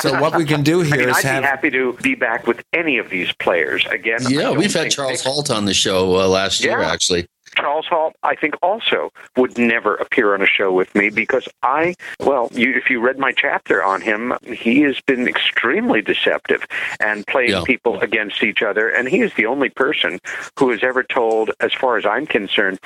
So 0.00 0.18
what 0.20 0.36
we 0.36 0.44
can 0.46 0.62
do 0.62 0.80
I 0.80 0.84
here 0.84 0.96
mean, 0.98 1.08
is 1.10 1.16
I'd 1.18 1.24
have- 1.24 1.42
be 1.42 1.46
happy 1.46 1.70
to 1.70 1.92
be 2.02 2.14
back 2.14 2.46
with 2.46 2.62
any 2.72 2.96
of 2.98 3.10
these 3.10 3.30
players 3.32 3.84
again. 3.90 4.20
Yeah, 4.28 4.52
we've 4.52 4.72
had 4.72 4.90
Charles 4.90 5.22
they- 5.22 5.28
Halt 5.30 5.50
on 5.50 5.64
the 5.66 5.74
show 5.74 6.16
uh, 6.16 6.26
last 6.28 6.62
year, 6.64 6.80
actually. 6.80 7.26
Charles 7.58 7.86
Halt, 7.86 8.14
I 8.22 8.36
think, 8.36 8.54
also 8.62 9.10
would 9.36 9.58
never 9.58 9.96
appear 9.96 10.32
on 10.34 10.42
a 10.42 10.46
show 10.46 10.72
with 10.72 10.94
me 10.94 11.10
because 11.10 11.48
I, 11.62 11.94
well, 12.20 12.48
you, 12.52 12.72
if 12.74 12.88
you 12.88 13.00
read 13.00 13.18
my 13.18 13.32
chapter 13.32 13.82
on 13.82 14.00
him, 14.00 14.32
he 14.44 14.82
has 14.82 15.00
been 15.00 15.26
extremely 15.26 16.00
deceptive 16.00 16.64
and 17.00 17.26
playing 17.26 17.50
Yeah. 17.50 17.62
people 17.66 17.98
against 18.00 18.42
each 18.44 18.62
other. 18.62 18.88
And 18.88 19.08
he 19.08 19.20
is 19.22 19.34
the 19.34 19.46
only 19.46 19.70
person 19.70 20.20
who 20.58 20.70
has 20.70 20.84
ever 20.84 21.02
told, 21.02 21.50
as 21.60 21.72
far 21.72 21.96
as 21.96 22.06
I'm 22.06 22.26
concerned, 22.26 22.78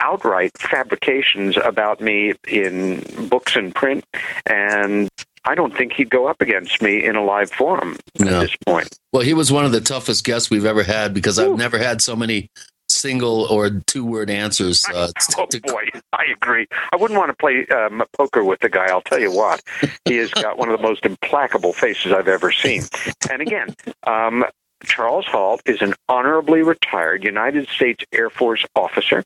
outright 0.00 0.52
fabrications 0.58 1.56
about 1.56 2.00
me 2.00 2.34
in 2.46 3.02
books 3.28 3.56
and 3.56 3.74
print. 3.74 4.04
And 4.46 5.08
I 5.44 5.54
don't 5.54 5.76
think 5.76 5.94
he'd 5.94 6.10
go 6.10 6.26
up 6.28 6.40
against 6.40 6.82
me 6.82 7.02
in 7.04 7.16
a 7.16 7.24
live 7.24 7.50
forum 7.50 7.96
No. 8.18 8.26
at 8.36 8.40
this 8.42 8.56
point. 8.66 8.96
Well, 9.12 9.22
he 9.22 9.34
was 9.34 9.50
one 9.50 9.64
of 9.64 9.72
the 9.72 9.80
toughest 9.80 10.24
guests 10.24 10.50
we've 10.50 10.66
ever 10.66 10.82
had 10.82 11.14
because 11.14 11.38
I've 11.38 11.56
never 11.56 11.78
had 11.78 12.00
so 12.02 12.14
many 12.14 12.48
single 12.90 13.44
or 13.44 13.70
two 13.86 14.04
word 14.04 14.30
answers. 14.30 14.84
Uh, 15.00 15.08
Oh 15.38 15.46
boy, 15.72 15.84
I 16.12 16.24
agree. 16.32 16.66
I 16.92 16.96
wouldn't 16.96 17.18
want 17.18 17.30
to 17.30 17.36
play 17.36 17.66
um, 17.68 18.02
poker 18.16 18.44
with 18.44 18.60
the 18.60 18.68
guy. 18.68 18.86
I'll 18.86 19.00
tell 19.00 19.20
you 19.20 19.30
what, 19.32 19.62
he 20.04 20.16
has 20.16 20.30
got 20.30 20.58
one 20.58 20.68
of 20.68 20.76
the 20.76 20.82
most 20.82 21.06
implacable 21.06 21.72
faces 21.72 22.12
I've 22.12 22.28
ever 22.28 22.50
seen. 22.50 22.82
And 23.30 23.40
again, 23.40 23.74
um, 24.06 24.44
Charles 24.84 25.26
Halt 25.26 25.62
is 25.66 25.82
an 25.82 25.94
honorably 26.08 26.62
retired 26.62 27.24
United 27.24 27.68
States 27.68 28.04
Air 28.12 28.30
Force 28.30 28.64
officer 28.74 29.22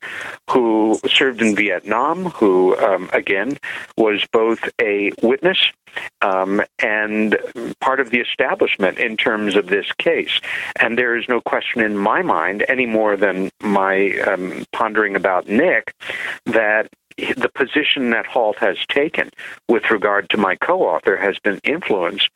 who 0.49 0.99
served 1.09 1.41
in 1.41 1.55
Vietnam, 1.55 2.25
who, 2.25 2.77
um, 2.77 3.09
again, 3.13 3.57
was 3.97 4.25
both 4.31 4.69
a 4.81 5.11
witness 5.21 5.57
um, 6.21 6.61
and 6.79 7.37
part 7.79 7.99
of 7.99 8.09
the 8.09 8.19
establishment 8.19 8.97
in 8.97 9.17
terms 9.17 9.55
of 9.55 9.67
this 9.67 9.91
case. 9.97 10.41
And 10.79 10.97
there 10.97 11.15
is 11.15 11.27
no 11.29 11.41
question 11.41 11.81
in 11.81 11.97
my 11.97 12.21
mind, 12.21 12.65
any 12.67 12.85
more 12.85 13.15
than 13.15 13.49
my 13.61 14.11
um, 14.19 14.65
pondering 14.73 15.15
about 15.15 15.47
Nick, 15.47 15.93
that 16.45 16.89
the 17.17 17.49
position 17.53 18.09
that 18.09 18.25
Halt 18.25 18.57
has 18.57 18.77
taken 18.87 19.29
with 19.69 19.89
regard 19.89 20.29
to 20.31 20.37
my 20.37 20.55
co 20.55 20.81
author 20.81 21.15
has 21.15 21.39
been 21.39 21.59
influenced 21.63 22.29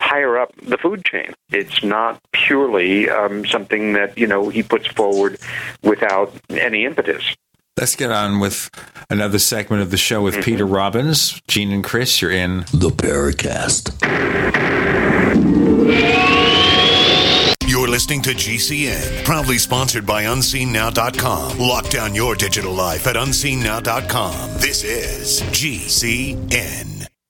higher 0.00 0.38
up 0.38 0.52
the 0.56 0.78
food 0.78 1.04
chain. 1.04 1.32
It's 1.50 1.84
not 1.84 2.20
purely 2.32 3.08
um, 3.08 3.46
something 3.46 3.92
that, 3.92 4.18
you 4.18 4.26
know, 4.26 4.48
he 4.48 4.62
puts 4.62 4.86
forward 4.88 5.38
without 5.82 6.34
any 6.50 6.84
impetus. 6.84 7.36
Let's 7.76 7.96
get 7.96 8.10
on 8.10 8.40
with 8.40 8.70
another 9.08 9.38
segment 9.38 9.82
of 9.82 9.90
the 9.90 9.96
show 9.96 10.20
with 10.22 10.44
Peter 10.44 10.66
Robbins. 10.66 11.40
Gene 11.48 11.72
and 11.72 11.84
Chris, 11.84 12.20
you're 12.20 12.30
in 12.30 12.60
The 12.72 12.90
Paracast. 12.90 13.96
You're 17.66 17.88
listening 17.88 18.20
to 18.22 18.30
GCN, 18.30 19.24
proudly 19.24 19.56
sponsored 19.56 20.04
by 20.04 20.24
UnseenNow.com. 20.24 21.58
Lock 21.58 21.88
down 21.88 22.14
your 22.14 22.34
digital 22.34 22.74
life 22.74 23.06
at 23.06 23.16
UnseenNow.com. 23.16 24.58
This 24.58 24.82
is 24.84 25.40
GCN. 25.52 27.09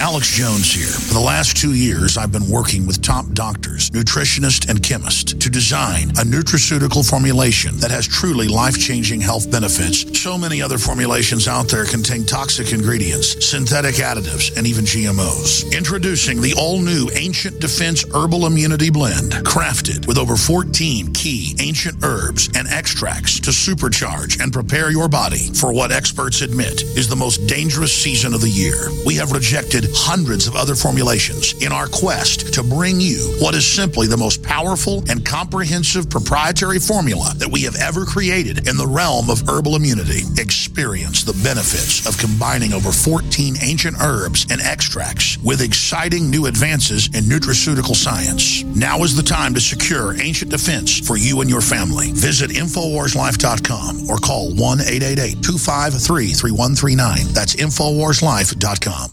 Alex 0.00 0.28
Jones 0.36 0.72
here. 0.72 0.86
For 0.86 1.14
the 1.14 1.20
last 1.20 1.56
two 1.56 1.74
years, 1.74 2.16
I've 2.16 2.30
been 2.30 2.48
working 2.48 2.86
with 2.86 3.02
top 3.02 3.26
doctors, 3.32 3.90
nutritionists, 3.90 4.68
and 4.68 4.82
chemists 4.82 5.32
to 5.32 5.50
design 5.50 6.10
a 6.10 6.24
nutraceutical 6.24 7.08
formulation 7.08 7.76
that 7.78 7.90
has 7.90 8.06
truly 8.06 8.48
life 8.48 8.78
changing 8.78 9.20
health 9.20 9.50
benefits. 9.50 10.04
So 10.20 10.36
many 10.38 10.60
other 10.62 10.78
formulations 10.78 11.48
out 11.48 11.68
there 11.68 11.84
contain 11.84 12.24
toxic 12.24 12.72
ingredients, 12.72 13.44
synthetic 13.44 13.96
additives, 13.96 14.56
and 14.56 14.66
even 14.66 14.84
GMOs. 14.84 15.74
Introducing 15.76 16.40
the 16.40 16.54
all 16.58 16.80
new 16.80 17.08
Ancient 17.14 17.58
Defense 17.58 18.04
Herbal 18.14 18.46
Immunity 18.46 18.90
Blend, 18.90 19.32
crafted 19.44 20.06
with 20.06 20.18
over 20.18 20.36
14 20.36 21.12
key 21.14 21.56
ancient 21.60 22.04
herbs 22.04 22.48
and 22.54 22.68
extracts 22.68 23.40
to 23.40 23.50
supercharge 23.50 24.40
and 24.40 24.52
prepare 24.52 24.90
your 24.90 25.08
body 25.08 25.52
for 25.54 25.72
what 25.72 25.90
experts 25.92 26.42
admit 26.42 26.82
is 26.96 27.08
the 27.08 27.16
most 27.16 27.46
dangerous 27.46 27.92
season 27.92 28.34
of 28.34 28.40
the 28.40 28.50
year. 28.50 28.88
We 29.04 29.16
have 29.16 29.32
rejected 29.32 29.77
hundreds 29.92 30.46
of 30.46 30.56
other 30.56 30.74
formulations 30.74 31.54
in 31.62 31.72
our 31.72 31.86
quest 31.86 32.54
to 32.54 32.62
bring 32.62 33.00
you 33.00 33.36
what 33.40 33.54
is 33.54 33.66
simply 33.66 34.06
the 34.06 34.16
most 34.16 34.42
powerful 34.42 35.02
and 35.10 35.24
comprehensive 35.24 36.08
proprietary 36.08 36.78
formula 36.78 37.32
that 37.36 37.50
we 37.50 37.62
have 37.62 37.76
ever 37.76 38.04
created 38.04 38.68
in 38.68 38.76
the 38.76 38.86
realm 38.86 39.30
of 39.30 39.46
herbal 39.48 39.76
immunity. 39.76 40.22
Experience 40.38 41.24
the 41.24 41.38
benefits 41.44 42.06
of 42.06 42.16
combining 42.18 42.72
over 42.72 42.90
14 42.92 43.56
ancient 43.62 43.96
herbs 44.00 44.46
and 44.50 44.60
extracts 44.60 45.36
with 45.38 45.60
exciting 45.60 46.30
new 46.30 46.46
advances 46.46 47.06
in 47.08 47.24
nutraceutical 47.24 47.94
science. 47.94 48.64
Now 48.64 49.02
is 49.02 49.16
the 49.16 49.22
time 49.22 49.54
to 49.54 49.60
secure 49.60 50.20
ancient 50.20 50.50
defense 50.50 50.98
for 50.98 51.16
you 51.16 51.40
and 51.40 51.50
your 51.50 51.60
family. 51.60 52.12
Visit 52.12 52.50
InfoWarsLife.com 52.50 54.08
or 54.08 54.16
call 54.18 54.54
1 54.54 54.80
888 54.80 55.42
253 55.42 56.28
3139. 56.32 57.34
That's 57.34 57.56
InfoWarsLife.com. 57.56 59.12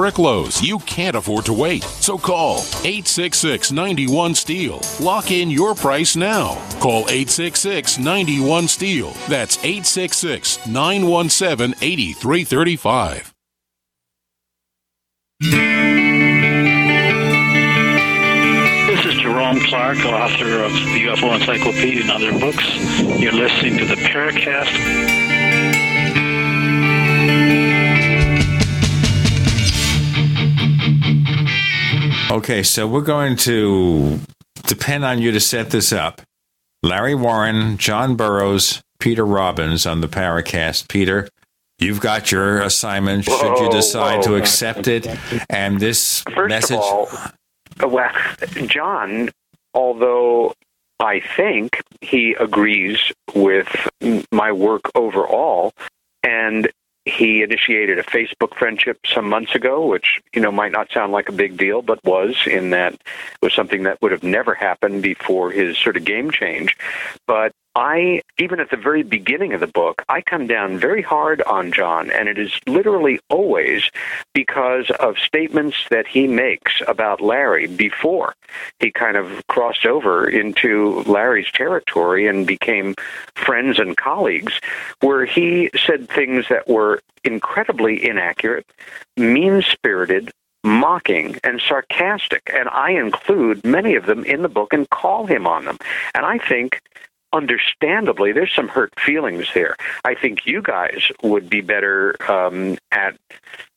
historic 0.00 0.18
lows, 0.18 0.62
you 0.62 0.78
can't 0.80 1.14
afford 1.14 1.44
to 1.44 1.52
wait. 1.52 1.82
So 1.82 2.16
call 2.16 2.60
866 2.84 3.70
91 3.70 4.34
Steel. 4.34 4.80
Lock 4.98 5.30
in 5.30 5.50
your 5.50 5.74
price 5.74 6.16
now. 6.16 6.54
Call 6.80 7.00
866 7.00 7.98
91 7.98 8.68
Steel. 8.68 9.10
That's 9.28 9.58
866 9.58 10.66
917 10.66 11.74
8335. 11.82 13.34
This 18.86 19.04
is 19.04 19.20
Jerome 19.20 19.60
Clark, 19.60 19.98
author 19.98 20.64
of 20.64 20.72
the 20.72 21.08
UFO 21.08 21.34
Encyclopedia 21.34 22.02
and 22.02 22.10
other 22.10 22.32
books. 22.38 22.64
You're 23.20 23.32
listening 23.32 23.76
to 23.78 23.84
the 23.84 23.96
Paracast. 23.96 25.29
Okay, 32.30 32.62
so 32.62 32.86
we're 32.86 33.00
going 33.00 33.34
to 33.38 34.20
depend 34.68 35.04
on 35.04 35.20
you 35.20 35.32
to 35.32 35.40
set 35.40 35.70
this 35.70 35.92
up. 35.92 36.22
Larry 36.80 37.16
Warren, 37.16 37.76
John 37.76 38.14
Burroughs, 38.14 38.80
Peter 39.00 39.26
Robbins 39.26 39.84
on 39.84 40.00
the 40.00 40.06
Paracast. 40.06 40.88
Peter, 40.88 41.28
you've 41.80 41.98
got 41.98 42.30
your 42.30 42.60
assignment. 42.60 43.24
Should 43.24 43.32
you 43.32 43.66
Whoa, 43.66 43.72
decide 43.72 44.22
to 44.22 44.36
accept 44.36 44.86
it, 44.86 45.08
and 45.50 45.80
this 45.80 46.22
First 46.32 46.48
message. 46.48 46.76
of 46.76 46.82
all, 46.82 47.08
well, 47.90 48.12
John, 48.66 49.30
although 49.74 50.54
I 51.00 51.22
think 51.36 51.82
he 52.00 52.34
agrees 52.34 53.12
with 53.34 53.88
my 54.30 54.52
work 54.52 54.82
overall, 54.94 55.72
and 56.22 56.70
he 57.10 57.42
initiated 57.42 57.98
a 57.98 58.02
Facebook 58.02 58.54
friendship 58.56 58.98
some 59.06 59.28
months 59.28 59.54
ago, 59.54 59.86
which 59.86 60.20
you 60.34 60.40
know 60.40 60.52
might 60.52 60.72
not 60.72 60.90
sound 60.92 61.12
like 61.12 61.28
a 61.28 61.32
big 61.32 61.56
deal, 61.56 61.82
but 61.82 62.02
was 62.04 62.36
in 62.46 62.70
that 62.70 63.00
was 63.42 63.52
something 63.52 63.82
that 63.82 64.00
would 64.00 64.12
have 64.12 64.22
never 64.22 64.54
happened 64.54 65.02
before 65.02 65.50
his 65.50 65.76
sort 65.76 65.96
of 65.96 66.04
game 66.04 66.30
change. 66.30 66.76
But 67.26 67.52
I, 67.74 68.22
even 68.38 68.58
at 68.58 68.70
the 68.70 68.76
very 68.76 69.02
beginning 69.02 69.52
of 69.52 69.60
the 69.60 69.66
book, 69.66 70.02
I 70.08 70.22
come 70.22 70.46
down 70.46 70.78
very 70.78 71.02
hard 71.02 71.40
on 71.42 71.72
John, 71.72 72.10
and 72.10 72.28
it 72.28 72.38
is 72.38 72.52
literally 72.66 73.20
always 73.28 73.88
because 74.34 74.90
of 74.98 75.18
statements 75.18 75.76
that 75.90 76.06
he 76.06 76.26
makes 76.26 76.82
about 76.88 77.20
Larry 77.20 77.68
before 77.68 78.34
he 78.80 78.90
kind 78.90 79.16
of 79.16 79.46
crossed 79.46 79.86
over 79.86 80.28
into 80.28 81.02
Larry's 81.02 81.50
territory 81.52 82.26
and 82.26 82.46
became 82.46 82.96
friends 83.34 83.78
and 83.78 83.96
colleagues, 83.96 84.60
where 85.00 85.24
he 85.24 85.70
said 85.76 86.08
things 86.08 86.46
that 86.48 86.68
were 86.68 87.00
incredibly 87.22 88.04
inaccurate, 88.04 88.66
mean 89.16 89.62
spirited, 89.62 90.32
mocking 90.62 91.38
and 91.42 91.58
sarcastic 91.66 92.42
and 92.52 92.68
i 92.68 92.90
include 92.90 93.64
many 93.64 93.94
of 93.94 94.04
them 94.04 94.24
in 94.24 94.42
the 94.42 94.48
book 94.48 94.74
and 94.74 94.90
call 94.90 95.24
him 95.24 95.46
on 95.46 95.64
them. 95.64 95.78
And 96.14 96.26
i 96.26 96.36
think 96.36 96.82
understandably, 97.32 98.32
there's 98.32 98.54
some 98.54 98.68
hurt 98.68 98.92
feelings 98.98 99.46
there. 99.54 99.76
I 100.04 100.14
think 100.14 100.46
you 100.46 100.62
guys 100.62 101.10
would 101.22 101.48
be 101.48 101.60
better 101.60 102.16
um, 102.30 102.78
at 102.92 103.16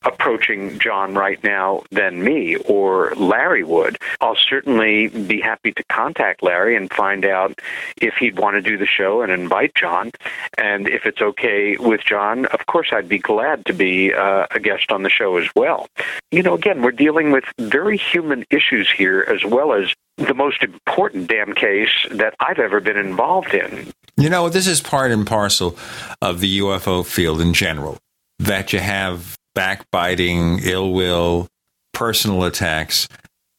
approaching 0.05 0.79
John 0.79 1.13
right 1.13 1.41
now 1.43 1.83
than 1.91 2.23
me 2.23 2.55
or 2.57 3.13
Larry 3.15 3.63
would. 3.63 3.97
I'll 4.21 4.35
certainly 4.35 5.07
be 5.07 5.39
happy 5.39 5.71
to 5.73 5.83
contact 5.85 6.43
Larry 6.43 6.75
and 6.75 6.91
find 6.91 7.25
out 7.25 7.59
if 8.01 8.15
he'd 8.15 8.37
want 8.37 8.55
to 8.55 8.61
do 8.61 8.77
the 8.77 8.85
show 8.85 9.21
and 9.21 9.31
invite 9.31 9.75
John. 9.75 10.11
And 10.57 10.89
if 10.89 11.05
it's 11.05 11.21
okay 11.21 11.77
with 11.77 12.01
John, 12.01 12.45
of 12.47 12.65
course, 12.65 12.89
I'd 12.91 13.09
be 13.09 13.19
glad 13.19 13.65
to 13.67 13.73
be 13.73 14.13
uh, 14.13 14.47
a 14.51 14.59
guest 14.59 14.91
on 14.91 15.03
the 15.03 15.09
show 15.09 15.37
as 15.37 15.47
well. 15.55 15.87
You 16.31 16.43
know, 16.43 16.53
again, 16.53 16.81
we're 16.81 16.91
dealing 16.91 17.31
with 17.31 17.45
very 17.57 17.97
human 17.97 18.45
issues 18.49 18.91
here 18.91 19.25
as 19.29 19.45
well 19.45 19.73
as 19.73 19.93
the 20.17 20.33
most 20.33 20.63
important 20.63 21.27
damn 21.27 21.53
case 21.53 22.05
that 22.11 22.35
I've 22.39 22.59
ever 22.59 22.79
been 22.79 22.97
involved 22.97 23.53
in. 23.53 23.91
You 24.15 24.29
know, 24.29 24.47
this 24.47 24.67
is 24.67 24.79
part 24.79 25.11
and 25.11 25.25
parcel 25.25 25.75
of 26.21 26.39
the 26.39 26.59
UFO 26.59 27.05
field 27.05 27.41
in 27.41 27.53
general 27.53 27.97
that 28.43 28.73
you 28.73 28.79
have 28.79 29.37
backbiting, 29.55 30.59
ill 30.63 30.93
will, 30.93 31.47
personal 31.93 32.43
attacks. 32.43 33.07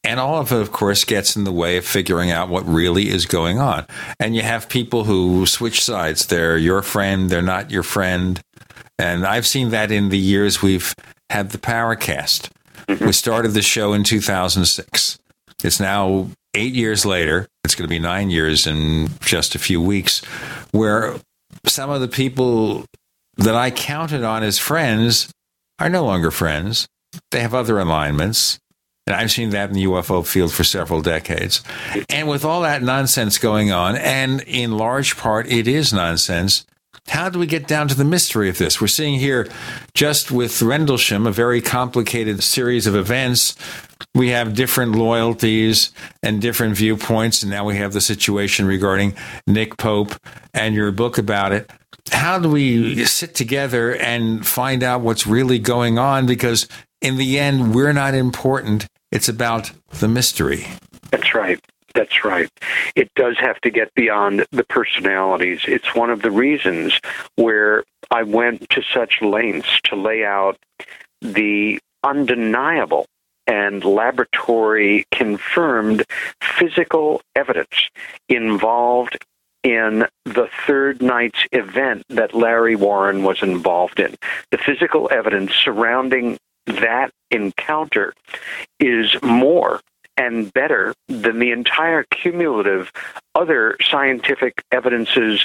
And 0.02 0.20
all 0.20 0.38
of 0.38 0.52
it, 0.52 0.60
of 0.60 0.70
course, 0.70 1.04
gets 1.04 1.34
in 1.34 1.44
the 1.44 1.52
way 1.52 1.78
of 1.78 1.86
figuring 1.86 2.30
out 2.30 2.50
what 2.50 2.66
really 2.68 3.08
is 3.08 3.24
going 3.24 3.58
on. 3.58 3.86
And 4.20 4.36
you 4.36 4.42
have 4.42 4.68
people 4.68 5.04
who 5.04 5.46
switch 5.46 5.82
sides. 5.82 6.26
They're 6.26 6.58
your 6.58 6.82
friend, 6.82 7.30
they're 7.30 7.40
not 7.40 7.70
your 7.70 7.82
friend. 7.82 8.40
And 8.98 9.26
I've 9.26 9.46
seen 9.46 9.70
that 9.70 9.90
in 9.90 10.10
the 10.10 10.18
years 10.18 10.60
we've 10.60 10.94
had 11.30 11.50
the 11.50 11.58
Paracast. 11.58 12.50
Mm-hmm. 12.86 13.06
We 13.06 13.12
started 13.12 13.52
the 13.52 13.62
show 13.62 13.94
in 13.94 14.04
2006. 14.04 15.18
It's 15.62 15.80
now 15.80 16.28
eight 16.52 16.74
years 16.74 17.06
later. 17.06 17.48
It's 17.64 17.74
going 17.74 17.88
to 17.88 17.92
be 17.92 17.98
nine 17.98 18.28
years 18.28 18.66
in 18.66 19.08
just 19.20 19.54
a 19.54 19.58
few 19.58 19.80
weeks, 19.80 20.22
where 20.72 21.16
some 21.66 21.88
of 21.88 22.02
the 22.02 22.08
people 22.08 22.84
that 23.36 23.54
I 23.54 23.70
counted 23.70 24.22
on 24.22 24.42
as 24.42 24.58
friends 24.58 25.30
are 25.78 25.88
no 25.88 26.04
longer 26.04 26.30
friends. 26.30 26.86
They 27.30 27.40
have 27.40 27.54
other 27.54 27.78
alignments. 27.78 28.58
And 29.06 29.14
I've 29.14 29.30
seen 29.30 29.50
that 29.50 29.68
in 29.68 29.74
the 29.74 29.84
UFO 29.84 30.26
field 30.26 30.52
for 30.52 30.64
several 30.64 31.02
decades. 31.02 31.62
And 32.08 32.26
with 32.26 32.44
all 32.44 32.62
that 32.62 32.82
nonsense 32.82 33.36
going 33.36 33.70
on, 33.70 33.96
and 33.96 34.40
in 34.42 34.78
large 34.78 35.16
part 35.16 35.46
it 35.46 35.68
is 35.68 35.92
nonsense, 35.92 36.64
how 37.08 37.28
do 37.28 37.38
we 37.38 37.46
get 37.46 37.68
down 37.68 37.88
to 37.88 37.94
the 37.94 38.04
mystery 38.04 38.48
of 38.48 38.56
this? 38.56 38.80
We're 38.80 38.86
seeing 38.86 39.18
here, 39.18 39.46
just 39.92 40.30
with 40.30 40.62
Rendlesham, 40.62 41.26
a 41.26 41.32
very 41.32 41.60
complicated 41.60 42.42
series 42.42 42.86
of 42.86 42.96
events. 42.96 43.56
We 44.14 44.30
have 44.30 44.54
different 44.54 44.92
loyalties 44.92 45.90
and 46.22 46.40
different 46.40 46.76
viewpoints. 46.76 47.42
And 47.42 47.50
now 47.50 47.66
we 47.66 47.76
have 47.76 47.92
the 47.92 48.00
situation 48.00 48.64
regarding 48.64 49.14
Nick 49.46 49.76
Pope 49.76 50.14
and 50.54 50.74
your 50.74 50.92
book 50.92 51.18
about 51.18 51.52
it 51.52 51.70
how 52.10 52.38
do 52.38 52.48
we 52.48 53.04
sit 53.04 53.34
together 53.34 53.94
and 53.94 54.46
find 54.46 54.82
out 54.82 55.00
what's 55.00 55.26
really 55.26 55.58
going 55.58 55.98
on? 55.98 56.26
Because 56.26 56.68
in 57.00 57.16
the 57.16 57.38
end, 57.38 57.74
we're 57.74 57.92
not 57.92 58.14
important. 58.14 58.86
It's 59.10 59.28
about 59.28 59.70
the 60.00 60.08
mystery. 60.08 60.66
That's 61.10 61.34
right. 61.34 61.60
That's 61.94 62.24
right. 62.24 62.50
It 62.96 63.10
does 63.14 63.36
have 63.38 63.60
to 63.60 63.70
get 63.70 63.94
beyond 63.94 64.46
the 64.50 64.64
personalities. 64.64 65.60
It's 65.66 65.94
one 65.94 66.10
of 66.10 66.22
the 66.22 66.30
reasons 66.30 66.98
where 67.36 67.84
I 68.10 68.24
went 68.24 68.68
to 68.70 68.82
such 68.82 69.22
lengths 69.22 69.80
to 69.84 69.96
lay 69.96 70.24
out 70.24 70.58
the 71.20 71.78
undeniable 72.02 73.06
and 73.46 73.84
laboratory 73.84 75.06
confirmed 75.12 76.04
physical 76.40 77.22
evidence 77.36 77.90
involved 78.28 79.18
in 79.64 80.06
the 80.26 80.48
third 80.66 81.02
night's 81.02 81.46
event 81.50 82.04
that 82.10 82.34
Larry 82.34 82.76
Warren 82.76 83.24
was 83.24 83.42
involved 83.42 83.98
in. 83.98 84.14
The 84.50 84.58
physical 84.58 85.08
evidence 85.10 85.52
surrounding 85.54 86.38
that 86.66 87.10
encounter 87.30 88.14
is 88.78 89.16
more 89.22 89.80
and 90.16 90.52
better 90.52 90.94
than 91.08 91.38
the 91.38 91.50
entire 91.50 92.04
cumulative 92.04 92.92
other 93.34 93.76
scientific 93.80 94.62
evidences 94.70 95.44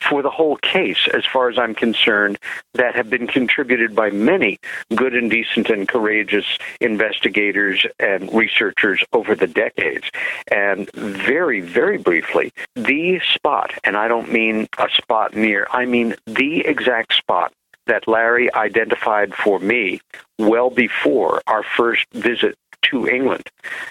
for 0.00 0.22
the 0.22 0.30
whole 0.30 0.56
case, 0.56 1.08
as 1.14 1.24
far 1.24 1.48
as 1.48 1.58
I'm 1.58 1.74
concerned, 1.74 2.38
that 2.74 2.94
have 2.94 3.08
been 3.08 3.26
contributed 3.26 3.94
by 3.94 4.10
many 4.10 4.58
good 4.94 5.14
and 5.14 5.30
decent 5.30 5.70
and 5.70 5.88
courageous 5.88 6.44
investigators 6.80 7.86
and 7.98 8.32
researchers 8.34 9.02
over 9.12 9.34
the 9.34 9.46
decades. 9.46 10.10
And 10.50 10.90
very, 10.92 11.60
very 11.60 11.98
briefly, 11.98 12.52
the 12.74 13.20
spot, 13.20 13.72
and 13.84 13.96
I 13.96 14.08
don't 14.08 14.32
mean 14.32 14.68
a 14.78 14.88
spot 14.90 15.34
near, 15.34 15.66
I 15.70 15.86
mean 15.86 16.16
the 16.26 16.60
exact 16.60 17.14
spot 17.14 17.52
that 17.86 18.06
Larry 18.06 18.52
identified 18.54 19.34
for 19.34 19.58
me 19.58 20.00
well 20.38 20.70
before 20.70 21.42
our 21.46 21.62
first 21.62 22.06
visit 22.12 22.56
to 22.82 23.08
England. 23.08 23.48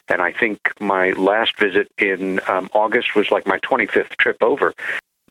And 0.08 0.22
I 0.22 0.32
think 0.32 0.60
my 0.80 1.12
last 1.12 1.58
visit 1.60 1.88
in 1.98 2.40
um, 2.48 2.70
August 2.74 3.16
was 3.16 3.32
like 3.32 3.48
my 3.48 3.60
25th 3.60 4.16
trip 4.18 4.38
over. 4.42 4.74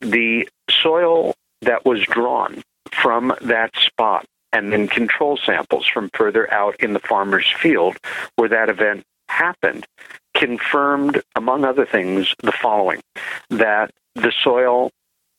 The 0.00 0.48
soil 0.70 1.34
that 1.62 1.84
was 1.84 2.02
drawn 2.02 2.62
from 2.92 3.34
that 3.42 3.74
spot 3.76 4.26
and 4.52 4.72
then 4.72 4.88
control 4.88 5.36
samples 5.36 5.86
from 5.86 6.10
further 6.14 6.52
out 6.52 6.76
in 6.80 6.92
the 6.92 6.98
farmer's 7.00 7.50
field 7.60 7.96
where 8.36 8.48
that 8.48 8.68
event 8.68 9.04
happened 9.28 9.86
confirmed, 10.34 11.22
among 11.34 11.64
other 11.64 11.86
things, 11.86 12.34
the 12.42 12.52
following 12.52 13.00
that 13.50 13.90
the 14.14 14.32
soil 14.42 14.90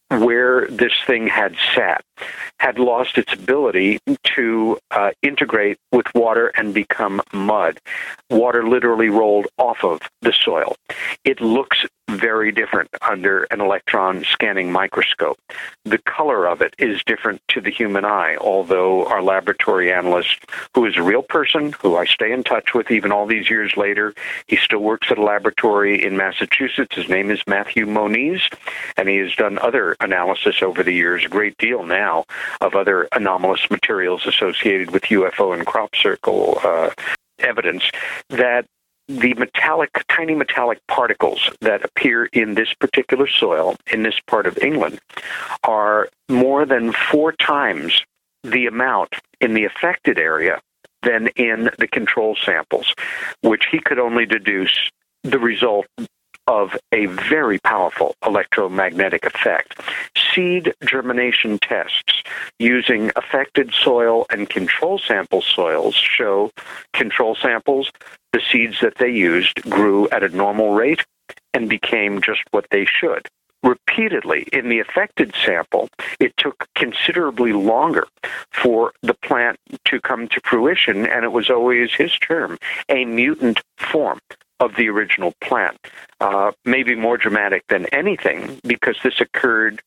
where 0.09 0.67
this 0.67 0.93
thing 1.05 1.27
had 1.27 1.55
sat 1.75 2.03
had 2.59 2.79
lost 2.79 3.17
its 3.17 3.33
ability 3.33 3.99
to 4.23 4.79
uh, 4.91 5.11
integrate 5.21 5.77
with 5.91 6.05
water 6.15 6.47
and 6.55 6.73
become 6.73 7.21
mud. 7.31 7.79
Water 8.29 8.67
literally 8.67 9.09
rolled 9.09 9.47
off 9.57 9.83
of 9.83 10.01
the 10.21 10.33
soil. 10.33 10.75
It 11.23 11.39
looks 11.39 11.85
very 12.09 12.51
different 12.53 12.89
under 13.01 13.43
an 13.51 13.59
electron 13.59 14.23
scanning 14.23 14.71
microscope. 14.71 15.37
The 15.83 15.97
color 15.97 16.47
of 16.47 16.61
it 16.61 16.73
is 16.77 17.03
different 17.05 17.41
to 17.49 17.61
the 17.61 17.69
human 17.69 18.05
eye, 18.05 18.37
although 18.39 19.05
our 19.07 19.21
laboratory 19.21 19.91
analyst, 19.91 20.39
who 20.73 20.85
is 20.85 20.95
a 20.95 21.03
real 21.03 21.21
person, 21.21 21.73
who 21.81 21.97
I 21.97 22.05
stay 22.05 22.31
in 22.31 22.43
touch 22.43 22.73
with 22.73 22.91
even 22.91 23.11
all 23.11 23.25
these 23.25 23.49
years 23.49 23.75
later, 23.75 24.13
he 24.47 24.55
still 24.55 24.79
works 24.79 25.11
at 25.11 25.17
a 25.17 25.23
laboratory 25.23 26.03
in 26.03 26.15
Massachusetts. 26.15 26.95
His 26.95 27.09
name 27.09 27.29
is 27.29 27.41
Matthew 27.45 27.85
Moniz, 27.85 28.41
and 28.95 29.09
he 29.09 29.17
has 29.17 29.35
done 29.35 29.59
other 29.59 29.96
analysis 29.99 30.61
over 30.61 30.83
the 30.83 30.93
years, 30.93 31.25
a 31.25 31.29
great 31.29 31.57
deal 31.57 31.83
now, 31.83 32.25
of 32.61 32.75
other 32.75 33.07
anomalous 33.11 33.69
materials 33.69 34.25
associated 34.25 34.91
with 34.91 35.03
UFO 35.03 35.53
and 35.53 35.65
crop 35.65 35.95
circle 35.95 36.59
uh, 36.63 36.91
evidence 37.39 37.89
that 38.29 38.65
the 39.07 39.33
metallic, 39.35 39.89
tiny 40.09 40.35
metallic 40.35 40.79
particles 40.87 41.49
that 41.61 41.83
appear 41.85 42.25
in 42.25 42.55
this 42.55 42.73
particular 42.73 43.27
soil 43.27 43.75
in 43.91 44.03
this 44.03 44.19
part 44.27 44.45
of 44.45 44.57
England 44.57 44.99
are 45.63 46.09
more 46.27 46.65
than 46.65 46.91
four 46.91 47.31
times 47.31 48.03
the 48.43 48.65
amount 48.65 49.13
in 49.39 49.53
the 49.53 49.65
affected 49.65 50.19
area 50.19 50.59
than 51.03 51.27
in 51.35 51.69
the 51.79 51.87
control 51.87 52.35
samples, 52.43 52.93
which 53.41 53.67
he 53.71 53.79
could 53.79 53.99
only 53.99 54.25
deduce 54.25 54.89
the 55.23 55.39
result 55.39 55.85
of 56.47 56.77
a 56.93 57.05
very 57.07 57.59
powerful 57.59 58.15
electromagnetic 58.25 59.25
effect. 59.25 59.79
Seed 60.15 60.73
germination 60.85 61.59
tests 61.59 62.23
using 62.59 63.11
affected 63.15 63.73
soil 63.73 64.25
and 64.29 64.49
control 64.49 64.97
sample 64.97 65.41
soils 65.41 65.95
show 65.95 66.51
control 66.93 67.35
samples, 67.35 67.91
the 68.33 68.41
seeds 68.51 68.79
that 68.81 68.97
they 68.97 69.09
used 69.09 69.61
grew 69.69 70.07
at 70.09 70.23
a 70.23 70.29
normal 70.29 70.73
rate 70.73 71.03
and 71.53 71.69
became 71.69 72.21
just 72.21 72.41
what 72.51 72.65
they 72.71 72.85
should. 72.85 73.27
Repeatedly 73.63 74.47
in 74.53 74.69
the 74.69 74.79
affected 74.79 75.33
sample, 75.43 75.89
it 76.19 76.31
took 76.37 76.67
considerably 76.75 77.53
longer 77.53 78.07
for 78.51 78.93
the 79.01 79.15
plant 79.15 79.57
to 79.85 79.99
come 79.99 80.27
to 80.27 80.39
fruition, 80.43 81.07
and 81.07 81.25
it 81.25 81.31
was 81.31 81.49
always 81.49 81.91
his 81.93 82.17
term, 82.19 82.57
a 82.87 83.03
mutant 83.03 83.61
form 83.77 84.19
of 84.59 84.75
the 84.75 84.89
original 84.89 85.33
plant. 85.41 85.77
Uh, 86.19 86.51
maybe 86.65 86.95
more 86.95 87.17
dramatic 87.17 87.63
than 87.67 87.85
anything 87.87 88.59
because 88.63 88.97
this 89.03 89.21
occurred 89.21 89.81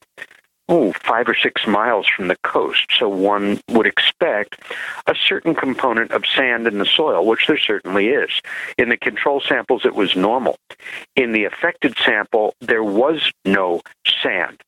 oh, 0.70 0.92
five 0.92 1.28
or 1.28 1.34
six 1.34 1.66
miles 1.66 2.06
from 2.06 2.28
the 2.28 2.36
coast. 2.44 2.86
So 2.96 3.08
one 3.08 3.60
would 3.68 3.86
expect 3.86 4.62
a 5.06 5.14
certain 5.14 5.54
component 5.54 6.12
of 6.12 6.24
sand 6.24 6.66
in 6.66 6.78
the 6.78 6.86
soil, 6.86 7.26
which 7.26 7.46
there 7.48 7.58
certainly 7.58 8.08
is. 8.08 8.30
In 8.78 8.88
the 8.88 8.96
control 8.96 9.40
samples, 9.40 9.84
it 9.84 9.94
was 9.94 10.14
normal. 10.14 10.56
In 11.16 11.32
the 11.32 11.44
affected 11.44 11.96
sample, 11.98 12.54
there 12.60 12.84
was 12.84 13.32
no 13.44 13.82
sand. 14.22 14.62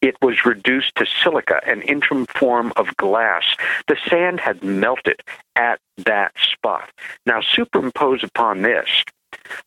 It 0.00 0.16
was 0.22 0.46
reduced 0.46 0.94
to 0.96 1.06
silica, 1.22 1.60
an 1.66 1.82
interim 1.82 2.24
form 2.26 2.72
of 2.76 2.96
glass. 2.96 3.44
The 3.86 3.98
sand 4.08 4.40
had 4.40 4.62
melted 4.62 5.20
at 5.56 5.78
that 5.98 6.32
spot. 6.40 6.90
Now, 7.26 7.42
superimpose 7.42 8.24
upon 8.24 8.62
this 8.62 8.88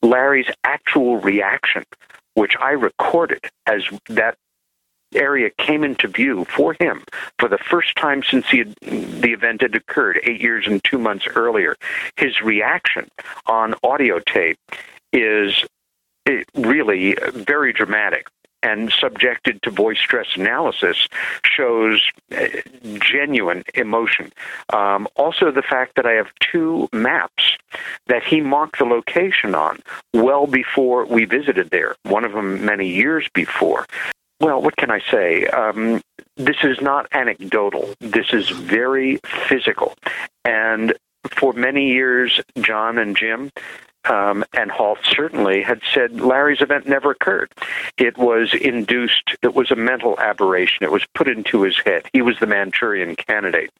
Larry's 0.01 0.49
actual 0.63 1.17
reaction, 1.17 1.83
which 2.33 2.55
I 2.59 2.71
recorded 2.71 3.45
as 3.65 3.83
that 4.09 4.37
area 5.15 5.49
came 5.57 5.83
into 5.83 6.07
view 6.07 6.45
for 6.45 6.75
him 6.79 7.03
for 7.39 7.47
the 7.47 7.57
first 7.57 7.95
time 7.95 8.23
since 8.23 8.47
had, 8.47 8.75
the 8.81 9.31
event 9.31 9.61
had 9.61 9.75
occurred 9.75 10.19
eight 10.23 10.41
years 10.41 10.65
and 10.67 10.83
two 10.83 10.97
months 10.97 11.27
earlier, 11.35 11.75
his 12.17 12.41
reaction 12.41 13.09
on 13.45 13.75
audio 13.83 14.19
tape 14.19 14.57
is 15.11 15.63
eh, 16.25 16.43
really 16.55 17.15
very 17.33 17.73
dramatic 17.73 18.27
and 18.63 18.91
subjected 18.91 19.61
to 19.61 19.69
voice 19.69 19.99
stress 19.99 20.27
analysis 20.35 21.07
shows 21.45 22.01
uh, 22.35 22.47
genuine 22.99 23.63
emotion. 23.75 24.31
Um, 24.71 25.07
also, 25.15 25.51
the 25.51 25.61
fact 25.61 25.97
that 25.97 26.05
I 26.05 26.13
have 26.13 26.27
two 26.39 26.87
maps 26.93 27.57
that 28.07 28.23
he 28.23 28.41
marked 28.41 28.79
the 28.79 28.85
location 28.85 29.53
on 29.53 29.79
well 30.13 30.47
before 30.47 31.05
we 31.05 31.25
visited 31.25 31.69
there, 31.69 31.95
one 32.03 32.23
of 32.23 32.31
them 32.31 32.65
many 32.65 32.87
years 32.87 33.27
before. 33.33 33.85
Well, 34.39 34.61
what 34.61 34.75
can 34.77 34.89
I 34.89 34.99
say? 35.11 35.45
Um, 35.47 36.01
this 36.37 36.57
is 36.63 36.81
not 36.81 37.07
anecdotal. 37.11 37.93
This 37.99 38.33
is 38.33 38.49
very 38.49 39.19
physical. 39.47 39.93
And 40.43 40.93
for 41.29 41.53
many 41.53 41.89
years, 41.91 42.41
John 42.59 42.97
and 42.97 43.15
Jim 43.15 43.51
um, 44.09 44.43
and 44.53 44.71
Halt 44.71 44.99
certainly 45.03 45.61
had 45.61 45.81
said 45.93 46.19
Larry's 46.19 46.61
event 46.61 46.87
never 46.87 47.11
occurred. 47.11 47.51
It 47.97 48.17
was 48.17 48.53
induced, 48.53 49.35
it 49.41 49.53
was 49.53 49.71
a 49.71 49.75
mental 49.75 50.19
aberration, 50.19 50.83
it 50.83 50.91
was 50.91 51.05
put 51.13 51.27
into 51.27 51.61
his 51.63 51.77
head. 51.85 52.03
He 52.13 52.21
was 52.21 52.37
the 52.39 52.47
Manchurian 52.47 53.15
candidate. 53.15 53.71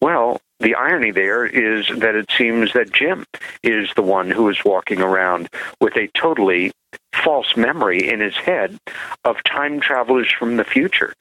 Well, 0.00 0.40
the 0.60 0.74
irony 0.74 1.10
there 1.10 1.44
is 1.44 1.88
that 1.98 2.14
it 2.14 2.30
seems 2.30 2.72
that 2.72 2.92
Jim 2.92 3.24
is 3.62 3.90
the 3.96 4.02
one 4.02 4.30
who 4.30 4.48
is 4.48 4.64
walking 4.64 5.00
around 5.00 5.48
with 5.80 5.96
a 5.96 6.08
totally 6.16 6.72
false 7.12 7.56
memory 7.56 8.08
in 8.08 8.20
his 8.20 8.36
head 8.36 8.78
of 9.24 9.42
time 9.44 9.80
travelers 9.80 10.30
from 10.30 10.56
the 10.56 10.64
future, 10.64 11.14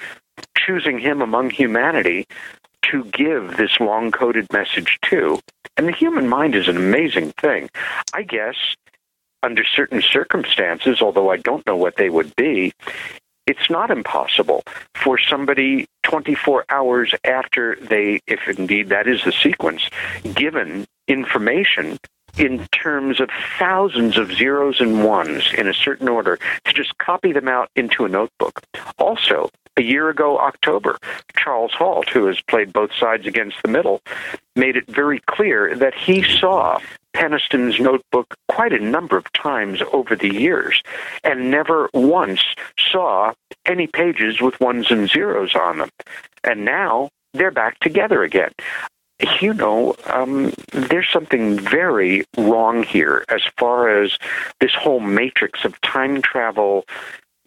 choosing 0.57 0.99
him 0.99 1.21
among 1.21 1.49
humanity 1.49 2.27
to 2.91 3.05
give 3.05 3.57
this 3.57 3.79
long 3.79 4.11
coded 4.11 4.51
message 4.51 4.99
to. 5.05 5.39
And 5.77 5.87
the 5.87 5.93
human 5.93 6.27
mind 6.27 6.55
is 6.55 6.67
an 6.67 6.77
amazing 6.77 7.31
thing. 7.33 7.69
I 8.13 8.23
guess 8.23 8.55
under 9.41 9.63
certain 9.63 10.01
circumstances, 10.01 11.01
although 11.01 11.29
I 11.29 11.37
don't 11.37 11.65
know 11.65 11.75
what 11.75 11.97
they 11.97 12.09
would 12.09 12.35
be, 12.35 12.73
it's 13.45 13.69
not 13.69 13.91
impossible 13.91 14.63
for 14.95 15.17
somebody 15.17 15.85
24 16.03 16.65
hours 16.69 17.13
after 17.25 17.77
they, 17.81 18.21
if 18.25 18.47
indeed 18.47 18.89
that 18.89 19.07
is 19.07 19.23
the 19.25 19.33
sequence, 19.33 19.89
given 20.33 20.85
information 21.07 21.97
in 22.37 22.65
terms 22.71 23.19
of 23.19 23.29
thousands 23.59 24.17
of 24.17 24.31
zeros 24.31 24.79
and 24.79 25.03
ones 25.03 25.53
in 25.57 25.67
a 25.67 25.73
certain 25.73 26.07
order 26.07 26.39
to 26.65 26.73
just 26.73 26.97
copy 26.97 27.31
them 27.31 27.47
out 27.47 27.69
into 27.75 28.05
a 28.05 28.09
notebook. 28.09 28.61
Also, 28.97 29.49
a 29.77 29.81
year 29.81 30.09
ago, 30.09 30.39
October, 30.39 30.97
Charles 31.35 31.73
Halt, 31.73 32.09
who 32.09 32.25
has 32.27 32.41
played 32.41 32.73
both 32.73 32.91
sides 32.93 33.25
against 33.25 33.57
the 33.63 33.69
middle, 33.69 34.01
made 34.55 34.75
it 34.75 34.87
very 34.87 35.19
clear 35.19 35.75
that 35.75 35.95
he 35.95 36.21
saw 36.21 36.79
Penniston's 37.13 37.79
notebook 37.79 38.35
quite 38.49 38.73
a 38.73 38.83
number 38.83 39.17
of 39.17 39.31
times 39.33 39.81
over 39.91 40.15
the 40.15 40.33
years 40.33 40.81
and 41.23 41.51
never 41.51 41.89
once 41.93 42.41
saw 42.77 43.33
any 43.65 43.87
pages 43.87 44.41
with 44.41 44.59
ones 44.59 44.91
and 44.91 45.09
zeros 45.09 45.55
on 45.55 45.79
them. 45.79 45.89
And 46.43 46.65
now 46.65 47.09
they're 47.33 47.51
back 47.51 47.79
together 47.79 48.23
again 48.23 48.51
you 49.41 49.53
know, 49.53 49.95
um, 50.07 50.53
there's 50.71 51.09
something 51.09 51.57
very 51.59 52.25
wrong 52.37 52.83
here 52.83 53.23
as 53.29 53.41
far 53.57 54.03
as 54.03 54.17
this 54.59 54.73
whole 54.73 54.99
matrix 54.99 55.65
of 55.65 55.79
time 55.81 56.21
travel 56.21 56.85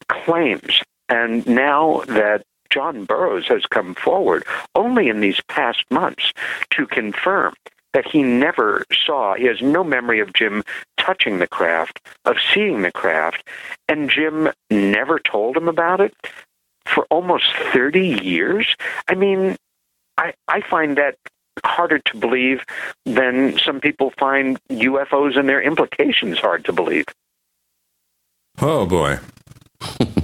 claims. 0.09 0.83
And 1.09 1.47
now 1.47 2.03
that 2.09 2.45
John 2.71 3.05
Burroughs 3.05 3.47
has 3.49 3.65
come 3.67 3.95
forward 3.95 4.45
only 4.75 5.09
in 5.09 5.21
these 5.21 5.41
past 5.49 5.85
months 5.91 6.33
to 6.71 6.87
confirm 6.87 7.55
that 7.93 8.07
he 8.07 8.23
never 8.23 8.85
saw, 8.93 9.35
he 9.35 9.45
has 9.45 9.63
no 9.63 9.83
memory 9.83 10.21
of 10.21 10.33
Jim 10.35 10.63
touching 10.99 11.39
the 11.39 11.47
craft, 11.47 12.01
of 12.27 12.37
seeing 12.53 12.83
the 12.83 12.93
craft, 12.93 13.49
and 13.89 14.11
Jim 14.11 14.51
never 14.71 15.19
told 15.19 15.57
him 15.57 15.69
about 15.69 16.01
it 16.01 16.15
for 16.85 17.07
almost 17.11 17.47
30 17.73 18.21
years. 18.23 18.77
I 19.09 19.15
mean, 19.15 19.57
I, 20.19 20.35
I 20.49 20.61
find 20.61 20.99
that 20.99 21.17
harder 21.65 21.99
to 21.99 22.17
believe 22.17 22.65
than 23.05 23.59
some 23.59 23.81
people 23.81 24.13
find 24.19 24.59
UFOs 24.71 25.39
and 25.39 25.49
their 25.49 25.63
implications 25.63 26.39
hard 26.39 26.65
to 26.67 26.73
believe. 26.73 27.07
Oh 28.61 28.87
boy. 28.87 29.19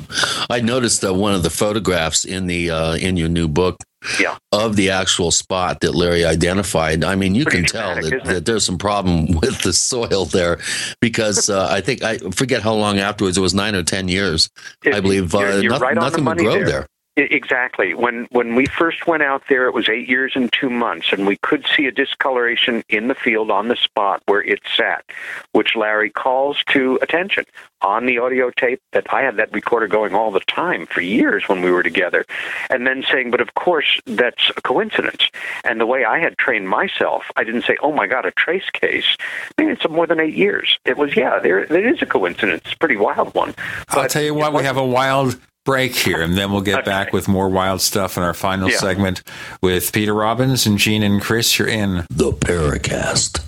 I 0.50 0.60
noticed 0.60 1.00
that 1.00 1.15
one 1.15 1.34
of 1.34 1.42
the 1.42 1.50
photographs 1.50 2.24
in 2.24 2.47
the 2.47 2.70
uh, 2.70 2.94
in 2.94 3.16
your 3.16 3.28
new 3.28 3.49
book 3.49 3.78
yeah. 4.20 4.36
of 4.50 4.76
the 4.76 4.91
actual 4.91 5.31
spot 5.31 5.81
that 5.81 5.94
Larry 5.94 6.24
identified. 6.24 7.05
I 7.05 7.15
mean, 7.15 7.34
you 7.34 7.44
Pretty 7.44 7.58
can 7.58 7.66
tell 7.66 7.94
that, 7.94 8.24
that 8.24 8.47
there's 8.47 8.65
some 8.65 8.78
problem 8.78 9.26
with 9.41 9.62
the 9.62 9.73
soil 9.73 10.24
there 10.24 10.58
because 11.00 11.49
uh, 11.50 11.68
I 11.70 11.81
think 11.81 12.02
I 12.02 12.18
forget 12.18 12.62
how 12.62 12.74
long 12.74 12.99
afterwards. 12.99 13.36
It 13.36 13.41
was 13.41 13.55
nine 13.55 13.74
or 13.74 13.82
ten 13.82 14.08
years, 14.08 14.50
I 14.84 15.00
believe. 15.00 15.34
Uh, 15.34 15.39
You're, 15.39 15.62
you're 15.62 15.70
nothing, 15.70 15.82
right 15.82 15.94
nothing 15.94 16.24
the 16.24 16.31
would 16.31 16.39
grow 16.39 16.52
there. 16.55 16.65
there. 16.65 16.86
Exactly. 17.15 17.92
When 17.92 18.26
when 18.31 18.55
we 18.55 18.65
first 18.65 19.07
went 19.07 19.23
out 19.23 19.42
there, 19.50 19.66
it 19.66 19.74
was 19.74 19.86
eight 19.91 20.08
years 20.08 20.32
and 20.34 20.50
two 20.50 20.70
months, 20.70 21.12
and 21.12 21.26
we 21.26 21.36
could 21.36 21.66
see 21.66 21.86
a 21.86 21.92
discoloration 21.92 22.82
in 22.89 23.08
the 23.08 23.15
field 23.15 23.50
on 23.50 23.68
the 23.68 23.76
spot 23.76 24.23
where 24.24 24.42
it 24.42 24.60
sat, 24.74 25.05
which 25.52 25.76
Larry 25.76 26.08
calls 26.08 26.65
to 26.70 26.99
attention 27.02 27.44
on 27.82 28.07
the 28.07 28.18
audio 28.18 28.50
tape 28.50 28.81
that 28.92 29.12
I 29.12 29.23
had 29.23 29.36
that 29.36 29.52
recorder 29.52 29.89
going 29.89 30.15
all 30.15 30.31
the 30.31 30.41
time 30.41 30.86
for 30.86 31.02
years 31.02 31.49
when 31.49 31.60
we 31.60 31.70
were 31.70 31.82
together, 31.82 32.24
and 32.70 32.86
then 32.86 33.05
saying, 33.10 33.31
"But 33.31 33.42
of 33.42 33.52
course, 33.55 34.00
that's 34.07 34.50
a 34.57 34.62
coincidence." 34.62 35.28
And 35.65 35.78
the 35.78 35.86
way 35.86 36.07
I 36.07 36.18
had 36.18 36.39
trained 36.39 36.70
myself, 36.70 37.31
I 37.36 37.44
didn't 37.44 37.66
say, 37.66 37.76
"Oh 37.82 37.92
my 37.92 38.07
God, 38.07 38.24
a 38.24 38.31
trace 38.31 38.70
case." 38.73 39.18
I 39.58 39.62
mean, 39.62 39.70
it's 39.70 39.86
more 39.86 40.07
than 40.07 40.18
eight 40.18 40.34
years. 40.34 40.78
It 40.86 40.97
was, 40.97 41.15
yeah, 41.15 41.41
there 41.41 41.66
there 41.66 41.86
is 41.86 42.00
a 42.00 42.07
coincidence, 42.07 42.62
It's 42.65 42.73
a 42.73 42.78
pretty 42.78 42.97
wild 42.97 43.34
one. 43.34 43.55
I'll 43.91 44.08
tell 44.08 44.23
you 44.23 44.32
what, 44.32 44.55
we 44.55 44.62
have 44.62 44.78
a 44.78 44.86
wild 44.86 45.39
break 45.65 45.94
here, 45.94 46.20
and 46.20 46.36
then 46.36 46.50
we'll 46.50 46.60
get 46.60 46.84
back 46.84 47.12
with 47.12 47.28
more 47.28 47.49
wild 47.49 47.81
stuff 47.81 48.16
in 48.16 48.23
our 48.23 48.34
final 48.34 48.68
Yeah. 48.70 48.78
segment 48.78 49.23
with 49.62 49.92
Peter 49.92 50.12
Robbins 50.15 50.66
and 50.66 50.76
Gene 50.78 51.02
and 51.05 51.20
Chris. 51.23 51.58
You're 51.58 51.68
in 51.68 52.05
The 52.10 52.32
Paracast. 52.32 53.41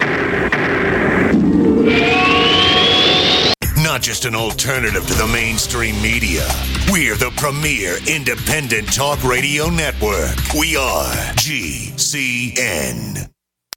Not 3.82 4.00
just 4.02 4.24
an 4.24 4.34
alternative 4.34 5.06
to 5.06 5.14
the 5.14 5.26
mainstream 5.26 6.00
media. 6.00 6.48
We're 6.90 7.16
the 7.16 7.30
premier 7.36 7.96
independent 8.08 8.92
talk 8.92 9.22
radio 9.24 9.68
network. 9.68 10.36
We 10.58 10.76
are 10.76 11.12
GCN. 11.36 13.28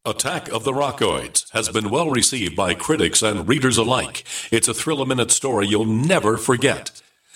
Attack 0.06 0.50
of 0.50 0.64
the 0.64 0.72
Rockoids 0.72 1.52
has 1.52 1.68
been 1.70 1.90
well 1.90 2.10
received 2.10 2.56
by 2.56 2.74
critics 2.76 3.22
and 3.22 3.46
readers 3.48 3.78
alike. 3.78 4.24
It's 4.52 4.70
a 4.70 4.74
thrill 4.74 5.02
a 5.02 5.06
minute 5.06 5.32
story 5.32 5.68
you'll 5.68 5.86
never 5.86 6.38
forget. 6.38 6.92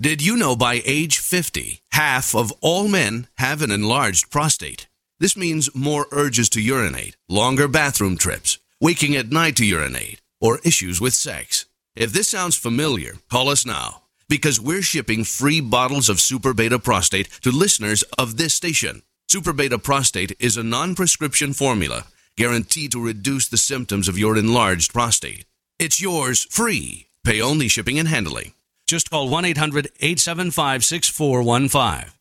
Did 0.00 0.24
you 0.24 0.34
know 0.34 0.56
by 0.56 0.80
age 0.86 1.18
50, 1.18 1.82
half 1.92 2.34
of 2.34 2.54
all 2.62 2.88
men 2.88 3.26
have 3.36 3.60
an 3.60 3.70
enlarged 3.70 4.30
prostate? 4.30 4.88
This 5.18 5.36
means 5.36 5.74
more 5.74 6.06
urges 6.10 6.48
to 6.50 6.60
urinate, 6.62 7.18
longer 7.28 7.68
bathroom 7.68 8.16
trips, 8.16 8.56
waking 8.80 9.14
at 9.14 9.30
night 9.30 9.56
to 9.56 9.66
urinate, 9.66 10.22
or 10.40 10.58
issues 10.64 11.02
with 11.02 11.12
sex. 11.12 11.66
If 11.94 12.14
this 12.14 12.28
sounds 12.28 12.56
familiar, 12.56 13.16
call 13.30 13.50
us 13.50 13.66
now 13.66 14.04
because 14.26 14.58
we're 14.58 14.80
shipping 14.80 15.22
free 15.22 15.60
bottles 15.60 16.08
of 16.08 16.18
Super 16.18 16.54
Beta 16.54 16.78
Prostate 16.78 17.28
to 17.42 17.50
listeners 17.50 18.02
of 18.18 18.38
this 18.38 18.54
station. 18.54 19.02
Super 19.28 19.52
Beta 19.52 19.78
Prostate 19.78 20.34
is 20.40 20.56
a 20.56 20.62
non 20.62 20.94
prescription 20.94 21.52
formula 21.52 22.06
guaranteed 22.38 22.92
to 22.92 23.04
reduce 23.04 23.48
the 23.48 23.58
symptoms 23.58 24.08
of 24.08 24.18
your 24.18 24.38
enlarged 24.38 24.94
prostate. 24.94 25.44
It's 25.78 26.00
yours 26.00 26.46
free. 26.48 27.08
Pay 27.22 27.42
only 27.42 27.68
shipping 27.68 27.98
and 27.98 28.08
handling. 28.08 28.54
Just 28.90 29.08
call 29.08 29.28
1 29.28 29.44
800 29.44 29.86
875 30.00 30.84
6415. 30.84 32.12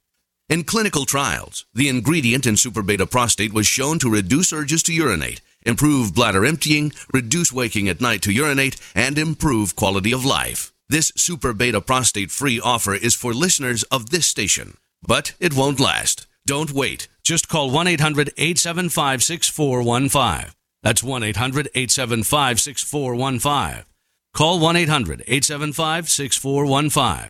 In 0.49 0.63
clinical 0.63 1.03
trials, 1.03 1.65
the 1.73 1.89
ingredient 1.89 2.45
in 2.45 2.57
Super 2.57 2.83
Beta 2.83 3.07
Prostate 3.07 3.51
was 3.51 3.65
shown 3.65 3.97
to 3.97 4.07
reduce 4.07 4.53
urges 4.53 4.83
to 4.83 4.93
urinate, 4.93 5.41
improve 5.63 6.13
bladder 6.13 6.45
emptying, 6.45 6.91
reduce 7.11 7.51
waking 7.51 7.89
at 7.89 8.01
night 8.01 8.21
to 8.21 8.31
urinate, 8.31 8.79
and 8.93 9.17
improve 9.17 9.75
quality 9.75 10.13
of 10.13 10.23
life. 10.23 10.71
This 10.87 11.11
Super 11.15 11.53
Beta 11.53 11.81
Prostate 11.81 12.29
free 12.29 12.59
offer 12.59 12.93
is 12.93 13.15
for 13.15 13.33
listeners 13.33 13.81
of 13.85 14.11
this 14.11 14.27
station, 14.27 14.77
but 15.01 15.33
it 15.39 15.55
won't 15.55 15.79
last. 15.79 16.27
Don't 16.45 16.69
wait. 16.69 17.07
Just 17.23 17.49
call 17.49 17.71
1 17.71 17.87
800 17.87 18.29
875 18.37 19.23
6415. 19.23 20.53
That's 20.83 21.01
1 21.03 21.23
800 21.23 21.69
875 21.73 22.59
6415. 22.59 23.85
Call 24.33 24.59
1 24.59 24.75
800 24.75 25.23
875 25.27 26.09
6415. 26.09 27.29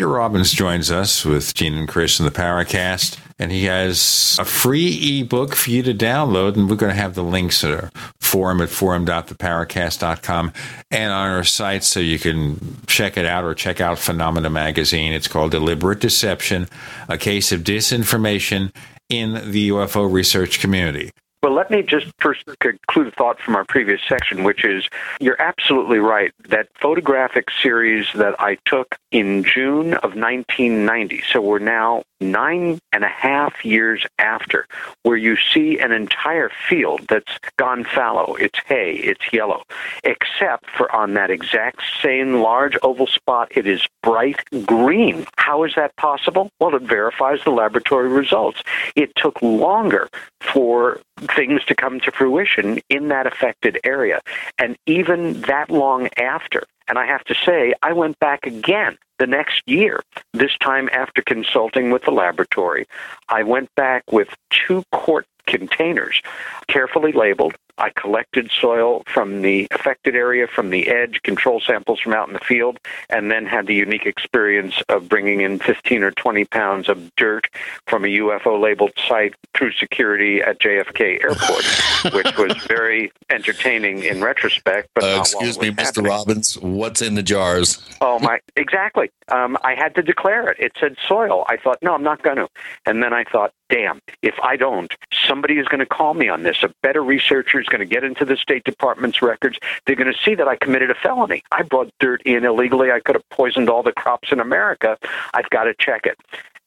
Peter 0.00 0.08
Robbins 0.08 0.50
joins 0.50 0.90
us 0.90 1.26
with 1.26 1.52
Gene 1.52 1.74
and 1.74 1.86
Chris 1.86 2.18
in 2.20 2.24
the 2.24 2.32
Paracast, 2.32 3.18
and 3.38 3.52
he 3.52 3.64
has 3.64 4.34
a 4.40 4.46
free 4.46 5.20
ebook 5.20 5.54
for 5.54 5.68
you 5.68 5.82
to 5.82 5.92
download. 5.92 6.54
And 6.54 6.70
we're 6.70 6.76
going 6.76 6.94
to 6.94 6.98
have 6.98 7.14
the 7.14 7.22
links 7.22 7.62
at 7.62 7.70
our 7.70 7.90
forum 8.18 8.62
at 8.62 8.70
forum.theparacast.com 8.70 10.54
and 10.90 11.12
on 11.12 11.30
our 11.32 11.44
site 11.44 11.84
so 11.84 12.00
you 12.00 12.18
can 12.18 12.78
check 12.86 13.18
it 13.18 13.26
out 13.26 13.44
or 13.44 13.54
check 13.54 13.82
out 13.82 13.98
Phenomena 13.98 14.48
Magazine. 14.48 15.12
It's 15.12 15.28
called 15.28 15.50
Deliberate 15.50 16.00
Deception 16.00 16.66
A 17.10 17.18
Case 17.18 17.52
of 17.52 17.60
Disinformation 17.60 18.72
in 19.10 19.52
the 19.52 19.68
UFO 19.68 20.10
Research 20.10 20.60
Community. 20.60 21.10
Well, 21.42 21.54
let 21.54 21.70
me 21.70 21.82
just 21.82 22.06
first 22.18 22.44
conclude 22.58 23.06
a 23.06 23.10
thought 23.12 23.40
from 23.40 23.56
our 23.56 23.64
previous 23.64 24.00
section, 24.06 24.44
which 24.44 24.62
is 24.62 24.86
you're 25.20 25.40
absolutely 25.40 25.98
right. 25.98 26.32
That 26.48 26.68
photographic 26.78 27.48
series 27.62 28.06
that 28.14 28.38
I 28.38 28.58
took 28.66 28.96
in 29.10 29.42
June 29.42 29.94
of 29.94 30.14
1990, 30.14 31.22
so 31.32 31.40
we're 31.40 31.58
now 31.58 32.02
nine 32.20 32.80
and 32.92 33.04
a 33.04 33.08
half 33.08 33.64
years 33.64 34.04
after, 34.18 34.66
where 35.02 35.16
you 35.16 35.36
see 35.36 35.78
an 35.78 35.92
entire 35.92 36.50
field 36.68 37.06
that's 37.08 37.32
gone 37.56 37.84
fallow. 37.84 38.34
It's 38.34 38.58
hay, 38.66 38.92
it's 38.96 39.32
yellow, 39.32 39.62
except 40.04 40.68
for 40.70 40.94
on 40.94 41.14
that 41.14 41.30
exact 41.30 41.80
same 42.02 42.34
large 42.34 42.76
oval 42.82 43.06
spot, 43.06 43.48
it 43.56 43.66
is 43.66 43.86
bright 44.02 44.40
green. 44.66 45.26
How 45.36 45.64
is 45.64 45.74
that 45.76 45.96
possible? 45.96 46.50
Well, 46.58 46.74
it 46.74 46.82
verifies 46.82 47.40
the 47.44 47.50
laboratory 47.50 48.08
results. 48.08 48.62
It 48.96 49.14
took 49.16 49.40
longer 49.42 50.08
for 50.40 51.00
things 51.36 51.64
to 51.66 51.74
come 51.74 52.00
to 52.00 52.10
fruition 52.10 52.80
in 52.88 53.08
that 53.08 53.26
affected 53.26 53.78
area. 53.84 54.20
And 54.58 54.76
even 54.86 55.42
that 55.42 55.70
long 55.70 56.08
after, 56.16 56.64
and 56.90 56.98
I 56.98 57.06
have 57.06 57.22
to 57.24 57.34
say, 57.46 57.72
I 57.82 57.92
went 57.92 58.18
back 58.18 58.44
again 58.46 58.98
the 59.20 59.26
next 59.26 59.62
year, 59.64 60.02
this 60.32 60.50
time 60.60 60.90
after 60.92 61.22
consulting 61.22 61.90
with 61.92 62.02
the 62.02 62.10
laboratory. 62.10 62.86
I 63.28 63.44
went 63.44 63.72
back 63.76 64.02
with 64.10 64.28
two 64.50 64.82
quart 64.90 65.26
containers, 65.46 66.20
carefully 66.66 67.12
labeled. 67.12 67.54
I 67.80 67.90
collected 67.90 68.50
soil 68.50 69.02
from 69.06 69.42
the 69.42 69.66
affected 69.70 70.14
area, 70.14 70.46
from 70.46 70.70
the 70.70 70.88
edge, 70.88 71.22
control 71.22 71.60
samples 71.60 71.98
from 72.00 72.12
out 72.12 72.28
in 72.28 72.34
the 72.34 72.40
field, 72.40 72.78
and 73.08 73.30
then 73.30 73.46
had 73.46 73.66
the 73.66 73.74
unique 73.74 74.06
experience 74.06 74.82
of 74.88 75.08
bringing 75.08 75.40
in 75.40 75.58
15 75.58 76.02
or 76.02 76.10
20 76.12 76.44
pounds 76.44 76.88
of 76.88 77.14
dirt 77.16 77.46
from 77.86 78.04
a 78.04 78.08
UFO 78.08 78.60
labeled 78.60 78.92
site 79.08 79.34
through 79.54 79.72
security 79.72 80.40
at 80.42 80.60
JFK 80.60 81.24
Airport, 81.24 82.14
which 82.14 82.36
was 82.36 82.54
very 82.66 83.10
entertaining 83.30 84.02
in 84.04 84.22
retrospect. 84.22 84.88
But 84.94 85.04
Uh, 85.04 85.20
excuse 85.20 85.58
me, 85.58 85.70
Mr. 85.70 85.80
happening. 85.84 86.10
Robbins. 86.10 86.58
What's 86.58 87.00
in 87.02 87.14
the 87.14 87.22
jars? 87.22 87.82
Oh 88.00 88.18
my! 88.18 88.40
Exactly. 88.56 89.10
Um, 89.28 89.56
I 89.64 89.74
had 89.74 89.94
to 89.94 90.02
declare 90.02 90.48
it. 90.50 90.58
It 90.58 90.72
said 90.78 90.96
soil. 91.08 91.44
I 91.48 91.56
thought, 91.56 91.78
no, 91.82 91.94
I'm 91.94 92.02
not 92.02 92.22
going 92.22 92.36
to. 92.36 92.48
And 92.84 93.02
then 93.02 93.12
I 93.12 93.24
thought, 93.24 93.52
damn, 93.68 94.00
if 94.22 94.34
I 94.42 94.56
don't, 94.56 94.92
somebody 95.26 95.58
is 95.58 95.68
going 95.68 95.78
to 95.80 95.86
call 95.86 96.14
me 96.14 96.28
on 96.28 96.42
this. 96.42 96.62
A 96.62 96.70
better 96.82 97.02
researcher 97.02 97.60
is 97.60 97.66
going 97.70 97.80
to 97.80 97.86
get 97.86 98.04
into 98.04 98.26
the 98.26 98.36
State 98.36 98.64
Department's 98.64 99.22
records. 99.22 99.58
They're 99.86 99.96
going 99.96 100.12
to 100.12 100.18
see 100.22 100.34
that 100.34 100.46
I 100.46 100.56
committed 100.56 100.90
a 100.90 100.94
felony. 100.94 101.42
I 101.50 101.62
brought 101.62 101.90
dirt 102.00 102.22
in 102.22 102.44
illegally. 102.44 102.90
I 102.90 103.00
could 103.00 103.14
have 103.14 103.28
poisoned 103.30 103.70
all 103.70 103.82
the 103.82 103.92
crops 103.92 104.32
in 104.32 104.40
America. 104.40 104.98
I've 105.32 105.48
got 105.50 105.64
to 105.64 105.74
check 105.78 106.04
it. 106.04 106.18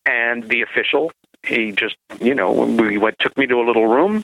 And 0.06 0.44
the 0.50 0.62
official, 0.62 1.12
he 1.46 1.72
just, 1.72 1.96
you 2.20 2.34
know, 2.34 2.52
we 2.52 2.98
went, 2.98 3.20
took 3.20 3.38
me 3.38 3.46
to 3.48 3.56
a 3.56 3.66
little 3.66 3.88
room. 3.88 4.24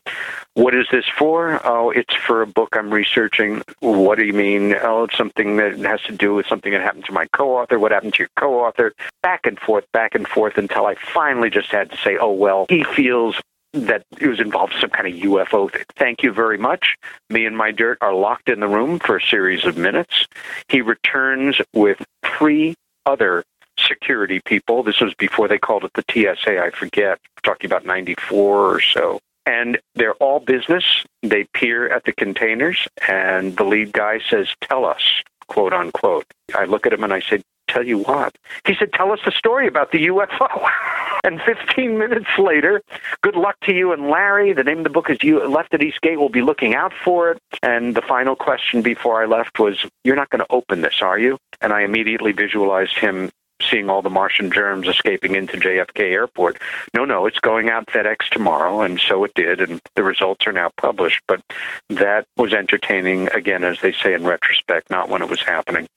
What 0.55 0.73
is 0.73 0.87
this 0.91 1.05
for? 1.17 1.59
Oh, 1.65 1.91
it's 1.91 2.13
for 2.15 2.41
a 2.41 2.47
book 2.47 2.69
I'm 2.73 2.89
researching. 2.93 3.61
What 3.79 4.17
do 4.17 4.25
you 4.25 4.33
mean? 4.33 4.75
Oh, 4.81 5.03
it's 5.03 5.17
something 5.17 5.57
that 5.57 5.77
has 5.79 6.01
to 6.03 6.13
do 6.13 6.33
with 6.33 6.47
something 6.47 6.71
that 6.71 6.81
happened 6.81 7.05
to 7.05 7.13
my 7.13 7.27
co-author. 7.33 7.77
What 7.79 7.91
happened 7.91 8.13
to 8.15 8.23
your 8.23 8.29
co-author? 8.37 8.93
Back 9.21 9.45
and 9.45 9.59
forth, 9.59 9.85
back 9.93 10.15
and 10.15 10.27
forth 10.27 10.57
until 10.57 10.85
I 10.85 10.95
finally 10.95 11.49
just 11.49 11.71
had 11.71 11.91
to 11.91 11.97
say, 11.97 12.17
oh, 12.17 12.31
well, 12.31 12.65
he 12.69 12.83
feels 12.83 13.39
that 13.73 14.03
it 14.19 14.27
was 14.27 14.39
involved 14.39 14.73
in 14.73 14.81
some 14.81 14.89
kind 14.89 15.07
of 15.07 15.13
UFO. 15.21 15.69
Thank 15.95 16.23
you 16.23 16.31
very 16.31 16.57
much. 16.57 16.95
Me 17.29 17.45
and 17.45 17.57
my 17.57 17.71
dirt 17.71 17.97
are 18.01 18.13
locked 18.13 18.49
in 18.49 18.59
the 18.59 18.67
room 18.67 18.99
for 18.99 19.17
a 19.17 19.21
series 19.21 19.65
of 19.65 19.77
minutes. 19.77 20.25
He 20.67 20.81
returns 20.81 21.59
with 21.73 22.03
three 22.23 22.75
other 23.05 23.43
security 23.77 24.41
people. 24.43 24.83
This 24.83 24.99
was 24.99 25.13
before 25.15 25.47
they 25.47 25.57
called 25.57 25.83
it 25.83 25.91
the 25.93 26.03
TSA, 26.11 26.61
I 26.61 26.71
forget, 26.71 27.19
talking 27.43 27.69
about 27.69 27.85
94 27.85 28.75
or 28.75 28.81
so. 28.81 29.19
And 29.45 29.79
they're 29.95 30.15
all 30.15 30.39
business. 30.39 30.83
They 31.23 31.45
peer 31.53 31.91
at 31.91 32.03
the 32.05 32.11
containers, 32.11 32.87
and 33.07 33.55
the 33.57 33.63
lead 33.63 33.93
guy 33.93 34.19
says, 34.29 34.47
Tell 34.61 34.85
us, 34.85 35.01
quote 35.47 35.73
unquote. 35.73 36.25
I 36.53 36.65
look 36.65 36.85
at 36.85 36.93
him 36.93 37.03
and 37.03 37.13
I 37.13 37.21
say, 37.21 37.41
Tell 37.69 37.85
you 37.85 37.99
what? 37.99 38.35
He 38.65 38.73
said, 38.75 38.91
Tell 38.93 39.11
us 39.11 39.19
the 39.23 39.31
story 39.31 39.67
about 39.67 39.91
the 39.91 40.07
UFO. 40.07 40.69
and 41.23 41.39
15 41.41 41.97
minutes 41.97 42.29
later, 42.37 42.81
good 43.21 43.35
luck 43.35 43.55
to 43.63 43.73
you 43.73 43.93
and 43.93 44.09
Larry. 44.09 44.53
The 44.53 44.63
name 44.63 44.79
of 44.79 44.83
the 44.83 44.89
book 44.89 45.09
is 45.09 45.21
You 45.21 45.47
Left 45.47 45.73
at 45.73 45.83
East 45.83 46.01
Gate. 46.01 46.19
We'll 46.19 46.29
be 46.29 46.41
looking 46.41 46.75
out 46.75 46.93
for 47.05 47.31
it. 47.31 47.41
And 47.61 47.95
the 47.95 48.01
final 48.01 48.35
question 48.35 48.81
before 48.81 49.21
I 49.21 49.25
left 49.25 49.59
was, 49.59 49.85
You're 50.03 50.15
not 50.15 50.29
going 50.29 50.43
to 50.43 50.51
open 50.51 50.81
this, 50.81 51.01
are 51.01 51.19
you? 51.19 51.37
And 51.61 51.71
I 51.71 51.81
immediately 51.81 52.31
visualized 52.31 52.97
him 52.97 53.31
seeing 53.61 53.89
all 53.89 54.01
the 54.01 54.09
Martian 54.09 54.51
germs 54.51 54.87
escaping 54.87 55.35
into 55.35 55.57
JFK 55.57 55.99
Airport. 55.99 56.59
No, 56.93 57.05
no, 57.05 57.25
it's 57.25 57.39
going 57.39 57.69
out 57.69 57.87
FedEx 57.87 58.29
tomorrow, 58.29 58.81
and 58.81 58.99
so 58.99 59.23
it 59.23 59.33
did, 59.35 59.61
and 59.61 59.81
the 59.95 60.03
results 60.03 60.47
are 60.47 60.51
now 60.51 60.69
published. 60.77 61.21
But 61.27 61.41
that 61.89 62.25
was 62.37 62.53
entertaining, 62.53 63.27
again, 63.29 63.63
as 63.63 63.81
they 63.81 63.91
say 63.91 64.13
in 64.13 64.23
retrospect, 64.23 64.89
not 64.89 65.09
when 65.09 65.21
it 65.21 65.29
was 65.29 65.41
happening. 65.41 65.87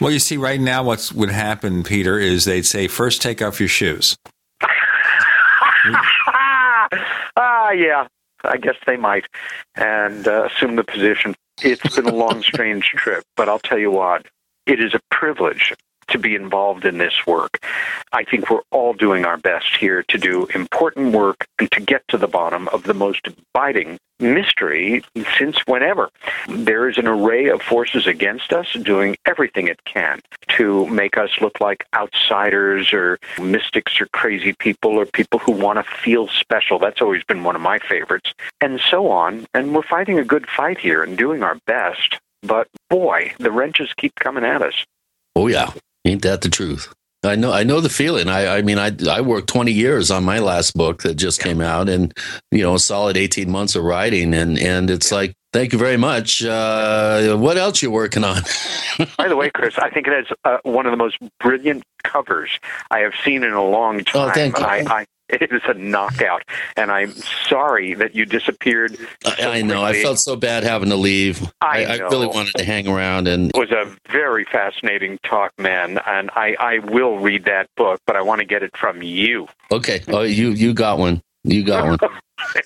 Well, 0.00 0.10
you 0.10 0.18
see, 0.18 0.36
right 0.36 0.60
now, 0.60 0.82
what 0.82 1.12
would 1.14 1.30
happen, 1.30 1.82
Peter, 1.82 2.18
is 2.18 2.44
they'd 2.44 2.66
say, 2.66 2.88
first 2.88 3.22
take 3.22 3.40
off 3.40 3.60
your 3.60 3.68
shoes. 3.68 4.16
ah, 7.36 7.70
yeah, 7.70 8.06
I 8.44 8.56
guess 8.56 8.76
they 8.86 8.96
might, 8.96 9.26
and 9.76 10.26
uh, 10.26 10.44
assume 10.46 10.76
the 10.76 10.84
position. 10.84 11.34
It's 11.62 11.96
been 11.96 12.06
a 12.06 12.14
long, 12.14 12.42
strange 12.42 12.84
trip, 12.84 13.24
but 13.36 13.48
I'll 13.48 13.58
tell 13.58 13.78
you 13.78 13.90
what, 13.90 14.26
it 14.66 14.80
is 14.80 14.94
a 14.94 15.00
privilege 15.10 15.74
to 16.12 16.18
be 16.18 16.34
involved 16.34 16.84
in 16.84 16.98
this 16.98 17.26
work. 17.26 17.64
I 18.12 18.24
think 18.24 18.50
we're 18.50 18.62
all 18.70 18.94
doing 18.94 19.24
our 19.24 19.36
best 19.36 19.76
here 19.76 20.02
to 20.04 20.18
do 20.18 20.46
important 20.54 21.14
work 21.14 21.46
and 21.58 21.70
to 21.72 21.80
get 21.80 22.06
to 22.08 22.18
the 22.18 22.28
bottom 22.28 22.68
of 22.68 22.84
the 22.84 22.94
most 22.94 23.28
biting 23.52 23.98
mystery 24.22 25.02
since 25.36 25.58
whenever. 25.66 26.08
There 26.48 26.88
is 26.88 26.96
an 26.96 27.06
array 27.06 27.48
of 27.48 27.60
forces 27.60 28.06
against 28.06 28.52
us 28.52 28.72
doing 28.74 29.16
everything 29.26 29.68
it 29.68 29.84
can 29.84 30.20
to 30.56 30.86
make 30.86 31.18
us 31.18 31.30
look 31.40 31.60
like 31.60 31.86
outsiders 31.94 32.92
or 32.92 33.18
mystics 33.40 34.00
or 34.00 34.06
crazy 34.12 34.52
people 34.52 34.92
or 34.92 35.06
people 35.06 35.40
who 35.40 35.52
want 35.52 35.78
to 35.78 35.94
feel 36.02 36.28
special. 36.28 36.78
That's 36.78 37.02
always 37.02 37.24
been 37.24 37.42
one 37.42 37.56
of 37.56 37.62
my 37.62 37.78
favorites. 37.78 38.32
And 38.60 38.80
so 38.80 39.10
on. 39.10 39.46
And 39.54 39.74
we're 39.74 39.82
fighting 39.82 40.18
a 40.18 40.24
good 40.24 40.48
fight 40.48 40.78
here 40.78 41.02
and 41.02 41.18
doing 41.18 41.42
our 41.42 41.58
best. 41.66 42.20
But 42.42 42.68
boy, 42.88 43.32
the 43.38 43.50
wrenches 43.50 43.92
keep 43.96 44.14
coming 44.16 44.44
at 44.44 44.62
us. 44.62 44.74
Oh, 45.34 45.48
yeah. 45.48 45.72
Ain't 46.04 46.22
that 46.22 46.40
the 46.40 46.48
truth? 46.48 46.92
I 47.24 47.36
know, 47.36 47.52
I 47.52 47.62
know 47.62 47.80
the 47.80 47.88
feeling. 47.88 48.28
I, 48.28 48.58
I 48.58 48.62
mean, 48.62 48.78
I, 48.78 48.90
I 49.08 49.20
worked 49.20 49.48
20 49.48 49.70
years 49.70 50.10
on 50.10 50.24
my 50.24 50.40
last 50.40 50.74
book 50.74 51.02
that 51.02 51.14
just 51.14 51.40
came 51.40 51.60
out, 51.60 51.88
and 51.88 52.12
you 52.50 52.62
know, 52.62 52.74
a 52.74 52.80
solid 52.80 53.16
18 53.16 53.48
months 53.48 53.76
of 53.76 53.84
writing, 53.84 54.34
and 54.34 54.58
and 54.58 54.90
it's 54.90 55.12
like, 55.12 55.32
thank 55.52 55.72
you 55.72 55.78
very 55.78 55.96
much. 55.96 56.44
Uh, 56.44 57.36
what 57.36 57.56
else 57.56 57.80
you 57.80 57.92
working 57.92 58.24
on? 58.24 58.42
By 59.16 59.28
the 59.28 59.36
way, 59.36 59.50
Chris, 59.50 59.78
I 59.78 59.88
think 59.90 60.08
it 60.08 60.26
has 60.26 60.36
uh, 60.44 60.58
one 60.64 60.84
of 60.84 60.90
the 60.90 60.96
most 60.96 61.16
brilliant 61.38 61.84
covers 62.02 62.50
I 62.90 63.00
have 63.00 63.14
seen 63.24 63.44
in 63.44 63.52
a 63.52 63.64
long 63.64 64.02
time. 64.02 64.30
Oh, 64.30 64.32
thank 64.32 64.58
you. 64.58 64.64
I, 64.64 64.84
I, 64.88 65.06
it 65.32 65.50
is 65.52 65.62
a 65.66 65.74
knockout, 65.74 66.42
and 66.76 66.90
I'm 66.90 67.12
sorry 67.48 67.94
that 67.94 68.14
you 68.14 68.24
disappeared. 68.26 68.96
So 68.96 69.06
I, 69.38 69.58
I 69.58 69.62
know. 69.62 69.80
quickly. 69.80 70.00
I 70.00 70.02
felt 70.02 70.18
so 70.18 70.36
bad 70.36 70.62
having 70.64 70.90
to 70.90 70.96
leave. 70.96 71.42
I 71.60 71.84
I, 71.86 71.96
know. 71.96 72.08
really 72.10 72.26
wanted 72.28 72.54
to 72.56 72.64
hang 72.64 72.86
around, 72.86 73.28
and 73.28 73.50
It 73.54 73.58
was 73.58 73.70
a 73.70 73.90
very 74.10 74.44
fascinating 74.44 75.18
talk, 75.24 75.52
man, 75.58 75.98
and 76.06 76.30
I, 76.34 76.54
I 76.60 76.78
will 76.78 77.18
read 77.18 77.44
that 77.46 77.68
book, 77.76 78.00
but 78.06 78.16
I 78.16 78.22
want 78.22 78.40
to 78.40 78.44
get 78.44 78.62
it 78.62 78.76
from 78.76 79.02
you. 79.02 79.48
okay. 79.70 80.02
Oh, 80.08 80.22
you 80.22 80.50
you 80.50 80.74
got 80.74 80.98
one. 80.98 81.22
You 81.44 81.64
got 81.64 81.84
one. 81.84 81.98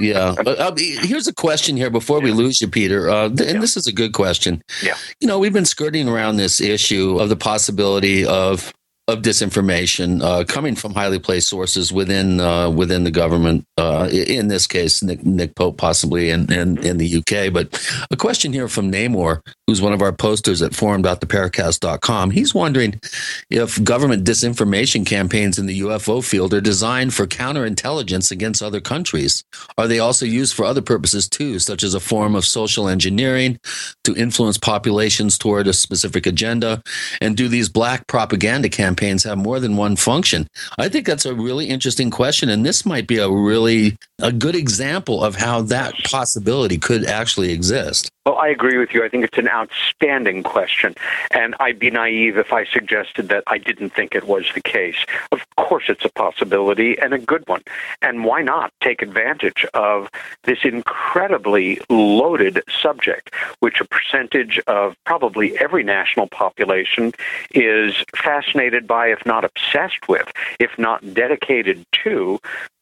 Yeah. 0.00 0.34
But, 0.42 0.58
uh, 0.58 0.74
here's 0.76 1.28
a 1.28 1.32
question 1.32 1.76
here 1.76 1.90
before 1.90 2.20
we 2.20 2.32
lose 2.32 2.60
you, 2.60 2.66
Peter. 2.66 3.08
Uh, 3.08 3.28
th- 3.28 3.48
and 3.48 3.62
this 3.62 3.76
is 3.76 3.86
a 3.86 3.92
good 3.92 4.14
question. 4.14 4.60
Yeah. 4.82 4.96
You 5.20 5.28
know, 5.28 5.38
we've 5.38 5.52
been 5.52 5.64
skirting 5.64 6.08
around 6.08 6.38
this 6.38 6.60
issue 6.60 7.18
of 7.20 7.28
the 7.28 7.36
possibility 7.36 8.26
of 8.26 8.74
of 9.08 9.22
disinformation 9.22 10.20
uh, 10.20 10.44
coming 10.44 10.74
from 10.74 10.92
highly 10.92 11.20
placed 11.20 11.48
sources 11.48 11.92
within 11.92 12.40
uh, 12.40 12.68
within 12.68 13.04
the 13.04 13.10
government. 13.10 13.64
Uh, 13.78 14.08
in 14.10 14.48
this 14.48 14.66
case, 14.66 15.00
Nick, 15.00 15.24
Nick 15.24 15.54
Pope 15.54 15.78
possibly 15.78 16.30
in, 16.30 16.52
in 16.52 16.84
in 16.84 16.98
the 16.98 17.18
UK. 17.18 17.52
But 17.52 17.80
a 18.10 18.16
question 18.16 18.52
here 18.52 18.66
from 18.66 18.90
Namor, 18.90 19.42
who's 19.66 19.80
one 19.80 19.92
of 19.92 20.02
our 20.02 20.12
posters 20.12 20.60
at 20.60 20.74
forum.theparacast.com. 20.74 22.32
He's 22.32 22.52
wondering 22.52 23.00
if 23.48 23.82
government 23.84 24.24
disinformation 24.24 25.06
campaigns 25.06 25.56
in 25.56 25.66
the 25.66 25.80
UFO 25.82 26.24
field 26.24 26.52
are 26.52 26.60
designed 26.60 27.14
for 27.14 27.26
counterintelligence 27.26 28.32
against 28.32 28.60
other 28.60 28.80
countries. 28.80 29.44
Are 29.78 29.86
they 29.86 30.00
also 30.00 30.26
used 30.26 30.54
for 30.54 30.64
other 30.64 30.82
purposes 30.82 31.28
too, 31.28 31.60
such 31.60 31.84
as 31.84 31.94
a 31.94 32.00
form 32.00 32.34
of 32.34 32.44
social 32.44 32.88
engineering 32.88 33.60
to 34.02 34.16
influence 34.16 34.58
populations 34.58 35.38
toward 35.38 35.68
a 35.68 35.72
specific 35.72 36.26
agenda? 36.26 36.82
And 37.20 37.36
do 37.36 37.46
these 37.46 37.68
black 37.68 38.08
propaganda 38.08 38.68
campaigns 38.68 38.95
have 39.24 39.38
more 39.38 39.60
than 39.60 39.76
one 39.76 39.96
function? 39.96 40.48
I 40.78 40.88
think 40.88 41.06
that's 41.06 41.26
a 41.26 41.34
really 41.34 41.66
interesting 41.66 42.10
question, 42.10 42.48
and 42.48 42.64
this 42.64 42.84
might 42.84 43.06
be 43.06 43.18
a 43.18 43.30
really 43.30 43.96
a 44.20 44.32
good 44.32 44.56
example 44.56 45.22
of 45.22 45.36
how 45.36 45.62
that 45.62 45.94
possibility 46.04 46.78
could 46.78 47.04
actually 47.04 47.52
exist. 47.52 48.10
Well, 48.26 48.38
I 48.38 48.48
agree 48.48 48.76
with 48.76 48.92
you. 48.92 49.04
I 49.04 49.08
think 49.08 49.24
it's 49.24 49.38
an 49.38 49.48
outstanding 49.48 50.42
question. 50.42 50.96
And 51.30 51.54
I'd 51.60 51.78
be 51.78 51.92
naive 51.92 52.36
if 52.36 52.52
I 52.52 52.64
suggested 52.64 53.28
that 53.28 53.44
I 53.46 53.58
didn't 53.58 53.90
think 53.90 54.16
it 54.16 54.24
was 54.24 54.46
the 54.52 54.60
case. 54.60 54.96
Of 55.30 55.46
course, 55.56 55.84
it's 55.88 56.04
a 56.04 56.08
possibility 56.08 56.98
and 56.98 57.14
a 57.14 57.18
good 57.18 57.46
one. 57.46 57.62
And 58.02 58.24
why 58.24 58.42
not 58.42 58.72
take 58.82 59.00
advantage 59.00 59.64
of 59.74 60.08
this 60.42 60.58
incredibly 60.64 61.80
loaded 61.88 62.64
subject, 62.82 63.32
which 63.60 63.80
a 63.80 63.84
percentage 63.84 64.58
of 64.66 64.96
probably 65.04 65.56
every 65.58 65.84
national 65.84 66.26
population 66.26 67.12
is 67.54 67.94
fascinated 68.16 68.88
by, 68.88 69.06
if 69.06 69.24
not 69.24 69.44
obsessed 69.44 70.08
with, 70.08 70.32
if 70.58 70.76
not 70.78 71.14
dedicated 71.14 71.86
to, 72.04 72.40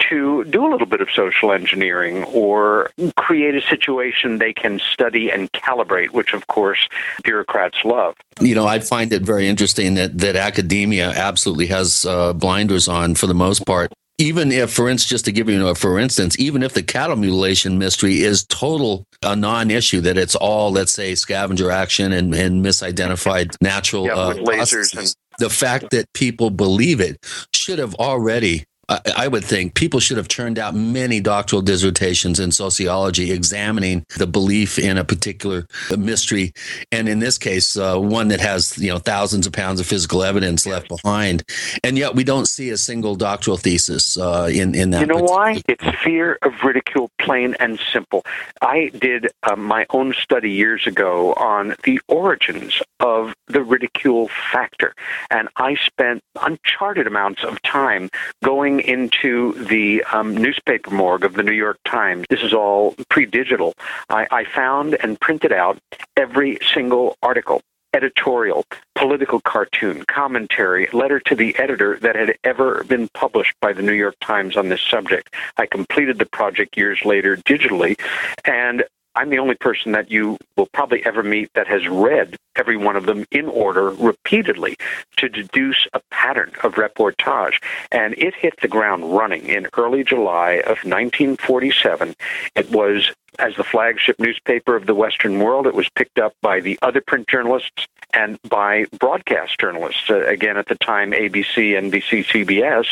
to 0.09 0.45
do 0.45 0.67
a 0.67 0.71
little 0.71 0.87
bit 0.87 1.01
of 1.01 1.09
social 1.11 1.53
engineering 1.53 2.25
or 2.25 2.91
create 3.17 3.55
a 3.55 3.61
situation 3.61 4.39
they 4.39 4.53
can 4.53 4.79
study 4.79 5.31
and 5.35 5.51
calibrate, 5.53 6.11
which 6.11 6.33
of 6.33 6.47
course 6.47 6.89
bureaucrats 7.23 7.85
love. 7.85 8.15
you 8.41 8.55
know, 8.55 8.67
I 8.67 8.79
find 8.79 9.13
it 9.13 9.23
very 9.23 9.49
interesting 9.49 9.95
that 9.95 10.19
that 10.19 10.37
academia 10.37 11.11
absolutely 11.11 11.67
has 11.67 12.07
uh, 12.07 12.33
blinders 12.33 12.89
on 12.89 13.15
for 13.15 13.27
the 13.27 13.35
most 13.35 13.67
part. 13.67 13.93
Even 14.17 14.53
if, 14.53 14.73
for 14.73 14.89
instance, 14.89 15.11
just 15.11 15.25
to 15.25 15.33
give 15.33 15.49
you 15.49 15.67
a 15.67 15.75
for 15.75 15.99
instance, 15.99 16.39
even 16.39 16.63
if 16.63 16.73
the 16.73 16.85
cattle 16.85 17.17
mutilation 17.17 17.79
mystery 17.79 18.21
is 18.21 18.47
total 18.47 19.05
a 19.25 19.35
non-issue, 19.35 20.01
that 20.03 20.17
it's 20.17 20.37
all, 20.37 20.71
let's 20.71 20.93
say, 20.93 21.17
scavenger 21.17 21.69
action 21.71 22.13
and, 22.13 22.33
and 22.33 22.65
misidentified 22.65 23.57
natural 23.61 24.07
Yeah, 24.07 24.15
uh, 24.15 24.35
lasers 24.35 24.93
processes, 24.93 25.17
the 25.41 25.51
fact 25.51 25.91
that 25.91 26.13
people 26.13 26.51
believe 26.51 27.01
it 27.01 27.19
should 27.53 27.81
have 27.81 27.97
already 27.97 28.65
I 28.89 29.01
I 29.17 29.29
would 29.29 29.45
think 29.45 29.75
people 29.75 30.01
should 30.01 30.17
have 30.17 30.29
turned 30.29 30.59
out 30.59 30.75
many 30.75 31.21
doctoral 31.21 31.63
dissertations 31.63 32.39
in 32.41 32.53
sociology 32.53 33.33
examining 33.33 34.05
the 34.19 34.27
belief 34.27 34.79
in 34.79 34.99
a 34.99 35.05
particular 35.05 35.67
mystery, 35.97 36.53
and 36.93 37.09
in 37.09 37.21
this 37.21 37.39
case, 37.39 37.77
uh, 37.77 37.99
one 37.99 38.29
that 38.29 38.41
has 38.41 38.77
you 38.79 38.91
know 38.91 38.99
thousands 38.99 39.47
of 39.47 39.53
pounds 39.53 39.81
of 39.81 39.87
physical 39.87 40.23
evidence 40.23 40.67
left 40.67 40.89
behind, 40.89 41.43
and 41.83 41.97
yet 41.97 42.15
we 42.15 42.25
don't 42.25 42.47
see 42.47 42.71
a 42.71 42.77
single 42.77 43.15
doctoral 43.15 43.57
thesis 43.57 44.17
uh, 44.17 44.49
in 44.53 44.75
in 44.75 44.91
that. 44.91 45.01
You 45.01 45.07
know 45.07 45.15
particular- 45.15 45.39
why? 45.39 45.63
It's 45.69 46.03
fear 46.03 46.39
of 46.43 46.53
ridicule, 46.63 47.11
plain 47.19 47.57
and 47.61 47.81
simple. 47.93 48.25
I 48.61 48.91
did 48.99 49.29
uh, 49.43 49.57
my 49.57 49.87
own 49.91 50.15
study 50.15 50.51
years 50.51 50.87
ago 50.87 51.33
on 51.35 51.75
the 51.85 52.01
origins 52.09 52.83
of 53.01 53.35
the 53.47 53.63
ridicule 53.63 54.29
factor, 54.53 54.95
and 55.31 55.49
I 55.57 55.77
spent 55.77 56.23
uncharted 56.41 57.07
amounts 57.07 57.45
of 57.45 57.61
time 57.63 58.11
going 58.43 58.74
into 58.81 59.53
the 59.65 60.03
um, 60.05 60.37
newspaper 60.37 60.91
morgue 60.91 61.25
of 61.25 61.35
the 61.35 61.43
New 61.43 61.53
York 61.53 61.79
Times. 61.85 62.25
This 62.31 62.43
is 62.43 62.53
all 62.53 62.95
pre 63.09 63.27
digital. 63.27 63.75
I, 64.09 64.27
I 64.31 64.45
found 64.45 64.95
and 64.95 65.21
printed 65.21 65.53
out 65.53 65.79
every 66.17 66.59
single 66.73 67.17
article 67.23 67.63
editorial, 67.95 68.65
political 68.97 69.41
cartoon, 69.41 70.05
commentary, 70.09 70.89
letter 70.93 71.21
to 71.21 71.35
the 71.35 71.57
editor 71.59 71.97
that 72.01 72.17
had 72.17 72.37
ever 72.43 72.83
been 72.85 73.09
published 73.15 73.55
by 73.61 73.73
the 73.73 73.83
New 73.83 73.93
York 73.93 74.17
Times 74.21 74.57
on 74.57 74.69
this 74.69 74.83
subject. 74.83 75.33
I 75.57 75.67
completed 75.67 76.19
the 76.19 76.27
project 76.27 76.77
years 76.77 77.05
later 77.05 77.37
digitally, 77.37 77.99
and 78.45 78.85
I'm 79.15 79.31
the 79.31 79.39
only 79.39 79.55
person 79.55 79.93
that 79.93 80.11
you 80.11 80.39
will 80.57 80.69
probably 80.73 81.05
ever 81.05 81.23
meet 81.23 81.51
that 81.55 81.67
has 81.67 81.87
read 81.89 82.37
every 82.57 82.77
one 82.77 82.97
of 82.97 83.07
them 83.07 83.25
in 83.31 83.47
order 83.47 83.91
repeatedly 83.91 84.77
to 85.17 85.29
deduce 85.29 85.87
a 85.93 86.01
pattern 86.11 86.53
of 86.63 86.75
reportage. 86.75 87.61
And 87.91 88.15
it 88.15 88.35
hit 88.35 88.61
the 88.61 88.69
ground 88.69 89.13
running 89.13 89.47
in 89.47 89.69
early 89.77 90.05
July 90.05 90.63
of 90.67 90.79
1947. 90.85 92.15
It 92.55 92.71
was 92.71 93.11
as 93.39 93.57
the 93.57 93.65
flagship 93.65 94.19
newspaper 94.19 94.77
of 94.77 94.87
the 94.87 94.95
Western 94.95 95.41
world. 95.41 95.67
It 95.67 95.75
was 95.75 95.89
picked 95.89 96.19
up 96.19 96.35
by 96.41 96.61
the 96.61 96.79
other 96.83 97.01
print 97.01 97.29
journalists 97.29 97.87
and 98.13 98.39
by 98.49 98.87
broadcast 98.99 99.59
journalists, 99.59 100.09
uh, 100.09 100.25
again 100.27 100.57
at 100.57 100.69
the 100.69 100.77
time, 100.77 101.11
ABC, 101.11 101.73
NBC, 101.73 102.25
CBS. 102.25 102.87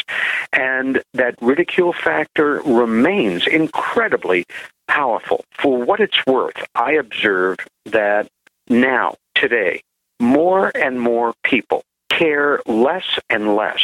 And 0.53 1.03
that 1.15 1.37
ridicule 1.41 1.93
factor 1.93 2.61
remains 2.63 3.47
incredibly 3.47 4.47
powerful. 4.93 5.45
For 5.53 5.83
what 5.83 6.01
it's 6.01 6.27
worth, 6.27 6.67
I 6.75 6.93
observe 6.93 7.59
that 7.87 8.29
now, 8.69 9.17
today, 9.35 9.83
more 10.21 10.71
and 10.75 11.01
more 11.01 11.33
people 11.43 11.83
care 12.11 12.61
less 12.67 13.19
and 13.31 13.57
less 13.57 13.81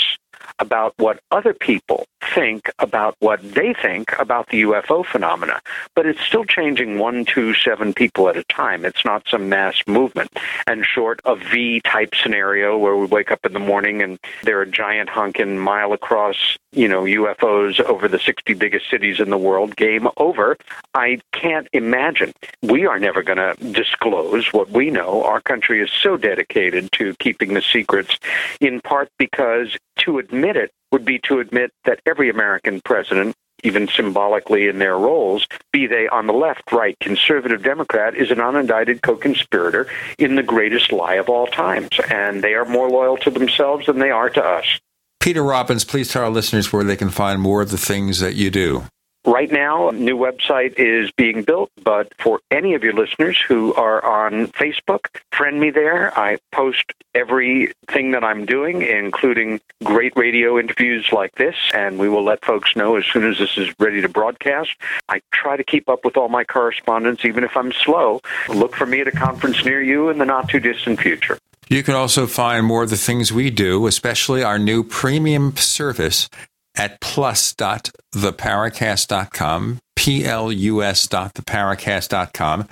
about 0.59 0.95
what 0.99 1.21
other 1.31 1.55
people 1.55 2.07
think 2.35 2.71
about 2.79 3.17
what 3.21 3.41
they 3.55 3.73
think 3.73 4.13
about 4.19 4.49
the 4.49 4.63
UFO 4.63 5.05
phenomena. 5.05 5.61
But 5.95 6.07
it's 6.07 6.21
still 6.21 6.45
changing 6.45 6.99
one, 6.99 7.25
two, 7.25 7.55
seven 7.55 7.95
people 7.95 8.29
at 8.29 8.37
a 8.37 8.45
time. 8.45 8.85
It's 8.85 9.05
not 9.05 9.27
some 9.29 9.49
mass 9.49 9.83
movement. 9.87 10.31
And 10.67 10.85
short 10.85 11.21
of 11.25 11.41
V 11.41 11.81
type 11.81 12.15
scenario 12.15 12.77
where 12.77 12.97
we 12.97 13.07
wake 13.07 13.31
up 13.31 13.45
in 13.45 13.53
the 13.53 13.59
morning 13.59 14.03
and 14.03 14.19
there 14.43 14.61
are 14.61 14.67
giant 14.67 15.09
honking 15.09 15.59
mile 15.59 15.93
across, 15.93 16.57
you 16.73 16.89
know, 16.89 17.03
UFOs 17.03 17.81
over 17.81 18.09
the 18.09 18.19
60 18.19 18.55
biggest 18.55 18.91
cities 18.91 19.21
in 19.21 19.31
the 19.31 19.39
world, 19.39 19.77
game 19.77 20.09
over. 20.17 20.57
I 20.95 21.21
can't 21.33 21.69
imagine. 21.73 22.33
We 22.63 22.87
are 22.87 22.99
never 22.99 23.23
going 23.23 23.39
to 23.39 23.55
disclose 23.73 24.53
what 24.53 24.71
we 24.71 24.91
know. 24.91 25.25
Our 25.25 25.41
country 25.41 25.83
is 25.83 25.91
so 25.91 26.17
dedicated 26.17 26.93
to 26.93 27.15
keeping 27.21 27.55
the 27.55 27.63
secrets, 27.63 28.19
in 28.61 28.81
part 28.81 29.09
because 29.19 29.77
to 29.99 30.19
admit 30.19 30.38
it 30.45 30.71
would 30.93 31.05
be 31.05 31.19
to 31.21 31.41
admit 31.41 31.73
that 31.85 32.01
every 32.07 32.31
American 32.31 32.81
president, 32.81 33.35
even 33.65 33.89
symbolically 33.89 34.69
in 34.69 34.79
their 34.79 34.97
roles, 34.97 35.47
be 35.73 35.87
they 35.87 36.09
on 36.09 36.27
the 36.27 36.33
left, 36.33 36.71
right, 36.73 36.97
conservative, 37.01 37.63
Democrat, 37.63 38.15
is 38.15 38.31
an 38.31 38.39
unindicted 38.39 39.03
co 39.03 39.17
conspirator 39.17 39.89
in 40.19 40.35
the 40.35 40.43
greatest 40.43 40.93
lie 40.93 41.15
of 41.15 41.29
all 41.29 41.47
times. 41.47 41.91
And 42.11 42.43
they 42.43 42.55
are 42.55 42.65
more 42.65 42.89
loyal 42.89 43.17
to 43.19 43.31
themselves 43.31 43.87
than 43.87 43.99
they 43.99 44.11
are 44.11 44.31
to 44.31 44.43
us. 44.43 44.81
Peter 45.21 45.43
Robbins, 45.43 45.85
please 45.85 46.11
tell 46.11 46.25
our 46.25 46.31
listeners 46.31 46.73
where 46.73 46.85
they 46.85 46.97
can 46.97 47.11
find 47.11 47.41
more 47.41 47.61
of 47.61 47.71
the 47.71 47.79
things 47.79 48.21
that 48.21 48.35
you 48.35 48.51
do. 48.51 48.85
Right 49.29 49.53
now, 49.53 49.91
a 49.91 49.93
new 49.93 50.17
website 50.17 50.79
is 50.79 51.11
being 51.11 51.43
built, 51.43 51.71
but 51.85 52.15
for 52.19 52.41
any 52.51 52.73
of 52.73 52.83
your 52.83 52.95
listeners 52.95 53.39
who 53.47 53.75
are 53.75 54.03
on 54.03 54.47
Facebook, 54.47 55.09
friend 55.33 55.61
me 55.61 55.69
there. 55.69 56.19
I 56.19 56.39
post 56.51 56.95
everything 57.15 58.13
that 58.13 58.25
I'm 58.25 58.47
doing, 58.47 58.81
including 58.81 59.61
great 59.85 60.17
radio 60.17 60.59
interviews 60.59 61.11
like 61.13 61.35
this, 61.35 61.55
and 61.75 61.99
we 61.99 62.09
will 62.09 62.25
let 62.25 62.43
folks 62.43 62.75
know 62.75 62.97
as 62.97 63.05
soon 63.05 63.31
as 63.31 63.37
this 63.37 63.59
is 63.59 63.69
ready 63.79 64.01
to 64.01 64.09
broadcast. 64.09 64.71
I 65.11 65.21
try 65.31 65.59
to 65.59 65.65
keep 65.65 65.91
up 65.91 66.07
with 66.07 66.17
all 66.17 66.31
my 66.31 66.45
correspondence, 66.45 67.27
even 67.27 67.45
if 67.45 67.55
I'm 67.55 67.73
slow. 67.73 68.23
Look 68.49 68.75
for 68.75 68.87
me 68.87 69.03
at 69.03 69.09
a 69.09 69.13
conference 69.13 69.63
near 69.63 69.83
you 69.83 70.09
in 70.09 70.17
the 70.17 70.25
not 70.25 70.49
too 70.49 70.59
distant 70.59 71.01
future. 71.01 71.37
You 71.69 71.83
can 71.83 71.95
also 71.95 72.27
find 72.27 72.65
more 72.65 72.85
of 72.85 72.89
the 72.89 72.97
things 72.97 73.31
we 73.31 73.51
do, 73.51 73.87
especially 73.89 74.43
our 74.43 74.59
new 74.59 74.83
premium 74.83 75.55
service 75.55 76.31
at 76.79 77.01
plus.theparacast.com, 77.01 79.79
P-L-U-S.theparacast.com. 79.97 82.69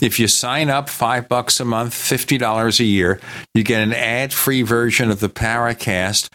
If 0.00 0.20
you 0.20 0.28
sign 0.28 0.70
up 0.70 0.88
five 0.88 1.28
bucks 1.28 1.58
a 1.58 1.64
month, 1.64 1.92
$50 1.92 2.80
a 2.80 2.84
year, 2.84 3.20
you 3.52 3.64
get 3.64 3.82
an 3.82 3.92
ad-free 3.92 4.62
version 4.62 5.10
of 5.10 5.18
the 5.20 5.28
Paracast 5.28 6.28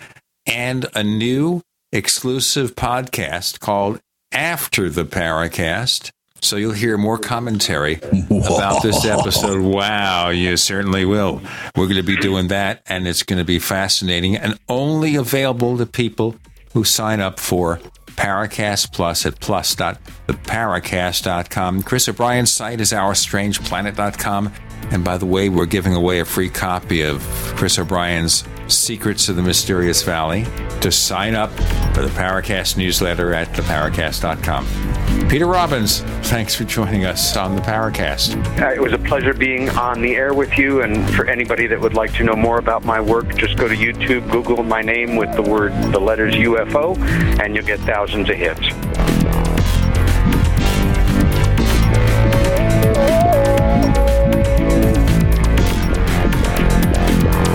and 0.45 0.85
a 0.93 1.03
new 1.03 1.61
exclusive 1.93 2.75
podcast 2.75 3.61
called 3.61 4.01
After 4.33 4.89
the 4.89 5.05
Paracast. 5.05 6.11
So 6.41 6.57
you'll 6.57 6.73
hear 6.73 6.97
more 6.97 7.17
commentary 7.17 8.01
about 8.29 8.83
this 8.83 9.05
episode. 9.05 9.61
Wow, 9.61 10.27
you 10.29 10.57
certainly 10.57 11.05
will. 11.05 11.41
We're 11.77 11.85
going 11.85 11.95
to 11.95 12.03
be 12.03 12.17
doing 12.17 12.49
that, 12.49 12.81
and 12.85 13.07
it's 13.07 13.23
going 13.23 13.39
to 13.39 13.45
be 13.45 13.59
fascinating 13.59 14.35
and 14.35 14.59
only 14.67 15.15
available 15.15 15.77
to 15.77 15.85
people 15.85 16.35
who 16.73 16.83
sign 16.83 17.19
up 17.19 17.39
for 17.39 17.79
Paracast 18.07 18.93
Plus 18.93 19.25
at 19.25 19.39
plus.theparacast.com. 19.39 21.83
Chris 21.83 22.09
O'Brien's 22.09 22.51
site 22.51 22.81
is 22.81 22.91
ourstrangeplanet.com. 22.91 24.51
And 24.91 25.03
by 25.03 25.17
the 25.17 25.25
way, 25.25 25.49
we're 25.49 25.65
giving 25.65 25.93
away 25.93 26.19
a 26.19 26.25
free 26.25 26.49
copy 26.49 27.01
of 27.01 27.21
Chris 27.55 27.79
O'Brien's 27.79 28.43
Secrets 28.67 29.29
of 29.29 29.35
the 29.35 29.41
Mysterious 29.41 30.03
Valley 30.03 30.45
to 30.81 30.91
sign 30.91 31.35
up 31.35 31.51
for 31.93 32.01
the 32.01 32.09
Paracast 32.09 32.77
newsletter 32.77 33.33
at 33.33 33.47
theparacast.com. 33.49 35.29
Peter 35.29 35.45
Robbins, 35.45 36.01
thanks 36.29 36.53
for 36.55 36.63
joining 36.63 37.05
us 37.05 37.35
on 37.35 37.55
the 37.55 37.61
Paracast. 37.61 38.35
Uh, 38.61 38.73
it 38.73 38.81
was 38.81 38.93
a 38.93 38.97
pleasure 38.97 39.33
being 39.33 39.69
on 39.71 40.01
the 40.01 40.15
air 40.15 40.33
with 40.33 40.57
you. 40.57 40.81
And 40.81 41.09
for 41.13 41.25
anybody 41.25 41.67
that 41.67 41.79
would 41.79 41.93
like 41.93 42.13
to 42.15 42.23
know 42.23 42.35
more 42.35 42.57
about 42.59 42.83
my 42.83 42.99
work, 43.01 43.35
just 43.35 43.57
go 43.57 43.67
to 43.67 43.75
YouTube, 43.75 44.29
Google 44.31 44.63
my 44.63 44.81
name 44.81 45.15
with 45.15 45.33
the 45.35 45.41
word, 45.41 45.71
the 45.91 45.99
letters 45.99 46.33
UFO, 46.35 46.97
and 47.39 47.55
you'll 47.55 47.65
get 47.65 47.79
thousands 47.81 48.29
of 48.29 48.35
hits. 48.35 48.67